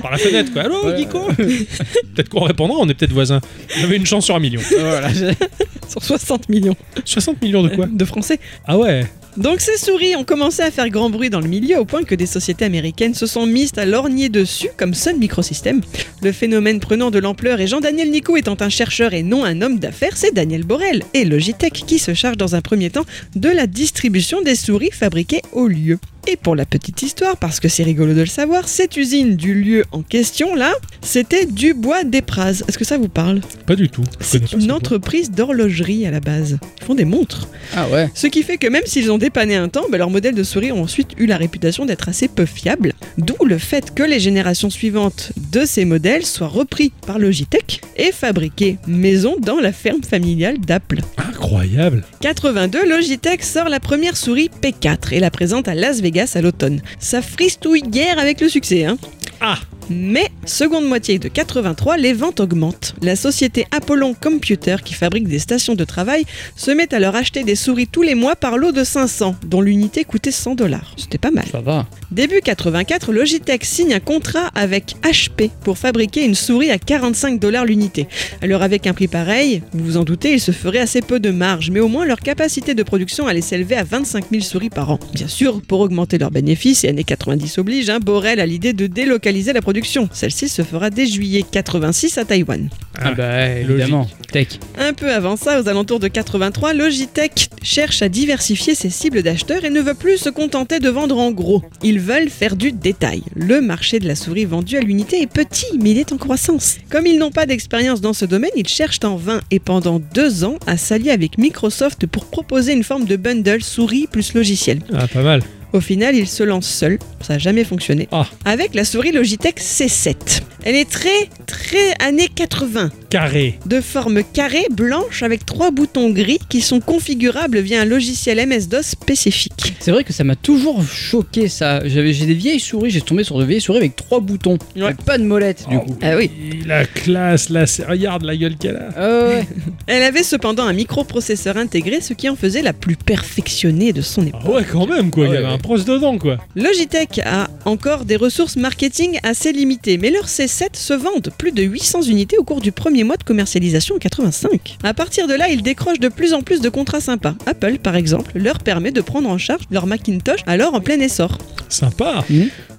Par 0.00 0.10
la 0.12 0.18
fenêtre, 0.18 0.52
quoi. 0.52 0.62
Allô. 0.62 0.92
Nico 0.96 1.20
Peut-être 1.36 2.28
qu'on 2.28 2.44
répondra, 2.44 2.76
on 2.78 2.88
est 2.88 2.94
peut-être 2.94 3.12
voisins. 3.12 3.40
On 3.80 3.84
avait 3.84 3.96
une 3.96 4.06
chance 4.06 4.24
sur 4.26 4.36
un 4.36 4.40
million. 4.40 4.60
voilà. 4.78 5.08
Sur 5.88 6.02
60 6.02 6.50
millions 6.50 6.76
60 7.06 7.40
millions 7.40 7.62
de 7.62 7.70
quoi 7.70 7.86
de 7.86 8.04
Français. 8.04 8.38
Ah 8.66 8.76
ouais 8.76 9.06
Donc 9.36 9.60
ces 9.60 9.76
souris 9.76 10.16
ont 10.16 10.24
commencé 10.24 10.62
à 10.62 10.70
faire 10.70 10.88
grand 10.88 11.10
bruit 11.10 11.30
dans 11.30 11.40
le 11.40 11.48
milieu 11.48 11.78
au 11.78 11.84
point 11.84 12.02
que 12.02 12.14
des 12.14 12.26
sociétés 12.26 12.64
américaines 12.64 13.14
se 13.14 13.26
sont 13.26 13.46
mises 13.46 13.72
à 13.76 13.84
lorgner 13.84 14.28
dessus 14.28 14.70
comme 14.76 14.94
Sun 14.94 15.18
Microsystems. 15.18 15.82
Le 16.22 16.32
phénomène 16.32 16.80
prenant 16.80 17.10
de 17.10 17.18
l'ampleur 17.18 17.60
et 17.60 17.66
Jean-Daniel 17.66 18.10
Nico 18.10 18.36
étant 18.36 18.56
un 18.60 18.68
chercheur 18.68 19.14
et 19.14 19.22
non 19.22 19.44
un 19.44 19.62
homme 19.62 19.78
d'affaires, 19.78 20.16
c'est 20.16 20.34
Daniel 20.34 20.64
Borel 20.64 21.02
et 21.14 21.24
Logitech 21.24 21.84
qui 21.86 21.98
se 21.98 22.14
charge 22.14 22.36
dans 22.36 22.54
un 22.54 22.60
premier 22.60 22.90
temps 22.90 23.06
de 23.36 23.48
la 23.48 23.66
distribution 23.66 24.42
des 24.42 24.56
souris 24.56 24.90
fabriquées 24.90 25.42
au 25.52 25.68
lieu. 25.68 25.98
Et 26.30 26.36
pour 26.36 26.54
la 26.54 26.66
petite 26.66 27.00
histoire, 27.02 27.38
parce 27.38 27.58
que 27.58 27.70
c'est 27.70 27.82
rigolo 27.82 28.12
de 28.12 28.20
le 28.20 28.26
savoir, 28.26 28.68
cette 28.68 28.98
usine 28.98 29.34
du 29.34 29.54
lieu 29.54 29.86
en 29.92 30.02
question 30.02 30.54
là, 30.54 30.74
c'était 31.00 31.46
Dubois 31.46 32.04
Despraz. 32.04 32.64
Est-ce 32.68 32.76
que 32.76 32.84
ça 32.84 32.98
vous 32.98 33.08
parle? 33.08 33.40
Pas 33.64 33.76
du 33.76 33.88
tout. 33.88 34.04
C'est 34.20 34.52
une 34.52 34.70
entreprise 34.70 35.30
d'horlogerie 35.30 36.04
à 36.04 36.10
la 36.10 36.20
base. 36.20 36.58
Ils 36.82 36.84
font 36.84 36.94
des 36.94 37.06
montres. 37.06 37.48
Ah 37.74 37.88
ouais. 37.88 38.10
Ce 38.12 38.26
qui 38.26 38.42
fait 38.42 38.58
que 38.58 38.66
même 38.66 38.82
s'ils 38.84 39.10
ont 39.10 39.16
dépanné 39.16 39.56
un 39.56 39.70
temps, 39.70 39.86
bah, 39.90 39.96
leurs 39.96 40.10
modèles 40.10 40.34
de 40.34 40.42
souris 40.42 40.70
ont 40.70 40.82
ensuite 40.82 41.12
eu 41.16 41.24
la 41.24 41.38
réputation 41.38 41.86
d'être 41.86 42.10
assez 42.10 42.28
peu 42.28 42.44
fiables. 42.44 42.92
D'où 43.16 43.46
le 43.46 43.56
fait 43.56 43.94
que 43.94 44.02
les 44.02 44.20
générations 44.20 44.68
suivantes 44.68 45.32
de 45.50 45.64
ces 45.64 45.86
modèles 45.86 46.26
soient 46.26 46.46
repris 46.46 46.92
par 47.06 47.18
Logitech 47.18 47.80
et 47.96 48.12
fabriqués 48.12 48.76
maison 48.86 49.36
dans 49.40 49.60
la 49.60 49.72
ferme 49.72 50.02
familiale 50.02 50.58
d'Apple. 50.58 51.00
Incroyable. 51.48 52.04
82, 52.20 52.86
Logitech 52.86 53.42
sort 53.42 53.70
la 53.70 53.80
première 53.80 54.18
souris 54.18 54.50
P4 54.62 55.14
et 55.14 55.18
la 55.18 55.30
présente 55.30 55.66
à 55.66 55.74
Las 55.74 56.02
Vegas 56.02 56.32
à 56.34 56.42
l'automne. 56.42 56.82
Ça 56.98 57.22
fristouille 57.22 57.80
guère 57.80 58.18
avec 58.18 58.42
le 58.42 58.50
succès, 58.50 58.84
hein 58.84 58.98
Ah 59.40 59.56
mais, 59.90 60.28
seconde 60.44 60.86
moitié 60.86 61.18
de 61.18 61.28
83, 61.28 61.96
les 61.96 62.12
ventes 62.12 62.40
augmentent. 62.40 62.94
La 63.02 63.16
société 63.16 63.66
Apollon 63.70 64.14
Computer, 64.14 64.76
qui 64.84 64.94
fabrique 64.94 65.28
des 65.28 65.38
stations 65.38 65.74
de 65.74 65.84
travail, 65.84 66.24
se 66.56 66.70
met 66.70 66.92
à 66.94 66.98
leur 66.98 67.16
acheter 67.16 67.44
des 67.44 67.54
souris 67.54 67.86
tous 67.86 68.02
les 68.02 68.14
mois 68.14 68.36
par 68.36 68.58
lot 68.58 68.72
de 68.72 68.84
500, 68.84 69.36
dont 69.46 69.60
l'unité 69.60 70.04
coûtait 70.04 70.30
100 70.30 70.54
dollars. 70.56 70.94
C'était 70.96 71.18
pas 71.18 71.30
mal. 71.30 71.46
Ça 71.50 71.60
va. 71.60 71.86
Début 72.10 72.40
84, 72.40 73.12
Logitech 73.12 73.64
signe 73.64 73.94
un 73.94 74.00
contrat 74.00 74.48
avec 74.54 74.96
HP 75.02 75.50
pour 75.62 75.78
fabriquer 75.78 76.24
une 76.24 76.34
souris 76.34 76.70
à 76.70 76.78
45 76.78 77.38
dollars 77.38 77.64
l'unité. 77.64 78.08
Alors 78.42 78.62
avec 78.62 78.86
un 78.86 78.94
prix 78.94 79.08
pareil, 79.08 79.62
vous 79.72 79.84
vous 79.84 79.96
en 79.96 80.04
doutez, 80.04 80.32
il 80.34 80.40
se 80.40 80.52
ferait 80.52 80.78
assez 80.78 81.00
peu 81.02 81.20
de 81.20 81.30
marge, 81.30 81.70
mais 81.70 81.80
au 81.80 81.88
moins 81.88 82.06
leur 82.06 82.20
capacité 82.20 82.74
de 82.74 82.82
production 82.82 83.26
allait 83.26 83.40
s'élever 83.40 83.76
à 83.76 83.84
25 83.84 84.26
000 84.30 84.42
souris 84.42 84.70
par 84.70 84.90
an. 84.90 84.98
Bien 85.12 85.28
sûr, 85.28 85.60
pour 85.62 85.80
augmenter 85.80 86.18
leurs 86.18 86.30
bénéfices, 86.30 86.84
et 86.84 86.88
années 86.88 87.04
90 87.04 87.58
oblige, 87.58 87.90
hein, 87.90 87.98
Borel 88.00 88.40
a 88.40 88.46
l'idée 88.46 88.72
de 88.72 88.86
délocaliser 88.86 89.52
la 89.52 89.60
production 89.60 89.77
production. 89.78 90.08
Celle-ci 90.12 90.48
se 90.48 90.62
fera 90.62 90.90
dès 90.90 91.06
juillet 91.06 91.44
86 91.48 92.18
à 92.18 92.24
Taïwan. 92.24 92.68
Ah 93.00 93.12
bah 93.12 93.48
évidemment, 93.48 94.08
tech. 94.32 94.58
Un 94.76 94.92
peu 94.92 95.12
avant 95.12 95.36
ça, 95.36 95.60
aux 95.60 95.68
alentours 95.68 96.00
de 96.00 96.08
83, 96.08 96.74
Logitech 96.74 97.48
cherche 97.62 98.02
à 98.02 98.08
diversifier 98.08 98.74
ses 98.74 98.90
cibles 98.90 99.22
d'acheteurs 99.22 99.64
et 99.64 99.70
ne 99.70 99.80
veut 99.80 99.94
plus 99.94 100.18
se 100.18 100.30
contenter 100.30 100.80
de 100.80 100.88
vendre 100.88 101.16
en 101.16 101.30
gros. 101.30 101.62
Ils 101.84 102.00
veulent 102.00 102.28
faire 102.28 102.56
du 102.56 102.72
détail. 102.72 103.22
Le 103.36 103.60
marché 103.60 104.00
de 104.00 104.08
la 104.08 104.16
souris 104.16 104.46
vendue 104.46 104.78
à 104.78 104.80
l'unité 104.80 105.22
est 105.22 105.32
petit, 105.32 105.78
mais 105.80 105.92
il 105.92 105.98
est 105.98 106.12
en 106.12 106.16
croissance. 106.16 106.78
Comme 106.90 107.06
ils 107.06 107.18
n'ont 107.18 107.30
pas 107.30 107.46
d'expérience 107.46 108.00
dans 108.00 108.14
ce 108.14 108.24
domaine, 108.24 108.50
ils 108.56 108.66
cherchent 108.66 109.04
en 109.04 109.14
vain 109.14 109.40
et 109.52 109.60
pendant 109.60 110.00
deux 110.12 110.42
ans 110.42 110.56
à 110.66 110.76
s'allier 110.76 111.12
avec 111.12 111.38
Microsoft 111.38 112.06
pour 112.06 112.26
proposer 112.26 112.72
une 112.72 112.82
forme 112.84 113.04
de 113.04 113.14
bundle 113.14 113.62
souris 113.62 114.08
plus 114.10 114.34
logiciel. 114.34 114.80
Ah, 114.92 115.06
pas 115.06 115.22
mal. 115.22 115.42
Au 115.72 115.80
final, 115.80 116.14
ils 116.16 116.26
se 116.28 116.42
lancent 116.42 116.68
seuls, 116.68 116.98
ça 117.20 117.34
n'a 117.34 117.38
jamais 117.38 117.64
fonctionné, 117.64 118.08
Ah. 118.10 118.26
avec 118.44 118.74
la 118.74 118.84
souris 118.84 119.12
Logitech 119.12 119.58
C7. 119.60 120.40
Elle 120.64 120.74
est 120.76 120.88
très, 120.90 121.28
très 121.46 121.94
années 122.00 122.28
80 122.34 122.90
Carré. 123.10 123.58
de 123.66 123.80
forme 123.80 124.22
carrée 124.22 124.66
blanche 124.70 125.22
avec 125.22 125.46
trois 125.46 125.70
boutons 125.70 126.10
gris 126.10 126.38
qui 126.50 126.60
sont 126.60 126.80
configurables 126.80 127.58
via 127.60 127.80
un 127.80 127.84
logiciel 127.84 128.38
MS-DOS 128.46 128.82
spécifique. 128.82 129.74
C'est 129.80 129.90
vrai 129.92 130.04
que 130.04 130.12
ça 130.12 130.24
m'a 130.24 130.36
toujours 130.36 130.82
choqué 130.84 131.48
ça. 131.48 131.80
J'avais 131.86 132.12
j'ai 132.12 132.26
des 132.26 132.34
vieilles 132.34 132.60
souris, 132.60 132.90
j'ai 132.90 133.00
tombé 133.00 133.24
sur 133.24 133.38
de 133.38 133.44
vieilles 133.44 133.60
souris 133.62 133.78
avec 133.78 133.96
trois 133.96 134.20
boutons. 134.20 134.58
Ouais. 134.76 134.94
Pas 135.06 135.16
de 135.18 135.24
molette 135.24 135.64
du 135.70 135.78
coup. 135.78 135.96
Ah 136.02 136.16
oui. 136.16 136.30
La 136.66 136.84
classe, 136.84 137.48
là, 137.48 137.66
c'est- 137.66 137.84
regarde 137.84 138.24
la 138.24 138.36
gueule 138.36 138.56
qu'elle 138.56 138.76
a. 138.76 138.88
Ah 138.96 139.28
ouais. 139.28 139.46
Elle 139.86 140.02
avait 140.02 140.22
cependant 140.22 140.64
un 140.64 140.72
microprocesseur 140.74 141.56
intégré, 141.56 142.00
ce 142.02 142.12
qui 142.12 142.28
en 142.28 142.36
faisait 142.36 142.60
la 142.62 142.74
plus 142.74 142.96
perfectionnée 142.96 143.92
de 143.94 144.02
son 144.02 144.26
époque. 144.26 144.40
Ah 144.44 144.50
ouais, 144.50 144.64
quand 144.70 144.86
même, 144.86 145.10
quoi. 145.10 145.24
Il 145.26 145.32
y 145.32 145.34
Ah 145.34 145.38
avait 145.38 145.46
ouais. 145.46 145.52
un 145.54 145.58
pros 145.58 145.78
dedans, 145.78 146.18
quoi. 146.18 146.36
Logitech 146.56 147.20
a 147.24 147.48
encore 147.64 148.04
des 148.04 148.16
ressources 148.16 148.56
marketing 148.56 149.18
assez 149.22 149.52
limitées, 149.52 149.96
mais 149.96 150.10
leurs 150.10 150.26
C7 150.28 150.74
se 150.76 150.92
vendent 150.92 151.30
plus 151.38 151.52
de 151.52 151.62
800 151.62 152.02
unités 152.02 152.36
au 152.36 152.44
cours 152.44 152.60
du 152.60 152.72
premier 152.72 152.97
mois 153.04 153.16
de 153.16 153.24
commercialisation 153.24 153.96
en 153.96 153.98
85. 153.98 154.78
À 154.82 154.94
partir 154.94 155.26
de 155.26 155.34
là, 155.34 155.48
ils 155.48 155.62
décrochent 155.62 156.00
de 156.00 156.08
plus 156.08 156.32
en 156.34 156.42
plus 156.42 156.60
de 156.60 156.68
contrats 156.68 157.00
sympas. 157.00 157.34
Apple, 157.46 157.78
par 157.78 157.96
exemple, 157.96 158.32
leur 158.34 158.58
permet 158.58 158.90
de 158.90 159.00
prendre 159.00 159.28
en 159.28 159.38
charge 159.38 159.64
leur 159.70 159.86
Macintosh 159.86 160.40
alors 160.46 160.74
en 160.74 160.80
plein 160.80 161.00
essor. 161.00 161.38
Sympa. 161.68 162.24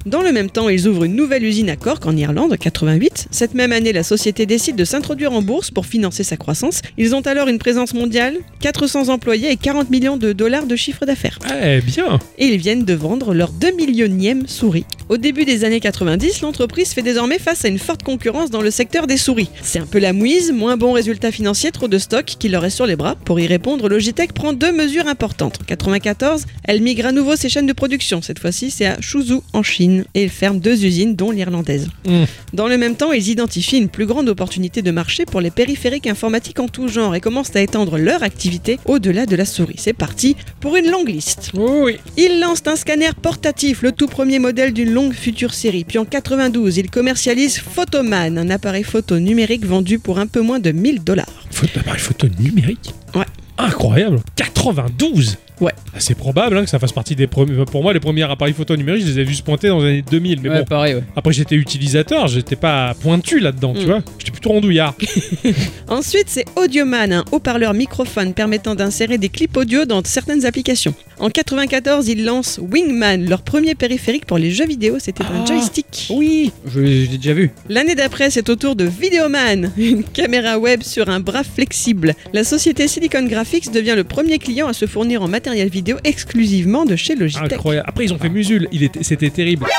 Dans 0.06 0.22
le 0.22 0.32
même 0.32 0.50
temps, 0.50 0.70
ils 0.70 0.88
ouvrent 0.88 1.04
une 1.04 1.16
nouvelle 1.16 1.43
usine 1.43 1.70
à 1.70 1.76
Cork 1.76 2.06
en 2.06 2.16
Irlande, 2.16 2.56
88. 2.58 3.28
Cette 3.32 3.54
même 3.54 3.74
année, 3.74 3.91
la 3.91 4.04
société 4.04 4.45
décide 4.45 4.78
de 4.78 4.86
s'introduire 4.86 5.34
en 5.34 5.41
bourse 5.41 5.72
pour 5.72 5.86
financer 5.86 6.24
sa 6.24 6.38
croissance. 6.38 6.82
Ils 6.97 7.16
ont 7.16 7.22
alors 7.22 7.50
une 7.50 7.60
présence 7.60 7.93
mondiale, 7.93 8.38
400 8.62 9.10
employés 9.10 9.52
et 9.52 9.58
40 9.58 9.89
millions 9.89 10.16
de 10.16 10.32
dollars 10.32 10.68
de 10.68 10.76
chiffre 10.78 11.06
d'affaires. 11.06 11.38
Eh 11.62 11.82
bien. 11.82 12.20
Et 12.38 12.47
ils 12.47 12.58
viennent 12.58 12.86
de 12.86 12.93
vendre 12.93 13.34
leur 13.34 13.52
2 13.52 13.72
millionième 13.76 14.47
souris. 14.47 14.86
Au 15.10 15.18
début 15.18 15.43
des 15.43 15.66
années 15.66 15.80
90, 15.80 16.41
l'entreprise 16.41 16.93
fait 16.93 17.02
désormais 17.02 17.39
face 17.39 17.66
à 17.66 17.68
une 17.68 17.80
forte 17.80 18.04
concurrence 18.04 18.52
dans 18.52 18.62
le 18.62 18.72
secteur 18.72 19.06
des 19.06 19.18
souris. 19.18 19.50
C'est 19.62 19.80
un 19.80 19.86
peu 19.86 20.00
la 20.00 20.14
mouise, 20.14 20.52
moins 20.52 20.78
bon 20.78 20.93
résultat 20.93 21.32
financier, 21.32 21.72
trop 21.72 21.88
de 21.88 21.97
stock 21.97 22.26
qui 22.26 22.47
leur 22.47 22.64
est 22.64 22.70
sur 22.70 22.86
les 22.86 22.95
bras. 22.95 23.16
Pour 23.26 23.39
y 23.39 23.47
répondre, 23.47 23.89
Logitech 23.89 24.34
prend 24.34 24.54
deux 24.54 24.72
mesures 24.72 25.08
importantes. 25.08 25.60
En 25.62 25.66
94, 25.66 26.45
elle 26.64 26.82
migre 26.82 27.08
à 27.08 27.12
nouveau 27.12 27.36
ses 27.36 27.50
chaînes 27.50 27.66
de 27.66 27.74
production. 27.74 28.22
Cette 28.22 28.39
fois-ci, 28.39 28.72
c'est 28.72 28.86
à 28.86 29.02
Suzhou 29.02 29.43
en 29.52 29.64
Chine 29.64 29.99
et 30.14 30.24
il 30.24 30.30
ferme 30.30 30.60
deux 30.60 30.86
usines, 30.86 31.16
dont 31.16 31.32
l'irlandaise. 31.32 31.89
Mm. 32.08 32.24
Dans 32.54 32.68
le 32.68 32.78
même 32.78 32.95
temps, 32.95 33.12
ils 33.12 33.30
identifient 33.30 33.78
une 33.78 33.89
plus 33.89 34.06
grande 34.06 34.30
opportunité 34.30 34.82
de 34.82 34.91
marché 34.91 35.26
pour 35.26 35.41
les 35.41 35.52
périphériques 35.52 36.08
informatiques 36.08 36.60
en 36.60 36.68
tout 36.68 36.88
genre 36.88 37.16
et 37.16 37.22
commencent 37.22 37.56
à 37.56 37.62
étendre 37.62 37.97
leur 37.97 38.24
activité 38.24 38.80
au-delà 38.86 39.26
de 39.26 39.36
la 39.36 39.45
souris. 39.45 39.76
C'est 39.78 39.93
parti 39.93 40.36
pour 40.60 40.76
une 40.76 40.89
longue 40.89 41.10
liste. 41.10 41.52
Oh 41.58 41.82
oui. 41.86 41.97
Ils 42.18 42.39
lancent 42.39 42.68
un 42.68 42.76
scanner 42.76 43.12
portatif, 43.22 43.82
le 43.82 43.91
tout 43.91 44.08
premier 44.08 44.39
modèle 44.39 44.74
d'une 44.74 44.91
longue 44.91 45.14
future 45.14 45.54
série. 45.54 45.84
Puis 45.84 45.97
en 45.97 46.06
92, 46.06 46.78
ils 46.78 46.89
commercialisent 46.89 47.60
Photoman, 47.60 48.38
un 48.38 48.50
appareil 48.50 48.84
photo 48.84 49.20
numérique 49.20 49.66
vendu 49.66 50.00
pour 50.00 50.20
un 50.20 50.28
peu 50.28 50.41
moins 50.41 50.60
de 50.60 50.72
1000 50.72 51.04
dollars. 51.04 51.47
Appareil 51.76 52.00
photo 52.00 52.28
numérique? 52.39 52.93
Ouais. 53.16 53.26
Incroyable. 53.58 54.22
92. 54.36 55.38
Ouais. 55.62 55.74
Ah, 55.93 55.99
C'est 55.99 56.16
probable 56.16 56.57
hein, 56.57 56.64
que 56.64 56.70
ça 56.70 56.80
fasse 56.80 56.91
partie 56.93 57.16
des 57.16 57.28
premiers. 57.28 57.66
Pour 57.66 57.82
moi, 57.84 57.93
les 57.93 57.99
premiers 57.99 58.24
appareils 58.24 58.53
photo 58.53 58.76
numériques, 58.78 59.05
je 59.05 59.12
les 59.12 59.20
ai 59.20 59.24
vus 59.24 59.36
se 59.36 59.43
pointer 59.43 59.68
dans 59.68 59.80
les 59.80 59.88
années 59.89 60.01
2000. 60.10 60.39
Mais 60.41 60.49
ouais, 60.49 60.60
bon, 60.60 60.66
pareil, 60.66 60.95
ouais. 60.95 61.03
après, 61.16 61.34
j'étais 61.34 61.55
utilisateur, 61.55 62.28
j'étais 62.28 62.55
pas 62.55 62.93
pointu 63.01 63.39
là-dedans, 63.39 63.74
tu 63.74 63.82
Mm. 63.82 63.86
vois. 63.86 63.99
J'étais 64.20 64.32
plutôt 64.32 64.49
rondouillard. 64.49 64.95
Ensuite, 65.88 66.26
c'est 66.28 66.45
Audioman, 66.55 67.12
un 67.12 67.26
haut-parleur 67.32 67.74
microphone 67.74 68.34
permettant 68.34 68.76
d'insérer 68.76 69.18
des 69.18 69.30
clips 69.30 69.55
audio 69.57 69.86
dans 69.86 70.01
certaines 70.03 70.45
applications. 70.45 70.93
En 71.20 71.30
94, 71.30 72.07
ils 72.07 72.24
lancent 72.24 72.60
Wingman, 72.62 73.28
leur 73.28 73.41
premier 73.41 73.76
périphérique 73.76 74.26
pour 74.26 74.38
les 74.38 74.51
jeux 74.51 74.66
vidéo. 74.68 74.95
C'était 74.99 75.24
un 75.24 75.43
Ah. 75.43 75.45
joystick. 75.45 76.07
Oui, 76.12 76.51
je 76.66 76.80
je 76.80 76.80
l'ai 77.12 77.18
déjà 77.18 77.34
vu. 77.34 77.51
L'année 77.68 77.95
d'après, 77.95 78.30
c'est 78.30 78.47
au 78.49 78.55
tour 78.55 78.76
de 78.78 78.86
Videoman, 78.86 79.72
une 79.78 80.03
caméra 80.03 80.57
web 80.57 80.82
sur 80.84 81.10
un 81.10 81.20
bras 81.20 81.43
flexible. 81.43 82.14
La 82.34 82.43
société 82.45 82.88
Silicon 82.88 83.24
Graphics 83.26 83.72
devient 83.72 83.93
le 83.97 84.03
premier 84.05 84.38
client 84.39 84.68
à 84.68 84.74
se 84.74 84.86
fournir 84.86 85.22
en 85.22 85.28
matériel 85.28 85.49
vidéo 85.54 85.97
exclusivement 86.04 86.86
de 86.86 86.95
chez 86.95 87.16
Logitech. 87.16 87.54
Incroyable. 87.54 87.89
Après, 87.89 88.06
ils 88.06 88.14
ont 88.14 88.20
fait 88.20 88.30
Musul. 88.30 88.68
Il 88.72 88.84
était, 88.84 89.04
c'était 89.04 89.30
terrible. 89.30 89.66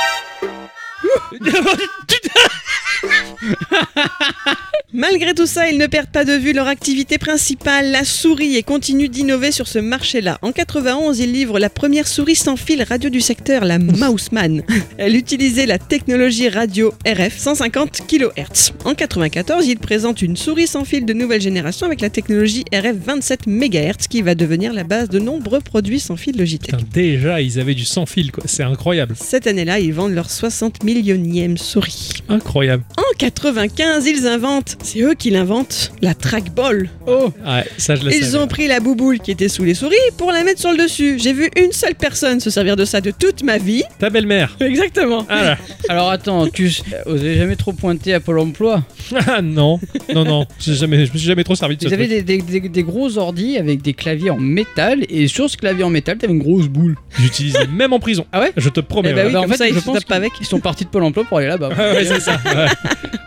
Malgré 4.93 5.33
tout 5.33 5.45
ça, 5.45 5.69
ils 5.69 5.77
ne 5.77 5.87
perdent 5.87 6.11
pas 6.11 6.25
de 6.25 6.33
vue 6.33 6.51
leur 6.51 6.67
activité 6.67 7.17
principale, 7.17 7.91
la 7.91 8.03
souris, 8.03 8.57
et 8.57 8.63
continuent 8.63 9.07
d'innover 9.07 9.53
sur 9.53 9.65
ce 9.65 9.79
marché-là. 9.79 10.37
En 10.41 10.51
91, 10.51 11.17
ils 11.19 11.31
livrent 11.31 11.59
la 11.59 11.69
première 11.69 12.09
souris 12.09 12.35
sans 12.35 12.57
fil 12.57 12.83
radio 12.83 13.09
du 13.09 13.21
secteur, 13.21 13.63
la 13.63 13.79
Mouseman. 13.79 14.63
Elle 14.97 15.15
utilisait 15.15 15.65
la 15.65 15.79
technologie 15.79 16.49
radio 16.49 16.93
RF 17.07 17.37
150 17.37 18.01
kHz. 18.05 18.73
En 18.83 18.93
94, 18.93 19.65
ils 19.65 19.79
présentent 19.79 20.21
une 20.21 20.35
souris 20.35 20.67
sans 20.67 20.83
fil 20.83 21.05
de 21.05 21.13
nouvelle 21.13 21.41
génération 21.41 21.85
avec 21.85 22.01
la 22.01 22.09
technologie 22.09 22.65
RF 22.73 22.97
27 23.05 23.47
MHz 23.47 24.07
qui 24.09 24.21
va 24.21 24.35
devenir 24.35 24.73
la 24.73 24.83
base 24.83 25.07
de 25.07 25.19
nombreux 25.19 25.61
produits 25.61 26.01
sans 26.01 26.17
fil 26.17 26.37
Logitech. 26.37 26.75
Putain, 26.75 26.85
déjà, 26.91 27.39
ils 27.39 27.61
avaient 27.61 27.75
du 27.75 27.85
sans 27.85 28.05
fil, 28.05 28.33
quoi. 28.33 28.43
C'est 28.45 28.63
incroyable. 28.63 29.15
Cette 29.17 29.47
année-là, 29.47 29.79
ils 29.79 29.93
vendent 29.93 30.15
leur 30.15 30.29
60 30.29 30.83
millionième 30.83 31.57
souris. 31.57 32.09
Incroyable. 32.27 32.83
En 32.97 33.17
95, 33.17 34.05
ils 34.05 34.27
inventent, 34.27 34.77
c'est 34.83 35.01
eux 35.01 35.13
qui 35.13 35.29
l'inventent, 35.29 35.91
la 36.01 36.13
trackball. 36.13 36.89
Oh 37.07 37.31
Ouais, 37.45 37.65
ça, 37.77 37.95
je 37.95 38.05
le 38.05 38.13
Ils 38.13 38.23
savais. 38.25 38.43
ont 38.43 38.47
pris 38.47 38.67
la 38.67 38.79
bouboule 38.79 39.19
qui 39.19 39.31
était 39.31 39.47
sous 39.49 39.63
les 39.63 39.73
souris 39.73 39.95
pour 40.17 40.31
la 40.31 40.43
mettre 40.43 40.59
sur 40.59 40.71
le 40.71 40.77
dessus. 40.77 41.17
J'ai 41.19 41.33
vu 41.33 41.49
une 41.57 41.71
seule 41.71 41.95
personne 41.95 42.39
se 42.39 42.49
servir 42.49 42.75
de 42.75 42.85
ça 42.85 43.01
de 43.01 43.11
toute 43.11 43.43
ma 43.43 43.57
vie. 43.57 43.83
Ta 43.99 44.09
belle-mère. 44.09 44.55
Exactement. 44.59 45.25
Ah 45.29 45.43
là. 45.43 45.57
Alors 45.89 46.09
attends, 46.09 46.47
tu 46.47 46.71
osais 47.05 47.35
jamais 47.35 47.55
trop 47.55 47.73
pointer 47.73 48.13
à 48.13 48.19
Pôle 48.19 48.39
emploi 48.39 48.83
Ah 49.27 49.41
non. 49.41 49.79
Non, 50.13 50.23
non. 50.25 50.45
J'ai 50.59 50.73
jamais, 50.75 51.05
je 51.05 51.13
me 51.13 51.17
suis 51.17 51.27
jamais 51.27 51.43
trop 51.43 51.55
servi 51.55 51.77
de 51.77 51.85
Ils 51.85 51.93
avaient 51.93 52.07
truc. 52.07 52.25
des, 52.25 52.37
des- 52.41 52.59
des- 52.59 52.69
des 52.69 52.83
gros 52.83 53.17
ordi 53.17 53.57
avec 53.57 53.81
des 53.81 53.93
claviers 53.93 54.29
en 54.31 54.37
métal 54.39 55.05
et 55.09 55.27
sur 55.27 55.49
ce 55.49 55.57
clavier 55.57 55.83
en 55.83 55.89
métal, 55.89 56.17
t'avais 56.17 56.33
une 56.33 56.39
grosse 56.39 56.67
boule. 56.67 56.95
J'utilise 57.19 57.57
les 57.59 57.67
mêmes 57.73 57.93
en 57.93 57.99
prison. 57.99 58.25
Ah 58.31 58.39
ouais 58.41 58.51
Je 58.57 58.69
te 58.69 58.79
promets. 58.79 59.09
Eh 59.11 59.13
bah 59.13 59.21
ouais. 59.21 59.27
oui, 59.27 59.33
Bah, 59.33 59.41
comme 59.41 59.53
ça, 59.55 59.67
ils 59.67 59.75
se 59.79 59.89
tapent 59.91 60.05
pas 60.05 60.15
avec. 60.15 60.31
Ils 60.39 60.45
sont 60.45 60.59
partis 60.59 60.85
de 60.85 60.89
Pôle 60.89 61.03
emploi 61.03 61.23
pour 61.23 61.37
aller 61.37 61.47
là-bas. 61.47 61.69
Ouais, 61.69 61.75
ouais, 61.97 62.05
c'est 62.05 62.19
ça. 62.19 62.39
ouais. 62.45 62.65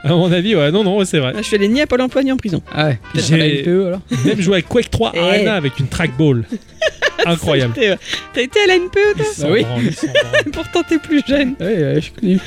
À 0.03 0.09
mon 0.11 0.31
avis, 0.33 0.55
ouais. 0.55 0.71
Non, 0.71 0.85
non, 0.85 0.99
ouais, 0.99 1.05
c'est 1.07 1.19
vrai. 1.19 1.33
Ah, 1.37 1.43
Je 1.45 1.49
suis 1.49 1.57
allé 1.57 1.69
ni 1.69 1.83
à 1.83 1.87
Pôle 1.87 2.01
emploi 2.01 2.23
ni 2.23 2.33
en 2.33 2.39
prison. 2.39 2.63
Ah 2.73 2.87
ouais, 2.87 2.99
J'ai- 3.15 3.35
à 3.35 3.37
la 3.37 3.47
NPE 3.47 3.87
alors. 3.87 4.01
Même 4.25 4.41
joué 4.41 4.55
avec 4.55 4.67
Quake 4.69 4.91
3 4.91 5.13
Eh. 5.15 5.19
Arena 5.19 5.55
avec 5.57 5.79
une 5.79 5.89
trackball. 5.89 6.45
Incroyable. 7.27 7.75
T'es- 7.75 7.97
T'as 8.33 8.41
été 8.41 8.61
à 8.61 8.67
la 8.67 8.77
NPE, 8.77 9.15
toi 9.39 9.51
oui. 9.51 9.67
Pourtant, 10.53 10.83
t'es 10.89 10.99
plus 10.99 11.23
jeune. 11.29 11.55
Ouais, 11.61 11.67
ouais, 11.67 11.95
je 11.97 12.01
suis 12.01 12.13
connu. 12.13 12.39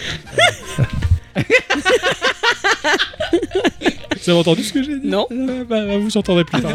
Vous 4.28 4.32
avez 4.32 4.40
entendu 4.40 4.64
ce 4.64 4.74
que 4.74 4.84
j'ai 4.84 5.00
dit 5.00 5.08
Non. 5.08 5.28
Euh, 5.32 5.64
bah, 5.64 5.86
bah, 5.86 5.98
vous 5.98 6.18
entendrez 6.18 6.44
plus 6.44 6.62
tard. 6.62 6.74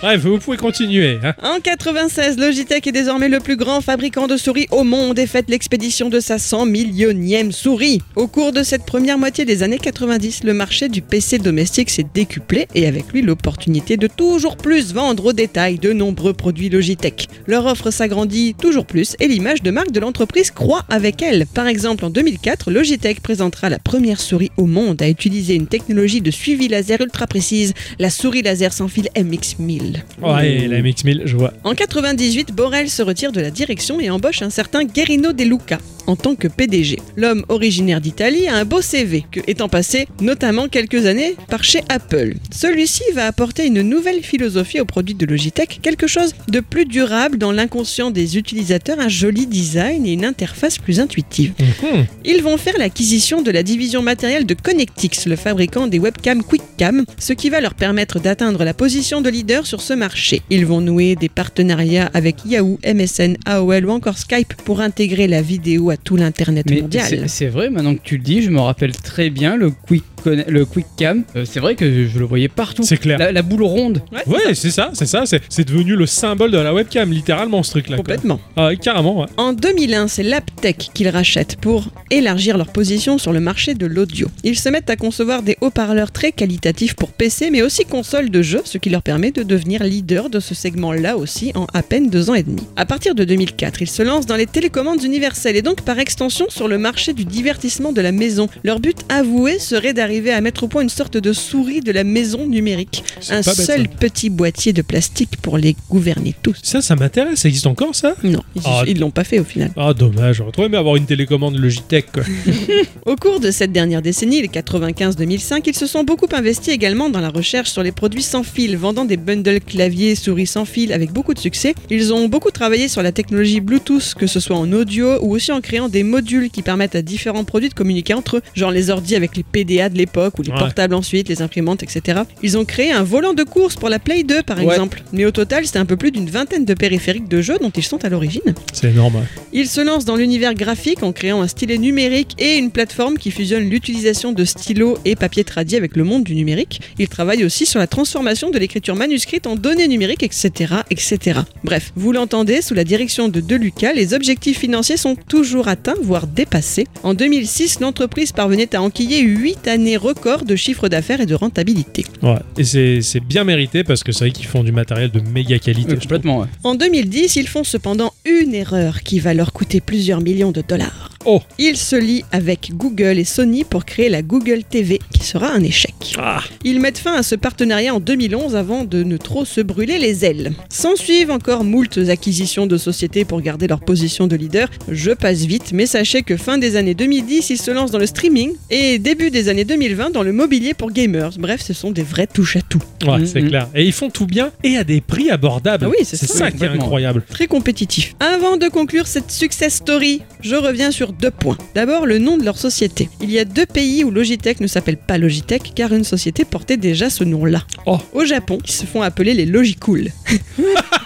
Bref, 0.00 0.20
vous 0.22 0.38
pouvez 0.38 0.56
continuer. 0.56 1.18
Hein. 1.22 1.34
En 1.42 1.60
96, 1.60 2.38
Logitech 2.38 2.86
est 2.86 2.92
désormais 2.92 3.28
le 3.28 3.38
plus 3.40 3.56
grand 3.56 3.80
fabricant 3.80 4.26
de 4.26 4.36
souris 4.36 4.66
au 4.70 4.84
monde 4.84 5.18
et 5.18 5.26
fête 5.26 5.50
l'expédition 5.50 6.08
de 6.08 6.20
sa 6.20 6.38
100 6.38 6.66
millionième 6.66 7.52
souris. 7.52 8.00
Au 8.16 8.28
cours 8.28 8.52
de 8.52 8.62
cette 8.62 8.86
première 8.86 9.18
moitié 9.18 9.44
des 9.44 9.62
années 9.62 9.78
90, 9.78 10.44
le 10.44 10.54
marché 10.54 10.88
du 10.88 11.02
PC 11.02 11.38
domestique 11.38 11.90
s'est 11.90 12.06
décuplé 12.14 12.66
et 12.74 12.86
avec 12.86 13.12
lui 13.12 13.22
l'opportunité 13.22 13.96
de 13.96 14.06
toujours 14.06 14.56
plus 14.56 14.94
vendre 14.94 15.26
au 15.26 15.32
détail 15.32 15.78
de 15.78 15.92
nombreux 15.92 16.32
produits 16.32 16.70
Logitech. 16.70 17.28
Leur 17.46 17.66
offre 17.66 17.90
s'agrandit 17.90 18.54
toujours 18.54 18.86
plus 18.86 19.16
et 19.20 19.28
l'image 19.28 19.62
de 19.62 19.70
marque 19.70 19.92
de 19.92 20.00
l'entreprise 20.00 20.50
croît 20.50 20.84
avec 20.88 21.20
elle. 21.22 21.46
Par 21.46 21.66
exemple, 21.66 22.04
en 22.04 22.10
2004, 22.10 22.70
Logitech 22.70 23.20
présentera 23.32 23.70
la 23.70 23.78
première 23.78 24.20
souris 24.20 24.50
au 24.58 24.66
monde 24.66 25.00
à 25.00 25.08
utiliser 25.08 25.54
une 25.54 25.66
technologie 25.66 26.20
de 26.20 26.30
suivi 26.30 26.68
laser 26.68 27.00
ultra 27.00 27.26
précise, 27.26 27.72
la 27.98 28.10
souris 28.10 28.42
laser 28.42 28.74
sans 28.74 28.88
fil 28.88 29.08
MX1000. 29.16 30.02
Ouais, 30.20 30.68
la 30.68 30.82
MX1000, 30.82 31.22
je 31.24 31.34
vois. 31.34 31.54
En 31.64 31.74
98, 31.74 32.52
Borel 32.52 32.90
se 32.90 33.00
retire 33.00 33.32
de 33.32 33.40
la 33.40 33.50
direction 33.50 34.00
et 34.00 34.10
embauche 34.10 34.42
un 34.42 34.50
certain 34.50 34.84
Guerino 34.84 35.32
De 35.32 35.44
Luca. 35.44 35.78
En 36.06 36.16
tant 36.16 36.34
que 36.34 36.48
PDG. 36.48 36.98
L'homme 37.16 37.44
originaire 37.48 38.00
d'Italie 38.00 38.48
a 38.48 38.56
un 38.56 38.64
beau 38.64 38.80
CV, 38.80 39.24
que, 39.30 39.40
étant 39.46 39.68
passé 39.68 40.06
notamment 40.20 40.68
quelques 40.68 41.06
années 41.06 41.36
par 41.48 41.64
chez 41.64 41.82
Apple. 41.88 42.34
Celui-ci 42.50 43.02
va 43.14 43.26
apporter 43.26 43.66
une 43.66 43.82
nouvelle 43.82 44.22
philosophie 44.22 44.80
aux 44.80 44.84
produits 44.84 45.14
de 45.14 45.26
Logitech, 45.26 45.80
quelque 45.82 46.06
chose 46.06 46.34
de 46.48 46.60
plus 46.60 46.84
durable 46.84 47.38
dans 47.38 47.52
l'inconscient 47.52 48.10
des 48.10 48.36
utilisateurs, 48.36 49.00
un 49.00 49.08
joli 49.08 49.46
design 49.46 50.06
et 50.06 50.12
une 50.12 50.24
interface 50.24 50.78
plus 50.78 51.00
intuitive. 51.00 51.52
Mhm. 51.60 52.06
Ils 52.24 52.42
vont 52.42 52.56
faire 52.56 52.78
l'acquisition 52.78 53.42
de 53.42 53.50
la 53.50 53.62
division 53.62 54.02
matérielle 54.02 54.46
de 54.46 54.54
Connectix, 54.54 55.26
le 55.26 55.36
fabricant 55.36 55.86
des 55.86 55.98
webcams 55.98 56.42
QuickCam, 56.42 57.04
ce 57.18 57.32
qui 57.32 57.50
va 57.50 57.60
leur 57.60 57.74
permettre 57.74 58.20
d'atteindre 58.20 58.64
la 58.64 58.74
position 58.74 59.20
de 59.20 59.30
leader 59.30 59.66
sur 59.66 59.80
ce 59.80 59.92
marché. 59.92 60.42
Ils 60.50 60.66
vont 60.66 60.80
nouer 60.80 61.16
des 61.16 61.28
partenariats 61.28 62.10
avec 62.14 62.44
Yahoo, 62.44 62.78
MSN, 62.84 63.36
AOL 63.46 63.86
ou 63.86 63.90
encore 63.90 64.18
Skype 64.18 64.54
pour 64.64 64.80
intégrer 64.80 65.26
la 65.26 65.42
vidéo 65.42 65.91
à 65.92 65.96
tout 65.96 66.16
l'Internet 66.16 66.68
mondial. 66.70 67.28
c'est- 67.28 67.46
vrai, 67.48 67.70
maintenant 67.70 67.94
que 67.94 68.00
tu 68.02 68.16
le 68.16 68.22
dis, 68.22 68.42
je 68.42 68.50
me 68.50 68.60
rappelle 68.60 68.92
très 68.92 69.28
bien 69.30 69.56
le 69.56 69.70
Quick, 69.70 70.04
le 70.24 70.64
quick 70.64 70.86
Cam. 70.96 71.24
Euh, 71.36 71.44
c'est 71.44 71.58
vrai 71.60 71.74
que 71.74 72.06
je 72.06 72.18
le 72.18 72.24
voyais 72.24 72.48
partout. 72.48 72.82
C'est 72.84 72.96
clair. 72.96 73.18
La, 73.18 73.32
la 73.32 73.42
boule 73.42 73.64
ronde. 73.64 74.00
Ouais, 74.26 74.54
c'est 74.54 74.70
ça, 74.70 74.90
c'est 74.94 75.06
ça. 75.06 75.26
C'est 75.26 75.42
c'est 75.48 75.66
devenu 75.66 75.96
le 75.96 76.06
symbole 76.06 76.50
de 76.52 76.58
la 76.58 76.72
webcam, 76.72 77.10
littéralement, 77.12 77.62
ce 77.62 77.72
truc-là. 77.72 77.96
Complètement. 77.96 78.40
Ah, 78.56 78.68
ouais, 78.68 78.76
carrément, 78.76 79.20
ouais. 79.20 79.26
En 79.36 79.52
2001, 79.52 80.06
c'est 80.08 80.22
l'Aptech 80.22 80.90
qu'ils 80.94 81.08
rachètent 81.08 81.56
pour 81.56 81.88
élargir 82.10 82.56
leur 82.56 82.68
position 82.68 83.18
sur 83.18 83.32
le 83.32 83.40
marché 83.40 83.74
de 83.74 83.84
l'audio. 83.86 84.28
Ils 84.44 84.56
se 84.58 84.68
mettent 84.68 84.90
à 84.90 84.96
concevoir 84.96 85.42
des 85.42 85.56
haut-parleurs 85.60 86.12
très 86.12 86.30
qualitatifs 86.32 86.94
pour 86.94 87.10
PC, 87.10 87.50
mais 87.50 87.62
aussi 87.62 87.84
consoles 87.84 88.30
de 88.30 88.42
jeux, 88.42 88.62
ce 88.64 88.78
qui 88.78 88.90
leur 88.90 89.02
permet 89.02 89.32
de 89.32 89.42
devenir 89.42 89.82
leader 89.82 90.30
de 90.30 90.38
ce 90.40 90.54
segment-là 90.54 91.16
aussi 91.16 91.50
en 91.56 91.66
à 91.74 91.82
peine 91.82 92.08
deux 92.10 92.30
ans 92.30 92.34
et 92.34 92.42
demi. 92.44 92.62
À 92.76 92.86
partir 92.86 93.14
de 93.16 93.24
2004, 93.24 93.82
ils 93.82 93.90
se 93.90 94.02
lancent 94.02 94.26
dans 94.26 94.36
les 94.36 94.46
télécommandes 94.46 95.02
universelles 95.02 95.56
et 95.56 95.62
donc 95.62 95.81
par 95.82 95.98
extension 95.98 96.46
sur 96.48 96.68
le 96.68 96.78
marché 96.78 97.12
du 97.12 97.24
divertissement 97.24 97.92
de 97.92 98.00
la 98.00 98.12
maison. 98.12 98.48
Leur 98.64 98.80
but 98.80 98.98
avoué 99.08 99.58
serait 99.58 99.92
d'arriver 99.92 100.32
à 100.32 100.40
mettre 100.40 100.64
au 100.64 100.68
point 100.68 100.82
une 100.82 100.88
sorte 100.88 101.16
de 101.16 101.32
souris 101.32 101.80
de 101.80 101.92
la 101.92 102.04
maison 102.04 102.46
numérique. 102.46 103.04
Un 103.30 103.42
bête, 103.42 103.54
seul 103.54 103.82
ça. 103.82 103.96
petit 103.98 104.30
boîtier 104.30 104.72
de 104.72 104.82
plastique 104.82 105.36
pour 105.40 105.58
les 105.58 105.76
gouverner 105.90 106.34
tous. 106.42 106.58
Ça, 106.62 106.80
ça 106.80 106.96
m'intéresse. 106.96 107.40
Ça 107.40 107.48
existe 107.48 107.66
encore, 107.66 107.94
ça? 107.94 108.14
Non, 108.22 108.42
ils 108.54 108.62
Ah, 108.64 108.82
ils 108.86 108.98
l'ont 108.98 109.10
pas 109.10 109.24
fait 109.24 109.38
au 109.40 109.44
final. 109.44 109.70
Ah, 109.76 109.92
dommage. 109.94 110.36
J'aurais 110.36 110.52
trop 110.52 110.64
aimé 110.64 110.76
avoir 110.76 110.96
une 110.96 111.06
télécommande 111.06 111.56
Logitech, 111.56 112.06
quoi. 112.12 112.22
Au 113.06 113.16
cours 113.16 113.40
de 113.40 113.50
cette 113.50 113.72
dernière 113.72 114.02
décennie, 114.02 114.40
les 114.42 114.48
95-2005, 114.48 115.62
ils 115.66 115.76
se 115.76 115.86
sont 115.86 116.04
beaucoup 116.04 116.26
investis 116.32 116.72
également 116.72 117.10
dans 117.10 117.20
la 117.20 117.28
recherche 117.30 117.70
sur 117.70 117.82
les 117.82 117.92
produits 117.92 118.22
sans 118.22 118.42
fil, 118.42 118.76
vendant 118.76 119.04
des 119.04 119.16
bundles 119.16 119.60
clavier 119.60 120.14
souris 120.14 120.46
sans 120.46 120.64
fil 120.64 120.92
avec 120.92 121.12
beaucoup 121.12 121.34
de 121.34 121.38
succès. 121.38 121.74
Ils 121.90 122.12
ont 122.12 122.28
beaucoup 122.28 122.50
travaillé 122.50 122.88
sur 122.88 123.02
la 123.02 123.12
technologie 123.12 123.60
Bluetooth, 123.60 124.14
que 124.14 124.26
ce 124.26 124.40
soit 124.40 124.56
en 124.56 124.72
audio 124.72 125.18
ou 125.22 125.34
aussi 125.34 125.52
en 125.52 125.60
créant 125.72 125.88
des 125.88 126.02
modules 126.02 126.50
qui 126.50 126.60
permettent 126.60 126.96
à 126.96 127.00
différents 127.00 127.44
produits 127.44 127.70
de 127.70 127.74
communiquer 127.74 128.12
entre 128.12 128.36
eux, 128.36 128.42
genre 128.54 128.70
les 128.70 128.90
ordi 128.90 129.16
avec 129.16 129.34
les 129.38 129.42
PDA 129.42 129.88
de 129.88 129.96
l'époque 129.96 130.38
ou 130.38 130.42
les 130.42 130.50
Ouais. 130.52 130.58
portables 130.58 130.94
ensuite, 130.94 131.30
les 131.30 131.40
imprimantes, 131.40 131.82
etc. 131.82 132.20
Ils 132.42 132.58
ont 132.58 132.66
créé 132.66 132.92
un 132.92 133.02
volant 133.02 133.32
de 133.32 133.42
course 133.42 133.76
pour 133.76 133.88
la 133.88 133.98
Play 133.98 134.22
2 134.22 134.42
par 134.42 134.58
Ouais. 134.58 134.64
exemple. 134.74 135.02
Mais 135.14 135.24
au 135.24 135.30
total, 135.30 135.64
c'est 135.64 135.78
un 135.78 135.86
peu 135.86 135.96
plus 135.96 136.10
d'une 136.10 136.28
vingtaine 136.28 136.66
de 136.66 136.74
périphériques 136.74 137.26
de 137.26 137.40
jeux 137.40 137.56
dont 137.58 137.70
ils 137.70 137.82
sont 137.84 138.04
à 138.04 138.10
l'origine. 138.10 138.42
C'est 138.74 138.90
énorme. 138.90 139.16
ouais. 139.16 139.22
Il 139.54 139.66
se 139.66 139.80
lance 139.80 140.04
dans 140.04 140.14
l'univers 140.16 140.52
graphique 140.52 141.02
en 141.02 141.12
créant 141.12 141.40
un 141.40 141.48
stylet 141.48 141.78
numérique 141.78 142.34
et 142.38 142.58
une 142.58 142.70
plateforme 142.70 143.16
qui 143.16 143.30
fusionne 143.30 143.70
l'utilisation 143.70 144.32
de 144.32 144.44
stylos 144.44 144.98
et 145.06 145.16
papier 145.16 145.42
tradis 145.44 145.76
avec 145.76 145.96
le 145.96 146.04
monde 146.04 146.24
du 146.24 146.34
numérique. 146.34 146.82
Il 146.98 147.08
travaille 147.08 147.44
aussi 147.46 147.64
sur 147.64 147.78
la 147.78 147.86
transformation 147.86 148.50
de 148.50 148.58
l'écriture 148.58 148.94
manuscrite 148.94 149.46
en 149.46 149.54
données 149.56 149.88
numériques, 149.88 150.22
etc., 150.22 150.74
etc. 150.90 151.40
Bref, 151.64 151.92
vous 151.96 152.12
l'entendez, 152.12 152.60
sous 152.60 152.74
la 152.74 152.84
direction 152.84 153.28
de 153.30 153.40
Deluca, 153.40 153.94
les 153.94 154.12
objectifs 154.12 154.58
financiers 154.58 154.98
sont 154.98 155.16
toujours 155.28 155.61
atteints, 155.68 155.94
voire 156.02 156.26
dépassés. 156.26 156.86
En 157.02 157.14
2006, 157.14 157.80
l'entreprise 157.80 158.32
parvenait 158.32 158.74
à 158.74 158.82
enquiller 158.82 159.20
8 159.20 159.68
années 159.68 159.96
records 159.96 160.44
de 160.44 160.56
chiffre 160.56 160.88
d'affaires 160.88 161.20
et 161.20 161.26
de 161.26 161.34
rentabilité. 161.34 162.04
Ouais. 162.22 162.38
Et 162.58 162.64
c'est 162.64 163.20
bien 163.20 163.44
mérité 163.44 163.84
parce 163.84 164.02
que 164.02 164.12
c'est 164.12 164.24
vrai 164.24 164.32
qu'ils 164.32 164.46
font 164.46 164.64
du 164.64 164.72
matériel 164.72 165.10
de 165.10 165.20
méga 165.20 165.58
qualité. 165.58 165.92
Euh, 165.92 165.96
complètement, 165.96 166.40
ouais. 166.40 166.46
En 166.64 166.74
2010, 166.74 167.36
ils 167.36 167.48
font 167.48 167.64
cependant 167.64 168.12
une 168.24 168.54
erreur 168.54 169.02
qui 169.02 169.20
va 169.20 169.34
leur 169.34 169.52
coûter 169.52 169.80
plusieurs 169.80 170.20
millions 170.20 170.52
de 170.52 170.62
dollars. 170.66 171.11
Oh. 171.24 171.40
Ils 171.58 171.76
se 171.76 171.94
lient 171.94 172.24
avec 172.32 172.70
Google 172.74 173.18
et 173.18 173.24
Sony 173.24 173.62
pour 173.64 173.84
créer 173.84 174.08
la 174.08 174.22
Google 174.22 174.64
TV, 174.68 174.98
qui 175.12 175.24
sera 175.24 175.48
un 175.52 175.62
échec. 175.62 175.94
Ah, 176.18 176.40
Ils 176.64 176.80
mettent 176.80 176.98
fin 176.98 177.14
à 177.14 177.22
ce 177.22 177.36
partenariat 177.36 177.94
en 177.94 178.00
2011 178.00 178.56
avant 178.56 178.84
de 178.84 179.04
ne 179.04 179.16
trop 179.16 179.44
se 179.44 179.60
brûler 179.60 179.98
les 179.98 180.24
ailes. 180.24 180.52
S'en 180.68 180.96
suivent 180.96 181.30
encore 181.30 181.62
moultes 181.62 181.98
acquisitions 182.08 182.66
de 182.66 182.76
sociétés 182.76 183.24
pour 183.24 183.40
garder 183.40 183.68
leur 183.68 183.80
position 183.80 184.26
de 184.26 184.34
leader. 184.34 184.68
Je 184.88 185.12
passe 185.12 185.44
vite, 185.44 185.70
mais 185.72 185.86
sachez 185.86 186.22
que 186.22 186.36
fin 186.36 186.58
des 186.58 186.74
années 186.76 186.94
2010, 186.94 187.50
ils 187.50 187.58
se 187.58 187.70
lancent 187.70 187.92
dans 187.92 187.98
le 187.98 188.06
streaming 188.06 188.52
et 188.70 188.98
début 188.98 189.30
des 189.30 189.48
années 189.48 189.64
2020 189.64 190.10
dans 190.10 190.24
le 190.24 190.32
mobilier 190.32 190.74
pour 190.74 190.90
gamers. 190.90 191.30
Bref, 191.38 191.62
ce 191.62 191.72
sont 191.72 191.92
des 191.92 192.02
vrais 192.02 192.26
touche-à-tout. 192.26 192.82
ouais, 193.06 193.18
Mhm. 193.18 193.26
c'est 193.26 193.42
clair. 193.42 193.68
Et 193.76 193.84
ils 193.84 193.92
font 193.92 194.10
tout 194.10 194.26
bien 194.26 194.50
et 194.64 194.76
à 194.76 194.82
des 194.84 195.00
prix 195.00 195.30
abordables. 195.30 195.84
Ah 195.86 195.90
oui, 195.90 196.04
c'est 196.04 196.16
ça, 196.16 196.50
qui 196.50 196.64
est 196.64 196.68
incroyable. 196.68 197.22
Très 197.30 197.46
compétitif. 197.46 198.14
Avant 198.18 198.56
de 198.56 198.66
conclure 198.68 199.06
cette 199.06 199.30
success 199.30 199.74
story, 199.74 200.22
je 200.40 200.56
reviens 200.56 200.90
sur 200.90 201.11
deux 201.20 201.30
points. 201.30 201.58
D'abord, 201.74 202.06
le 202.06 202.18
nom 202.18 202.36
de 202.36 202.44
leur 202.44 202.58
société. 202.58 203.08
Il 203.20 203.30
y 203.30 203.38
a 203.38 203.44
deux 203.44 203.66
pays 203.66 204.04
où 204.04 204.10
Logitech 204.10 204.60
ne 204.60 204.66
s'appelle 204.66 204.96
pas 204.96 205.18
Logitech 205.18 205.72
car 205.74 205.92
une 205.92 206.04
société 206.04 206.44
portait 206.44 206.76
déjà 206.76 207.10
ce 207.10 207.24
nom-là. 207.24 207.64
Oh. 207.86 207.98
Au 208.12 208.24
Japon, 208.24 208.58
ils 208.64 208.70
se 208.70 208.86
font 208.86 209.02
appeler 209.02 209.34
les 209.34 209.46
Logicool. 209.46 210.08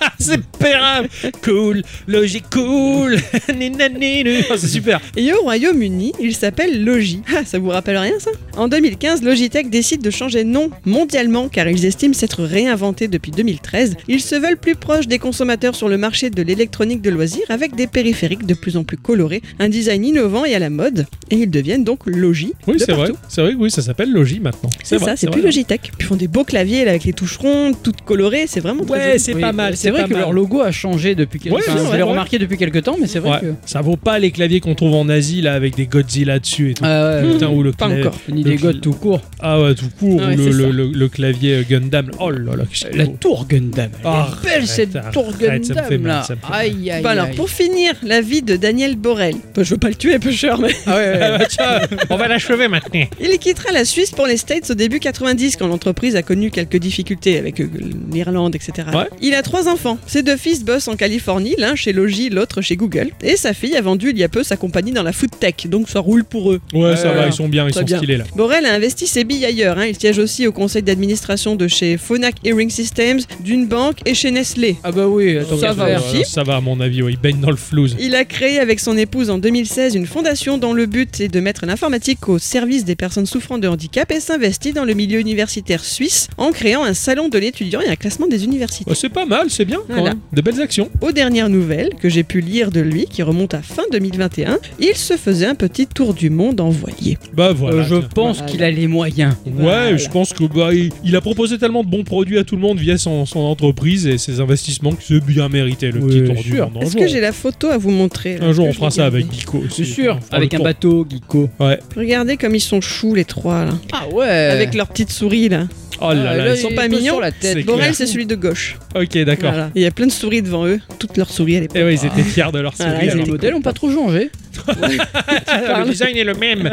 c'est 0.18 0.44
pérable. 0.58 1.08
Cool, 1.42 1.82
logique, 2.06 2.44
cool. 2.52 3.16
Ninaninu. 3.54 4.38
Oh, 4.50 4.54
c'est 4.56 4.68
super. 4.68 5.00
Et 5.16 5.32
au 5.32 5.42
Royaume-Uni, 5.42 6.12
il 6.20 6.34
s'appelle 6.34 6.84
Logi. 6.84 7.22
Ah, 7.34 7.44
ça 7.44 7.58
vous 7.58 7.68
rappelle 7.68 7.96
rien 7.96 8.18
ça? 8.18 8.30
En 8.56 8.68
2015, 8.68 9.22
Logitech 9.22 9.70
décide 9.70 10.02
de 10.02 10.10
changer 10.10 10.44
de 10.44 10.48
nom 10.48 10.70
mondialement 10.84 11.48
car 11.48 11.68
ils 11.68 11.84
estiment 11.84 12.14
s'être 12.14 12.44
réinventés 12.44 13.08
depuis 13.08 13.30
2013. 13.30 13.96
Ils 14.08 14.20
se 14.20 14.34
veulent 14.34 14.56
plus 14.56 14.74
proches 14.74 15.06
des 15.06 15.18
consommateurs 15.18 15.74
sur 15.74 15.88
le 15.88 15.98
marché 15.98 16.30
de 16.30 16.42
l'électronique 16.42 17.02
de 17.02 17.10
loisirs 17.10 17.46
avec 17.48 17.74
des 17.74 17.86
périphériques 17.86 18.46
de 18.46 18.54
plus 18.54 18.76
en 18.76 18.84
plus 18.84 18.96
colorés, 18.96 19.42
un 19.58 19.68
design 19.68 19.95
innovant 20.04 20.44
et 20.44 20.54
à 20.54 20.58
la 20.58 20.70
mode. 20.70 21.06
Et 21.30 21.36
ils 21.36 21.50
deviennent 21.50 21.84
donc 21.84 22.00
Logi. 22.06 22.52
Oui, 22.66 22.76
c'est 22.78 22.92
vrai. 22.92 23.08
C'est 23.28 23.40
vrai 23.42 23.52
que 23.52 23.58
oui, 23.58 23.70
ça 23.70 23.82
s'appelle 23.82 24.12
Logi 24.12 24.40
maintenant. 24.40 24.70
C'est 24.84 24.98
ça, 24.98 25.16
c'est 25.16 25.26
vrai. 25.26 25.36
plus 25.38 25.42
Logitech. 25.42 25.80
Puis 25.82 25.92
ils 26.00 26.04
font 26.04 26.16
des 26.16 26.28
beaux 26.28 26.44
claviers 26.44 26.84
là, 26.84 26.90
avec 26.92 27.04
les 27.04 27.12
touches 27.12 27.36
rondes, 27.38 27.74
toutes 27.82 28.02
colorées, 28.02 28.46
c'est 28.46 28.60
vraiment 28.60 28.84
très 28.84 28.98
Ouais, 28.98 29.06
joli. 29.08 29.20
c'est 29.20 29.34
Oui, 29.34 29.40
pas 29.40 29.52
mal. 29.52 29.76
C'est 29.76 29.90
vrai 29.90 30.04
que 30.04 30.10
mal. 30.12 30.20
leur 30.20 30.32
logo 30.32 30.60
a 30.60 30.70
changé 30.70 31.14
depuis 31.14 31.40
quelques 31.40 31.54
Ouais, 31.56 31.62
temps. 31.62 31.72
c'est 31.76 31.86
Je 31.86 31.90
l'ai 31.92 32.02
ouais. 32.02 32.02
remarqué 32.02 32.38
depuis 32.38 32.56
quelques 32.56 32.82
temps, 32.84 32.96
mais 33.00 33.06
c'est 33.06 33.18
vrai 33.18 33.30
Ouais, 33.32 33.40
que. 33.40 33.46
Ça 33.66 33.80
vaut 33.80 33.96
pas 33.96 34.18
les 34.18 34.30
claviers 34.30 34.60
qu'on 34.60 34.74
trouve 34.74 34.94
en 34.94 35.08
Asie 35.08 35.40
là 35.42 35.54
avec 35.54 35.74
des 35.76 35.86
Godzilla 35.86 36.38
dessus 36.38 36.70
et 36.70 36.74
tout. 36.74 36.84
Ah 36.86 37.20
ouais, 37.22 37.32
Putain, 37.32 37.48
ou 37.48 37.62
le 37.62 37.72
Pas 37.72 37.86
clavier- 37.88 38.06
encore. 38.06 38.18
ni 38.30 38.42
le 38.44 38.50
des 38.50 38.56
godes 38.56 38.80
tout 38.80 38.92
court. 38.92 39.20
Ah 39.40 39.60
ouais, 39.60 39.74
tout 39.74 39.86
court. 39.98 40.20
Ah 40.22 40.28
ouais, 40.28 40.36
ou 40.38 40.72
le, 40.72 41.08
clavier 41.08 41.54
euh, 41.56 41.62
Gundam. 41.68 42.10
Oh 42.20 42.30
là 42.30 42.56
là, 42.56 42.64
La 42.92 43.06
tour 43.06 43.46
Gundam. 43.48 43.90
Elle 44.00 44.06
Arrête, 44.06 44.42
belle 44.44 44.66
cette 44.66 44.96
arrête, 44.96 45.12
tour 45.12 45.26
ça 45.26 45.32
me 45.32 45.36
fait 45.38 45.46
Gundam 45.58 46.00
mal, 46.02 46.06
là. 46.12 46.22
ça 46.22 46.34
me 46.34 46.40
fait 46.40 46.48
mal. 46.48 46.60
Aïe 46.60 46.90
aïe. 46.90 47.02
Bon, 47.02 47.08
alors, 47.08 47.30
pour 47.32 47.50
finir, 47.50 47.94
la 48.02 48.20
vie 48.20 48.42
de 48.42 48.56
Daniel 48.56 48.96
Borel. 48.96 49.34
Bah, 49.54 49.62
je 49.62 49.70
veux 49.70 49.78
pas 49.78 49.85
le 49.88 49.94
tuer, 49.94 50.18
pêcheur, 50.18 50.58
mais. 50.60 50.74
Ah 50.86 50.96
ouais, 50.96 51.12
ouais, 51.12 51.18
ouais. 51.38 51.46
tiens, 51.48 51.80
on 52.10 52.16
va 52.16 52.28
l'achever 52.28 52.68
maintenant. 52.68 53.00
Il 53.20 53.38
quittera 53.38 53.72
la 53.72 53.84
Suisse 53.84 54.10
pour 54.10 54.26
les 54.26 54.36
States 54.36 54.70
au 54.70 54.74
début 54.74 55.00
90 55.00 55.56
quand 55.56 55.66
l'entreprise 55.66 56.16
a 56.16 56.22
connu 56.22 56.50
quelques 56.50 56.76
difficultés 56.76 57.38
avec 57.38 57.60
euh, 57.60 57.68
l'Irlande, 58.12 58.54
etc. 58.54 58.88
Ouais. 58.94 59.08
Il 59.20 59.34
a 59.34 59.42
trois 59.42 59.68
enfants. 59.68 59.98
Ses 60.06 60.22
deux 60.22 60.36
fils 60.36 60.64
bossent 60.64 60.88
en 60.88 60.96
Californie, 60.96 61.54
l'un 61.58 61.74
chez 61.74 61.92
Logi, 61.92 62.30
l'autre 62.30 62.60
chez 62.60 62.76
Google. 62.76 63.10
Et 63.22 63.36
sa 63.36 63.52
fille 63.52 63.76
a 63.76 63.80
vendu 63.80 64.10
il 64.10 64.18
y 64.18 64.24
a 64.24 64.28
peu 64.28 64.42
sa 64.42 64.56
compagnie 64.56 64.92
dans 64.92 65.02
la 65.02 65.12
food 65.12 65.30
tech, 65.38 65.54
donc 65.66 65.88
ça 65.88 66.00
roule 66.00 66.24
pour 66.24 66.52
eux. 66.52 66.60
Ouais, 66.72 66.96
ça 66.96 67.12
va, 67.12 67.26
ils 67.26 67.32
sont 67.32 67.48
bien, 67.48 67.66
ils 67.66 67.74
sont 67.74 67.82
bien. 67.82 67.98
stylés 67.98 68.16
là. 68.18 68.24
Borel 68.34 68.64
a 68.66 68.74
investi 68.74 69.06
ses 69.06 69.24
billes 69.24 69.44
ailleurs. 69.44 69.78
hein. 69.78 69.86
Il 69.86 69.98
siège 69.98 70.18
aussi 70.18 70.46
au 70.46 70.52
conseil 70.52 70.82
d'administration 70.82 71.56
de 71.56 71.68
chez 71.68 71.96
Phonak 71.96 72.34
Hearing 72.44 72.70
Systems, 72.70 73.20
d'une 73.40 73.66
banque 73.66 73.96
et 74.06 74.14
chez 74.14 74.30
Nestlé. 74.30 74.76
Ah 74.84 74.92
bah 74.92 75.06
oui, 75.06 75.36
attends, 75.38 75.56
Ça 75.58 75.68
qu'à 75.68 75.72
va 75.72 75.96
aussi. 75.98 76.24
Ça 76.24 76.42
va 76.42 76.56
à 76.56 76.60
mon 76.60 76.80
avis, 76.80 77.02
ouais, 77.02 77.12
ils 77.12 77.18
baignent 77.18 77.40
dans 77.40 77.50
le 77.50 77.56
flouze. 77.56 77.96
Il 78.00 78.14
a 78.14 78.24
créé 78.24 78.58
avec 78.58 78.80
son 78.80 78.96
épouse 78.96 79.30
en 79.30 79.38
2016 79.76 79.94
une 79.94 80.06
fondation 80.06 80.56
dont 80.58 80.72
le 80.72 80.86
but 80.86 81.20
est 81.20 81.28
de 81.28 81.38
mettre 81.40 81.66
l'informatique 81.66 82.28
au 82.30 82.38
service 82.38 82.84
des 82.86 82.96
personnes 82.96 83.26
souffrant 83.26 83.58
de 83.58 83.68
handicap 83.68 84.10
et 84.10 84.20
s'investit 84.20 84.72
dans 84.72 84.84
le 84.84 84.94
milieu 84.94 85.20
universitaire 85.20 85.84
suisse 85.84 86.28
en 86.38 86.50
créant 86.50 86.82
un 86.84 86.94
salon 86.94 87.28
de 87.28 87.36
l'étudiant 87.38 87.80
et 87.82 87.88
un 87.88 87.96
classement 87.96 88.26
des 88.26 88.44
universités. 88.44 88.88
Ouais, 88.88 88.96
c'est 88.96 89.10
pas 89.10 89.26
mal, 89.26 89.50
c'est 89.50 89.66
bien. 89.66 89.78
quand 89.86 89.92
Voilà. 89.94 90.10
même. 90.10 90.20
De 90.32 90.40
belles 90.40 90.60
actions. 90.62 90.88
Aux 91.02 91.12
dernières 91.12 91.50
nouvelles 91.50 91.90
que 92.00 92.08
j'ai 92.08 92.22
pu 92.22 92.40
lire 92.40 92.70
de 92.70 92.80
lui, 92.80 93.04
qui 93.04 93.22
remontent 93.22 93.56
à 93.58 93.60
fin 93.62 93.82
2021, 93.92 94.58
il 94.80 94.94
se 94.96 95.14
faisait 95.18 95.46
un 95.46 95.54
petit 95.54 95.86
tour 95.86 96.14
du 96.14 96.30
monde 96.30 96.60
en 96.60 96.70
voilier. 96.70 97.18
Bah 97.34 97.52
voilà. 97.52 97.78
Euh, 97.78 97.84
je 97.84 97.96
pense 97.96 98.38
Voilà. 98.38 98.50
qu'il 98.52 98.62
a 98.62 98.70
les 98.70 98.86
moyens. 98.86 99.34
Ouais, 99.44 99.52
Voilà. 99.56 99.96
je 99.98 100.08
pense 100.08 100.32
que 100.32 100.44
bah, 100.44 100.72
il, 100.72 100.90
il 101.04 101.14
a 101.16 101.20
proposé 101.20 101.58
tellement 101.58 101.84
de 101.84 101.90
bons 101.90 102.04
produits 102.04 102.38
à 102.38 102.44
tout 102.44 102.56
le 102.56 102.62
monde 102.62 102.78
via 102.78 102.96
son, 102.96 103.26
son 103.26 103.40
entreprise 103.40 104.06
et 104.06 104.16
ses 104.16 104.40
investissements 104.40 104.92
que 104.92 105.02
c'est 105.06 105.20
bien 105.20 105.48
mérité 105.50 105.90
le 105.90 106.00
Oui, 106.00 106.20
petit 106.22 106.24
tour 106.32 106.42
du 106.42 106.60
monde. 106.60 106.82
Est-ce 106.82 106.96
que 106.96 107.06
j'ai 107.06 107.20
la 107.20 107.32
photo 107.32 107.68
à 107.68 107.76
vous 107.76 107.90
montrer 107.90 108.38
là, 108.38 108.46
un 108.46 108.52
jour 108.52 108.66
on 108.66 108.72
fera 108.72 108.90
ça 108.90 109.04
avec 109.06 109.26
Geeko. 109.32 109.64
C'est 109.70 109.84
sûr. 109.84 110.18
Avec 110.30 110.54
un 110.54 110.58
bateau, 110.60 111.06
Geeko. 111.08 111.48
Ouais. 111.60 111.78
Regardez 111.96 112.36
comme 112.36 112.54
ils 112.54 112.60
sont 112.60 112.80
choux 112.80 113.14
les 113.14 113.24
trois 113.24 113.64
là. 113.64 113.72
Ah 113.92 114.08
ouais. 114.12 114.26
Avec 114.26 114.74
leurs 114.74 114.88
petites 114.88 115.10
souris 115.10 115.48
là. 115.48 115.66
Oh 116.00 116.12
là 116.12 116.30
Ah, 116.30 116.36
là, 116.36 116.44
là, 116.44 116.54
ils 116.54 116.58
sont 116.60 116.72
pas 116.74 116.88
mignons. 116.88 117.12
sur 117.14 117.20
la 117.20 117.32
tête. 117.32 117.54
C'est 117.58 117.62
Borel 117.62 117.94
c'est 117.94 118.06
celui 118.06 118.26
de 118.26 118.34
gauche. 118.34 118.76
Ok, 118.94 119.16
d'accord. 119.24 119.50
Voilà. 119.50 119.70
Il 119.74 119.80
y 119.80 119.86
a 119.86 119.90
plein 119.90 120.06
de 120.06 120.12
souris 120.12 120.42
devant 120.42 120.66
eux, 120.66 120.78
toutes 120.98 121.16
leurs 121.16 121.30
souris 121.30 121.56
à 121.56 121.60
l'époque. 121.60 121.76
Et 121.78 121.82
ouais, 121.84 121.94
ils 121.94 122.04
étaient 122.04 122.22
fiers 122.22 122.52
de 122.52 122.58
leur 122.58 122.74
Voilà, 122.76 123.00
souris. 123.00 123.24
Les 123.24 123.30
modèles 123.30 123.54
ont 123.54 123.62
pas 123.62 123.72
trop 123.72 123.90
changé. 123.90 124.30
le 124.68 125.84
design 125.90 126.16
est 126.16 126.24
le 126.24 126.34
même. 126.34 126.70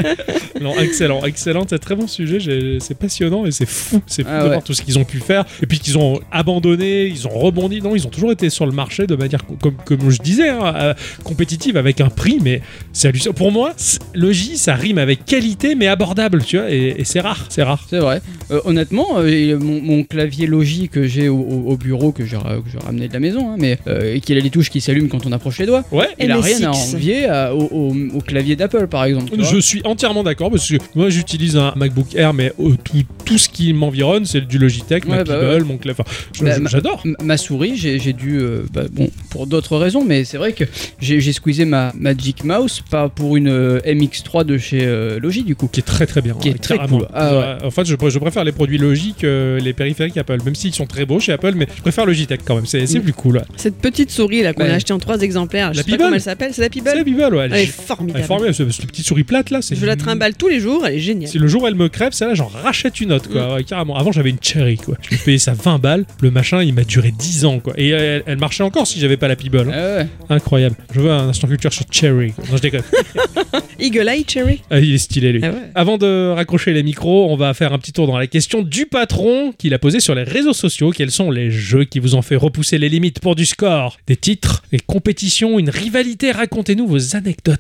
non, 0.62 0.78
excellent, 0.80 1.24
excellent. 1.26 1.66
C'est 1.68 1.76
un 1.76 1.80
très 1.80 1.96
bon 1.96 2.08
sujet. 2.08 2.40
C'est 2.80 2.98
passionnant 2.98 3.46
et 3.46 3.52
c'est 3.52 3.66
fou. 3.68 4.02
C'est 4.08 4.24
fou 4.24 4.30
Ah 4.32 4.40
de 4.40 4.44
ouais. 4.44 4.50
voir 4.50 4.64
tout 4.64 4.74
ce 4.74 4.82
qu'ils 4.82 4.98
ont 5.00 5.04
pu 5.04 5.20
faire. 5.20 5.46
Et 5.62 5.66
puis 5.66 5.80
qu'ils 5.80 5.98
ont 5.98 6.20
abandonné, 6.32 7.06
ils 7.06 7.28
ont 7.28 7.32
rebondi. 7.38 7.82
Non, 7.82 7.96
ils 7.96 8.06
ont 8.06 8.10
toujours 8.10 8.32
été 8.32 8.50
sur 8.50 8.66
le 8.66 8.72
marché 8.72 9.08
de 9.08 9.16
manière, 9.16 9.46
co- 9.46 9.58
comme, 9.62 9.76
comme 9.86 10.10
je 10.10 10.20
disais, 10.22 10.50
hein, 10.50 10.74
euh, 10.76 10.94
compétitive 11.24 11.78
avec 11.78 12.02
un 12.02 12.10
prix. 12.10 12.40
Mais 12.44 12.62
c'est 12.92 13.08
hallucinant. 13.08 13.34
Pour 13.34 13.52
moi, 13.52 13.74
le 14.14 14.32
J, 14.32 14.58
ça 14.58 14.76
rime 14.76 14.98
avec 14.98 15.26
qualité, 15.26 15.76
mais 15.76 15.88
abordable, 15.88 16.44
tu 16.44 16.58
vois. 16.58 16.72
Et, 16.72 16.96
et 17.00 17.04
c'est 17.04 17.20
rare, 17.22 17.46
c'est 17.50 17.64
rare. 17.64 17.86
C'est 17.90 18.00
vrai. 18.00 18.22
Euh, 18.52 18.62
honnêtement, 18.66 19.08
euh, 19.18 19.58
mon, 19.60 19.82
mon 19.82 20.04
clavier 20.04 20.48
Logi 20.48 20.90
que 20.90 21.08
j'ai 21.08 21.30
au, 21.30 21.38
au- 21.38 21.72
au 21.72 21.78
bureau, 21.78 22.12
que 22.12 22.26
j'ai 22.26 22.38
ramené 22.38 23.08
de 23.08 23.14
la 23.14 23.20
maison, 23.20 23.52
hein, 23.52 23.56
mais 23.60 23.78
euh, 23.88 24.14
et 24.16 24.20
qu'il 24.20 24.38
a 24.38 24.42
les 24.42 24.50
touches 24.50 24.70
qui 24.70 24.82
s'allument 24.82 25.08
quand 25.08 25.26
on 25.26 25.32
approche 25.32 25.60
les 25.60 25.66
doigts, 25.66 25.84
Ouais. 25.92 26.08
il 26.20 26.32
a 26.32 26.40
rien 26.40 26.70
à 26.70 26.72
envier 26.72 27.26
à- 27.28 27.54
au, 27.56 27.70
au- 27.74 27.96
au 28.14 28.22
clavier 28.22 28.56
d'Apple, 28.56 28.88
par 28.88 29.06
exemple. 29.06 29.32
tu 29.32 29.38
vois. 29.42 29.50
Je 29.52 29.58
suis 29.60 29.82
entièrement 29.84 30.24
d'accord 30.24 30.52
parce 30.52 30.68
que 30.70 30.76
moi 30.96 31.10
j'utilise 31.10 31.58
un 31.58 31.74
MacBook 31.76 32.14
Air, 32.16 32.34
mais 32.34 32.52
euh, 32.60 32.72
tout, 32.84 33.04
tout 33.26 33.38
ce 33.38 33.50
qui 33.50 33.74
m'environne, 33.74 34.26
c'est 34.26 34.42
du 34.42 34.58
Logitech, 34.58 35.06
ma 35.08 35.18
Ouais, 35.18 35.24
bah 35.24 35.36
Peeble, 35.40 35.64
ouais. 35.64 35.68
mon 35.68 35.78
clavier. 35.78 36.02
Enfin, 36.08 36.12
je- 36.34 36.44
Bah, 36.44 36.56
je- 36.56 36.62
ma- 36.62 36.70
J'adore. 36.70 37.04
Ma 37.22 37.38
souris, 37.38 37.76
j'ai 37.78 38.00
j'ai 38.00 38.14
dû, 38.14 38.38
euh, 38.40 38.64
bah, 38.74 38.84
bon, 38.92 39.10
pour 39.30 39.48
d'autres 39.48 39.78
raisons, 39.78 40.04
mais 40.06 40.24
c'est 40.26 40.38
vrai 40.38 40.54
que 40.54 40.64
j'ai 41.00 41.34
squeezé 41.34 41.66
ma 41.66 41.92
Magic 41.98 42.44
Mouse, 42.44 42.82
pas 42.90 43.10
pour 43.10 43.36
une 43.38 43.48
euh, 43.50 43.80
MX3 43.86 44.44
de 44.46 44.58
chez 44.58 44.82
euh, 44.84 45.20
Logi 45.20 45.44
du 45.44 45.56
coup. 45.56 45.68
Qui 45.68 45.80
est 45.80 45.84
très 45.84 46.06
très 46.06 46.22
bien. 46.22 46.34
Qui 46.36 46.50
est 46.50 46.54
ouais, 46.54 46.58
très 46.58 46.78
cool. 46.88 47.08
Ah 47.14 47.36
ouais. 47.38 47.66
En 47.66 47.72
fait, 47.72 47.86
je, 47.86 47.96
pr- 47.96 48.10
je 48.10 48.20
préfère 48.20 48.44
les 48.44 48.52
produits 48.52 48.78
Logi 48.78 49.14
que 49.20 49.58
les 49.62 49.74
périphériques 49.74 50.18
Apple, 50.18 50.38
même 50.46 50.56
s'ils 50.56 50.74
sont 50.74 50.86
très 50.86 51.06
beaux 51.06 51.20
chez 51.20 51.32
Apple, 51.32 51.54
mais 51.56 51.68
je 51.76 51.82
préfère 51.82 52.06
Logitech 52.06 52.42
quand 52.46 52.56
même. 52.56 52.66
C'est 52.66 52.86
c'est 52.88 53.00
Mm. 53.00 53.04
plus 53.04 53.14
cool. 53.14 53.38
ouais. 53.38 53.44
Cette 53.58 53.78
petite 53.78 54.12
souris 54.12 54.42
là 54.42 54.54
qu'on 54.54 54.64
Ouais. 54.64 54.70
a 54.70 54.74
acheté 54.76 54.94
en 54.94 55.00
trois 55.00 55.20
exemplaires, 55.22 55.72
je 55.74 55.78
La 55.78 55.84
sais 55.84 55.92
pas 55.92 55.98
comment 55.98 56.14
elle 56.16 56.22
s'appelle, 56.22 56.52
c'est 56.54 56.62
la 56.62 56.70
C'est 56.74 56.84
la 56.96 57.04
ouais. 57.38 57.63
Est 57.64 57.68
formidable. 57.68 58.18
elle 58.20 58.24
est 58.24 58.28
formidable. 58.28 58.74
Cette 58.74 58.88
petite 58.88 59.06
souris 59.06 59.24
plate 59.24 59.50
là, 59.50 59.62
c'est. 59.62 59.76
Je 59.76 59.86
la 59.86 59.96
trimballe 59.96 60.36
tous 60.36 60.48
les 60.48 60.60
jours, 60.60 60.86
elle 60.86 60.96
est 60.96 61.00
géniale. 61.00 61.30
Si 61.30 61.38
le 61.40 61.48
jour 61.48 61.64
où 61.64 61.68
elle 61.68 61.76
me 61.76 61.90
crève, 61.90 62.14
celle-là, 62.14 62.34
j'en 62.36 62.48
rachète 62.48 63.00
une 63.02 63.12
autre, 63.14 63.30
Mm. 63.30 63.34
quoi. 63.34 63.54
Ouais, 63.56 63.64
carrément. 63.64 63.96
Avant, 63.98 64.12
j'avais 64.12 64.30
une 64.30 64.38
Cherry, 64.42 64.78
quoi. 64.78 64.96
Je 65.10 65.18
payais 65.18 65.38
ça 65.38 65.54
20 65.54 65.80
balles. 65.80 66.06
Le 66.22 66.32
machin, 66.32 66.62
il 66.64 66.74
m'a 66.74 66.84
duré 66.84 67.12
10 67.18 67.46
ans, 67.46 67.60
quoi. 67.60 67.74
Et 67.78 67.90
elle, 67.90 68.24
elle 68.26 68.38
marchait 68.38 68.64
encore 68.64 68.86
si 68.88 69.00
j'avais 69.00 69.18
pas 69.18 69.28
la 69.28 69.36
Peeble. 69.36 69.60
hein. 69.60 69.72
Ah 69.74 69.98
ouais. 69.98 70.08
Incroyable. 70.30 70.76
Je 70.94 71.00
veux 71.00 71.12
un 71.12 71.30
instant 71.30 71.48
culture 71.48 71.72
sur 71.74 71.86
Cherry. 71.92 72.32
quoi. 72.32 72.44
Non, 72.50 72.58
je 72.58 72.62
déconne. 72.62 72.84
Eagle 73.80 74.08
Eye 74.10 74.26
Cherry. 74.28 74.62
Ah, 74.70 74.80
il 74.80 74.94
est 74.94 74.98
stylé, 74.98 75.32
lui. 75.34 75.42
Ah 75.44 75.50
ouais. 75.50 75.56
Avant 75.76 75.98
de 75.98 76.32
raccrocher 76.36 76.74
les 76.74 76.84
micros, 76.84 77.30
on 77.32 77.36
va 77.36 77.54
faire 77.54 77.74
un 77.74 77.80
petit 77.80 77.92
tour 77.94 78.08
dans 78.08 78.18
la 78.18 78.28
question 78.28 78.62
du 78.62 78.86
patron 78.86 79.54
qu'il 79.58 79.74
a 79.74 79.80
posé 79.80 80.00
sur 80.00 80.16
les 80.16 80.24
réseaux 80.24 80.54
sociaux. 80.54 80.92
Quels 80.92 81.12
sont 81.12 81.32
les 81.32 81.52
jeux 81.52 81.84
qui 81.86 82.00
vous 82.00 82.16
ont 82.16 82.22
fait 82.22 82.36
repousser 82.36 82.78
les 82.78 82.90
limites 82.90 83.20
pour 83.20 83.36
du 83.36 83.46
score 83.46 83.98
Des 84.08 84.16
titres, 84.16 84.64
des 84.72 84.80
compétitions, 84.80 85.60
une 85.60 85.70
rivalité? 85.70 86.32
Racontez-nous 86.32 86.88
vos 86.88 87.16
anecdotes. 87.16 87.53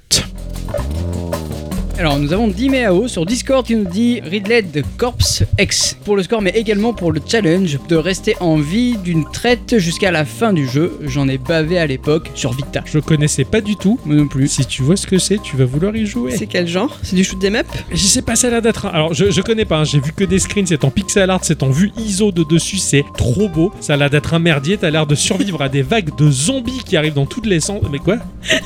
Alors 2.00 2.18
nous 2.18 2.34
avons 2.34 2.48
Dimeo 2.48 3.08
sur 3.08 3.24
Discord 3.26 3.66
qui 3.66 3.76
nous 3.76 3.86
dit 3.90 4.20
Ridley 4.26 4.64
de 4.64 4.84
Corpse 4.98 5.44
X 5.60 5.96
pour 6.04 6.18
le 6.18 6.24
score 6.24 6.42
mais 6.42 6.50
également 6.50 6.92
pour 6.92 7.12
le 7.12 7.22
challenge 7.26 7.78
de 7.88 7.96
rester 7.96 8.36
en 8.40 8.58
vie 8.58 8.98
d'une 8.98 9.24
traite 9.32 9.78
jusqu'à 9.78 10.12
la 10.12 10.26
fin 10.26 10.54
du 10.54 10.68
jeu. 10.68 10.98
J'en 11.04 11.30
ai 11.30 11.38
bavé 11.38 11.78
à 11.78 11.86
l'époque 11.86 12.32
sur 12.34 12.52
Vita. 12.54 12.82
Je 12.86 12.98
connaissais 12.98 13.46
pas 13.46 13.62
du 13.62 13.76
tout. 13.76 14.00
Moi 14.06 14.16
non 14.16 14.28
plus. 14.28 14.48
Si 14.48 14.66
tu 14.66 14.82
vois 14.82 14.98
ce 14.98 15.06
que 15.06 15.20
c'est, 15.20 15.38
tu 15.42 15.56
vas 15.56 15.66
vouloir 15.66 15.96
y 15.96 16.06
jouer. 16.08 16.36
C'est 16.36 16.48
quel 16.48 16.68
genre? 16.68 16.98
C'est 17.04 17.16
du 17.16 17.24
shoot 17.24 17.42
'em 17.46 17.56
up? 17.58 17.68
Je 17.92 17.98
sais 17.98 18.24
pas, 18.24 18.36
ça 18.36 18.48
a 18.48 18.50
l'air 18.50 18.62
d'être. 18.64 18.88
un- 18.88 18.90
Alors, 18.90 19.14
je, 19.14 19.30
je 19.30 19.42
connais 19.42 19.66
pas, 19.66 19.78
hein, 19.78 19.84
j'ai 19.84 20.00
vu 20.00 20.12
que 20.14 20.24
des 20.24 20.40
screens, 20.40 20.66
c'est 20.68 20.84
en 20.84 20.90
pixel 20.90 21.30
art, 21.30 21.42
c'est 21.44 21.62
en 21.64 21.70
vue 21.70 21.92
ISO 21.98 22.32
de 22.32 22.44
dessus, 22.44 22.78
c'est 22.80 23.06
trop 23.18 23.48
beau. 23.48 23.72
Ça 23.82 23.94
a 23.94 23.98
l'air 23.98 24.10
d'être 24.10 24.34
un 24.34 24.40
merdier, 24.40 24.78
t'as 24.78 24.90
l'air 24.90 25.06
de 25.06 25.16
survivre 25.16 25.62
à 25.62 25.70
des 25.70 25.84
vagues 25.84 26.10
de 26.18 26.30
zombies 26.32 26.82
qui 26.84 26.98
arrivent 26.98 27.14
dans 27.14 27.28
toutes 27.28 27.46
les 27.46 27.60
sens. 27.60 27.82
Mais 27.92 28.00
quoi? 28.00 28.18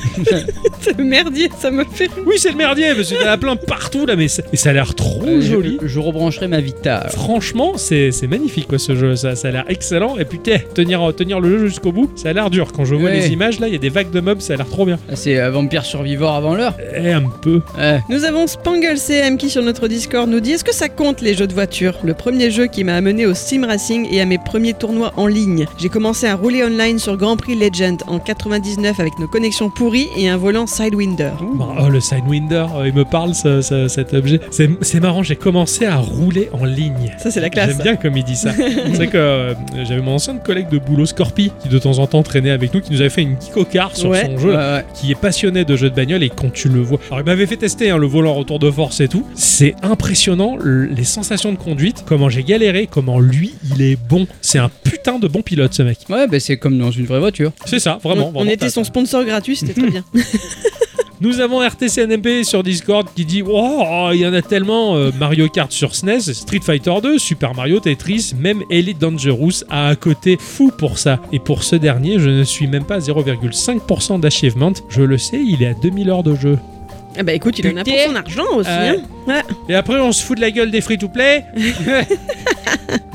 C'est 0.82 0.96
le 0.96 1.04
merdier, 1.04 1.48
ça 1.58 1.70
me 1.70 1.84
fait 1.84 2.04
rire. 2.06 2.24
Oui, 2.26 2.34
c'est 2.38 2.50
le 2.50 2.56
merdier, 2.56 2.94
parce 2.94 3.08
qu'il 3.08 3.16
y 3.20 3.24
en 3.24 3.28
a 3.30 3.36
plein 3.36 3.56
partout 3.56 4.06
là, 4.06 4.16
mais, 4.16 4.26
mais 4.52 4.56
ça 4.58 4.70
a 4.70 4.72
l'air 4.72 4.94
trop 4.94 5.22
Euh, 5.26 5.40
je- 5.40 5.52
joli. 5.52 5.78
Je, 5.82 5.98
rebrancherai 5.98 6.48
ma 6.48 6.60
Vita. 6.60 7.06
Franchement, 7.10 7.72
c'est 7.76 8.12
c'est 8.12 8.26
magnifique 8.26 8.68
quoi, 8.68 8.78
ce 8.78 8.94
jeu, 8.94 9.16
ça, 9.16 9.34
ça 9.34 9.48
a 9.48 9.50
l'air 9.50 9.64
excellent. 9.68 10.16
Et 10.18 10.24
putain, 10.24 10.58
tenir, 10.74 11.12
tenir 11.16 11.40
le 11.40 11.58
jeu 11.58 11.66
jusqu'au 11.68 11.92
bout, 11.92 12.10
ça 12.16 12.30
a 12.30 12.32
l'air 12.32 12.50
dur. 12.50 12.72
Quand 12.72 12.84
je 12.84 12.94
vois 12.94 13.10
Ouais. 13.10 13.20
les 13.20 13.28
images 13.32 13.60
là, 13.60 13.66
il 13.68 13.72
y 13.72 13.76
a 13.76 13.80
des 13.80 13.88
vagues 13.88 14.10
de 14.10 14.20
mobs, 14.20 14.40
ça 14.40 14.54
a 14.54 14.56
l'air 14.56 14.68
trop 14.68 14.84
bien. 14.86 14.98
Ah, 15.10 15.16
C'est 15.16 15.38
euh, 15.38 15.50
Vampire 15.50 15.84
Survivor 15.84 16.34
avant 16.34 16.54
l'heure. 16.54 16.74
Eh, 16.96 17.10
un 17.12 17.22
peu. 17.42 17.60
Ouais. 17.76 18.00
Nous 18.08 18.24
avons 18.24 18.46
Spangle 18.46 18.96
CM 18.98 19.36
qui 19.36 19.50
sur 19.50 19.62
notre 19.62 19.88
Discord 19.88 20.28
nous 20.28 20.40
dit 20.40 20.52
Est-ce 20.52 20.64
que 20.64 20.74
ça 20.74 20.88
compte 20.88 21.20
les 21.20 21.34
jeux 21.34 21.46
de 21.46 21.54
voiture? 21.54 21.94
Le 22.04 22.14
premier 22.14 22.50
jeu 22.50 22.66
qui 22.66 22.84
m'a 22.84 22.94
amené 22.94 23.26
au 23.26 23.34
sim 23.34 23.66
racing 23.66 24.06
et 24.10 24.20
à 24.20 24.24
mes 24.26 24.38
premiers 24.38 24.74
tournois 24.74 25.12
en 25.16 25.26
ligne. 25.26 25.66
J'ai 25.78 25.88
commencé 25.88 26.26
à 26.26 26.34
rouler 26.36 26.62
online 26.64 26.98
sur 26.98 27.16
Grand 27.16 27.36
Prix 27.36 27.56
Legend 27.56 28.00
en 28.06 28.18
99 28.18 29.00
avec 29.00 29.18
nos 29.18 29.26
connexions 29.28 29.70
pourries 29.70 30.08
et 30.16 30.28
un 30.28 30.36
volant 30.36 30.66
Sidewinder. 30.68 31.32
Bon, 31.54 31.68
oh, 31.80 31.88
le 31.88 32.00
Sidewinder, 32.00 32.66
euh, 32.76 32.86
il 32.88 32.92
me 32.94 33.04
parle 33.04 33.34
ce- 33.34 33.62
ce- 33.62 33.88
cet 33.88 34.14
objet. 34.14 34.40
C'est 34.50 35.00
marrant, 35.00 35.22
j'ai 35.22 35.36
commencé 35.36 35.86
à 35.86 35.96
rouler 35.96 36.48
en 36.52 36.64
ligne. 36.64 37.12
Ça 37.18 37.30
c'est 37.30 37.40
la 37.40 37.50
classe. 37.50 37.70
J'aime 37.70 37.82
bien 37.82 37.96
comme 37.96 38.16
il 38.16 38.24
dit 38.24 38.36
ça. 38.36 38.52
c'est 38.56 38.88
vrai 38.94 39.06
que 39.08 39.16
euh, 39.16 39.54
j'avais 39.84 40.02
mon 40.02 40.14
ancien 40.14 40.36
collègue 40.36 40.68
de 40.68 40.78
boulot, 40.78 41.06
Scorpi, 41.06 41.52
qui 41.62 41.68
de 41.68 41.78
temps 41.78 41.98
en 41.98 42.06
temps 42.06 42.22
traînait 42.22 42.50
avec 42.50 42.72
nous, 42.74 42.80
qui 42.80 42.92
nous 42.92 43.00
avait 43.00 43.10
fait 43.10 43.22
une 43.22 43.36
car 43.72 43.96
sur 43.96 44.10
Ouais. 44.10 44.24
son 44.26 44.38
jeu, 44.38 44.50
Ouais, 44.50 44.56
ouais. 44.56 44.84
qui 44.94 45.10
est 45.10 45.14
passionné 45.20 45.64
de 45.64 45.76
jeux 45.76 45.90
de 45.90 45.94
bagnole 45.96 46.22
et 46.22 46.28
quand 46.30 46.52
tu 46.52 46.68
le 46.68 46.80
vois. 46.80 46.98
Alors 47.08 47.20
il 47.20 47.24
m'avait 47.26 47.46
fait 47.46 47.56
tester 47.56 47.90
hein, 47.90 47.96
le 47.98 48.06
volant 48.06 48.34
retour 48.34 48.58
de 48.58 48.70
force 48.70 49.00
et 49.00 49.08
tout. 49.08 49.24
C'est 49.34 49.74
impressionnant 49.82 50.56
le- 50.60 50.84
les 50.84 51.04
sensations 51.04 51.52
de 51.52 51.58
conduite, 51.58 52.04
comment 52.06 52.28
j'ai 52.28 52.44
galéré, 52.44 52.88
comment 52.90 53.18
lui 53.18 53.54
il 53.74 53.82
est 53.82 53.96
bon. 54.08 54.26
C'est 54.40 54.58
un 54.58 54.68
putain 54.84 55.18
de 55.18 55.26
bon 55.28 55.42
pilote 55.42 55.74
ce 55.74 55.82
mec. 55.82 55.98
Ouais, 56.08 56.26
bah, 56.28 56.38
c'est 56.40 56.56
comme 56.56 56.78
dans 56.78 56.90
une 56.90 57.06
vraie 57.06 57.18
voiture. 57.20 57.52
C'est 57.64 57.78
ça, 57.80 57.98
vraiment. 58.02 58.30
on, 58.34 58.46
était 58.46 58.68
son 58.70 58.84
sponsor 58.84 59.24
gratuit, 59.24 59.56
c'était 59.56 59.74
très 59.80 59.90
bien. 59.90 60.04
Nous 61.20 61.40
avons 61.40 61.60
RTCNMP 61.60 62.44
sur 62.44 62.62
Discord 62.62 63.08
qui 63.12 63.24
dit 63.24 63.42
Oh, 63.44 64.10
il 64.12 64.20
y 64.20 64.26
en 64.26 64.32
a 64.32 64.40
tellement 64.40 64.94
euh, 64.94 65.10
Mario 65.18 65.48
Kart 65.48 65.72
sur 65.72 65.96
SNES, 65.96 66.20
Street 66.32 66.60
Fighter 66.62 66.94
2, 67.02 67.18
Super 67.18 67.54
Mario, 67.54 67.80
Tetris, 67.80 68.34
même 68.38 68.62
Elite 68.70 68.98
Dangerous 68.98 69.64
a 69.68 69.88
un 69.88 69.96
côté 69.96 70.36
fou 70.38 70.70
pour 70.70 70.96
ça. 70.96 71.18
Et 71.32 71.40
pour 71.40 71.64
ce 71.64 71.74
dernier, 71.74 72.20
je 72.20 72.30
ne 72.30 72.44
suis 72.44 72.68
même 72.68 72.84
pas 72.84 72.96
à 72.96 72.98
0,5% 73.00 74.20
d'achievement. 74.20 74.72
Je 74.88 75.02
le 75.02 75.18
sais, 75.18 75.42
il 75.44 75.62
est 75.62 75.68
à 75.68 75.74
2000 75.74 76.08
heures 76.10 76.22
de 76.22 76.36
jeu. 76.36 76.56
Ah 77.18 77.22
bah 77.24 77.32
écoute, 77.32 77.58
il 77.58 77.66
en 77.68 77.76
a 77.80 77.84
pour 77.84 77.92
son 78.06 78.14
argent 78.16 78.46
aussi. 78.56 78.70
Euh, 78.70 78.92
hein. 78.94 79.02
Ouais. 79.26 79.42
Et 79.68 79.74
après, 79.74 79.98
on 80.00 80.12
se 80.12 80.22
fout 80.24 80.36
de 80.36 80.40
la 80.42 80.50
gueule 80.50 80.70
des 80.70 80.80
free-to-play. 80.80 81.44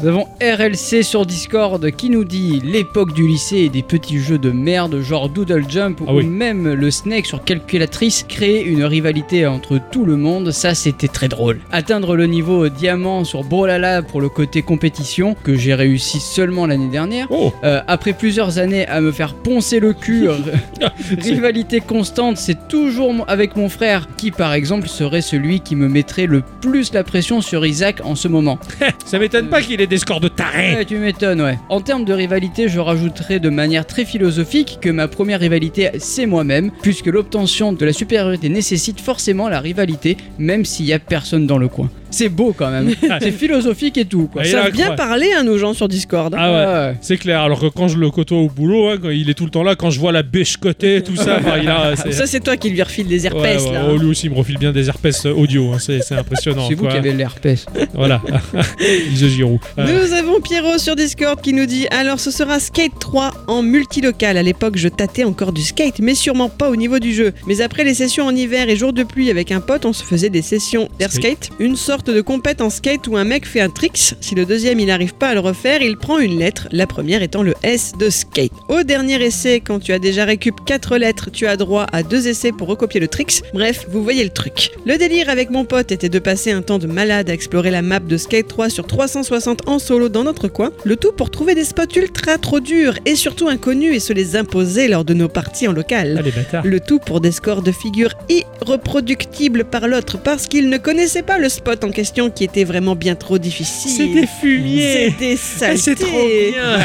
Nous 0.01 0.09
avons 0.09 0.27
RLC 0.41 1.01
sur 1.03 1.25
Discord 1.25 1.89
qui 1.91 2.09
nous 2.09 2.25
dit 2.25 2.61
l'époque 2.63 3.13
du 3.13 3.25
lycée 3.25 3.59
et 3.59 3.69
des 3.69 3.81
petits 3.81 4.19
jeux 4.19 4.37
de 4.37 4.51
merde 4.51 4.99
genre 4.99 5.29
Doodle 5.29 5.63
Jump 5.69 6.01
Ah 6.05 6.13
ou 6.13 6.17
oui. 6.17 6.25
même 6.25 6.73
le 6.73 6.91
Snake 6.91 7.25
sur 7.25 7.43
calculatrice 7.43 8.23
créer 8.27 8.63
une 8.65 8.83
rivalité 8.83 9.47
entre 9.47 9.79
tout 9.91 10.03
le 10.03 10.17
monde, 10.17 10.51
ça 10.51 10.75
c'était 10.75 11.07
très 11.07 11.29
drôle. 11.29 11.61
Atteindre 11.71 12.17
le 12.17 12.27
niveau 12.27 12.67
diamant 12.67 13.23
sur 13.23 13.43
Brawlhalla 13.45 14.01
pour 14.01 14.19
le 14.19 14.27
côté 14.27 14.61
compétition 14.61 15.35
que 15.41 15.55
j'ai 15.55 15.73
réussi 15.73 16.19
seulement 16.19 16.67
l'année 16.67 16.89
dernière. 16.89 17.27
Oh, 17.29 17.53
Euh, 17.63 17.81
après 17.87 18.11
plusieurs 18.13 18.59
années 18.59 18.85
à 18.87 18.99
me 18.99 19.11
faire 19.13 19.33
poncer 19.35 19.79
le 19.79 19.93
cul, 19.93 20.27
rivalité 21.21 21.79
constante, 21.79 22.35
c'est 22.37 22.67
toujours 22.67 23.13
avec 23.29 23.55
mon 23.55 23.69
frère 23.69 23.92
qui 24.17 24.31
par 24.31 24.53
exemple 24.53 24.87
serait 24.87 25.21
celui 25.21 25.59
qui 25.59 25.75
me 25.75 25.87
mettrait 25.87 26.25
le 26.25 26.43
plus 26.61 26.93
la 26.93 27.03
pression 27.03 27.41
sur 27.41 27.65
Isaac 27.65 28.01
en 28.03 28.15
ce 28.15 28.27
moment. 28.27 28.59
ça 29.05 29.19
m'étonne 29.19 29.49
pas 29.49 29.61
qu'il 29.61 29.81
ait 29.81 29.87
des 29.87 29.97
scores 29.97 30.19
de 30.19 30.27
taré. 30.27 30.75
Ouais, 30.75 30.85
tu 30.85 30.97
m'étonnes, 30.97 31.41
ouais. 31.41 31.59
En 31.69 31.81
termes 31.81 32.05
de 32.05 32.13
rivalité, 32.13 32.67
je 32.69 32.79
rajouterai 32.79 33.39
de 33.39 33.49
manière 33.49 33.85
très 33.85 34.05
philosophique 34.05 34.79
que 34.81 34.89
ma 34.89 35.07
première 35.07 35.39
rivalité, 35.39 35.91
c'est 35.99 36.25
moi-même, 36.25 36.71
puisque 36.81 37.07
l'obtention 37.07 37.73
de 37.73 37.85
la 37.85 37.93
supériorité 37.93 38.49
nécessite 38.49 38.99
forcément 38.99 39.49
la 39.49 39.59
rivalité, 39.59 40.17
même 40.37 40.65
s'il 40.65 40.85
y 40.85 40.93
a 40.93 40.99
personne 40.99 41.47
dans 41.47 41.57
le 41.57 41.67
coin. 41.67 41.89
C'est 42.13 42.29
beau 42.29 42.53
quand 42.57 42.69
même. 42.69 42.93
c'est 43.21 43.31
philosophique 43.31 43.97
et 43.97 44.05
tout, 44.05 44.27
quoi. 44.31 44.43
Ils 44.45 44.49
il 44.51 44.55
a 44.55 44.69
bien 44.69 44.91
parler 44.95 45.31
à 45.33 45.43
nos 45.43 45.57
gens 45.57 45.73
sur 45.73 45.87
Discord. 45.87 46.33
hein. 46.33 46.37
Ah 46.39 46.51
ouais. 46.51 46.65
Ouais. 46.91 46.97
C'est 47.01 47.17
clair, 47.17 47.41
alors 47.41 47.59
que 47.59 47.65
quand 47.67 47.87
je 47.87 47.97
le 47.97 48.09
côtoie 48.11 48.37
au 48.37 48.47
boulot, 48.49 48.89
hein, 48.89 48.97
quand 49.01 49.09
il 49.09 49.29
est 49.29 49.33
tout 49.33 49.45
le 49.45 49.49
temps 49.51 49.63
là, 49.63 49.75
quand 49.75 49.89
je 49.89 49.99
vois 49.99 50.11
la 50.11 50.23
bêche 50.23 50.57
côté, 50.57 51.01
tout 51.01 51.15
ça, 51.15 51.37
enfin, 51.39 51.57
il 51.61 51.67
a. 51.69 51.95
c'est- 51.95 52.11
Ça 52.11 52.25
c'est 52.27 52.39
toi 52.39 52.55
qui 52.55 52.69
lui 52.69 52.81
refile 52.81 53.07
des 53.07 53.25
herpès 53.25 53.57
Ouais, 53.63 53.67
ouais, 53.67 53.73
là. 53.73 53.85
oh, 53.91 53.97
lui 53.97 54.07
aussi, 54.07 54.27
il 54.27 54.31
me 54.31 54.35
refile 54.37 54.57
bien 54.57 54.71
des 54.71 54.87
herpès 54.89 55.25
audio, 55.25 55.73
hein, 55.73 55.77
c'est 55.79 55.99
impressionnant. 56.11 56.67
C'est 56.69 56.75
vous 56.75 56.87
qui 56.87 56.97
avez 56.97 57.11
l'herpès. 57.13 57.65
Voilà, 57.93 58.21
The 58.79 59.27
Giroud. 59.27 59.59
Euh, 59.77 59.85
Nous 60.07 60.13
avons 60.13 60.39
Pierrot 60.41 60.77
sur 60.77 60.95
Discord 60.95 61.39
qui 61.41 61.53
nous 61.53 61.65
dit 61.65 61.87
Alors 61.91 62.19
ce 62.19 62.31
sera 62.31 62.59
Skate 62.59 62.97
3 62.99 63.31
en 63.47 63.61
multilocal. 63.61 64.37
À 64.37 64.43
l'époque, 64.43 64.77
je 64.77 64.87
tâtais 64.87 65.23
encore 65.23 65.51
du 65.53 65.61
skate, 65.61 65.99
mais 65.99 66.15
sûrement 66.15 66.49
pas 66.49 66.69
au 66.69 66.75
niveau 66.75 66.99
du 66.99 67.13
jeu. 67.13 67.33
Mais 67.47 67.61
après 67.61 67.83
les 67.83 67.93
sessions 67.93 68.25
en 68.25 68.35
hiver 68.35 68.69
et 68.69 68.75
jours 68.75 68.93
de 68.93 69.03
pluie 69.03 69.29
avec 69.31 69.51
un 69.51 69.59
pote, 69.61 69.85
on 69.85 69.93
se 69.93 70.03
faisait 70.03 70.29
des 70.29 70.41
sessions 70.41 70.89
d'air 70.99 71.11
skate, 71.11 71.49
une 71.59 71.75
sorte 71.75 72.02
sorte 72.03 72.15
de 72.15 72.21
compète 72.21 72.61
en 72.61 72.69
skate 72.69 73.07
où 73.07 73.17
un 73.17 73.23
mec 73.23 73.45
fait 73.45 73.61
un 73.61 73.69
tricks. 73.69 74.15
Si 74.19 74.35
le 74.35 74.45
deuxième 74.45 74.79
il 74.79 74.87
n'arrive 74.87 75.13
pas 75.13 75.29
à 75.29 75.33
le 75.35 75.39
refaire, 75.39 75.81
il 75.81 75.97
prend 75.97 76.19
une 76.19 76.37
lettre, 76.37 76.67
la 76.71 76.87
première 76.87 77.21
étant 77.21 77.43
le 77.43 77.53
S 77.63 77.93
de 77.97 78.09
skate. 78.09 78.51
Au 78.67 78.83
dernier 78.83 79.23
essai, 79.23 79.61
quand 79.61 79.79
tu 79.79 79.93
as 79.93 79.99
déjà 79.99 80.25
récup 80.25 80.55
4 80.65 80.97
lettres, 80.97 81.29
tu 81.31 81.47
as 81.47 81.55
droit 81.55 81.85
à 81.93 82.03
deux 82.03 82.27
essais 82.27 82.51
pour 82.51 82.67
recopier 82.67 82.99
le 82.99 83.07
tricks. 83.07 83.41
Bref, 83.53 83.85
vous 83.89 84.03
voyez 84.03 84.23
le 84.23 84.31
truc. 84.31 84.71
Le 84.85 84.97
délire 84.97 85.29
avec 85.29 85.49
mon 85.49 85.65
pote 85.65 85.91
était 85.91 86.09
de 86.09 86.19
passer 86.19 86.51
un 86.51 86.61
temps 86.61 86.79
de 86.79 86.87
malade 86.87 87.29
à 87.29 87.33
explorer 87.33 87.71
la 87.71 87.81
map 87.81 87.99
de 87.99 88.17
Skate 88.17 88.47
3 88.47 88.69
sur 88.69 88.85
360 88.85 89.69
en 89.69 89.79
solo 89.79 90.09
dans 90.09 90.23
notre 90.23 90.47
coin, 90.47 90.71
le 90.83 90.97
tout 90.97 91.11
pour 91.11 91.31
trouver 91.31 91.55
des 91.55 91.63
spots 91.63 91.95
ultra 91.95 92.37
trop 92.37 92.59
durs 92.59 92.97
et 93.05 93.15
surtout 93.15 93.47
inconnus 93.47 93.95
et 93.95 93.99
se 93.99 94.13
les 94.13 94.35
imposer 94.35 94.87
lors 94.87 95.05
de 95.05 95.13
nos 95.13 95.29
parties 95.29 95.67
en 95.67 95.73
local. 95.73 96.23
Ah. 96.51 96.61
Le 96.65 96.79
tout 96.79 96.99
pour 96.99 97.21
des 97.21 97.31
scores 97.31 97.61
de 97.61 97.71
figure 97.71 98.13
irreproductibles 98.29 99.63
par 99.63 99.87
l'autre 99.87 100.17
parce 100.17 100.47
qu'il 100.47 100.69
ne 100.69 100.77
connaissait 100.77 101.23
pas 101.23 101.37
le 101.37 101.47
spot 101.49 101.83
en 101.83 101.92
question 101.93 102.29
qui 102.29 102.43
était 102.43 102.63
vraiment 102.63 102.95
bien 102.95 103.15
trop 103.15 103.37
difficile. 103.37 103.91
C'est 103.91 104.07
des 104.21 104.27
fumiers 104.27 105.11
C'était 105.11 105.35
Ah, 105.35 105.37
saleté. 105.77 105.77
c'est 105.77 105.95
trop 105.95 106.27
bien 106.51 106.79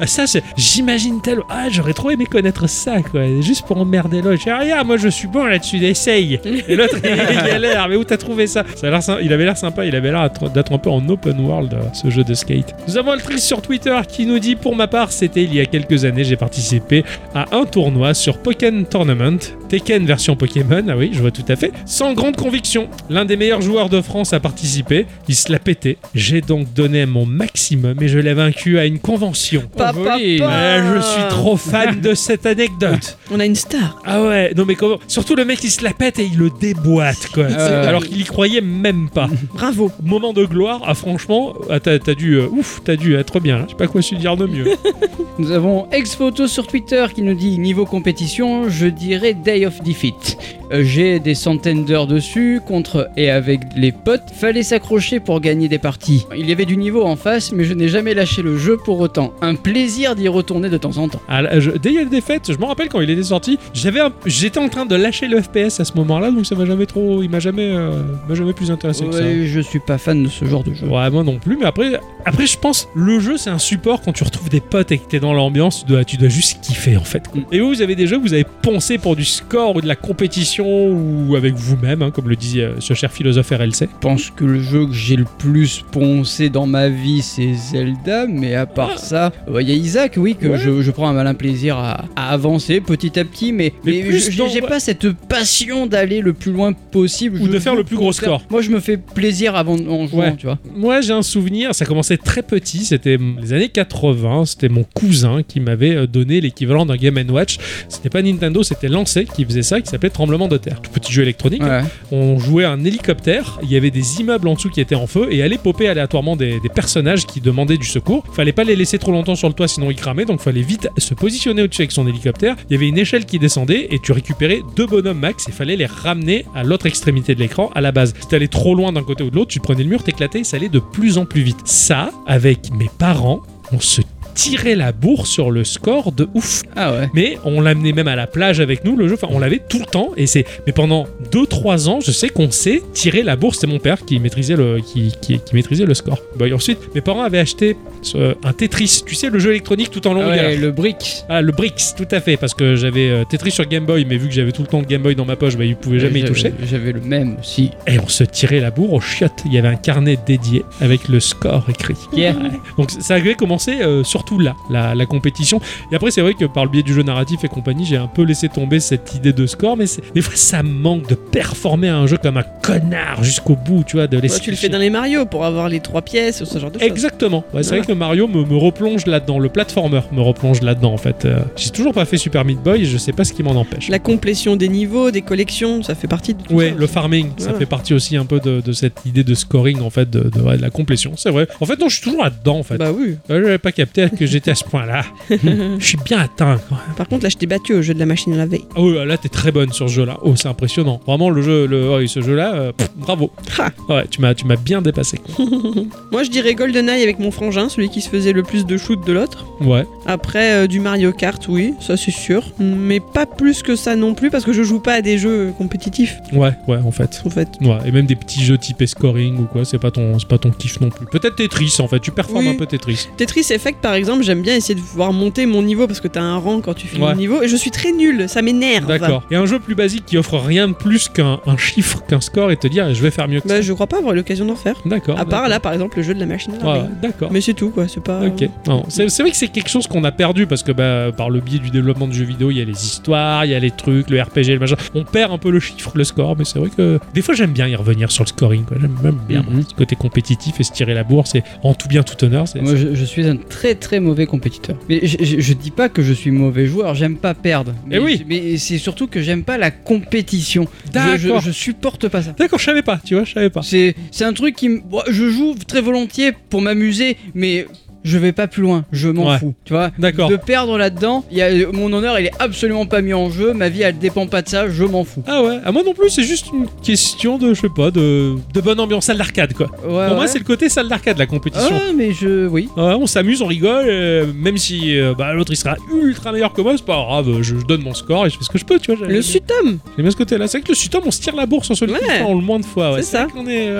Ah, 0.00 0.06
Ça, 0.12 0.26
c'est- 0.26 0.42
j'imagine 0.56 1.20
tellement... 1.22 1.44
Ah, 1.48 1.68
j'aurais 1.70 1.92
trop 1.94 2.10
aimé 2.10 2.26
connaître 2.26 2.68
ça, 2.68 3.00
quoi. 3.02 3.22
Juste 3.40 3.66
pour 3.66 3.76
emmerder 3.78 4.20
l'autre. 4.22 4.38
Je 4.38 4.44
dis, 4.44 4.50
regarde, 4.52 4.86
moi, 4.86 4.96
je 4.96 5.08
suis 5.08 5.28
bon 5.28 5.44
là-dessus, 5.44 5.82
essaye 5.84 6.40
Et 6.68 6.74
l'autre, 6.76 6.96
il 7.02 7.46
galère. 7.46 7.88
Mais 7.88 7.96
où 7.96 8.04
t'as 8.04 8.16
trouvé 8.16 8.46
ça, 8.46 8.64
ça 8.76 8.88
a 8.88 9.20
Il 9.20 9.32
avait 9.32 9.44
l'air 9.44 9.56
sympa, 9.56 9.84
il 9.86 9.94
avait 9.94 10.10
l'air 10.10 10.28
d'être- 10.54 10.72
un 10.72 10.78
peu 10.78 10.90
en 10.90 11.06
open 11.08 11.38
world, 11.40 11.74
euh, 11.74 11.80
ce 11.92 12.08
jeu 12.10 12.24
de 12.24 12.34
skate. 12.34 12.74
Nous 12.88 12.96
avons 12.96 13.10
Altrice 13.12 13.44
sur 13.44 13.60
Twitter 13.62 13.98
qui 14.08 14.24
nous 14.26 14.38
dit, 14.38 14.56
pour 14.56 14.74
ma 14.76 14.86
part, 14.86 15.12
c'était 15.12 15.42
il 15.42 15.54
y 15.54 15.60
a 15.60 15.66
quelques 15.66 16.04
années, 16.04 16.24
j'ai 16.24 16.36
participé 16.36 17.04
à 17.34 17.46
un 17.54 17.64
tournoi 17.64 18.14
sur 18.14 18.38
Pokémon 18.38 18.84
Tournament, 18.84 19.38
Tekken 19.68 20.06
version 20.06 20.36
Pokémon, 20.36 20.84
ah 20.88 20.96
oui, 20.96 21.10
je 21.12 21.20
vois 21.20 21.30
tout 21.30 21.44
à 21.48 21.56
fait, 21.56 21.72
sans 21.84 22.12
grande 22.14 22.36
conviction. 22.36 22.88
L'un 23.10 23.24
des 23.24 23.36
meilleurs 23.36 23.60
joueurs 23.60 23.88
de 23.88 24.00
France 24.00 24.21
a 24.32 24.40
participé, 24.40 25.06
il 25.28 25.34
se 25.34 25.50
l'a 25.50 25.58
pété. 25.58 25.98
J'ai 26.14 26.40
donc 26.40 26.72
donné 26.72 27.06
mon 27.06 27.26
maximum 27.26 28.02
et 28.02 28.08
je 28.08 28.18
l'ai 28.18 28.34
vaincu 28.34 28.78
à 28.78 28.84
une 28.84 28.98
convention. 28.98 29.62
Pa, 29.76 29.92
pa, 29.92 30.18
joli. 30.18 30.38
pa. 30.38 30.46
Ouais, 30.46 30.82
je 30.94 31.00
suis 31.00 31.28
trop 31.30 31.56
fan 31.56 32.00
de 32.00 32.14
cette 32.14 32.46
anecdote. 32.46 33.18
On 33.30 33.40
a 33.40 33.44
une 33.44 33.56
star. 33.56 34.00
Ah 34.04 34.22
ouais, 34.22 34.52
non 34.56 34.64
mais 34.66 34.74
comment 34.74 34.98
Surtout 35.08 35.34
le 35.34 35.44
mec 35.44 35.62
il 35.64 35.70
se 35.70 35.82
la 35.82 35.92
pète 35.92 36.18
et 36.18 36.24
il 36.24 36.38
le 36.38 36.50
déboîte 36.60 37.28
quoi. 37.32 37.44
Ouais. 37.44 37.54
Alors 37.54 38.04
qu'il 38.04 38.20
y 38.20 38.24
croyait 38.24 38.60
même 38.60 39.08
pas. 39.10 39.28
Bravo. 39.54 39.90
Moment 40.02 40.32
de 40.32 40.44
gloire, 40.44 40.82
ah 40.86 40.94
franchement, 40.94 41.54
ah, 41.70 41.80
t'as 41.80 41.98
t'as 41.98 42.14
dû, 42.14 42.34
euh, 42.34 42.48
ouf, 42.48 42.80
t'as 42.84 42.96
dû 42.96 43.14
être 43.16 43.40
bien. 43.40 43.64
Je 43.64 43.70
sais 43.70 43.76
pas 43.76 43.86
quoi 43.86 44.02
se 44.02 44.14
dire 44.14 44.36
de 44.36 44.46
mieux. 44.46 44.66
Nous 45.38 45.50
avons 45.50 45.88
Exphoto 45.90 46.46
sur 46.46 46.66
Twitter 46.66 47.06
qui 47.14 47.22
nous 47.22 47.34
dit 47.34 47.58
niveau 47.58 47.86
compétition, 47.86 48.68
je 48.68 48.86
dirais 48.86 49.34
Day 49.34 49.66
of 49.66 49.82
Defeat. 49.82 50.38
J'ai 50.72 51.18
des 51.20 51.34
centaines 51.34 51.84
d'heures 51.84 52.06
dessus, 52.06 52.60
contre 52.66 53.10
et 53.16 53.30
avec 53.30 53.60
les 53.76 53.92
potes. 53.92 54.22
Fallait 54.34 54.62
s'accrocher 54.62 55.20
pour 55.20 55.40
gagner 55.40 55.68
des 55.68 55.78
parties. 55.78 56.26
Il 56.36 56.48
y 56.48 56.52
avait 56.52 56.64
du 56.64 56.76
niveau 56.76 57.02
en 57.04 57.16
face, 57.16 57.52
mais 57.52 57.64
je 57.64 57.74
n'ai 57.74 57.88
jamais 57.88 58.14
lâché 58.14 58.42
le 58.42 58.56
jeu 58.56 58.76
pour 58.76 59.00
autant. 59.00 59.32
Un 59.42 59.54
plaisir 59.54 60.14
d'y 60.14 60.28
retourner 60.28 60.68
de 60.68 60.76
temps 60.78 60.96
en 60.98 61.08
temps. 61.08 61.20
Ah, 61.28 61.58
je- 61.60 61.70
dès 61.72 61.90
qu'il 61.90 61.98
y 61.98 62.02
a 62.02 62.04
des 62.04 62.20
fêtes, 62.20 62.52
je 62.52 62.58
me 62.58 62.64
rappelle 62.64 62.88
quand 62.88 63.00
il 63.00 63.10
était 63.10 63.22
sorti, 63.22 63.58
j'avais, 63.74 64.00
j'étais 64.26 64.58
en 64.58 64.68
train 64.68 64.86
de 64.86 64.94
lâcher 64.94 65.28
le 65.28 65.40
FPS 65.42 65.80
à 65.80 65.84
ce 65.84 65.92
moment-là, 65.96 66.30
donc 66.30 66.46
ça 66.46 66.54
m'a 66.54 66.64
jamais 66.66 66.86
trop, 66.86 67.22
il 67.22 67.28
m'a 67.30 67.40
jamais, 67.40 67.70
euh, 67.70 68.02
m'a 68.28 68.34
jamais 68.34 68.52
plus 68.52 68.70
intéressé 68.70 69.04
que 69.04 69.12
ça. 69.12 69.22
Ouais, 69.22 69.44
je 69.46 69.60
suis 69.60 69.80
pas 69.80 69.98
fan 69.98 70.22
de 70.22 70.28
ce 70.28 70.44
genre 70.44 70.64
de 70.64 70.72
jeu. 70.74 70.86
Ouais, 70.86 71.10
moi 71.10 71.22
non 71.24 71.38
plus, 71.38 71.56
mais 71.56 71.66
après, 71.66 72.00
après 72.24 72.46
je 72.46 72.58
pense, 72.58 72.88
le 72.94 73.20
jeu 73.20 73.36
c'est 73.36 73.50
un 73.50 73.58
support 73.58 74.00
quand 74.02 74.12
tu 74.12 74.24
retrouves 74.24 74.48
des 74.48 74.60
potes 74.60 74.92
et 74.92 74.98
que 74.98 75.06
t'es 75.08 75.20
dans 75.20 75.32
l'ambiance, 75.34 75.80
tu 75.84 75.92
dois, 75.92 76.04
tu 76.04 76.16
dois 76.16 76.28
juste 76.28 76.60
kiffer 76.62 76.96
en 76.96 77.04
fait. 77.04 77.28
quoi. 77.28 77.40
Mm. 77.40 77.44
Et 77.52 77.60
vous, 77.60 77.68
vous 77.68 77.82
avez 77.82 77.94
des 77.96 78.06
jeux 78.06 78.18
que 78.18 78.22
vous 78.22 78.34
avez 78.34 78.46
poncé 78.62 78.98
pour 78.98 79.16
du 79.16 79.24
score 79.24 79.76
ou 79.76 79.80
de 79.80 79.86
la 79.88 79.96
compétition 79.96 80.61
ou 80.66 81.34
avec 81.36 81.54
vous-même, 81.54 82.02
hein, 82.02 82.10
comme 82.10 82.28
le 82.28 82.36
disait 82.36 82.62
euh, 82.62 82.80
ce 82.80 82.94
cher 82.94 83.10
philosophe 83.12 83.50
RLC. 83.50 83.80
Je 83.82 83.86
pense 84.00 84.30
que 84.30 84.44
le 84.44 84.60
jeu 84.60 84.86
que 84.86 84.92
j'ai 84.92 85.16
le 85.16 85.26
plus 85.38 85.84
poncé 85.92 86.48
dans 86.50 86.66
ma 86.66 86.88
vie, 86.88 87.22
c'est 87.22 87.52
Zelda, 87.54 88.26
mais 88.26 88.54
à 88.54 88.66
part 88.66 88.98
ça, 88.98 89.32
il 89.48 89.68
y 89.68 89.72
a 89.72 89.74
Isaac, 89.74 90.14
oui, 90.16 90.36
que 90.38 90.46
Ouais. 90.48 90.58
je, 90.58 90.82
je 90.82 90.90
prends 90.90 91.08
un 91.08 91.12
malin 91.12 91.34
plaisir 91.34 91.78
à, 91.78 92.04
à 92.16 92.30
avancer 92.32 92.80
petit 92.80 93.18
à 93.18 93.24
petit, 93.24 93.52
mais, 93.52 93.72
Mais 93.84 94.04
mais 94.08 94.18
j'ai 94.18 94.60
pas 94.60 94.80
cette 94.80 95.10
passion 95.12 95.86
d'aller 95.86 96.20
le 96.20 96.32
plus 96.32 96.52
loin 96.52 96.72
possible. 96.72 97.38
Ou 97.40 97.46
Je 97.46 97.50
de 97.52 97.58
faire 97.58 97.74
le 97.74 97.84
plus 97.84 97.96
gros 97.96 98.12
faire- 98.12 98.24
score. 98.24 98.42
Moi, 98.50 98.60
je 98.62 98.70
me 98.70 98.80
fais 98.80 98.96
plaisir 98.96 99.56
avant 99.56 99.74
en 99.76 100.06
jouant, 100.06 100.20
Ouais. 100.20 100.36
tu 100.36 100.46
vois. 100.46 100.58
Moi, 100.76 101.00
j'ai 101.00 101.12
un 101.12 101.22
souvenir, 101.22 101.74
ça 101.74 101.84
commençait 101.86 102.16
très 102.18 102.42
petit, 102.42 102.84
c'était 102.84 103.18
les 103.40 103.52
années 103.52 103.68
80, 103.68 104.44
c'était 104.46 104.68
mon 104.68 104.84
cousin 104.94 105.42
qui 105.46 105.60
m'avait 105.60 105.96
euh, 105.96 106.06
donné 106.06 106.40
l'équivalent 106.40 106.84
d'un 106.86 106.96
Game 106.96 107.18
Watch. 107.30 107.56
C'était 107.88 108.08
pas 108.10 108.22
Nintendo, 108.22 108.62
c'était 108.62 108.88
Lancé 108.88 109.24
qui 109.24 109.44
faisait 109.44 109.62
ça, 109.62 109.80
qui 109.80 109.88
s'appelait 109.90 110.10
Tremblement 110.10 110.48
de 110.52 110.58
terre. 110.58 110.80
Tout 110.80 110.90
petit 110.90 111.12
jeu 111.12 111.22
électronique. 111.22 111.62
Ouais. 111.62 111.82
On 112.10 112.38
jouait 112.38 112.64
un 112.64 112.84
hélicoptère, 112.84 113.58
il 113.62 113.70
y 113.70 113.76
avait 113.76 113.90
des 113.90 114.20
immeubles 114.20 114.48
en 114.48 114.54
dessous 114.54 114.70
qui 114.70 114.80
étaient 114.80 114.94
en 114.94 115.06
feu 115.06 115.28
et 115.30 115.42
allaient 115.42 115.58
popper 115.58 115.88
aléatoirement 115.88 116.36
des, 116.36 116.60
des 116.60 116.68
personnages 116.68 117.26
qui 117.26 117.40
demandaient 117.40 117.78
du 117.78 117.86
secours. 117.86 118.24
Fallait 118.32 118.52
pas 118.52 118.64
les 118.64 118.76
laisser 118.76 118.98
trop 118.98 119.12
longtemps 119.12 119.34
sur 119.34 119.48
le 119.48 119.54
toit 119.54 119.68
sinon 119.68 119.90
ils 119.90 119.96
cramaient, 119.96 120.24
donc 120.24 120.40
fallait 120.40 120.62
vite 120.62 120.88
se 120.98 121.14
positionner 121.14 121.62
au-dessus 121.62 121.82
avec 121.82 121.92
son 121.92 122.06
hélicoptère. 122.06 122.56
Il 122.68 122.74
y 122.74 122.76
avait 122.76 122.88
une 122.88 122.98
échelle 122.98 123.24
qui 123.24 123.38
descendait 123.38 123.88
et 123.90 123.98
tu 123.98 124.12
récupérais 124.12 124.60
deux 124.76 124.86
bonhommes 124.86 125.18
max 125.18 125.48
et 125.48 125.52
fallait 125.52 125.76
les 125.76 125.86
ramener 125.86 126.44
à 126.54 126.64
l'autre 126.64 126.86
extrémité 126.86 127.34
de 127.34 127.40
l'écran 127.40 127.70
à 127.74 127.80
la 127.80 127.92
base. 127.92 128.14
Si 128.20 128.28
t'allais 128.28 128.48
trop 128.48 128.74
loin 128.74 128.92
d'un 128.92 129.02
côté 129.02 129.24
ou 129.24 129.30
de 129.30 129.36
l'autre, 129.36 129.50
tu 129.50 129.60
prenais 129.60 129.82
le 129.82 129.88
mur, 129.88 130.02
t'éclatais 130.02 130.40
et 130.40 130.44
ça 130.44 130.56
allait 130.56 130.68
de 130.68 130.78
plus 130.78 131.18
en 131.18 131.24
plus 131.24 131.42
vite. 131.42 131.58
Ça, 131.64 132.10
avec 132.26 132.72
mes 132.72 132.90
parents, 132.98 133.42
on 133.72 133.80
se 133.80 134.02
tirait 134.34 134.74
la 134.74 134.92
bourre 134.92 135.26
sur 135.26 135.50
le 135.50 135.64
score 135.64 136.12
de 136.12 136.28
ouf. 136.34 136.62
Ah 136.76 136.92
ouais. 136.92 137.08
Mais 137.14 137.38
on 137.44 137.60
l'amenait 137.60 137.92
même 137.92 138.08
à 138.08 138.16
la 138.16 138.26
plage 138.26 138.60
avec 138.60 138.84
nous, 138.84 138.96
le 138.96 139.08
jeu. 139.08 139.14
Enfin, 139.14 139.28
on 139.30 139.38
l'avait 139.38 139.60
tout 139.68 139.78
le 139.78 139.86
temps. 139.86 140.10
Et 140.16 140.26
c'est. 140.26 140.44
Mais 140.66 140.72
pendant 140.72 141.06
2-3 141.32 141.88
ans, 141.88 141.98
je 142.00 142.10
sais 142.10 142.28
qu'on 142.28 142.50
s'est 142.50 142.82
tiré 142.92 143.22
la 143.22 143.36
bourse. 143.36 143.58
C'est 143.60 143.66
mon 143.66 143.78
père 143.78 144.04
qui 144.04 144.18
maîtrisait 144.18 144.56
le, 144.56 144.80
qui, 144.80 145.12
qui, 145.20 145.38
qui 145.40 145.54
maîtrisait 145.54 145.84
le 145.84 145.94
score. 145.94 146.18
Bah, 146.36 146.46
et 146.48 146.52
ensuite, 146.52 146.78
mes 146.94 147.00
parents 147.00 147.22
avaient 147.22 147.38
acheté 147.38 147.76
euh, 148.14 148.34
un 148.44 148.52
Tetris. 148.52 149.02
Tu 149.06 149.14
sais, 149.14 149.30
le 149.30 149.38
jeu 149.38 149.50
électronique 149.50 149.90
tout 149.90 150.06
en 150.06 150.12
Ah 150.12 150.14
longueur. 150.14 150.34
ouais, 150.46 150.56
le 150.56 150.70
brick. 150.70 151.24
Ah, 151.28 151.42
le 151.42 151.52
Brix, 151.52 151.94
tout 151.96 152.08
à 152.10 152.20
fait. 152.20 152.36
Parce 152.36 152.54
que 152.54 152.74
j'avais 152.76 153.08
euh, 153.10 153.24
Tetris 153.24 153.50
sur 153.52 153.66
Game 153.66 153.84
Boy, 153.84 154.04
mais 154.08 154.16
vu 154.16 154.28
que 154.28 154.34
j'avais 154.34 154.52
tout 154.52 154.62
le 154.62 154.68
temps 154.68 154.80
le 154.80 154.86
Game 154.86 155.02
Boy 155.02 155.14
dans 155.14 155.24
ma 155.24 155.36
poche, 155.36 155.56
bah, 155.56 155.64
il 155.64 155.76
pouvait 155.76 156.00
jamais 156.00 156.20
y 156.20 156.24
toucher. 156.24 156.52
J'avais 156.70 156.92
le 156.92 157.00
même 157.00 157.36
aussi. 157.40 157.70
Et 157.86 157.98
on 157.98 158.08
se 158.08 158.24
tirait 158.24 158.60
la 158.60 158.70
bourre 158.70 158.94
au 158.94 159.00
chiottes. 159.00 159.42
Il 159.46 159.52
y 159.52 159.58
avait 159.58 159.68
un 159.68 159.76
carnet 159.76 160.18
dédié 160.26 160.64
avec 160.80 161.08
le 161.08 161.20
score 161.20 161.64
écrit. 161.68 161.94
Yeah. 162.12 162.34
Donc 162.78 162.90
ça 162.90 163.14
avait 163.14 163.34
commencé 163.34 163.80
euh, 163.82 164.02
surtout 164.22 164.38
là, 164.38 164.54
la, 164.70 164.94
la 164.94 165.06
compétition. 165.06 165.60
Et 165.90 165.96
après, 165.96 166.10
c'est 166.12 166.20
vrai 166.20 166.34
que 166.34 166.44
par 166.44 166.64
le 166.64 166.70
biais 166.70 166.82
du 166.84 166.94
jeu 166.94 167.02
narratif 167.02 167.42
et 167.44 167.48
compagnie, 167.48 167.84
j'ai 167.84 167.96
un 167.96 168.06
peu 168.06 168.22
laissé 168.22 168.48
tomber 168.48 168.78
cette 168.78 169.14
idée 169.16 169.32
de 169.32 169.46
score, 169.46 169.76
mais 169.76 169.86
des 170.14 170.20
fois, 170.22 170.34
ça 170.36 170.62
manque 170.62 171.08
de 171.08 171.14
performer 171.16 171.88
à 171.88 171.96
un 171.96 172.06
jeu 172.06 172.16
comme 172.22 172.36
un 172.36 172.44
connard 172.62 173.24
jusqu'au 173.24 173.56
bout, 173.56 173.82
tu 173.84 173.96
vois, 173.96 174.06
de 174.06 174.16
laisser. 174.18 174.36
Ouais, 174.36 174.40
tu 174.40 174.50
le 174.50 174.56
fais 174.56 174.68
dans 174.68 174.78
les 174.78 174.90
Mario 174.90 175.26
pour 175.26 175.44
avoir 175.44 175.68
les 175.68 175.80
trois 175.80 176.02
pièces 176.02 176.40
ou 176.40 176.44
ce 176.44 176.58
genre 176.58 176.70
de 176.70 176.78
choses. 176.78 176.86
Exactement. 176.88 177.44
Ouais, 177.52 177.62
c'est 177.64 177.76
vrai 177.76 177.84
que 177.86 177.92
Mario 177.92 178.28
me, 178.28 178.44
me 178.44 178.56
replonge 178.56 179.06
là-dedans, 179.06 179.38
le 179.40 179.48
platformer 179.48 180.00
me 180.12 180.20
replonge 180.20 180.62
là-dedans 180.62 180.92
en 180.92 180.98
fait. 180.98 181.24
Euh, 181.24 181.40
j'ai 181.56 181.70
toujours 181.70 181.92
pas 181.92 182.04
fait 182.04 182.16
Super 182.16 182.44
Meat 182.44 182.62
Boy, 182.62 182.84
je 182.84 182.96
sais 182.98 183.12
pas 183.12 183.24
ce 183.24 183.32
qui 183.32 183.42
m'en 183.42 183.52
empêche. 183.52 183.88
La 183.88 183.98
complétion 183.98 184.54
des 184.56 184.68
niveaux, 184.68 185.10
des 185.10 185.22
collections, 185.22 185.82
ça 185.82 185.94
fait 185.96 186.06
partie 186.08 186.34
de 186.34 186.42
tout 186.42 186.54
Ouais, 186.54 186.70
ça. 186.70 186.74
le 186.76 186.86
farming, 186.86 187.30
ça 187.38 187.52
fait 187.54 187.66
partie 187.66 187.94
aussi 187.94 188.16
un 188.16 188.24
peu 188.26 188.38
de, 188.38 188.60
de 188.60 188.72
cette 188.72 189.04
idée 189.04 189.24
de 189.24 189.34
scoring 189.34 189.80
en 189.80 189.90
fait, 189.90 190.08
de, 190.08 190.28
de- 190.30 190.40
ouais, 190.40 190.56
de 190.56 190.62
la 190.62 190.70
complétion. 190.70 191.12
C'est 191.16 191.30
vrai. 191.30 191.48
En 191.60 191.66
fait, 191.66 191.78
non, 191.80 191.88
je 191.88 191.96
suis 191.96 192.04
toujours 192.04 192.22
là-dedans 192.22 192.58
en 192.58 192.62
fait. 192.62 192.76
Bah 192.76 192.92
oui. 192.92 193.16
Ouais, 193.28 193.40
J'avais 193.42 193.58
pas 193.58 193.72
capté 193.72 194.02
que 194.18 194.26
j'étais 194.26 194.50
à 194.50 194.54
ce 194.54 194.64
point-là. 194.64 195.02
Je 195.30 195.84
suis 195.84 195.98
bien 196.04 196.18
atteint. 196.18 196.58
Quoi. 196.68 196.78
Par 196.96 197.08
contre, 197.08 197.22
là, 197.24 197.28
je 197.28 197.36
t'ai 197.36 197.46
battu 197.46 197.74
au 197.74 197.82
jeu 197.82 197.94
de 197.94 197.98
la 197.98 198.06
machine 198.06 198.32
à 198.34 198.36
laver. 198.36 198.64
Ah 198.76 198.80
oui, 198.82 198.94
là 199.06 199.16
t'es 199.16 199.28
très 199.28 199.52
bonne 199.52 199.72
sur 199.72 199.88
ce 199.88 199.94
jeu-là. 199.94 200.18
Oh, 200.22 200.34
c'est 200.36 200.48
impressionnant. 200.48 201.00
Vraiment 201.06 201.30
le 201.30 201.42
jeu, 201.42 201.66
le, 201.66 202.06
ce 202.06 202.20
jeu-là, 202.20 202.54
euh, 202.54 202.72
bravo. 202.96 203.30
Ha. 203.58 203.70
Ouais, 203.88 204.06
tu 204.10 204.20
m'as, 204.20 204.34
tu 204.34 204.46
m'as 204.46 204.56
bien 204.56 204.82
dépassé. 204.82 205.18
Moi, 206.12 206.22
je 206.22 206.30
dirais 206.30 206.54
GoldenEye 206.54 207.02
avec 207.02 207.18
mon 207.18 207.30
frangin, 207.30 207.68
celui 207.68 207.88
qui 207.88 208.00
se 208.00 208.08
faisait 208.08 208.32
le 208.32 208.42
plus 208.42 208.66
de 208.66 208.76
shoot 208.76 208.98
de 209.06 209.12
l'autre. 209.12 209.46
Ouais. 209.60 209.84
Après, 210.06 210.52
euh, 210.52 210.66
du 210.66 210.80
Mario 210.80 211.12
Kart, 211.12 211.42
oui, 211.48 211.74
ça 211.80 211.96
c'est 211.96 212.10
sûr. 212.10 212.44
Mais 212.58 213.00
pas 213.00 213.26
plus 213.26 213.62
que 213.62 213.76
ça 213.76 213.96
non 213.96 214.14
plus, 214.14 214.30
parce 214.30 214.44
que 214.44 214.52
je 214.52 214.62
joue 214.62 214.80
pas 214.80 214.94
à 214.94 215.02
des 215.02 215.18
jeux 215.18 215.52
compétitifs, 215.56 216.18
Ouais, 216.32 216.52
ouais, 216.68 216.78
en 216.84 216.90
fait. 216.90 217.22
en 217.24 217.30
fait. 217.30 217.48
Ouais, 217.60 217.78
et 217.86 217.90
même 217.92 218.06
des 218.06 218.16
petits 218.16 218.42
jeux 218.44 218.58
type 218.58 218.82
scoring 218.86 219.38
ou 219.38 219.44
quoi, 219.44 219.64
c'est 219.64 219.78
pas 219.78 219.90
ton, 219.90 220.18
c'est 220.18 220.28
pas 220.28 220.38
ton 220.38 220.50
kiff 220.50 220.80
non 220.80 220.90
plus. 220.90 221.06
Peut-être 221.06 221.36
Tetris 221.36 221.76
en 221.80 221.88
fait, 221.88 222.00
tu 222.00 222.10
performes 222.10 222.46
Oui. 222.46 222.52
un 222.52 222.56
peu 222.58 222.66
Tetris. 222.66 223.08
Tetris 223.16 223.46
Effect, 223.50 223.80
par 223.80 223.94
exemple, 223.94 224.01
j'aime 224.22 224.42
bien 224.42 224.54
essayer 224.56 224.74
de 224.74 224.80
voir 224.80 225.12
monter 225.12 225.46
mon 225.46 225.62
niveau, 225.62 225.86
parce 225.86 226.00
que 226.00 226.08
t'as 226.08 226.20
un 226.22 226.36
rang 226.36 226.60
quand 226.60 226.74
tu 226.74 226.86
fais 226.86 226.98
Ouais. 226.98 227.12
le 227.12 227.18
niveau, 227.18 227.42
et 227.42 227.48
je 227.48 227.56
suis 227.56 227.70
très 227.70 227.92
nul, 227.92 228.28
ça 228.28 228.42
m'énerve. 228.42 228.86
D'accord. 228.86 229.22
Et 229.30 229.36
un 229.36 229.46
jeu 229.46 229.58
plus 229.58 229.74
basique 229.74 230.04
qui 230.06 230.16
offre 230.18 230.36
rien 230.38 230.68
de 230.68 230.72
plus 230.74 231.08
qu'un 231.08 231.40
un 231.46 231.56
chiffre, 231.56 232.02
qu'un 232.06 232.20
score 232.20 232.50
et 232.50 232.56
te 232.56 232.66
dire 232.66 232.92
je 232.94 233.02
vais 233.02 233.10
faire 233.10 233.28
mieux 233.28 233.40
que 233.40 233.48
Bah, 233.48 233.56
ça. 233.56 233.60
je 233.62 233.72
crois 233.72 233.86
pas 233.86 233.98
avoir 233.98 234.14
l'occasion 234.14 234.44
d'en 234.44 234.56
faire. 234.56 234.76
D'accord. 234.84 235.18
À 235.18 235.24
part 235.24 235.48
là, 235.48 235.60
par 235.60 235.72
exemple, 235.72 235.96
le 235.98 236.02
jeu 236.02 236.14
de 236.14 236.20
la 236.20 236.26
machine 236.26 236.54
à 236.62 236.72
Ouais, 236.72 236.82
d'accord. 237.02 237.30
Mais 237.32 237.40
c'est 237.40 237.54
tout, 237.54 237.70
quoi, 237.70 237.88
c'est 237.88 238.02
pas. 238.02 238.20
Ok. 238.26 238.48
C'est 238.88 239.22
vrai 239.22 239.30
que 239.30 239.36
c'est 239.36 239.48
quelque 239.48 239.68
chose 239.70 239.86
qu'on 239.86 240.04
a 240.04 240.12
perdu 240.12 240.46
parce 240.46 240.62
que 240.62 240.72
bah, 240.72 241.12
par 241.16 241.30
le 241.30 241.40
biais 241.40 241.58
du 241.58 241.70
développement 241.70 242.06
de 242.08 242.12
jeux 242.12 242.24
vidéo, 242.24 242.50
il 242.50 242.58
y 242.58 242.60
a 242.60 242.64
les 242.64 242.84
histoires, 242.86 243.44
il 243.44 243.50
y 243.50 243.54
a 243.54 243.58
les 243.58 243.70
trucs, 243.70 244.10
le 244.10 244.20
RPG, 244.20 244.48
le 244.54 244.58
machin. 244.58 244.76
On 244.94 245.04
perd 245.04 245.32
un 245.32 245.38
peu 245.38 245.50
le 245.50 245.60
chiffre, 245.60 245.92
le 245.94 246.04
score, 246.04 246.36
mais 246.36 246.44
c'est 246.44 246.58
vrai 246.58 246.70
que 246.76 246.98
des 247.14 247.22
fois 247.22 247.34
j'aime 247.34 247.52
bien 247.52 247.66
y 247.68 247.74
revenir 247.76 248.10
sur 248.10 248.24
le 248.24 248.28
scoring. 248.28 248.64
J'aime 248.80 248.96
même 249.02 249.18
bien 249.28 249.42
Mhm. 249.48 249.64
ce 249.68 249.74
côté 249.74 249.96
compétitif 249.96 250.60
et 250.60 250.62
se 250.64 250.72
tirer 250.72 250.94
la 250.94 251.04
bourse 251.04 251.34
et 251.34 251.42
en 251.62 251.74
tout 251.74 251.88
bien 251.88 252.02
tout 252.02 252.22
honneur. 252.24 252.44
Moi, 252.60 252.74
je, 252.76 252.94
je 252.94 253.04
suis 253.04 253.26
un 253.26 253.36
très 253.36 253.74
très 253.74 253.91
très 253.92 254.00
mauvais 254.00 254.24
compétiteur. 254.24 254.78
Mais 254.88 255.00
je, 255.06 255.18
je- 255.22 255.40
je 255.40 255.52
dis 255.52 255.70
pas 255.70 255.90
que 255.90 256.00
je 256.02 256.14
suis 256.14 256.30
mauvais 256.30 256.66
joueur, 256.66 256.94
j'aime 256.94 257.16
pas 257.18 257.34
perdre. 257.34 257.74
Mais, 257.86 257.96
Eh 257.96 257.98
oui. 257.98 258.24
Mais 258.26 258.56
c'est 258.56 258.78
surtout 258.78 259.06
que 259.06 259.20
j'aime 259.20 259.44
pas 259.44 259.58
la 259.58 259.70
compétition. 259.70 260.66
Je, 260.86 260.92
D'accord. 260.92 261.42
je 261.42 261.50
supporte 261.50 262.08
pas 262.08 262.22
ça. 262.22 262.32
D'accord, 262.32 262.58
je 262.58 262.64
savais 262.64 262.80
pas, 262.80 262.98
tu 263.04 263.14
vois, 263.14 263.24
je 263.24 263.34
savais 263.34 263.50
pas. 263.50 263.60
C'est 263.62 263.94
un 264.22 264.32
truc 264.32 264.56
qui 264.56 264.80
je 265.10 265.28
joue 265.28 265.54
très 265.66 265.82
volontiers 265.82 266.32
pour 266.48 266.62
m'amuser, 266.62 267.18
mais 267.34 267.66
je 268.04 268.18
vais 268.18 268.32
pas 268.32 268.46
plus 268.46 268.62
loin, 268.62 268.84
je 268.92 269.08
m'en 269.08 269.30
Ouais. 269.30 269.38
fous. 269.38 269.54
Tu 269.64 269.72
vois 269.72 269.90
D'accord. 269.98 270.28
De 270.28 270.36
perdre 270.36 270.76
là-dedans, 270.78 271.24
y 271.30 271.40
a- 271.42 271.50
mon 271.72 271.92
honneur 271.92 272.18
il 272.18 272.26
est 272.26 272.32
absolument 272.38 272.86
pas 272.86 273.00
mis 273.02 273.14
en 273.14 273.30
jeu, 273.30 273.52
ma 273.52 273.68
vie 273.68 273.82
elle 273.82 273.98
dépend 273.98 274.26
pas 274.26 274.42
de 274.42 274.48
ça, 274.48 274.68
je 274.68 274.84
m'en 274.84 275.04
fous. 275.04 275.22
Ah 275.26 275.42
ouais, 275.42 275.58
à 275.64 275.72
moi 275.72 275.82
non 275.84 275.94
plus, 275.94 276.10
c'est 276.10 276.22
juste 276.24 276.46
une 276.52 276.66
question 276.82 277.38
de, 277.38 277.54
je 277.54 277.60
sais 277.60 277.68
pas, 277.74 277.90
de, 277.90 278.34
de 278.52 278.60
bonne 278.60 278.80
ambiance, 278.80 279.06
salle 279.06 279.18
d'arcade 279.18 279.52
quoi. 279.54 279.66
Ouais, 279.86 280.06
Pour 280.08 280.16
moi, 280.16 280.26
c'est 280.26 280.38
le 280.38 280.44
côté 280.44 280.68
salle 280.68 280.88
d'arcade, 280.88 281.18
la 281.18 281.26
compétition. 281.26 281.70
Ah, 281.74 281.92
mais 281.96 282.12
je. 282.12 282.46
Oui. 282.48 282.68
Ouais, 282.76 282.82
on 282.94 283.06
s'amuse, 283.06 283.42
on 283.42 283.46
rigole, 283.46 283.86
euh, 283.88 284.26
même 284.34 284.56
si 284.58 284.98
euh, 284.98 285.14
bah, 285.16 285.32
l'autre 285.32 285.52
il 285.52 285.56
sera 285.56 285.76
ultra 285.94 286.32
meilleur 286.32 286.52
que 286.52 286.60
moi, 286.62 286.74
c'est 286.76 286.84
pas 286.84 286.96
grave, 286.96 287.42
je, 287.42 287.56
je 287.58 287.64
donne 287.66 287.82
mon 287.82 287.94
score 287.94 288.26
et 288.26 288.30
je 288.30 288.36
fais 288.38 288.44
ce 288.44 288.50
que 288.50 288.58
je 288.58 288.64
peux, 288.64 288.78
tu 288.78 288.94
vois. 288.94 289.06
Le 289.06 289.22
sutom 289.22 289.56
j'aime 289.62 289.78
bien 289.98 290.10
ce 290.10 290.16
côté-là. 290.16 290.46
C'est 290.48 290.58
vrai 290.58 290.64
que 290.64 290.70
le 290.72 290.76
sutom, 290.76 291.02
on 291.06 291.10
se 291.10 291.20
tire 291.20 291.36
la 291.36 291.46
bourse 291.46 291.72
celui 291.72 291.94
qui 291.94 292.04
Ouais. 292.04 292.18
le 292.18 292.24
prend 292.24 292.34
le 292.34 292.40
moins 292.40 292.58
de 292.60 292.64
fois. 292.64 292.92
Ouais. 292.92 293.02
C'est 293.02 293.16
ça. 293.16 293.26
qu'on 293.32 293.46
est, 293.46 293.70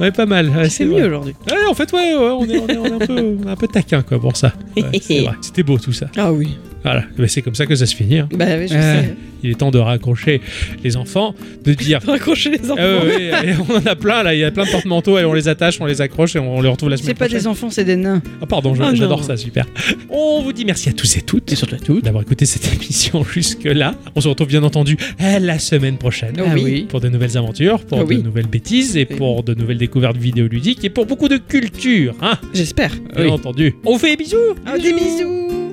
ouais, 0.00 0.10
pas 0.12 0.26
mal. 0.26 0.50
c'est 0.70 0.84
mieux 0.84 1.06
aujourd'hui. 1.06 1.34
Ouais, 1.50 1.56
en 1.68 1.74
fait, 1.74 1.92
ouais, 1.92 2.14
ouais, 2.14 2.18
on 2.18 2.44
est, 2.44 2.58
on 2.58 2.66
est, 2.68 2.76
on 2.78 2.84
est 2.86 2.92
un, 2.92 2.98
peu, 3.06 3.14
un 3.46 3.56
peu 3.56 3.68
taquin 3.68 4.02
quoi 4.02 4.20
pour 4.20 4.36
ça. 4.36 4.52
Ouais. 4.76 4.90
C'était 5.40 5.62
beau 5.62 5.78
tout 5.78 5.92
ça. 5.92 6.06
Ah 6.16 6.32
oui. 6.32 6.56
Voilà, 6.84 7.04
Mais 7.18 7.28
c'est 7.28 7.40
comme 7.42 7.54
ça 7.54 7.64
que 7.66 7.74
ça 7.74 7.86
se 7.86 7.96
finit. 7.96 8.18
hein. 8.18 8.28
Bah 8.34 8.44
oui, 8.58 8.68
je 8.68 8.74
Euh, 8.74 9.02
sais. 9.02 9.14
Il 9.42 9.50
est 9.50 9.54
temps 9.54 9.70
de 9.70 9.78
raccrocher 9.78 10.40
les 10.82 10.96
enfants, 10.96 11.34
de 11.64 11.72
dire. 11.74 12.00
Raccrocher 12.06 12.50
les 12.50 12.70
enfants. 12.70 12.76
Ah 12.78 13.04
ouais, 13.04 13.30
et 13.48 13.54
on 13.68 13.76
en 13.76 13.86
a 13.86 13.94
plein 13.96 14.22
là, 14.22 14.34
il 14.34 14.40
y 14.40 14.44
a 14.44 14.50
plein 14.50 14.64
de 14.64 14.70
porte-manteaux 14.70 15.18
et 15.18 15.24
on 15.24 15.32
les 15.34 15.48
attache, 15.48 15.80
on 15.80 15.86
les 15.86 16.00
accroche 16.00 16.36
et 16.36 16.38
on 16.38 16.60
les 16.62 16.68
retrouve 16.68 16.88
la 16.90 16.96
semaine 16.96 17.08
C'est 17.08 17.14
pas 17.14 17.24
prochaine. 17.26 17.38
des 17.40 17.46
enfants, 17.46 17.68
c'est 17.70 17.84
des 17.84 17.96
nains. 17.96 18.22
Ah 18.42 18.46
pardon, 18.46 18.74
Oh 18.78 18.94
j'adore 18.94 19.22
ça, 19.24 19.36
super. 19.36 19.66
On 20.10 20.42
vous 20.42 20.52
dit 20.52 20.64
merci 20.64 20.88
à 20.88 20.92
tous 20.92 21.16
et 21.16 21.22
toutes. 21.22 21.50
Et 21.52 21.56
surtout 21.56 21.74
à 21.74 21.78
toutes. 21.78 22.04
D'avoir 22.04 22.22
écouté 22.22 22.46
cette 22.46 22.72
émission 22.82 23.22
jusque-là. 23.24 23.94
On 24.14 24.20
se 24.20 24.28
retrouve 24.28 24.48
bien 24.48 24.62
entendu 24.62 24.96
la 25.20 25.58
semaine 25.58 25.96
prochaine. 25.98 26.34
Ah 26.38 26.42
oui. 26.54 26.86
Pour 26.88 27.00
de 27.00 27.08
nouvelles 27.08 27.36
aventures, 27.36 27.80
pour 27.80 28.00
Ah 28.00 28.04
de 28.04 28.14
nouvelles 28.22 28.46
bêtises 28.46 28.96
et 28.96 29.04
pour 29.06 29.42
de 29.42 29.54
nouvelles 29.54 29.78
découvertes 29.78 30.16
vidéoludiques 30.16 30.84
et 30.84 30.90
pour 30.90 31.06
beaucoup 31.06 31.28
de 31.28 31.36
culture, 31.38 32.14
hein, 32.22 32.38
J'espère. 32.54 32.90
bien 33.14 33.24
Oui. 33.24 33.30
entendu. 33.30 33.74
On 33.84 33.92
vous 33.94 33.98
fait 33.98 34.10
des 34.16 34.22
bisous 34.24 34.36
Ah, 34.66 34.76
des 34.78 34.92
bisous 34.92 35.63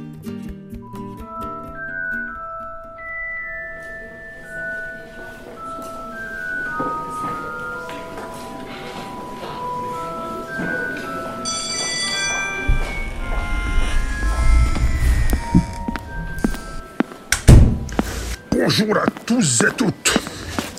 Bonjour 18.63 18.95
à 18.95 19.05
tous 19.25 19.63
et 19.63 19.73
toutes. 19.75 20.19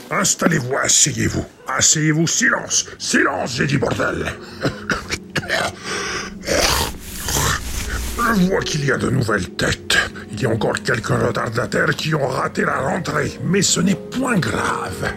Installez-vous, 0.09 0.77
asseyez-vous. 0.77 1.45
Asseyez-vous, 1.67 2.29
silence. 2.29 2.87
Silence, 2.97 3.57
j'ai 3.57 3.67
dit 3.67 3.77
bordel. 3.77 4.25
Je 8.17 8.41
vois 8.49 8.61
qu'il 8.61 8.85
y 8.85 8.93
a 8.93 8.99
de 8.99 9.11
nouvelles 9.11 9.49
têtes. 9.51 9.99
Il 10.31 10.41
y 10.41 10.47
a 10.47 10.51
encore 10.51 10.81
quelques 10.85 11.09
retardataires 11.09 11.97
qui 11.97 12.15
ont 12.15 12.29
raté 12.29 12.65
la 12.65 12.79
rentrée, 12.79 13.33
mais 13.43 13.63
ce 13.63 13.81
n'est 13.81 13.97
point 13.97 14.39
grave. 14.39 15.13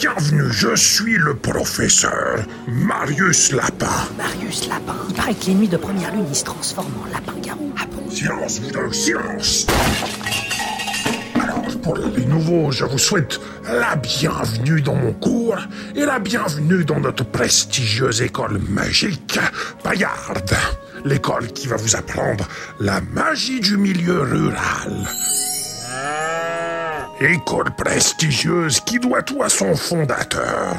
Bienvenue, 0.00 0.52
je 0.52 0.76
suis 0.76 1.18
le 1.18 1.34
professeur 1.34 2.44
Marius 2.68 3.50
Lapin. 3.50 3.86
Marius 4.16 4.68
Lapin. 4.68 4.94
Il 5.08 5.14
paraît 5.16 5.34
que 5.34 5.46
les 5.46 5.54
nuits 5.54 5.66
de 5.66 5.76
première 5.76 6.12
lune, 6.12 6.26
il 6.28 6.36
se 6.36 6.44
transforme 6.44 6.92
en 7.02 7.12
lapin-garou. 7.12 7.72
Ah 7.76 7.84
bon? 7.90 8.08
Silence, 8.08 8.60
vous 8.60 8.70
deux, 8.70 8.92
silence 8.92 9.66
Alors, 11.34 11.64
pour 11.82 11.96
les 11.96 12.26
nouveaux, 12.26 12.70
je 12.70 12.84
vous 12.84 12.98
souhaite 12.98 13.40
la 13.64 13.96
bienvenue 13.96 14.80
dans 14.82 14.94
mon 14.94 15.12
cours 15.14 15.58
et 15.96 16.04
la 16.04 16.20
bienvenue 16.20 16.84
dans 16.84 17.00
notre 17.00 17.24
prestigieuse 17.24 18.22
école 18.22 18.60
magique, 18.68 19.40
Paillarde. 19.82 20.54
L'école 21.04 21.48
qui 21.48 21.66
va 21.66 21.74
vous 21.74 21.96
apprendre 21.96 22.46
la 22.78 23.00
magie 23.00 23.58
du 23.58 23.76
milieu 23.76 24.20
rural. 24.20 25.08
École 27.20 27.74
prestigieuse 27.76 28.78
qui 28.78 29.00
doit 29.00 29.22
tout 29.22 29.42
à 29.42 29.48
son 29.48 29.74
fondateur, 29.74 30.76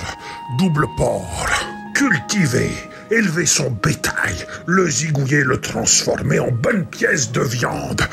Double 0.57 0.85
Port. 0.95 1.49
Cultiver, 1.93 2.71
élever 3.11 3.45
son 3.45 3.69
bétail, 3.71 4.35
le 4.65 4.89
zigouiller, 4.89 5.43
le 5.43 5.59
transformer 5.59 6.39
en 6.39 6.49
bonne 6.49 6.85
pièce 6.85 7.33
de 7.33 7.41
viande. 7.41 8.03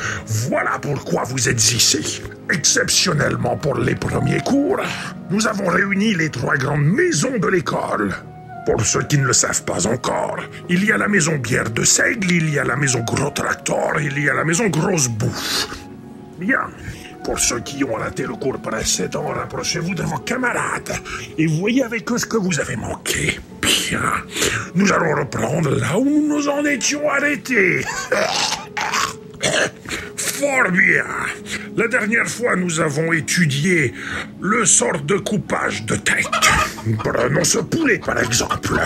Voilà 0.49 0.71
pourquoi 0.81 1.23
vous 1.23 1.47
êtes 1.47 1.71
ici. 1.71 2.21
Exceptionnellement 2.51 3.55
pour 3.55 3.77
les 3.77 3.95
premiers 3.95 4.41
cours, 4.41 4.81
nous 5.29 5.47
avons 5.47 5.67
réuni 5.67 6.13
les 6.13 6.29
trois 6.29 6.57
grandes 6.57 6.83
maisons 6.83 7.37
de 7.37 7.47
l'école. 7.47 8.13
Pour 8.65 8.85
ceux 8.85 9.03
qui 9.03 9.17
ne 9.19 9.27
le 9.27 9.31
savent 9.31 9.63
pas 9.63 9.87
encore, 9.87 10.39
il 10.67 10.83
y 10.83 10.91
a 10.91 10.97
la 10.97 11.07
maison 11.07 11.37
Bière 11.37 11.69
de 11.69 11.85
Seigle, 11.85 12.29
il 12.29 12.53
y 12.53 12.59
a 12.59 12.65
la 12.65 12.75
maison 12.75 12.99
Gros 13.07 13.29
Tractor, 13.29 14.01
il 14.01 14.21
y 14.21 14.29
a 14.29 14.33
la 14.33 14.43
maison 14.43 14.67
Grosse 14.67 15.07
Bouffe. 15.07 15.69
Bien. 16.37 16.67
Pour 17.27 17.39
ceux 17.39 17.59
qui 17.59 17.83
ont 17.83 17.95
raté 17.95 18.23
le 18.23 18.35
cours 18.35 18.57
précédent, 18.57 19.27
rapprochez-vous 19.27 19.93
de 19.93 20.03
vos 20.03 20.19
camarades 20.19 20.93
et 21.37 21.45
voyez 21.45 21.83
avec 21.83 22.09
eux 22.09 22.17
ce 22.17 22.25
que 22.25 22.37
vous 22.37 22.57
avez 22.57 22.77
manqué. 22.77 23.37
Bien. 23.61 24.13
Nous 24.73 24.93
allons 24.93 25.13
reprendre 25.13 25.71
là 25.71 25.99
où 25.99 26.05
nous 26.05 26.25
nous 26.25 26.47
en 26.47 26.63
étions 26.63 27.09
arrêtés. 27.09 27.81
Fort 30.15 30.71
bien. 30.71 31.05
La 31.75 31.87
dernière 31.87 32.27
fois, 32.27 32.55
nous 32.55 32.79
avons 32.79 33.11
étudié 33.13 33.93
le 34.39 34.65
sort 34.65 35.01
de 35.01 35.17
coupage 35.17 35.85
de 35.85 35.95
tête. 35.95 36.27
Prenons 36.99 37.43
ce 37.43 37.59
poulet, 37.59 37.99
par 37.99 38.19
exemple. 38.19 38.79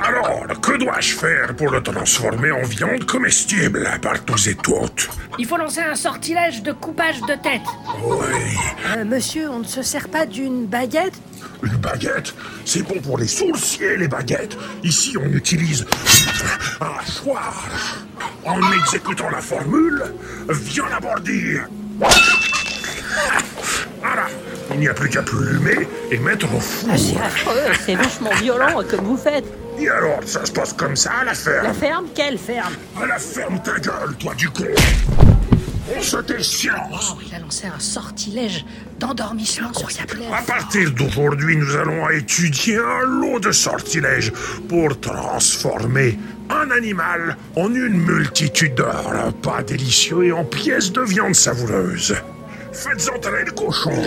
Alors, 0.00 0.46
que 0.60 0.76
dois-je 0.76 1.14
faire 1.14 1.56
pour 1.56 1.70
le 1.70 1.82
transformer 1.82 2.50
en 2.52 2.62
viande 2.62 3.04
comestible 3.04 3.88
par 4.02 4.24
tous 4.24 4.48
et 4.48 4.54
toutes 4.54 5.08
Il 5.38 5.46
faut 5.46 5.56
lancer 5.56 5.80
un 5.80 5.94
sortilège 5.94 6.62
de 6.62 6.72
coupage 6.72 7.20
de 7.22 7.34
tête. 7.42 7.62
Oui. 8.04 8.26
Euh, 8.96 9.04
monsieur, 9.04 9.48
on 9.50 9.60
ne 9.60 9.64
se 9.64 9.82
sert 9.82 10.08
pas 10.08 10.26
d'une 10.26 10.66
baguette? 10.66 11.14
Une 11.62 11.76
baguette, 11.76 12.34
c'est 12.64 12.82
bon 12.82 13.00
pour 13.00 13.18
les 13.18 13.26
sourciers, 13.26 13.96
les 13.96 14.08
baguettes. 14.08 14.56
Ici, 14.82 15.16
on 15.18 15.26
utilise 15.26 15.86
un 16.80 17.00
hachoir. 17.00 17.66
En 18.44 18.60
exécutant 18.72 19.30
la 19.30 19.40
formule, 19.40 20.02
viens 20.48 20.88
la 20.88 21.00
bordir. 21.00 21.66
Voilà, 24.00 24.26
il 24.72 24.80
n'y 24.80 24.88
a 24.88 24.94
plus 24.94 25.08
qu'à 25.08 25.22
plumer 25.22 25.88
et 26.10 26.18
mettre 26.18 26.46
au 26.54 26.60
four. 26.60 26.90
Ah, 26.92 26.96
c'est 26.96 27.20
affreux, 27.20 27.72
c'est 27.84 27.94
vachement 27.94 28.30
violent 28.40 28.82
comme 28.88 29.04
vous 29.04 29.16
faites. 29.16 29.44
Et 29.78 29.88
alors, 29.88 30.20
ça 30.24 30.44
se 30.46 30.52
passe 30.52 30.72
comme 30.72 30.96
ça 30.96 31.10
à 31.20 31.24
la 31.24 31.32
La 31.32 31.34
ferme? 31.34 31.74
Ferme 31.74 32.06
Quelle 32.14 32.38
ferme? 32.38 32.74
À 33.00 33.06
la 33.06 33.18
ferme 33.18 33.60
ta 33.62 33.78
gueule, 33.78 34.14
toi 34.18 34.34
du 34.34 34.48
con 34.48 34.64
On 35.94 36.02
se 36.02 36.16
tait 36.18 36.42
silence 36.42 37.14
Oh, 37.14 37.20
il 37.26 37.34
a 37.34 37.38
lancé 37.38 37.66
un 37.66 37.78
sortilège 37.78 38.64
d'endormissement 38.98 39.72
sur 39.72 39.90
sa 39.90 40.04
plaie. 40.04 40.26
À 40.32 40.42
partir 40.42 40.90
d'aujourd'hui, 40.92 41.56
nous 41.56 41.76
allons 41.76 42.08
étudier 42.10 42.78
un 42.78 43.02
lot 43.06 43.38
de 43.38 43.52
sortilèges 43.52 44.32
pour 44.68 44.98
transformer 45.00 46.18
un 46.50 46.70
animal 46.70 47.36
en 47.54 47.72
une 47.72 47.98
multitude 47.98 48.74
de 48.74 48.82
repas 48.82 49.62
délicieux 49.62 50.24
et 50.24 50.32
en 50.32 50.44
pièces 50.44 50.92
de 50.92 51.02
viande 51.02 51.34
savoureuse. 51.34 52.16
Faites 52.72 53.08
entrer 53.08 53.44
le 53.44 53.52
cochon. 53.52 54.02